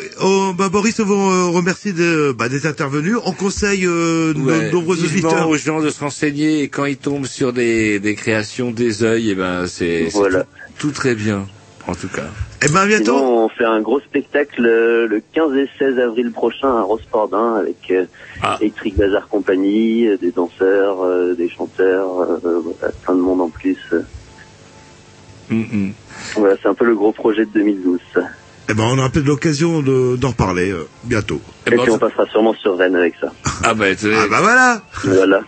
bah, 0.57 0.67
Boris, 0.67 0.99
on 0.99 1.05
vous 1.05 1.13
euh, 1.13 1.45
remercie 1.47 1.93
de, 1.93 2.35
bah, 2.37 2.49
d'être 2.49 2.65
intervenu. 2.65 3.15
On 3.23 3.31
conseille 3.31 3.85
euh, 3.85 4.33
nos 4.33 4.51
Ouais, 4.51 4.71
nombreux 4.71 5.01
auditeurs. 5.01 5.47
aux 5.47 5.55
gens 5.55 5.81
de 5.81 5.89
se 5.89 6.01
renseigner 6.01 6.63
et 6.63 6.67
quand 6.67 6.83
ils 6.83 6.97
tombent 6.97 7.27
sur 7.27 7.53
des, 7.53 7.99
des 8.01 8.15
créations 8.15 8.71
des 8.71 9.03
œils, 9.03 9.29
et 9.31 9.35
ben 9.35 9.67
c'est 9.67 10.09
c'est 10.09 10.17
Voilà. 10.17 10.39
tout, 10.77 10.87
tout 10.89 10.91
très 10.91 11.15
bien, 11.15 11.47
en 11.87 11.95
tout 11.95 12.09
cas. 12.09 12.27
Eh 12.61 12.67
ben, 12.67 12.81
à 12.81 12.85
bientôt. 12.85 13.05
Sinon, 13.17 13.45
on 13.45 13.49
fait 13.49 13.63
un 13.65 13.79
gros 13.81 13.99
spectacle 14.01 14.65
euh, 14.65 15.07
le 15.07 15.21
15 15.33 15.55
et 15.55 15.69
16 15.79 15.97
avril 15.99 16.31
prochain 16.31 16.67
à 16.77 16.81
Rospordin 16.81 17.55
avec 17.55 17.77
euh, 17.91 18.05
Ah. 18.41 18.57
Electric 18.61 18.97
Bazar 18.97 19.27
Compagnie, 19.29 20.07
euh, 20.07 20.17
des 20.17 20.31
danseurs, 20.31 21.03
euh, 21.03 21.35
des 21.35 21.49
chanteurs, 21.49 22.19
euh, 22.21 22.39
voilà, 22.63 22.93
plein 23.03 23.15
de 23.15 23.21
monde 23.21 23.41
en 23.41 23.49
plus. 23.49 23.77
Mm, 25.49 25.91
Voilà, 26.35 26.55
c'est 26.61 26.67
un 26.67 26.73
peu 26.75 26.85
le 26.85 26.95
gros 26.95 27.11
projet 27.13 27.45
de 27.45 27.51
2012. 27.51 27.99
Eh 28.71 28.73
ben, 28.75 28.83
on 28.83 28.99
aura 28.99 29.09
peut-être 29.09 29.25
l'occasion 29.25 29.81
de, 29.81 30.15
d'en 30.17 30.29
reparler 30.29 30.71
euh, 30.71 30.87
bientôt. 31.05 31.41
Eh 31.65 31.73
Et 31.73 31.75
ben, 31.77 31.83
puis 31.83 31.91
on 31.91 31.97
passera 31.97 32.25
sûrement 32.27 32.53
sur 32.55 32.77
Rennes 32.77 32.95
avec 32.95 33.15
ça. 33.19 33.33
Ah 33.63 33.73
bah, 33.73 33.85
Ah 33.89 34.27
bah 34.29 34.39
voilà. 34.41 34.81
Voilà, 35.05 35.41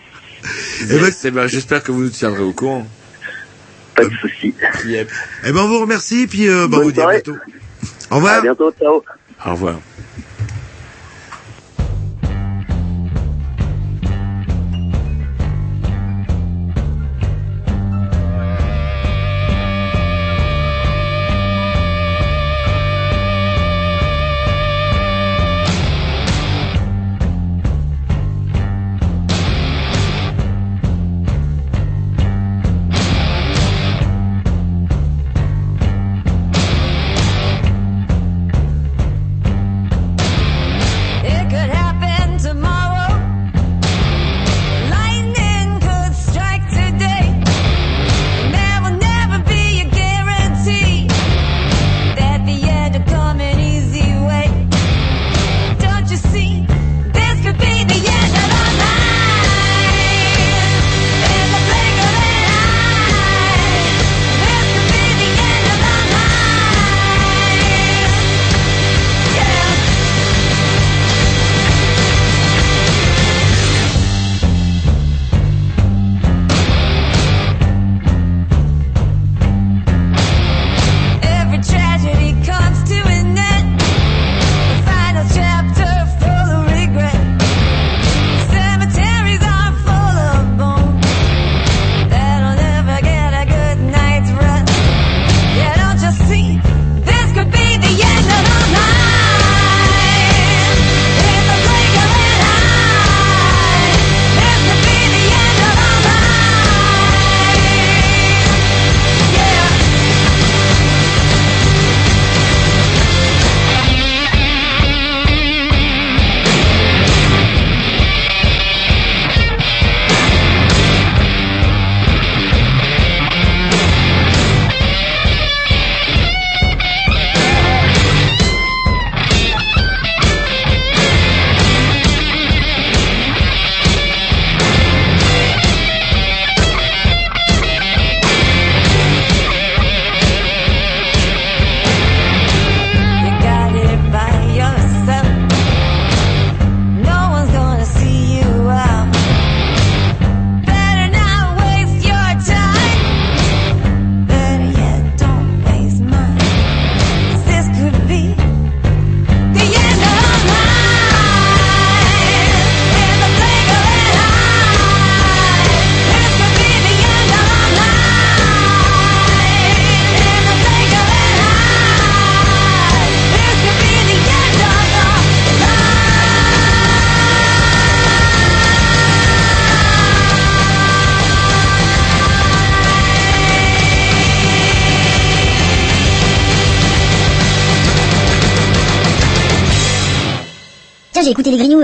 Yes, 0.90 1.24
eh 1.24 1.30
ben, 1.30 1.46
j'espère 1.46 1.84
que 1.84 1.92
vous 1.92 2.02
nous 2.04 2.08
tiendrez 2.10 2.42
au 2.42 2.52
courant. 2.52 2.84
Pas 3.94 4.04
de 4.04 4.10
souci. 4.20 4.54
Yep. 4.86 5.08
Eh 5.46 5.52
ben, 5.52 5.60
on 5.60 5.68
vous 5.68 5.80
remercie, 5.80 6.26
puis 6.26 6.48
euh, 6.48 6.66
bah, 6.68 6.78
on 6.80 6.84
vous 6.84 6.92
dit 6.92 7.00
à 7.00 7.10
bientôt. 7.10 7.36
Au 8.10 8.16
revoir. 8.16 8.34
À 8.34 8.40
bientôt, 8.40 8.72
ciao. 8.72 9.02
Au 9.44 9.50
revoir. 9.52 9.80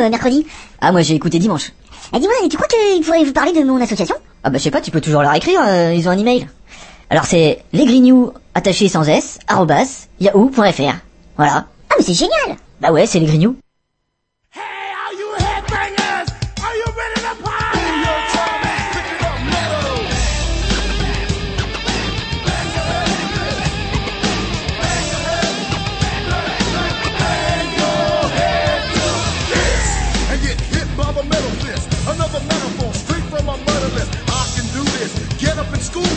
Euh, 0.09 0.11
mercredi. 0.11 0.47
Ah, 0.81 0.93
moi 0.93 1.03
j'ai 1.03 1.15
écouté 1.15 1.39
dimanche. 1.39 1.73
Ah, 2.13 2.19
dis-moi, 2.19 2.35
tu 2.51 2.57
crois 2.57 2.69
qu'il 2.69 3.05
pourrait 3.05 3.25
vous 3.25 3.33
parler 3.33 3.53
de 3.53 3.63
mon 3.65 3.81
association? 3.81 4.17
Ah 4.43 4.51
bah 4.51 4.59
je 4.59 4.65
sais 4.65 4.71
pas, 4.71 4.81
tu 4.81 4.91
peux 4.91 5.01
toujours 5.01 5.23
leur 5.23 5.35
écrire, 5.35 5.61
euh, 5.67 5.93
ils 5.95 6.09
ont 6.09 6.11
un 6.11 6.19
email. 6.19 6.49
Alors 7.11 7.25
c'est 7.25 7.63
lesgrignoux 7.73 8.33
attaché 8.55 8.89
sans 8.89 9.05
s 9.05 9.39
arrobas 9.47 10.09
yahoo.fr. 10.21 10.95
Voilà. 11.37 11.67
Ah, 11.91 11.95
mais 11.99 12.05
c'est 12.05 12.15
génial 12.15 12.57
Bah 12.81 12.93
ouais, 12.93 13.07
c'est 13.07 13.21
les 13.21 13.27
grignoux. 13.27 13.57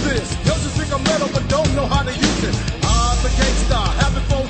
And 0.01 0.09
school 0.09 0.09
this. 0.09 0.29
Youngsters 0.45 0.73
think 0.77 0.93
I'm 0.93 1.03
metal 1.03 1.29
but 1.33 1.47
don't 1.49 1.75
know 1.75 1.85
how 1.85 2.03
to 2.03 2.13
use 2.13 2.43
it. 2.43 2.55
I'm 2.83 3.17
the 3.23 3.29
gangsta, 3.29 3.79
have 4.01 4.15
it 4.17 4.25
for. 4.29 4.41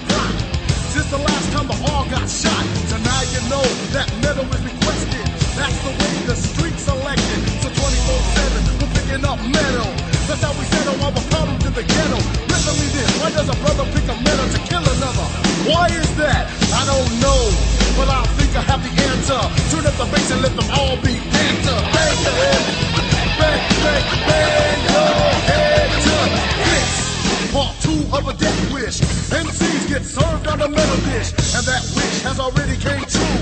Since 0.92 1.10
the 1.10 1.18
last 1.18 1.48
time 1.54 1.68
the 1.68 1.78
all 1.92 2.06
got 2.12 2.28
shot. 2.28 2.66
So 2.92 2.98
now 3.00 3.22
you 3.32 3.40
know 3.48 3.64
that 3.96 4.08
metal 4.20 4.44
is 4.44 4.64
requested. 4.64 5.26
That's 5.56 5.78
the 5.88 5.94
way 5.96 6.14
the 6.28 6.36
streets 6.36 6.84
selected. 6.84 7.40
So 7.64 7.70
24-7, 7.72 8.80
we're 8.80 8.92
picking 8.92 9.24
up 9.24 9.40
metal. 9.40 9.88
That's 10.28 10.44
how 10.44 10.52
we 10.60 10.66
settle 10.68 11.00
the 11.00 11.24
problems 11.32 11.64
in 11.64 11.74
the 11.74 11.84
ghetto. 11.84 12.20
Listen 12.52 12.76
me 12.76 12.88
this, 12.92 13.12
why 13.20 13.32
does 13.32 13.48
a 13.48 13.58
brother 13.64 13.88
pick 13.96 14.04
a 14.08 14.16
metal 14.20 14.48
to 14.52 14.60
kill 14.68 14.84
another? 14.84 15.28
Why 15.64 15.88
is 15.88 16.12
that? 16.20 16.52
I 16.76 16.84
don't 16.84 17.12
know. 17.24 17.42
But 17.96 18.08
I 18.12 18.24
think 18.36 18.52
I 18.56 18.64
have 18.68 18.84
the 18.84 18.92
answer. 18.92 19.42
Turn 19.72 19.88
up 19.88 19.96
the 19.96 20.08
bass 20.12 20.32
and 20.32 20.42
let 20.44 20.56
them 20.56 20.68
all 20.76 20.96
be 21.00 21.20
dancer. 21.32 21.80
Bang 21.96 23.11
bang, 23.42 23.62
bang, 23.84 24.06
bang 24.28 24.80
your 24.86 25.34
head 25.50 25.90
to 26.06 26.16
this. 26.70 26.92
Part 27.54 27.74
two 27.82 28.02
of 28.14 28.24
a 28.30 28.34
death 28.38 28.62
wish. 28.74 28.98
MCs 29.34 29.84
get 29.90 30.04
served 30.06 30.48
on 30.48 30.62
a 30.62 30.70
metal 30.70 31.00
dish, 31.10 31.34
and 31.58 31.64
that 31.66 31.84
wish 31.98 32.18
has 32.22 32.40
already 32.40 32.78
came 32.78 33.06
true. 33.10 33.38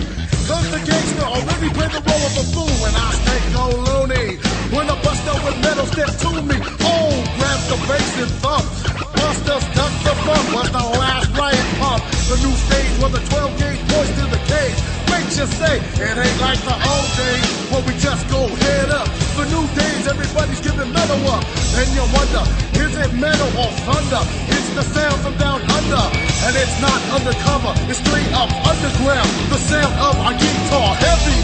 Cause 0.48 0.66
the 0.72 0.82
gangster 0.82 1.28
already 1.28 1.70
played 1.78 1.94
the 1.94 2.02
role 2.02 2.26
of 2.26 2.34
a 2.42 2.46
fool, 2.56 2.78
and 2.88 2.96
I 2.96 3.10
stay 3.22 3.42
go 3.54 3.66
loony. 3.88 4.38
When 4.74 4.90
a 4.90 4.98
buster 5.06 5.36
with 5.46 5.58
metal 5.62 5.86
step 5.86 6.10
to 6.24 6.42
me, 6.42 6.58
oh, 6.86 7.10
grab 7.38 7.60
the 7.70 7.78
bass 7.86 8.10
and 8.24 8.34
thump. 8.42 8.66
Busters 9.14 9.66
duck 9.78 9.94
the 10.06 10.14
bump 10.26 10.46
was 10.56 10.70
the 10.72 10.86
last 10.98 11.30
riot 11.38 11.70
pump. 11.78 12.02
The 12.30 12.38
new 12.42 12.56
stage 12.66 12.94
where 13.02 13.14
the 13.14 13.22
12 13.30 13.60
gauge 13.60 13.82
boys 13.94 14.12
to 14.18 14.26
the 14.34 14.42
cage. 14.50 14.80
Wait, 15.10 15.26
you 15.38 15.46
say 15.60 15.76
it 15.78 16.18
ain't 16.18 16.42
like 16.42 16.62
the 16.66 16.74
old 16.74 17.10
days 17.18 17.50
where 17.70 17.84
we 17.86 17.94
just 18.02 18.30
go 18.30 18.48
head 18.48 18.90
up. 18.90 19.19
New 19.40 19.66
days, 19.72 20.04
everybody's 20.06 20.60
giving 20.60 20.92
metal 20.92 21.16
up. 21.32 21.44
And 21.80 21.88
you 21.96 22.04
wonder, 22.12 22.44
is 22.76 22.92
it 22.92 23.12
metal 23.16 23.48
or 23.56 23.72
thunder? 23.88 24.20
It's 24.52 24.68
the 24.76 24.84
sound 24.84 25.16
from 25.24 25.34
down 25.40 25.64
under, 25.64 26.06
and 26.44 26.54
it's 26.60 26.76
not 26.84 27.00
undercover. 27.16 27.72
It's 27.88 28.04
straight 28.04 28.28
up 28.36 28.52
underground. 28.68 29.30
The 29.48 29.58
sound 29.58 29.96
of 29.96 30.20
our 30.20 30.36
guitar 30.36 30.92
heavy. 31.00 31.40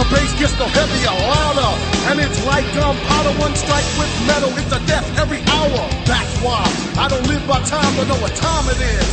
The 0.00 0.04
bass 0.08 0.32
gets 0.40 0.56
no 0.58 0.64
heavier, 0.64 1.12
louder, 1.12 1.72
and 2.08 2.20
it's 2.20 2.40
like 2.48 2.64
gunpowder. 2.74 3.32
One 3.38 3.54
strike 3.54 3.86
with 4.00 4.10
metal, 4.26 4.50
it's 4.56 4.72
a 4.72 4.80
death 4.88 5.06
every 5.20 5.44
hour. 5.52 5.82
That's 6.08 6.32
why 6.40 6.64
I 6.96 7.06
don't 7.06 7.26
live 7.28 7.46
by 7.46 7.60
time, 7.68 7.92
but 7.96 8.08
know 8.08 8.20
what 8.20 8.34
time 8.34 8.64
it 8.72 8.80
is. 8.80 9.08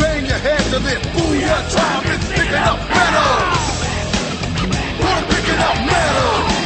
Bang 0.00 0.24
your 0.24 0.40
head 0.40 0.64
to 0.72 0.80
this, 0.80 1.00
booyah! 1.12 1.60
Tribe 1.70 2.08
is 2.08 2.24
picking 2.32 2.56
up 2.56 2.80
metal. 2.88 3.32
We're 4.96 5.24
picking 5.28 5.60
up 5.60 5.76
metal. 5.86 6.65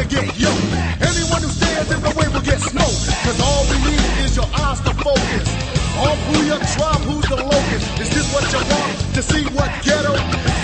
I'm 0.00 0.08
get 0.08 0.32
yo. 0.40 0.48
Anyone 1.04 1.44
who 1.44 1.52
stands 1.52 1.92
in 1.92 2.00
the 2.00 2.08
way 2.16 2.24
will 2.32 2.40
get 2.40 2.56
smoked. 2.56 3.04
Cause 3.20 3.36
all 3.36 3.68
we 3.68 3.76
need 3.84 4.00
is 4.24 4.32
your 4.32 4.48
eyes 4.56 4.80
to 4.88 4.96
focus. 4.96 5.44
On 6.00 6.16
who 6.24 6.40
your 6.48 6.56
tribe, 6.72 7.04
who's 7.04 7.28
the 7.28 7.36
locust. 7.36 7.84
Is 8.00 8.08
this 8.08 8.24
what 8.32 8.48
you 8.48 8.64
want 8.64 8.88
to 9.12 9.20
see 9.20 9.44
what 9.52 9.68
ghetto 9.84 10.16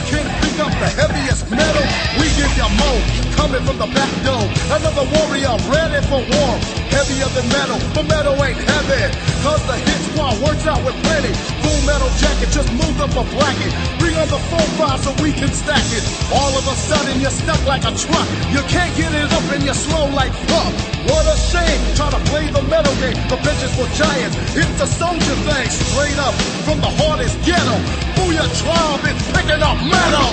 can 0.09 0.25
pick 0.41 0.57
up 0.57 0.73
the 0.81 0.89
heaviest 0.89 1.53
metal? 1.53 1.85
We 2.17 2.33
give 2.33 2.49
you 2.57 2.69
more 2.81 3.01
coming 3.37 3.61
from 3.69 3.77
the 3.77 3.91
back 3.93 4.09
door. 4.25 4.41
Another 4.73 5.05
warrior 5.05 5.53
ready 5.69 6.01
for 6.09 6.25
war. 6.33 6.53
Heavier 6.89 7.29
than 7.37 7.47
metal, 7.53 7.77
but 7.93 8.09
metal 8.09 8.41
ain't 8.41 8.57
heavy. 8.57 9.05
Cause 9.45 9.61
the 9.69 9.77
hit 9.77 10.01
squad 10.17 10.41
works 10.41 10.65
out 10.65 10.81
with 10.81 10.97
plenty. 11.05 11.66
Full 11.87 11.95
metal 11.95 12.11
jacket 12.19 12.51
just 12.51 12.73
moved 12.73 13.01
up 13.01 13.15
a 13.15 13.23
bracket. 13.31 13.73
Bring 13.99 14.17
on 14.17 14.27
the 14.27 14.39
phone 14.51 14.71
file 14.75 14.99
so 14.99 15.15
we 15.23 15.31
can 15.33 15.49
stack 15.53 15.87
it. 15.95 16.03
All 16.35 16.51
of 16.59 16.67
a 16.67 16.75
sudden 16.75 17.21
you're 17.21 17.31
stuck 17.31 17.63
like 17.67 17.85
a 17.85 17.95
truck. 17.95 18.27
You 18.51 18.63
can't 18.67 18.95
get 18.97 19.15
it 19.15 19.31
up 19.33 19.43
and 19.55 19.63
you're 19.63 19.75
slow 19.75 20.09
like 20.11 20.33
fuck. 20.51 20.73
What 21.07 21.25
a 21.31 21.37
shame, 21.39 21.79
try 21.95 22.11
to 22.11 22.19
play 22.31 22.51
the 22.51 22.63
metal 22.63 22.95
game. 22.99 23.15
The 23.31 23.39
bitches 23.39 23.79
were 23.79 23.91
giants. 23.95 24.37
It's 24.57 24.81
a 24.83 24.87
soldier 24.99 25.39
thing, 25.47 25.71
straight 25.71 26.19
up 26.19 26.35
from 26.67 26.81
the 26.81 26.91
hardest 26.91 27.39
ghetto. 27.47 27.79
Booyah 28.19 28.51
tribe 28.59 29.07
is 29.07 29.23
picking 29.31 29.63
up 29.63 29.79
metal. 29.87 30.31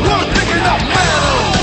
We're 0.00 0.26
picking 0.32 0.64
up 0.72 0.80
metal. 0.88 1.61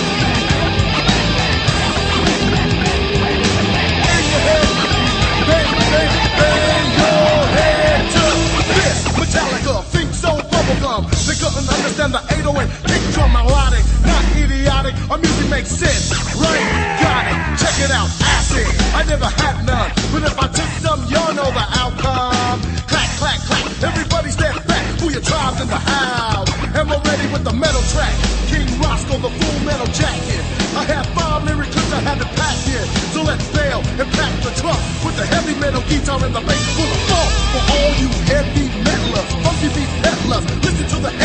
Understand 11.79 12.11
the 12.13 12.23
808 12.35 12.67
kick 12.91 13.03
drum 13.15 13.31
melodic, 13.31 13.83
not 14.03 14.23
idiotic. 14.35 14.93
Our 15.07 15.17
music 15.17 15.47
makes 15.49 15.71
sense, 15.71 16.11
right? 16.35 16.67
Got 16.99 17.23
it. 17.31 17.37
Check 17.55 17.75
it 17.79 17.91
out, 17.91 18.11
acid. 18.35 18.67
I 18.91 19.07
never 19.07 19.29
had 19.31 19.63
none, 19.63 19.89
but 20.11 20.27
if 20.27 20.35
I 20.35 20.47
took 20.51 20.71
some, 20.83 20.99
y'all 21.07 21.31
know 21.31 21.47
the 21.47 21.65
outcome. 21.79 22.59
Clack, 22.91 23.09
clack, 23.15 23.39
clack. 23.47 23.63
Everybody 23.79 24.29
stand 24.31 24.59
back. 24.67 24.83
Who 24.99 25.07
your 25.09 25.23
tribes 25.23 25.61
in 25.63 25.67
the 25.71 25.79
house? 25.79 26.51
And 26.75 26.83
we're 26.89 26.99
ready 27.07 27.27
with 27.31 27.43
the 27.47 27.55
metal 27.55 27.81
track. 27.95 28.15
King 28.51 28.67
Roscoe, 28.83 29.19
the 29.23 29.31
full 29.31 29.57
metal 29.63 29.87
jacket. 29.95 30.43
I 30.75 30.83
have 30.83 31.07
five 31.15 31.47
lyric 31.47 31.71
clips 31.71 31.91
I 31.95 32.01
had 32.03 32.19
to 32.19 32.27
pack 32.35 32.59
in. 32.67 32.85
So 33.15 33.23
let's 33.23 33.47
bail 33.55 33.79
and 33.79 34.07
pack 34.19 34.33
the 34.43 34.51
trunk 34.59 34.79
with 35.07 35.15
the 35.15 35.25
heavy 35.25 35.55
metal 35.59 35.81
guitar 35.87 36.19
and 36.23 36.35
the 36.35 36.43
bass 36.43 36.65
full 36.75 36.91
of 36.91 37.01
funk. 37.07 37.31
For 37.55 37.63
all 37.71 37.91
you 38.03 38.09
heavy 38.27 38.67
metalers, 38.83 39.31
funky 39.43 39.69
beat 39.71 39.91
peddlers, 40.03 40.43
listen 40.63 40.87
to 40.91 40.99
the. 41.07 41.18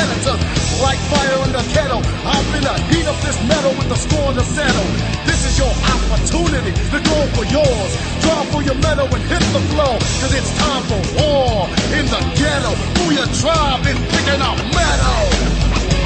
Like 0.95 1.11
fire 1.11 1.43
in 1.43 1.51
the 1.51 1.65
kettle, 1.75 1.99
I'm 2.23 2.45
finna 2.55 2.71
heat 2.87 3.05
up 3.09 3.19
this 3.27 3.35
metal 3.49 3.75
with 3.75 3.89
the 3.89 3.97
score 3.97 4.33
to 4.33 4.45
settle. 4.45 4.87
This 5.27 5.43
is 5.43 5.59
your 5.59 5.75
opportunity 5.91 6.71
to 6.71 6.99
go 7.03 7.19
for 7.35 7.45
yours. 7.51 7.91
Draw 8.23 8.45
for 8.55 8.63
your 8.63 8.77
metal 8.77 9.11
and 9.11 9.23
hit 9.27 9.43
the 9.51 9.63
floor. 9.75 9.99
Cause 10.23 10.33
it's 10.39 10.55
time 10.57 10.85
for 10.87 11.03
war 11.19 11.67
in 11.99 12.07
the 12.07 12.23
ghetto. 12.39 12.71
Who 13.03 13.11
your 13.11 13.27
tribe 13.43 13.83
is 13.91 13.99
picking 14.15 14.39
up 14.39 14.55
metal. 14.71 15.23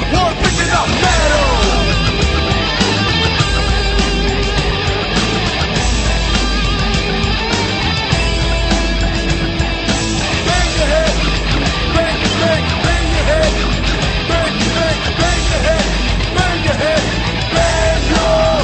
We're 0.09 0.35
picking 0.41 0.71
up 0.73 0.89
metal. 1.05 1.88
Your 15.51 15.61
head, 15.61 15.85
bang 16.35 16.63
your 16.63 16.73
head, 16.73 17.03
bang 17.53 18.03
your 18.09 18.58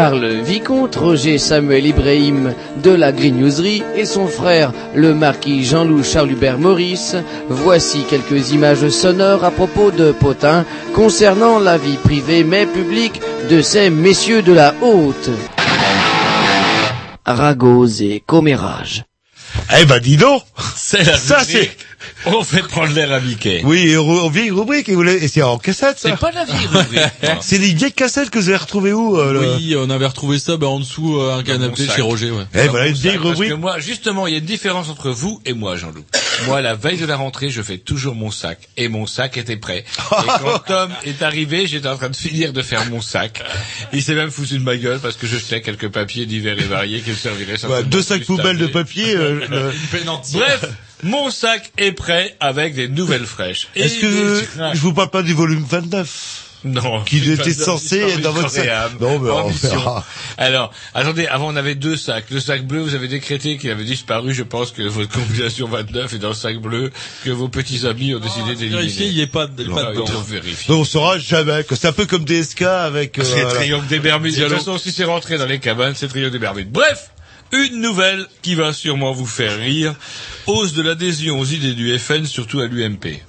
par 0.00 0.14
le 0.16 0.32
vicomte 0.32 0.96
Roger 0.96 1.36
Samuel 1.36 1.84
Ibrahim 1.84 2.54
de 2.82 2.90
la 2.90 3.12
Grignouserie 3.12 3.82
et 3.98 4.06
son 4.06 4.28
frère 4.28 4.72
le 4.94 5.12
marquis 5.12 5.62
Jean-Loup 5.62 6.02
Charles 6.02 6.30
Hubert 6.30 6.58
Maurice, 6.58 7.16
voici 7.50 8.04
quelques 8.08 8.52
images 8.52 8.88
sonores 8.88 9.44
à 9.44 9.50
propos 9.50 9.90
de 9.90 10.12
Potin 10.12 10.64
concernant 10.94 11.58
la 11.58 11.76
vie 11.76 11.98
privée 11.98 12.44
mais 12.44 12.64
publique 12.64 13.20
de 13.50 13.60
ces 13.60 13.90
messieurs 13.90 14.40
de 14.40 14.54
la 14.54 14.74
haute. 14.80 15.28
Ragots 17.26 17.86
et 18.00 18.22
commérages. 18.26 19.04
Eh 19.78 19.84
ben 19.84 19.98
dis 19.98 20.16
donc 20.16 20.42
C'est 20.76 21.04
la 21.04 21.18
Ça 21.18 21.40
rubrique. 21.40 21.76
On 22.26 22.42
fait 22.44 22.62
prendre 22.62 22.92
l'air 22.92 23.12
à 23.12 23.20
Mickey. 23.20 23.62
Oui, 23.64 23.94
re- 23.94 24.30
vieille 24.30 24.50
rubrique, 24.50 24.88
et 24.88 24.92
et 24.92 25.28
c'est 25.28 25.42
en 25.42 25.58
cassette 25.58 25.98
ça 25.98 26.10
C'est 26.10 26.16
pas 26.18 26.30
la 26.32 26.44
vieille 26.44 26.66
rubrique. 26.66 27.00
C'est 27.40 27.58
des 27.58 27.72
vieilles 27.72 27.92
cassettes 27.92 28.30
que 28.30 28.38
vous 28.38 28.48
avez 28.48 28.58
retrouvées 28.58 28.92
où 28.92 29.16
euh, 29.18 29.32
le- 29.32 29.54
Oui, 29.56 29.74
on 29.78 29.88
avait 29.90 30.06
retrouvé 30.06 30.38
ça 30.38 30.56
bah, 30.56 30.66
en 30.68 30.80
dessous 30.80 31.18
euh, 31.18 31.36
un 31.38 31.42
canapé 31.42 31.86
chez 31.88 32.02
Roger. 32.02 32.30
Ouais. 32.30 32.44
Eh 32.54 32.68
voilà 32.68 32.86
une 32.86 32.92
Parce 32.92 33.02
vieille 33.02 33.16
que 33.18 33.22
rubrique. 33.28 33.52
moi, 33.54 33.78
justement, 33.78 34.26
il 34.26 34.32
y 34.32 34.36
a 34.36 34.38
une 34.38 34.44
différence 34.44 34.88
entre 34.88 35.10
vous 35.10 35.40
et 35.46 35.52
moi, 35.54 35.76
Jean-Loup. 35.76 36.04
Moi, 36.46 36.60
la 36.62 36.74
veille 36.74 36.96
de 36.98 37.06
la 37.06 37.16
rentrée, 37.16 37.50
je 37.50 37.60
fais 37.62 37.78
toujours 37.78 38.14
mon 38.14 38.30
sac. 38.30 38.68
Et 38.76 38.88
mon 38.88 39.06
sac 39.06 39.36
était 39.36 39.56
prêt. 39.56 39.84
Et 39.98 40.26
quand 40.42 40.58
Tom 40.66 40.90
est 41.04 41.22
arrivé, 41.22 41.66
j'étais 41.66 41.88
en 41.88 41.96
train 41.96 42.08
de 42.10 42.16
finir 42.16 42.52
de 42.52 42.62
faire 42.62 42.88
mon 42.90 43.00
sac. 43.00 43.42
Il 43.92 44.02
s'est 44.02 44.14
même 44.14 44.30
foutu 44.30 44.58
de 44.58 44.62
ma 44.64 44.76
gueule 44.76 44.98
parce 45.00 45.16
que 45.16 45.26
je 45.26 45.36
jetais 45.38 45.60
quelques 45.60 45.88
papiers 45.88 46.26
divers 46.26 46.58
et 46.58 46.64
variés 46.64 47.00
qui 47.00 47.10
me 47.10 47.14
serviraient 47.16 47.64
Ouais, 47.66 47.82
deux 47.84 48.02
sacs 48.02 48.24
poubelles 48.24 48.58
de 48.58 48.66
papier. 48.66 49.14
euh, 49.16 49.40
le- 49.48 49.72
Bref, 50.32 50.64
mon 51.02 51.30
sac 51.30 51.72
est 51.78 51.92
prêt 51.92 52.36
avec 52.40 52.74
des 52.74 52.88
nouvelles 52.88 53.26
fraîches. 53.26 53.68
Est-ce 53.76 53.98
que 54.00 54.40
des- 54.40 54.74
je 54.74 54.80
vous 54.80 54.92
parle 54.92 55.10
pas 55.10 55.22
du 55.22 55.34
volume 55.34 55.64
29 55.68 56.46
Non. 56.62 57.02
Qui 57.04 57.20
j'ai 57.20 57.32
était 57.32 57.54
de- 57.54 57.62
censé 57.62 58.00
être 58.00 58.20
dans 58.20 58.32
de 58.34 58.40
votre 58.40 58.50
sac. 58.50 58.68
Non, 59.00 59.18
mais 59.18 59.30
on 59.30 59.48
verra. 59.48 60.04
Alors, 60.36 60.70
attendez, 60.94 61.26
avant 61.26 61.48
on 61.48 61.56
avait 61.56 61.74
deux 61.74 61.96
sacs. 61.96 62.26
Le 62.30 62.38
sac 62.38 62.66
bleu, 62.66 62.80
vous 62.82 62.94
avez 62.94 63.08
décrété 63.08 63.56
qu'il 63.56 63.70
avait 63.70 63.84
disparu. 63.84 64.34
Je 64.34 64.42
pense 64.42 64.70
que 64.70 64.82
votre 64.82 65.10
compilation 65.10 65.66
29 65.68 66.12
est 66.12 66.18
dans 66.18 66.28
le 66.28 66.34
sac 66.34 66.58
bleu 66.58 66.90
que 67.24 67.30
vos 67.30 67.48
petits 67.48 67.86
amis 67.86 68.14
ont 68.14 68.18
décidé 68.20 68.54
d'éliminer. 68.56 68.76
Vérifiez, 68.82 69.06
il 69.06 69.14
n'y 69.14 69.20
est 69.22 69.26
pas, 69.26 69.46
il 69.58 69.68
y 69.68 69.72
a 69.72 69.74
pas 69.74 69.86
Ah, 69.88 69.92
dedans. 69.92 70.04
on 70.18 70.20
vérifie. 70.20 70.68
Donc 70.68 70.80
on 70.80 70.84
saura 70.84 71.18
jamais 71.18 71.64
que 71.64 71.74
c'est 71.76 71.88
un 71.88 71.92
peu 71.92 72.04
comme 72.04 72.24
DSK 72.26 72.60
avec 72.62 73.18
euh, 73.18 73.24
C'est 73.24 73.40
voilà. 73.40 73.54
Triangle 73.58 73.86
des 73.86 73.98
Bermudes. 73.98 74.36
De 74.36 74.42
toute 74.44 74.52
façon, 74.58 74.76
si 74.76 74.92
c'est 74.92 75.04
rentré 75.04 75.38
dans 75.38 75.46
les 75.46 75.60
cabanes, 75.60 75.94
c'est 75.96 76.08
Triangle 76.08 76.32
des 76.32 76.38
Bermudes. 76.38 76.70
Bref, 76.70 77.10
une 77.52 77.80
nouvelle 77.80 78.26
qui 78.42 78.54
va 78.54 78.72
sûrement 78.72 79.12
vous 79.12 79.26
faire 79.26 79.58
rire. 79.58 79.94
Hausse 80.46 80.72
de 80.72 80.82
l'adhésion 80.82 81.38
aux 81.38 81.44
idées 81.44 81.74
du 81.74 81.98
FN, 81.98 82.24
surtout 82.26 82.60
à 82.60 82.66
l'UMP. 82.66 83.20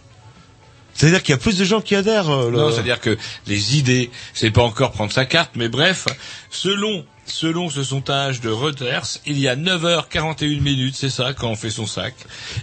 C'est-à-dire 0.93 1.23
qu'il 1.23 1.31
y 1.33 1.35
a 1.35 1.37
plus 1.39 1.57
de 1.57 1.63
gens 1.63 1.81
qui 1.81 1.95
adhèrent. 1.95 2.29
euh, 2.29 2.51
Non, 2.51 2.71
c'est-à-dire 2.71 2.99
que 2.99 3.17
les 3.47 3.77
idées, 3.77 4.11
c'est 4.33 4.51
pas 4.51 4.61
encore 4.61 4.91
prendre 4.91 5.11
sa 5.11 5.25
carte, 5.25 5.51
mais 5.55 5.69
bref, 5.69 6.05
selon 6.49 7.05
selon 7.25 7.69
ce 7.69 7.81
sondage 7.83 8.41
de 8.41 8.49
Reuters, 8.49 9.05
il 9.25 9.39
y 9.39 9.47
a 9.47 9.55
9h41 9.55 10.59
minutes, 10.59 10.95
c'est 10.97 11.09
ça, 11.09 11.33
quand 11.33 11.47
on 11.49 11.55
fait 11.55 11.69
son 11.69 11.85
sac. 11.85 12.13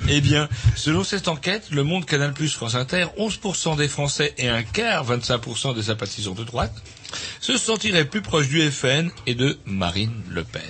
Eh 0.08 0.20
bien, 0.20 0.46
selon 0.76 1.04
cette 1.04 1.26
enquête, 1.28 1.68
Le 1.70 1.84
Monde, 1.84 2.04
Canal+, 2.04 2.34
France 2.48 2.74
Inter, 2.74 3.06
11% 3.18 3.76
des 3.78 3.88
Français 3.88 4.34
et 4.36 4.48
un 4.48 4.62
quart, 4.62 5.06
25% 5.06 5.74
des 5.74 5.84
sympathisants 5.84 6.34
de 6.34 6.44
droite, 6.44 6.74
se 7.40 7.56
sentiraient 7.56 8.04
plus 8.04 8.20
proches 8.20 8.48
du 8.48 8.60
FN 8.70 9.10
et 9.26 9.34
de 9.34 9.58
Marine 9.64 10.12
Le 10.28 10.44
Pen. 10.44 10.62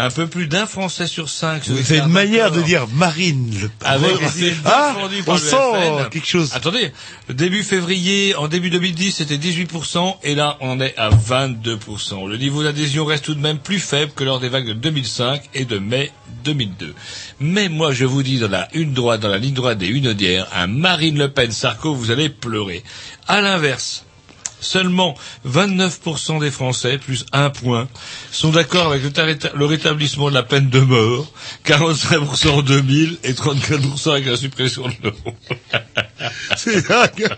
Un 0.00 0.10
peu 0.10 0.28
plus 0.28 0.46
d'un 0.46 0.64
Français 0.64 1.08
sur 1.08 1.28
cinq 1.28 1.64
se 1.64 1.74
C'est 1.82 1.98
une 1.98 2.06
manière 2.06 2.52
de 2.52 2.62
dire 2.62 2.86
Marine 2.94 3.50
Le 3.60 3.68
Pen. 3.68 3.88
avec 3.88 4.12
Ah, 4.64 4.94
par 4.94 5.08
on 5.26 5.32
le 5.34 5.38
sent 5.40 5.56
FN. 5.56 6.08
quelque 6.10 6.26
chose. 6.26 6.50
Attendez, 6.54 6.92
début 7.28 7.64
février, 7.64 8.36
en 8.36 8.46
début 8.46 8.70
2010, 8.70 9.10
c'était 9.16 9.38
18%, 9.38 10.18
et 10.22 10.36
là, 10.36 10.56
on 10.60 10.80
est 10.80 10.96
à 10.96 11.10
22%. 11.10 12.28
Le 12.28 12.36
niveau 12.36 12.62
d'adhésion 12.62 13.04
reste 13.06 13.24
tout 13.24 13.34
de 13.34 13.40
même 13.40 13.58
plus 13.58 13.80
faible 13.80 14.12
que 14.14 14.22
lors 14.22 14.38
des 14.38 14.48
vagues 14.48 14.68
de 14.68 14.72
2005 14.74 15.42
et 15.54 15.64
de 15.64 15.78
mai 15.78 16.12
2002. 16.44 16.94
Mais 17.40 17.68
moi, 17.68 17.92
je 17.92 18.04
vous 18.04 18.22
dis, 18.22 18.38
dans 18.38 18.48
la 18.48 18.68
une 18.74 18.92
droite, 18.94 19.20
dans 19.20 19.28
la 19.28 19.38
ligne 19.38 19.54
droite 19.54 19.78
des 19.78 19.88
unodières, 19.88 20.46
un 20.54 20.68
Marine 20.68 21.18
Le 21.18 21.28
Pen 21.28 21.50
Sarko, 21.50 21.92
vous 21.92 22.12
allez 22.12 22.28
pleurer. 22.28 22.84
À 23.26 23.40
l'inverse, 23.40 24.04
Seulement 24.60 25.14
29% 25.46 26.40
des 26.40 26.50
Français, 26.50 26.98
plus 26.98 27.24
un 27.32 27.50
point, 27.50 27.88
sont 28.32 28.50
d'accord 28.50 28.92
avec 28.92 29.02
le, 29.54 29.64
rétablissement 29.66 30.30
de 30.30 30.34
la 30.34 30.42
peine 30.42 30.68
de 30.68 30.80
mort, 30.80 31.32
45% 31.64 32.48
en 32.48 32.62
2000 32.62 33.18
et 33.24 33.32
34% 33.32 34.10
avec 34.10 34.26
la 34.26 34.36
suppression 34.36 34.88
de 34.88 34.94
l'eau. 35.04 35.34
C'est 36.56 36.88
dingue. 36.88 37.28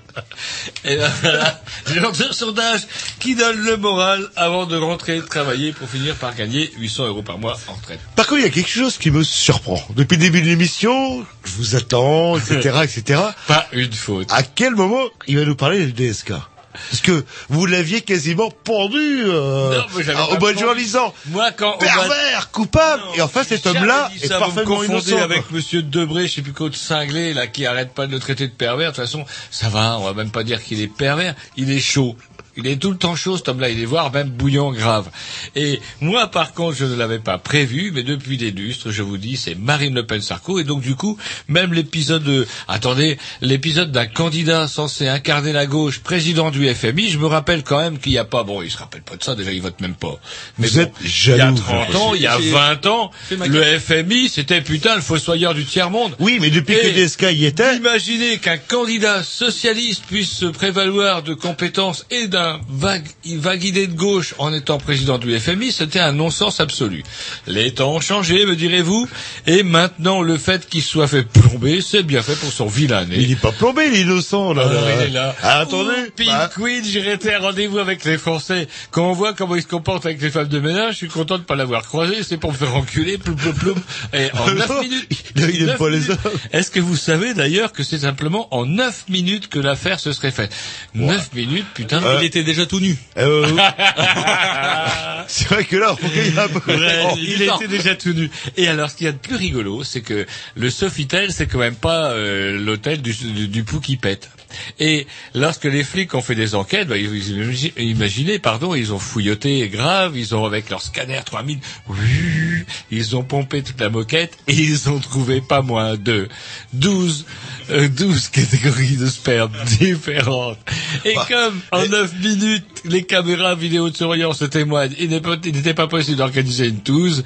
Et 0.84 0.96
ben 0.96 1.10
voilà, 1.20 1.62
un 1.96 2.32
sondage 2.32 2.80
qui 3.18 3.34
donne 3.34 3.58
le 3.58 3.76
moral 3.76 4.26
avant 4.36 4.66
de 4.66 4.76
rentrer 4.76 5.20
travailler 5.22 5.72
pour 5.72 5.88
finir 5.88 6.14
par 6.16 6.34
gagner 6.34 6.70
800 6.78 7.08
euros 7.08 7.22
par 7.22 7.38
mois 7.38 7.58
en 7.68 7.74
retraite. 7.74 8.00
Par 8.16 8.26
contre, 8.26 8.40
il 8.40 8.44
y 8.44 8.48
a 8.48 8.50
quelque 8.50 8.70
chose 8.70 8.96
qui 8.96 9.10
me 9.10 9.22
surprend. 9.22 9.82
Depuis 9.96 10.16
le 10.16 10.22
début 10.22 10.40
de 10.40 10.46
l'émission, 10.46 11.24
je 11.44 11.52
vous 11.52 11.76
attends, 11.76 12.36
etc., 12.36 12.80
etc. 12.82 13.20
Pas 13.46 13.66
une 13.72 13.92
faute. 13.92 14.30
À 14.30 14.42
quel 14.42 14.74
moment 14.74 15.04
il 15.26 15.38
va 15.38 15.44
nous 15.44 15.56
parler 15.56 15.86
du 15.86 15.92
DSK 15.92 16.32
Parce 16.72 17.00
que 17.02 17.24
vous 17.48 17.66
l'aviez 17.66 18.00
quasiment 18.00 18.50
pendu 18.50 19.24
euh, 19.24 19.76
Non, 19.78 19.86
mais 19.96 20.04
j'avais 20.04 20.20
au 20.20 20.74
disant 20.74 21.12
Moi, 21.26 21.50
quand 21.52 21.78
pervers, 21.78 22.50
coupable. 22.52 23.02
et 23.16 23.22
enfin, 23.22 23.42
cet 23.42 23.66
homme-là 23.66 24.10
est 24.22 24.28
parfaitement 24.28 24.84
innocent. 24.84 25.18
avec 25.18 25.50
Monsieur 25.50 25.82
Debré, 25.82 26.28
je 26.28 26.34
sais 26.34 26.42
plus 26.42 26.52
quoi 26.52 26.68
de 26.68 26.76
cinglé, 26.76 27.34
là, 27.34 27.46
qui 27.46 27.66
arrête 27.66 27.92
pas 27.92 28.06
de 28.06 28.12
le 28.12 28.20
traiter 28.20 28.46
de 28.46 28.52
pervers. 28.52 28.92
De 28.92 28.96
toute 28.96 29.04
façon, 29.04 29.24
ça 29.50 29.68
va, 29.68 29.98
on 29.98 30.04
va 30.04 30.14
même 30.14 30.30
pas 30.30 30.44
dire 30.44 30.62
qu'il 30.62 30.80
est 30.80 30.86
pervers, 30.86 31.34
il 31.56 31.70
est 31.70 31.80
chaud. 31.80 32.16
Il 32.56 32.66
est 32.66 32.76
tout 32.76 32.90
le 32.90 32.96
temps 32.96 33.14
chaud, 33.16 33.36
cet 33.36 33.48
homme-là. 33.48 33.68
Il 33.70 33.80
est 33.80 33.84
voire 33.86 34.12
même 34.12 34.28
bouillant 34.28 34.72
grave. 34.72 35.08
Et 35.56 35.80
moi, 36.00 36.26
par 36.28 36.52
contre, 36.52 36.76
je 36.76 36.84
ne 36.84 36.96
l'avais 36.96 37.18
pas 37.18 37.38
prévu, 37.38 37.90
mais 37.94 38.02
depuis 38.02 38.36
des 38.36 38.50
lustres, 38.50 38.90
je 38.90 39.02
vous 39.02 39.16
dis, 39.18 39.36
c'est 39.36 39.54
Marine 39.54 39.94
Le 39.94 40.04
Pen 40.06 40.20
Sarko. 40.20 40.58
Et 40.58 40.64
donc, 40.64 40.80
du 40.82 40.94
coup, 40.94 41.16
même 41.48 41.72
l'épisode 41.72 42.22
de, 42.24 42.46
attendez, 42.68 43.18
l'épisode 43.40 43.92
d'un 43.92 44.06
candidat 44.06 44.66
censé 44.68 45.06
incarner 45.08 45.52
la 45.52 45.66
gauche, 45.66 46.00
président 46.00 46.50
du 46.50 46.68
FMI, 46.74 47.10
je 47.10 47.18
me 47.18 47.26
rappelle 47.26 47.62
quand 47.62 47.80
même 47.80 47.98
qu'il 47.98 48.12
n'y 48.12 48.18
a 48.18 48.24
pas, 48.24 48.42
bon, 48.42 48.62
il 48.62 48.70
se 48.70 48.78
rappelle 48.78 49.02
pas 49.02 49.16
de 49.16 49.22
ça, 49.22 49.34
déjà, 49.34 49.52
il 49.52 49.62
vote 49.62 49.80
même 49.80 49.94
pas. 49.94 50.18
Mais 50.58 50.66
Vous 50.68 50.76
bon, 50.76 50.82
êtes 50.82 50.92
il 51.02 51.06
y 51.06 51.10
jaloux, 51.10 51.56
a 51.56 51.84
30 51.86 51.94
ans, 51.94 52.14
il 52.14 52.22
y 52.22 52.26
a 52.26 52.40
J'ai- 52.40 52.50
20 52.50 52.86
ans, 52.86 53.10
le 53.30 53.78
FMI, 53.78 54.28
c'était 54.28 54.60
putain 54.60 54.96
le 54.96 55.02
fossoyeur 55.02 55.54
du 55.54 55.64
tiers-monde. 55.64 56.14
Oui, 56.18 56.38
mais 56.40 56.50
depuis 56.50 56.74
Et 56.74 56.80
que 56.80 56.88
DSK 56.94 57.26
y 57.32 57.44
était, 57.46 57.76
Imaginez 57.76 58.38
qu'un 58.38 58.58
candidat 58.58 59.22
socialiste 59.22 60.04
puisse 60.06 60.30
se 60.30 60.46
prévaloir 60.46 61.22
de 61.22 61.34
compétences 61.34 62.06
et 62.10 62.26
d'un 62.26 62.39
vague, 62.68 63.06
vague 63.24 63.64
idée 63.64 63.86
de 63.86 63.94
gauche 63.94 64.34
en 64.38 64.52
étant 64.52 64.78
président 64.78 65.18
du 65.18 65.38
FMI, 65.38 65.72
c'était 65.72 66.00
un 66.00 66.12
non-sens 66.12 66.60
absolu. 66.60 67.02
Les 67.46 67.72
temps 67.72 67.94
ont 67.94 68.00
changé, 68.00 68.44
me 68.46 68.56
direz-vous, 68.56 69.08
et 69.46 69.62
maintenant 69.62 70.22
le 70.22 70.36
fait 70.36 70.68
qu'il 70.68 70.82
soit 70.82 71.08
fait 71.08 71.22
plomber, 71.22 71.80
c'est 71.80 72.02
bien 72.02 72.22
fait 72.22 72.36
pour 72.36 72.52
son 72.52 72.66
vilain 72.66 72.90
il 73.10 73.28
n'est 73.28 73.36
pas 73.36 73.52
plombé, 73.52 73.86
il 73.86 73.94
est 73.94 74.00
innocent. 74.02 74.52
Là, 74.52 74.64
là. 74.64 74.80
il 74.96 75.06
est 75.06 75.10
là. 75.10 75.34
Ah, 75.42 75.60
attendez. 75.60 76.12
Bah, 76.26 76.50
Queen, 76.54 76.84
été 76.84 77.34
à 77.34 77.38
rendez-vous 77.38 77.78
avec 77.78 78.04
les 78.04 78.18
Français. 78.18 78.68
Quand 78.90 79.08
on 79.08 79.12
voit 79.12 79.32
comment 79.32 79.56
ils 79.56 79.62
se 79.62 79.66
comportent 79.68 80.06
avec 80.06 80.20
les 80.20 80.30
femmes 80.30 80.48
de 80.48 80.60
ménage, 80.60 80.92
je 80.92 80.96
suis 80.98 81.08
content 81.08 81.38
de 81.38 81.44
pas 81.44 81.56
l'avoir 81.56 81.82
croisé. 81.82 82.22
C'est 82.22 82.36
pour 82.36 82.52
me 82.52 82.56
faire 82.56 82.74
enculer, 82.76 83.18
ploum, 83.18 83.36
ploum, 83.36 83.54
ploum. 83.54 83.80
Et 84.12 84.28
en 84.34 84.50
9 84.54 84.80
minutes. 84.82 85.08
il 85.36 85.42
aime 85.42 85.66
neuf 85.66 85.78
pas 85.78 85.88
les 85.90 86.10
hommes. 86.10 86.18
Est-ce 86.52 86.70
que 86.70 86.80
vous 86.80 86.96
savez 86.96 87.34
d'ailleurs 87.34 87.72
que 87.72 87.82
c'est 87.82 87.98
simplement 87.98 88.48
en 88.54 88.66
9 88.66 89.04
minutes 89.08 89.48
que 89.48 89.58
l'affaire 89.58 90.00
se 90.00 90.12
serait 90.12 90.30
faite? 90.30 90.54
9 90.94 91.32
minutes, 91.34 91.66
putain. 91.74 92.02
Euh, 92.02 92.18
Il 92.20 92.24
était 92.30 92.44
déjà 92.44 92.64
tout 92.66 92.80
nu. 92.80 92.96
euh, 93.18 93.46
c'est 95.26 95.48
vrai 95.48 95.64
que 95.64 95.76
là, 95.76 95.90
un 95.92 96.48
peu. 96.48 96.72
Ouais, 96.72 97.02
Oh, 97.10 97.14
il 97.18 97.42
était 97.42 97.68
déjà 97.68 97.94
tout 97.94 98.12
nu. 98.12 98.30
Et 98.56 98.68
alors, 98.68 98.90
ce 98.90 98.96
qu'il 98.96 99.06
y 99.06 99.08
a 99.08 99.12
de 99.12 99.18
plus 99.18 99.36
rigolo, 99.36 99.82
c'est 99.84 100.00
que 100.00 100.26
le 100.54 100.70
Sofitel, 100.70 101.32
c'est 101.32 101.46
quand 101.46 101.58
même 101.58 101.74
pas 101.74 102.10
euh, 102.12 102.58
l'hôtel 102.58 103.02
du, 103.02 103.12
du, 103.12 103.48
du 103.48 103.64
pou 103.64 103.80
qui 103.80 103.96
pète. 103.96 104.30
Et 104.78 105.06
lorsque 105.34 105.64
les 105.64 105.84
flics 105.84 106.14
ont 106.14 106.22
fait 106.22 106.34
des 106.34 106.54
enquêtes, 106.54 106.88
bah, 106.88 106.96
ils- 106.98 107.70
ils- 107.76 107.90
imaginez, 107.90 108.38
pardon, 108.38 108.74
ils 108.74 108.92
ont 108.92 108.98
fouilloté 108.98 109.68
grave, 109.68 110.16
ils 110.16 110.34
ont 110.34 110.44
avec 110.44 110.70
leur 110.70 110.82
scanner 110.82 111.20
3000, 111.24 111.58
oui, 111.88 112.64
ils 112.90 113.16
ont 113.16 113.22
pompé 113.22 113.62
toute 113.62 113.80
la 113.80 113.90
moquette 113.90 114.36
et 114.48 114.54
ils 114.54 114.88
ont 114.88 114.98
trouvé 114.98 115.40
pas 115.40 115.62
moins 115.62 115.96
de 115.96 116.28
12, 116.72 117.26
euh, 117.70 117.88
12 117.88 118.28
catégories 118.32 118.96
de 118.96 119.06
sperme 119.06 119.52
différentes. 119.78 120.58
Et 121.04 121.14
Bah, 121.14 121.26
comme 121.28 121.60
en 121.72 121.86
9 121.86 122.12
minutes, 122.22 122.64
les 122.84 123.02
caméras 123.04 123.54
vidéo 123.54 123.90
de 123.90 123.96
surveillance 123.96 124.42
témoignent, 124.50 124.94
il 124.98 125.10
n'était 125.10 125.74
pas 125.74 125.86
possible 125.86 126.16
d'organiser 126.18 126.66
une 126.68 126.80
touze, 126.80 127.24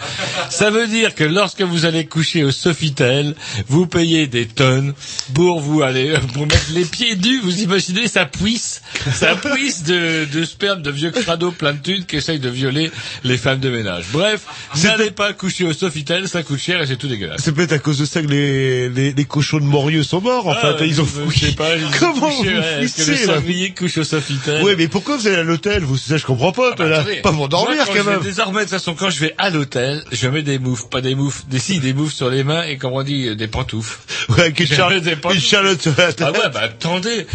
ça 0.51 0.71
veut 0.71 0.87
dire 0.89 1.15
que 1.15 1.25
lorsque 1.25 1.63
vous 1.63 1.85
allez 1.85 2.07
coucher 2.07 2.45
au 2.45 2.51
Sofitel, 2.51 3.35
vous 3.69 3.87
payez 3.87 4.27
des 4.27 4.47
tonnes 4.47 4.95
pour 5.35 5.61
vous 5.61 5.83
aller, 5.83 6.15
pour 6.33 6.43
mettre 6.47 6.71
les 6.73 6.85
pieds 6.85 7.14
nus, 7.17 7.41
vous 7.43 7.63
imaginez, 7.63 8.09
ça 8.09 8.27
puisse, 8.27 8.83
ça 9.13 9.35
puisse 9.37 9.83
de, 9.85 10.25
de 10.33 10.45
sperme 10.45 10.83
de 10.83 10.91
vieux 10.91 11.11
crado 11.11 11.51
plein 11.51 11.73
de 11.73 11.79
thunes 11.79 12.05
qui 12.05 12.17
essayent 12.17 12.39
de 12.39 12.49
violer 12.49 12.91
les 13.25 13.37
femmes 13.37 13.61
de 13.61 13.71
ménage. 13.71 14.05
Bref, 14.13 14.43
n'allez 14.83 15.11
pas 15.11 15.25
pas 15.25 15.33
coucher 15.33 15.65
au 15.65 15.73
Sofitel, 15.73 16.29
ça 16.29 16.43
coûte 16.43 16.59
cher 16.59 16.83
et 16.83 16.87
c'est 16.87 16.97
tout 16.97 17.07
dégueulasse. 17.09 17.41
C'est 17.43 17.53
peut-être 17.55 17.73
à 17.73 17.79
cause 17.79 17.99
de 17.99 18.05
ça 18.05 18.21
que 18.21 18.27
les, 18.27 18.89
les, 18.91 19.13
les 19.13 19.25
cochons 19.25 19.59
de 19.59 19.65
Morieux 19.65 20.03
sont 20.03 20.21
morts, 20.21 20.47
en 20.49 20.53
Ah, 20.53 20.75
fait. 20.77 20.87
Ils 20.87 21.01
ont 21.01 21.07
sais 21.07 21.53
pas, 21.53 21.77
ils 21.77 21.85
ont 21.85 21.89
Comment 21.99 22.31
couché, 22.37 22.53
vous 22.53 22.61
ouais, 22.61 22.85
Est-ce 22.85 22.97
que 22.97 23.03
le 23.11 23.17
fouissez, 23.17 23.27
là 23.27 23.35
sanglier 23.37 23.71
couche 23.71 23.97
au 23.99 24.05
Sofitel 24.05 24.63
Ouais, 24.63 24.75
mais 24.77 24.89
pourquoi 24.89 25.17
vous 25.17 25.27
allez 25.29 25.37
à 25.37 25.43
l'hôtel 25.43 25.83
Vous, 25.85 25.97
ça, 25.97 26.17
je 26.19 26.25
comprends 26.27 26.53
pas, 26.53 26.71
là. 26.71 26.75
Ah, 26.79 26.85
Attendez, 27.01 27.21
Pas 27.23 27.33
pour 27.33 27.49
dormir, 27.49 27.77
moi, 27.77 27.85
quand 27.87 27.95
quand 27.95 28.11
même. 28.11 28.21
Désormais, 28.23 28.59
de 28.59 28.65
toute 28.65 28.71
façon, 28.71 28.95
quand 28.95 29.09
je 29.09 29.21
vais 29.21 29.35
à 29.39 29.49
l'hôtel, 29.51 30.05
je 30.13 30.29
mets 30.29 30.43
des 30.43 30.59
moufles, 30.59 30.89
pas 30.91 31.01
des 31.01 31.15
moufles, 31.15 31.43
des 31.49 31.59
si, 31.59 31.81
des 31.81 31.95
moufles 31.95 32.15
sur 32.15 32.29
les 32.29 32.45
mains 32.45 32.65
et 32.65 32.77
comme 32.77 32.93
on 32.93 33.03
dit, 33.03 33.35
des 33.37 33.47
pantoufles. 33.49 33.99
Ouais, 34.31 34.41
avec 34.41 34.61
une, 34.61 34.67
char- 34.67 35.01
des 35.01 35.17
pantoufles. 35.17 35.41
une 35.43 35.49
charlotte 35.49 35.81
sur 35.83 35.95
la 35.97 36.13
tête. 36.13 36.23
Ah 36.27 36.33
ouais, 36.33 36.51
bah 36.53 36.69
attendez, 37.07 37.27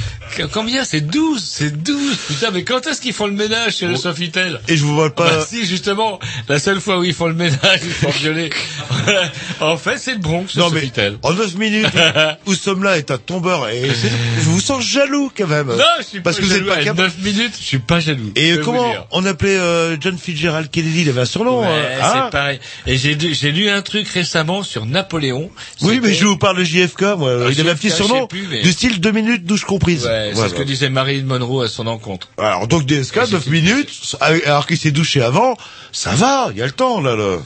combien 0.54 0.84
C'est 0.86 1.02
12, 1.02 1.42
c'est 1.44 1.84
12. 1.84 2.18
Putain, 2.28 2.52
mais 2.52 2.64
quand 2.64 2.86
est-ce 2.88 3.02
qu'ils 3.02 3.14
font 3.14 3.28
le 3.28 3.34
ménage 3.34 3.78
chez 3.78 3.88
le 3.88 3.96
Sofitel 3.96 4.60
Et 4.68 4.78
je 4.78 4.84
vous 4.84 4.96
vois 4.96 5.14
pas. 5.14 5.28
Ah 5.30 5.36
bah 5.38 5.46
si, 5.48 5.66
justement, 5.66 6.20
la 6.48 6.60
seule 6.60 6.80
fois 6.82 6.98
où 7.00 7.04
ils 7.04 7.14
font 7.14 7.28
le 7.28 7.34
ménage, 7.34 7.80
ils 7.84 7.94
sont 7.94 8.10
violés. 8.12 8.50
en 9.62 9.78
fait, 9.78 9.98
c'est 9.98 10.14
le 10.14 10.20
Bronx, 10.20 10.46
Non, 10.56 10.70
mais 10.70 10.80
Sofitel. 10.82 11.18
en 11.24 11.34
9 11.34 11.56
minutes, 11.56 11.88
où 12.46 12.54
sommes 12.54 12.84
là 12.84 12.98
est 12.98 13.12
un 13.12 13.18
tombeur 13.18 13.68
et 13.70 13.90
je 13.90 14.44
vous 14.50 14.60
sens 14.62 14.84
jaloux 14.84 15.32
quand 15.36 15.48
même. 15.48 15.68
Non, 15.68 15.84
je 16.00 16.04
suis 16.06 16.20
Parce 16.22 16.38
pas 16.38 16.42
que 16.42 16.48
vous 16.48 16.54
êtes 16.54 16.60
jaloux. 16.60 16.70
pas 16.72 16.78
À 16.80 16.84
capable. 16.84 17.02
9 17.02 17.18
minutes, 17.20 17.54
je 17.60 17.64
suis 17.66 17.80
pas 17.80 18.00
jaloux. 18.00 18.32
Et 18.36 18.58
comment 18.64 18.94
on 19.12 19.26
appelait 19.26 19.58
euh, 19.58 19.98
John 20.00 20.18
Fitzgerald 20.18 20.70
Kennedy? 20.70 21.02
Il 21.02 21.10
avait 21.10 21.22
un 21.22 21.26
surnom. 21.26 21.62
Ouais, 21.62 21.68
hein 22.02 22.24
c'est 22.26 22.32
pareil. 22.32 22.60
Et 22.88 22.98
j'ai 22.98 23.16
lu, 23.52 23.70
un 23.70 23.82
truc 23.82 24.08
récemment 24.10 24.64
sur 24.64 24.86
Napoléon. 24.86 25.50
oui, 25.82 26.00
mais 26.02 26.14
je 26.14 26.26
vous 26.26 26.38
parle 26.38 26.58
de 26.58 26.64
JFK. 26.64 27.02
Moi, 27.18 27.32
Ah, 27.46 27.50
il 27.52 27.60
avait 27.62 27.72
un 27.72 27.76
petit 27.76 27.90
surnom 27.92 28.28
plus, 28.28 28.48
mais- 28.50 28.62
du 28.62 28.72
style 28.72 29.00
deux 29.00 29.12
minutes 29.12 29.46
comprise. 29.66 30.06
Ouais, 30.06 30.32
c'est 30.34 30.50
ce 30.50 30.54
que 30.54 30.64
disait 30.64 30.90
Marilyn 30.90 31.26
Monroe 31.26 31.64
à 31.64 31.68
son 31.68 31.88
encontre. 31.88 32.28
Alors 32.38 32.68
donc 32.68 32.86
DSK 32.86 33.32
9 33.32 33.48
minutes, 33.48 34.16
alors 34.46 34.68
qu'il 34.68 34.78
s'est 34.78 34.92
douché 34.92 35.22
avant, 35.22 35.56
ça 35.92 36.12
va, 36.12 36.50
il 36.52 36.58
y 36.58 36.62
a 36.62 36.66
le 36.66 36.72
temps 36.72 37.02
là. 37.02 37.16
là. 37.16 37.38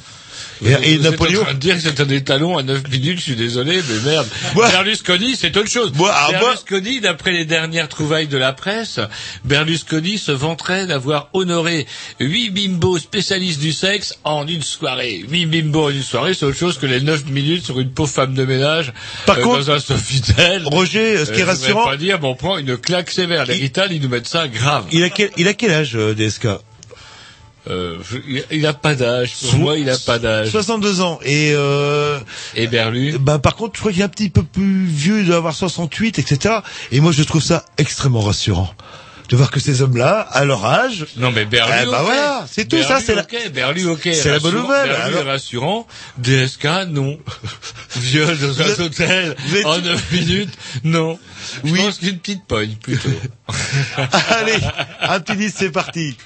Et, 0.66 0.70
et 0.94 0.98
Vous 0.98 1.06
êtes 1.06 1.12
Napoléon. 1.12 1.42
en 1.42 1.46
train 1.46 1.54
de 1.54 1.60
dire 1.60 1.76
que 1.76 1.82
c'est 1.82 2.00
un 2.00 2.10
étalon 2.10 2.58
à 2.58 2.64
9 2.64 2.88
minutes, 2.90 3.18
je 3.18 3.24
suis 3.24 3.36
désolé, 3.36 3.80
mais 3.90 4.12
merde. 4.12 4.28
Moi- 4.56 4.70
Berlusconi, 4.70 5.36
c'est 5.36 5.56
autre 5.58 5.70
chose. 5.70 5.92
Moi, 5.96 6.12
ah, 6.14 6.28
moi- 6.32 6.40
Berlusconi, 6.40 7.02
d'après 7.02 7.32
les 7.32 7.46
dernières 7.46 7.90
trouvailles 7.90 8.28
de 8.28 8.38
la 8.38 8.54
presse, 8.54 9.00
Berlusconi 9.46 10.18
se 10.18 10.32
vanterait 10.32 10.88
d'avoir 10.88 11.30
honoré 11.34 11.86
huit 12.20 12.50
bimbos 12.52 12.98
spécialistes 13.00 13.60
du 13.60 13.74
sexe 13.74 14.16
en 14.24 14.48
une 14.48 14.62
soirée. 14.62 15.24
Huit 15.30 15.46
bimbos 15.46 15.86
en 15.88 15.90
une 15.90 16.02
soirée, 16.04 16.34
c'est 16.34 16.46
autre 16.46 16.58
chose 16.58 16.78
que 16.78 16.86
les 16.86 17.02
9 17.02 17.26
minutes 17.26 17.66
sur 17.66 17.80
une 17.80 17.92
pauvre 17.92 18.10
femme 18.12 18.34
de 18.34 18.46
ménage 18.46 18.94
Par 19.26 19.38
euh, 19.38 19.42
contre, 19.42 19.66
dans 19.66 19.72
un 19.72 19.80
Sofitel. 19.80 20.64
Roger, 20.66 21.18
ce 21.26 21.32
qui 21.32 21.40
est 21.40 21.44
Euh, 21.44 21.46
je 21.48 21.52
voudrais 21.52 21.52
rassurant, 21.52 21.86
pas 21.86 21.98
dire, 21.98 22.20
mais 22.22 22.28
on 22.28 22.36
prend 22.36 22.58
une 22.58 22.78
claque 22.78 23.12
sévère. 23.12 23.46
Les 23.46 23.56
Rital, 23.56 23.92
ils 23.92 24.02
nous 24.02 24.10
mettent 24.10 24.28
ça 24.28 24.48
grave. 24.48 24.86
il 24.92 25.04
a 25.04 25.10
quel, 25.10 25.30
il 25.38 25.48
a 25.48 25.54
quel 25.54 25.72
âge 25.72 25.96
euh, 25.96 26.14
DSK 26.14 26.48
Euh, 27.70 27.98
je- 28.10 28.18
il- 28.52 28.66
a 28.66 28.74
pas 28.74 28.94
d'âge. 28.94 29.36
Pour 29.42 29.56
moi, 29.60 29.78
il 29.78 29.90
a 29.90 29.98
pas 29.98 30.20
d'âge. 30.20 30.50
62 30.50 31.00
ans. 31.02 31.20
Et 31.24 31.54
euh, 31.56 32.20
Et 32.56 32.68
Berlu 32.68 33.18
bah 33.20 33.40
par 33.40 33.56
contre, 33.56 33.76
je 33.76 33.80
crois 33.80 33.92
qu'il 33.94 34.02
est 34.02 34.06
un 34.06 34.10
petit 34.10 34.30
peu 34.30 34.44
plus 34.44 34.86
vieux, 34.86 35.20
il 35.22 35.28
doit 35.28 35.38
avoir 35.38 35.54
68, 35.56 36.20
etc. 36.20 36.56
Et 36.92 37.00
moi, 37.00 37.12
je 37.14 37.24
trouve 37.24 37.42
ça 37.42 37.66
extrêmement 37.78 38.20
rassurant 38.22 38.74
de 39.30 39.38
voir 39.38 39.50
que 39.52 39.62
ces 39.62 39.82
hommes-là, 39.82 40.20
à 40.20 40.44
leur 40.44 40.66
âge, 40.66 41.06
Non 41.16 41.32
mais 41.32 41.46
Berlu, 41.46 41.74
Eh 41.82 41.86
ben 41.86 41.92
ok. 41.98 42.04
voilà, 42.04 42.46
c'est 42.52 42.66
tout, 42.68 42.76
Berlu, 42.76 42.88
ça, 42.94 43.00
c'est 43.00 43.16
la- 43.16 43.22
ok. 43.22 43.52
Berlu, 43.54 43.88
ok. 43.88 44.02
c'est 44.12 44.30
la 44.30 44.40
bonne 44.40 44.56
nouvelle, 44.56 44.90
Berlu 44.90 45.16
alors. 45.16 45.26
rassurant. 45.28 45.88
DSK, 46.18 46.66
non. 46.90 47.18
Viol 47.96 48.38
dans 48.38 48.62
un 48.62 48.84
hôtel 48.84 49.36
en 49.64 49.78
9 49.80 50.12
minutes, 50.12 50.54
non. 50.84 51.18
Je 51.64 51.72
Oui. 51.72 51.80
pense 51.82 52.00
qu'une 52.00 52.18
petite 52.20 52.46
pogne, 52.46 52.76
plutôt. 52.76 53.10
allez, 54.30 54.58
un 55.02 55.20
petit 55.22 55.50
c'est 55.50 55.72
parti. 55.72 56.18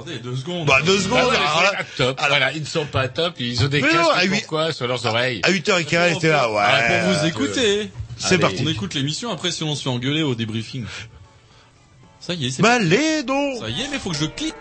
Attendez, 0.00 0.18
deux 0.18 0.36
secondes. 0.36 0.66
Bah 0.66 0.80
deux 0.84 0.98
secondes. 0.98 1.18
Ah 1.22 1.28
ouais, 1.28 1.36
alors 1.36 1.62
ils 1.62 1.62
là, 1.62 1.70
sont 1.70 1.74
pas 1.76 1.84
top. 1.96 2.20
Voilà, 2.28 2.52
ils 2.52 2.60
ne 2.60 2.66
sont 2.66 2.86
pas 2.86 3.08
top. 3.08 3.34
Ils 3.38 3.64
ont 3.64 3.68
des 3.68 3.80
casques, 3.80 3.94
non, 3.94 4.10
à 4.10 4.24
huit- 4.24 4.40
pourquoi, 4.40 4.72
sur 4.72 4.86
leurs 4.86 5.04
oreilles. 5.06 5.40
à 5.42 5.50
8h15, 5.50 6.16
était 6.16 6.28
là, 6.28 6.50
ouais. 6.50 6.62
Ah, 6.62 6.82
pour 7.02 7.12
vous 7.12 7.26
écouter. 7.26 7.90
C'est 8.16 8.38
parti. 8.38 8.62
On 8.64 8.68
écoute 8.68 8.94
l'émission, 8.94 9.30
après 9.30 9.50
si 9.52 9.62
on 9.62 9.74
se 9.74 9.82
fait 9.82 9.88
engueuler 9.88 10.22
au 10.22 10.34
débriefing. 10.34 10.84
Ça 12.20 12.34
y 12.34 12.46
est, 12.46 12.50
c'est 12.50 12.62
Bah 12.62 12.72
allez 12.74 13.22
donc. 13.22 13.58
Ça 13.60 13.68
y 13.70 13.82
est, 13.82 13.88
mais 13.90 13.98
faut 13.98 14.10
que 14.10 14.16
je 14.16 14.24
clique. 14.26 14.54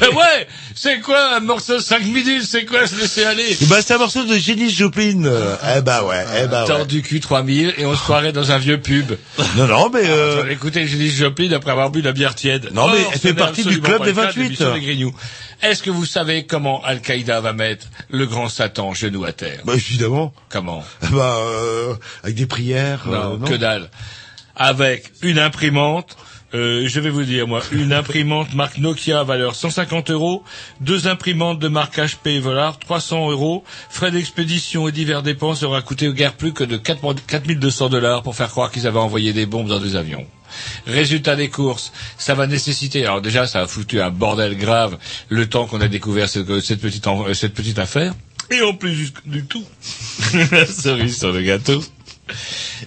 Ouais, 0.16 0.46
c'est 0.74 1.00
quoi 1.00 1.36
un 1.36 1.40
morceau 1.40 1.74
de 1.76 1.82
5 1.82 2.04
minutes 2.04 2.44
C'est 2.46 2.64
quoi 2.64 2.86
se 2.86 2.96
laisser 2.96 3.24
aller 3.24 3.56
Bah, 3.68 3.76
c'est 3.84 3.94
un 3.94 3.98
morceau 3.98 4.24
de 4.24 4.34
Jenny 4.36 4.70
Joplin. 4.70 5.22
Eh 5.76 5.80
bah 5.82 6.04
ouais, 6.04 6.24
eh 6.42 6.46
bah 6.46 6.62
ouais. 6.62 6.68
Tordu 6.68 7.02
cul 7.02 7.20
3000 7.20 7.74
et 7.78 7.86
on 7.86 7.94
se 7.94 8.00
croirait 8.02 8.32
dans 8.32 8.50
un 8.52 8.58
vieux 8.58 8.80
pub. 8.80 9.12
Non, 9.56 9.66
non, 9.66 9.90
mais 9.92 10.02
euh. 10.04 10.48
Écoutez, 10.50 10.86
Jenny 10.86 11.10
Joplin 11.10 11.52
après 11.52 11.72
avoir 11.72 11.90
bu 11.90 12.00
la 12.00 12.12
bière 12.12 12.34
tiède. 12.34 12.70
Non, 12.72 12.88
mais 12.88 12.98
elle 13.12 13.18
fait 13.18 13.34
partie 13.34 13.64
du 13.64 13.80
club 13.80 14.02
des 14.02 14.10
le 14.10 14.14
cas 14.16 14.22
de 14.22 14.26
28. 14.28 14.42
l'émission 14.42 14.74
des 14.74 14.80
Grignoux. 14.80 15.14
Est-ce 15.62 15.82
que 15.82 15.90
vous 15.90 16.06
savez 16.06 16.44
comment 16.44 16.82
Al-Qaïda 16.84 17.40
va 17.40 17.52
mettre 17.52 17.86
le 18.10 18.26
grand 18.26 18.48
Satan 18.48 18.94
genou 18.94 19.24
à 19.24 19.32
terre? 19.32 19.60
Bah 19.64 19.74
évidemment. 19.74 20.32
Comment? 20.48 20.84
Bah 21.12 21.36
euh, 21.38 21.94
avec 22.24 22.34
des 22.36 22.46
prières. 22.46 23.04
euh, 23.08 23.36
non, 23.36 23.46
que 23.46 23.54
dalle. 23.54 23.88
Avec 24.56 25.12
une 25.22 25.38
imprimante, 25.38 26.16
euh, 26.54 26.86
je 26.86 27.00
vais 27.00 27.10
vous 27.10 27.24
dire 27.24 27.48
moi, 27.48 27.62
une 27.72 27.92
imprimante 27.92 28.54
marque 28.54 28.78
Nokia 28.78 29.24
valeur 29.24 29.54
150 29.54 30.10
euros, 30.10 30.44
deux 30.80 31.06
imprimantes 31.06 31.58
de 31.58 31.68
marque 31.68 31.98
HP 31.98 32.38
Volar 32.40 32.78
300 32.78 33.30
euros, 33.30 33.64
frais 33.88 34.10
d'expédition 34.10 34.86
et 34.88 34.92
divers 34.92 35.22
dépenses 35.22 35.62
aura 35.62 35.80
coûté 35.80 36.12
guère 36.12 36.34
plus 36.34 36.52
que 36.52 36.64
de 36.64 36.76
4 36.76 37.00
4200 37.26 37.88
dollars 37.88 38.22
pour 38.22 38.36
faire 38.36 38.50
croire 38.50 38.70
qu'ils 38.70 38.86
avaient 38.86 38.98
envoyé 38.98 39.32
des 39.32 39.46
bombes 39.46 39.68
dans 39.68 39.80
des 39.80 39.96
avions. 39.96 40.26
Résultat 40.86 41.36
des 41.36 41.48
courses, 41.48 41.92
ça 42.18 42.34
va 42.34 42.46
nécessiter. 42.46 43.06
Alors 43.06 43.22
déjà, 43.22 43.46
ça 43.46 43.60
a 43.60 43.66
foutu 43.66 44.00
un 44.00 44.10
bordel 44.10 44.56
grave 44.56 44.98
le 45.30 45.48
temps 45.48 45.66
qu'on 45.66 45.80
a 45.80 45.88
découvert 45.88 46.28
cette, 46.28 46.46
petite 46.46 47.08
cette 47.32 47.54
petite 47.54 47.78
affaire. 47.78 48.14
Et 48.50 48.60
en 48.60 48.74
plus 48.74 49.14
du 49.24 49.44
tout, 49.44 49.64
la 50.50 50.66
cerise 50.66 51.18
sur 51.18 51.32
le 51.32 51.40
gâteau. 51.40 51.82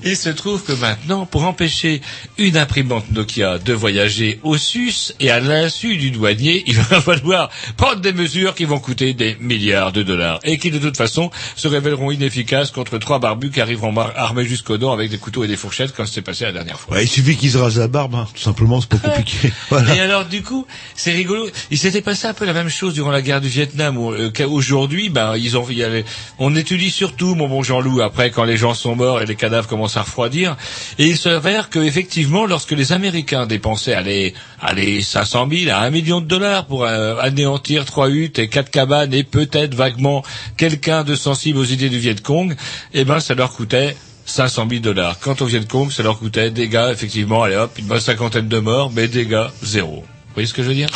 Il 0.04 0.16
se 0.16 0.30
trouve 0.30 0.64
que 0.64 0.72
maintenant, 0.74 1.26
pour 1.26 1.44
empêcher 1.46 2.02
une 2.38 2.58
imprimante 2.58 3.12
Nokia 3.12 3.58
de 3.60 3.74
voyager 3.74 4.40
au 4.44 4.58
sus 4.58 5.14
et 5.20 5.30
à 5.30 5.40
l'insu 5.40 5.98
du 5.98 6.12
douanier, 6.12 6.64
il 6.68 6.76
va 6.76 7.02
falloir 7.02 7.50
prendre 7.78 8.02
des 8.02 8.14
mesures 8.14 8.56
qui 8.56 8.66
vont 8.66 8.80
coûter 8.80 9.14
des 9.14 9.36
milliards 9.40 9.92
de 9.92 10.04
dollars 10.04 10.40
et 10.44 10.58
qui 10.58 10.72
de 10.72 10.80
toute 10.80 10.98
façon 10.98 11.32
se 11.56 11.68
révéleront 11.68 12.12
inefficaces 12.12 12.72
contre 12.72 12.98
trois 12.98 13.20
barbus 13.20 13.52
qui 13.52 13.62
arriveront 13.62 13.96
armés 14.16 14.46
jusqu'aux 14.46 14.78
dents 14.78 14.94
avec 14.94 15.10
des 15.12 15.18
couteaux 15.18 15.44
et 15.44 15.48
des 15.48 15.58
fourchettes 15.58 15.94
comme 15.94 16.08
c'est 16.08 16.22
passé 16.22 16.46
la 16.46 16.52
dernière 16.52 16.80
fois. 16.80 16.96
Ouais, 16.96 17.04
il 17.04 17.10
suffit 17.10 17.36
qu'ils 17.36 17.52
se 17.52 17.58
rasent 17.58 17.78
la 17.78 17.88
barbe, 17.88 18.16
hein, 18.16 18.28
tout 18.34 18.42
simplement, 18.42 18.82
c'est 18.82 18.90
pas 18.90 18.98
compliqué. 19.10 19.52
Voilà. 19.70 19.96
Et 19.96 20.00
alors 20.00 20.26
du 20.26 20.44
coup, 20.44 20.66
c'est 20.96 21.12
rigolo. 21.12 21.48
Il 21.72 21.78
s'était 21.78 22.02
passé 22.02 22.28
un 22.28 22.34
peu 22.34 22.46
la 22.46 22.54
même 22.54 22.70
chose 22.70 22.94
durant 22.94 23.12
la 23.12 23.22
guerre 23.22 23.42
du 23.42 23.50
Vietnam. 23.50 23.98
où, 23.98 24.12
euh, 24.12 24.32
qu'aujourd'hui, 24.32 25.10
ben 25.10 25.36
ils 25.38 25.58
ont, 25.58 25.66
il 25.70 25.78
y 25.78 25.84
avait- 25.84 26.06
on 26.40 26.56
étudie 26.56 26.90
surtout, 26.92 27.36
mon 27.36 27.48
bon 27.48 27.64
Jean-Loup, 27.64 28.02
après 28.02 28.32
quand 28.32 28.44
les 28.44 28.58
gens 28.58 28.74
sont 28.74 28.96
morts 28.96 29.22
et 29.22 29.26
les 29.26 29.35
cadavres 29.36 29.68
commencent 29.68 29.98
à 29.98 30.02
refroidir. 30.02 30.56
Et 31.00 31.08
il 31.08 31.18
s'avère 31.18 31.70
que 31.70 31.80
effectivement, 31.80 32.46
lorsque 32.46 32.72
les 32.72 32.92
Américains 32.92 33.46
dépensaient 33.46 33.94
allez, 33.94 34.34
allez 34.62 35.02
500 35.02 35.48
000 35.52 35.72
à 35.72 35.82
1 35.82 35.90
million 35.90 36.22
de 36.22 36.26
dollars 36.26 36.66
pour 36.66 36.84
euh, 36.84 37.18
anéantir 37.20 37.86
trois 37.86 38.10
huttes 38.10 38.40
et 38.40 38.48
quatre 38.48 38.70
cabanes 38.70 39.14
et 39.14 39.24
peut-être 39.24 39.76
vaguement 39.76 40.24
quelqu'un 40.58 41.04
de 41.04 41.16
sensible 41.16 41.60
aux 41.60 41.66
idées 41.66 41.90
du 41.90 42.00
Viet 42.00 42.22
Cong, 42.22 42.56
eh 42.94 43.06
ben 43.06 43.20
ça 43.20 43.36
leur 43.36 43.52
coûtait 43.52 43.96
500 44.26 44.68
000 44.70 44.82
dollars. 44.82 45.20
Quant 45.20 45.36
au 45.40 45.46
Viet 45.46 45.68
Cong, 45.68 45.92
ça 45.92 46.04
leur 46.04 46.20
coûtait 46.20 46.52
dégâts, 46.52 46.90
effectivement, 46.92 47.44
allez 47.44 47.56
hop, 47.56 47.78
une 47.78 47.86
bonne 47.86 48.00
cinquantaine 48.00 48.48
de 48.48 48.60
morts, 48.60 48.92
mais 48.94 49.08
dégâts 49.08 49.48
zéro. 49.62 50.04
Vous 50.04 50.34
voyez 50.34 50.48
ce 50.48 50.54
que 50.54 50.64
je 50.64 50.68
veux 50.68 50.74
dire? 50.74 50.90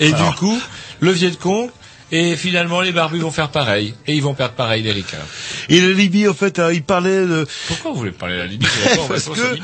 Et 0.00 0.12
alors. 0.12 0.30
du 0.30 0.36
coup, 0.38 0.60
le 1.00 1.10
Viet 1.10 1.36
Cong, 1.38 1.70
et 2.12 2.36
finalement 2.36 2.80
les 2.80 2.92
barbus 2.92 3.18
vont 3.20 3.30
faire 3.30 3.48
pareil, 3.50 3.94
et 4.06 4.14
ils 4.14 4.22
vont 4.22 4.34
perdre 4.34 4.54
pareil 4.54 4.82
les 4.82 4.92
ricains. 4.92 5.16
Et 5.68 5.80
la 5.80 5.88
Libye, 5.92 6.28
en 6.28 6.34
fait, 6.34 6.58
euh, 6.58 6.72
il 6.72 6.82
parlait 6.82 7.26
de... 7.26 7.46
Pourquoi 7.68 7.90
vous 7.92 7.98
voulez 7.98 8.10
parler 8.12 8.34
de 8.36 8.40
la 8.40 8.46
Libye 8.46 8.66
Parce 9.08 9.24
que, 9.24 9.54
Libye. 9.54 9.62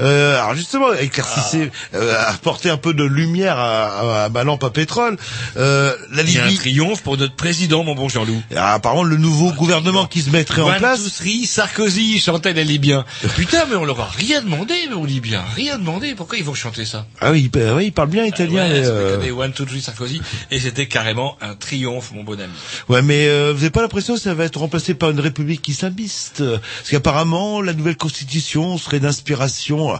euh, 0.00 0.36
alors 0.38 0.54
justement, 0.54 0.92
éclaircissez, 0.94 1.70
euh, 1.94 2.14
apporter 2.28 2.70
un 2.70 2.76
peu 2.78 2.94
de 2.94 3.04
lumière 3.04 3.58
à, 3.58 4.22
à, 4.22 4.24
à 4.24 4.28
ma 4.30 4.44
lampe 4.44 4.64
à 4.64 4.70
pétrole. 4.70 5.16
Euh, 5.56 5.94
la 6.12 6.22
Il 6.22 6.32
y 6.32 6.38
a 6.38 6.44
un 6.44 6.46
Libye, 6.46 6.58
triomphe 6.58 7.02
pour 7.02 7.16
notre 7.18 7.34
président, 7.36 7.84
mon 7.84 7.94
bon 7.94 8.08
Jean-Loup. 8.08 8.40
Ah, 8.56 8.74
apparemment, 8.74 9.02
le 9.04 9.16
nouveau 9.16 9.52
gouvernement 9.52 10.06
qui 10.06 10.22
se 10.22 10.30
mettrait 10.30 10.62
en 10.62 10.68
One, 10.68 10.78
place. 10.78 11.02
two, 11.04 11.10
three, 11.10 11.46
Sarkozy 11.46 12.18
chantait 12.20 12.52
les 12.54 12.64
Libyens. 12.64 13.04
Putain, 13.36 13.66
mais 13.68 13.76
on 13.76 13.84
leur 13.84 14.00
a 14.00 14.06
rien 14.16 14.40
demandé, 14.40 14.74
mais 14.88 14.94
aux 14.94 15.06
Libyens, 15.06 15.44
rien 15.54 15.78
demandé. 15.78 16.14
Pourquoi 16.14 16.38
ils 16.38 16.44
vont 16.44 16.54
chanter 16.54 16.84
ça 16.84 17.06
Ah 17.20 17.30
oui, 17.32 17.48
pa- 17.48 17.74
oui, 17.74 17.86
il 17.86 17.92
parle 17.92 18.08
bien 18.08 18.24
italien. 18.24 18.66
Ouais, 18.68 18.84
euh, 18.86 19.18
fait 19.20 19.26
des 19.26 19.32
One, 19.32 19.52
two, 19.52 19.64
three, 19.66 19.82
Sarkozy, 19.82 20.20
et 20.50 20.58
c'était 20.60 20.86
carrément 20.86 21.36
un 21.40 21.54
triomphe, 21.54 21.73
mon 22.12 22.24
bon 22.24 22.40
ami. 22.40 22.52
Ouais, 22.88 23.02
mais 23.02 23.28
euh, 23.28 23.52
vous 23.52 23.58
n'avez 23.58 23.70
pas 23.70 23.82
l'impression 23.82 24.14
que 24.14 24.20
ça 24.20 24.34
va 24.34 24.44
être 24.44 24.58
remplacé 24.58 24.94
par 24.94 25.10
une 25.10 25.20
république 25.20 25.66
islamiste? 25.68 26.42
Parce 26.44 26.90
qu'apparemment, 26.90 27.60
la 27.60 27.72
nouvelle 27.72 27.96
constitution 27.96 28.78
serait 28.78 29.00
d'inspiration 29.00 29.98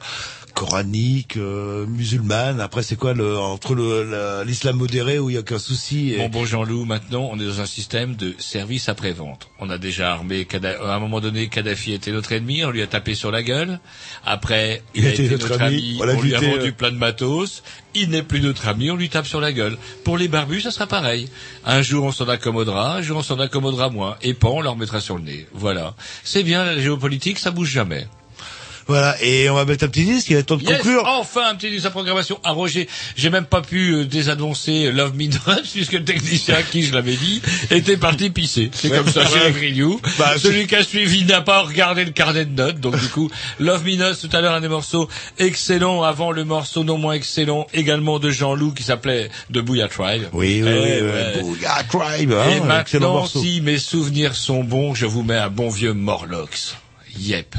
coranique, 0.54 1.36
euh, 1.36 1.84
musulmane. 1.86 2.60
Après, 2.60 2.82
c'est 2.82 2.96
quoi 2.96 3.12
le 3.12 3.36
entre 3.36 3.74
le 3.74 4.42
l'islam 4.46 4.76
modéré 4.76 5.18
où 5.18 5.28
il 5.28 5.34
y 5.34 5.38
a 5.38 5.42
qu'un 5.42 5.58
souci 5.58 6.14
et... 6.14 6.18
Mon 6.18 6.28
bon 6.28 6.44
Jean-Loup, 6.44 6.84
maintenant, 6.84 7.28
on 7.30 7.38
est 7.38 7.44
dans 7.44 7.60
un 7.60 7.66
système 7.66 8.14
de 8.14 8.34
service 8.38 8.88
après-vente. 8.88 9.48
On 9.58 9.68
a 9.68 9.78
déjà 9.78 10.12
armé, 10.12 10.44
Kadha- 10.44 10.80
à 10.80 10.94
un 10.94 10.98
moment 11.00 11.20
donné, 11.20 11.48
Kadhafi 11.48 11.92
était 11.92 12.12
notre 12.12 12.32
ennemi, 12.32 12.64
on 12.64 12.70
lui 12.70 12.82
a 12.82 12.86
tapé 12.86 13.14
sur 13.14 13.30
la 13.30 13.42
gueule. 13.42 13.80
Après, 14.24 14.82
il, 14.94 15.06
a 15.06 15.10
été 15.10 15.28
notre, 15.28 15.60
ami, 15.60 15.98
on 16.00 16.20
lui 16.20 16.34
a 16.34 16.40
vendu 16.40 16.68
euh. 16.68 16.72
plein 16.72 16.92
de 16.92 16.96
matos. 16.96 17.62
Il 17.94 18.10
n'est 18.10 18.22
plus 18.22 18.40
notre 18.40 18.66
ami, 18.68 18.90
on 18.90 18.96
lui 18.96 19.08
tape 19.08 19.26
sur 19.26 19.40
la 19.40 19.52
gueule. 19.52 19.76
Pour 20.02 20.18
les 20.18 20.28
barbus, 20.28 20.62
ça 20.62 20.70
sera 20.70 20.86
pareil. 20.86 21.28
Un 21.64 21.82
jour, 21.82 22.04
on 22.04 22.12
s'en 22.12 22.28
accommodera, 22.28 22.96
un 22.96 23.02
jour, 23.02 23.18
on 23.18 23.22
s'en 23.22 23.38
accommodera 23.38 23.90
moins. 23.90 24.16
Et 24.22 24.34
pan, 24.34 24.54
on 24.54 24.60
leur 24.60 24.76
mettra 24.76 25.00
sur 25.00 25.16
le 25.16 25.22
nez. 25.22 25.46
Voilà. 25.52 25.94
C'est 26.24 26.42
bien, 26.42 26.64
la 26.64 26.78
géopolitique, 26.78 27.38
ça 27.38 27.50
bouge 27.50 27.70
jamais. 27.70 28.06
Voilà. 28.86 29.16
Et 29.22 29.48
on 29.50 29.54
va 29.54 29.64
mettre 29.64 29.84
un 29.84 29.88
petit 29.88 30.04
disque. 30.04 30.28
Il 30.30 30.36
est 30.36 30.42
temps 30.42 30.56
de 30.56 30.62
Yes, 30.62 30.78
conclure. 30.78 31.02
enfin 31.06 31.48
un 31.50 31.54
petit 31.54 31.70
de 31.74 31.78
sa 31.78 31.90
programmation. 31.90 32.38
Ah 32.44 32.52
Roger, 32.52 32.88
j'ai 33.16 33.30
même 33.30 33.44
pas 33.46 33.62
pu 33.62 33.92
euh, 33.94 34.04
désannoncer 34.04 34.90
Love 34.92 35.14
Me 35.16 35.26
Not 35.26 35.62
puisque 35.72 35.92
le 35.92 36.04
technicien 36.04 36.56
à 36.56 36.62
qui 36.62 36.82
je 36.82 36.92
l'avais 36.94 37.16
dit 37.16 37.40
était 37.70 37.96
parti 37.96 38.30
pisser. 38.30 38.70
C'est 38.72 38.90
Ouais. 38.90 38.98
comme 38.98 39.08
ça 39.10 39.24
chez 39.26 39.34
Ouais. 39.34 39.46
les 39.46 39.52
Grignoux. 39.52 40.00
Bah, 40.18 40.34
Celui 40.38 40.66
qui 40.66 40.76
a 40.76 40.82
suivi 40.84 41.24
n'a 41.24 41.40
pas 41.40 41.62
regardé 41.62 42.04
le 42.04 42.10
carnet 42.10 42.44
de 42.44 42.54
notes. 42.54 42.80
Donc 42.80 42.98
du 42.98 43.08
coup, 43.08 43.30
Love 43.58 43.84
Me 43.84 43.96
Not 43.96 44.14
tout 44.16 44.28
à 44.36 44.40
l'heure 44.40 44.54
un 44.54 44.60
des 44.60 44.68
morceaux 44.68 45.08
excellents 45.38 46.02
avant 46.02 46.30
le 46.30 46.44
morceau 46.44 46.84
non 46.84 46.98
moins 46.98 47.14
excellent 47.14 47.66
également 47.74 48.18
de 48.18 48.30
Jean-Loup 48.30 48.72
qui 48.72 48.82
s'appelait 48.82 49.30
The 49.52 49.58
Booyah 49.58 49.88
Tribe. 49.88 50.24
Oui, 50.32 50.62
oui, 50.62 50.70
Eh, 50.70 51.00
oui. 51.02 51.42
Booyah 51.42 51.82
Tribe, 51.88 52.32
hein, 52.32 52.44
Et 52.48 52.56
excellent 52.56 52.66
maintenant, 52.66 53.12
morceau. 53.14 53.40
si 53.42 53.60
mes 53.60 53.78
souvenirs 53.78 54.34
sont 54.34 54.62
bons, 54.64 54.94
je 54.94 55.06
vous 55.06 55.22
mets 55.22 55.36
un 55.36 55.48
bon 55.50 55.68
vieux 55.70 55.92
Morlocks. 55.94 56.74
Yep. 57.18 57.54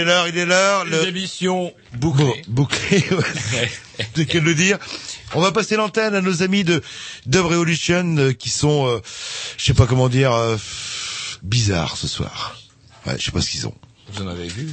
Est 0.00 0.04
l'heure, 0.04 0.28
il 0.28 0.36
est 0.36 0.46
l'heure. 0.46 0.86
Une 0.86 1.08
émission 1.08 1.72
bouclée. 1.94 2.42
bouclée, 2.48 3.04
ouais. 3.10 3.70
c'est 4.14 4.26
que 4.26 4.38
de 4.38 4.44
le 4.44 4.54
dire. 4.54 4.78
On 5.34 5.40
va 5.40 5.52
passer 5.52 5.76
l'antenne 5.76 6.14
à 6.14 6.20
nos 6.20 6.42
amis 6.42 6.64
de 6.64 6.82
Dub 7.26 7.44
Revolution 7.44 8.16
euh, 8.18 8.32
qui 8.32 8.50
sont, 8.50 8.86
euh, 8.88 9.00
je 9.56 9.64
sais 9.64 9.74
pas 9.74 9.86
comment 9.86 10.08
dire, 10.08 10.32
euh, 10.32 10.56
bizarres 11.42 11.96
ce 11.96 12.08
soir. 12.08 12.56
Ouais, 13.06 13.14
je 13.18 13.24
sais 13.24 13.30
pas 13.30 13.40
ce 13.40 13.50
qu'ils 13.50 13.66
ont. 13.66 13.74
Vous 14.12 14.22
en 14.22 14.26
avez 14.26 14.48
vu? 14.48 14.68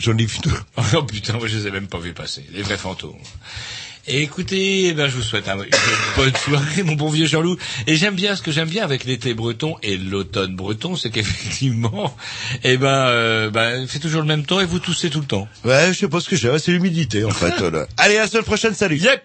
J'en 0.00 0.16
ai 0.18 0.24
vu 0.24 0.38
deux. 0.42 0.50
Oh 0.94 1.02
putain, 1.04 1.34
moi 1.34 1.46
je 1.46 1.58
les 1.58 1.66
ai 1.68 1.70
même 1.70 1.86
pas 1.86 1.98
vus 1.98 2.14
passer, 2.14 2.44
les 2.52 2.62
vrais 2.62 2.78
fantômes. 2.78 3.14
Et 4.08 4.22
écoutez, 4.22 4.88
eh 4.88 4.92
ben, 4.94 5.06
je 5.08 5.14
vous 5.14 5.22
souhaite 5.22 5.46
un- 5.48 5.58
une 5.62 5.70
bonne 6.16 6.34
soirée, 6.34 6.82
mon 6.82 6.94
bon 6.94 7.08
vieux 7.08 7.26
Jean-Loup. 7.26 7.56
Et 7.86 7.94
j'aime 7.94 8.16
bien, 8.16 8.34
ce 8.34 8.42
que 8.42 8.50
j'aime 8.50 8.68
bien 8.68 8.82
avec 8.82 9.04
l'été 9.04 9.32
breton 9.32 9.76
et 9.84 9.96
l'automne 9.96 10.56
breton, 10.56 10.96
c'est 10.96 11.10
qu'effectivement, 11.10 12.16
eh 12.64 12.76
ben, 12.78 12.88
euh, 12.88 13.50
ben, 13.50 13.80
il 13.82 13.86
fait 13.86 14.00
toujours 14.00 14.20
le 14.22 14.26
même 14.26 14.44
temps 14.44 14.58
et 14.58 14.64
vous 14.64 14.80
toussez 14.80 15.08
tout 15.08 15.20
le 15.20 15.26
temps. 15.26 15.46
Ouais, 15.64 15.90
je 15.92 15.98
sais 16.00 16.08
pas 16.08 16.20
ce 16.20 16.28
que 16.28 16.34
j'ai. 16.34 16.50
C'est 16.58 16.72
l'humidité 16.72 17.24
en 17.24 17.30
fait. 17.30 17.54
Allez, 17.96 18.16
à 18.16 18.22
la 18.22 18.26
semaine 18.26 18.42
prochaine. 18.42 18.74
Salut. 18.74 18.96
Yep 18.96 19.22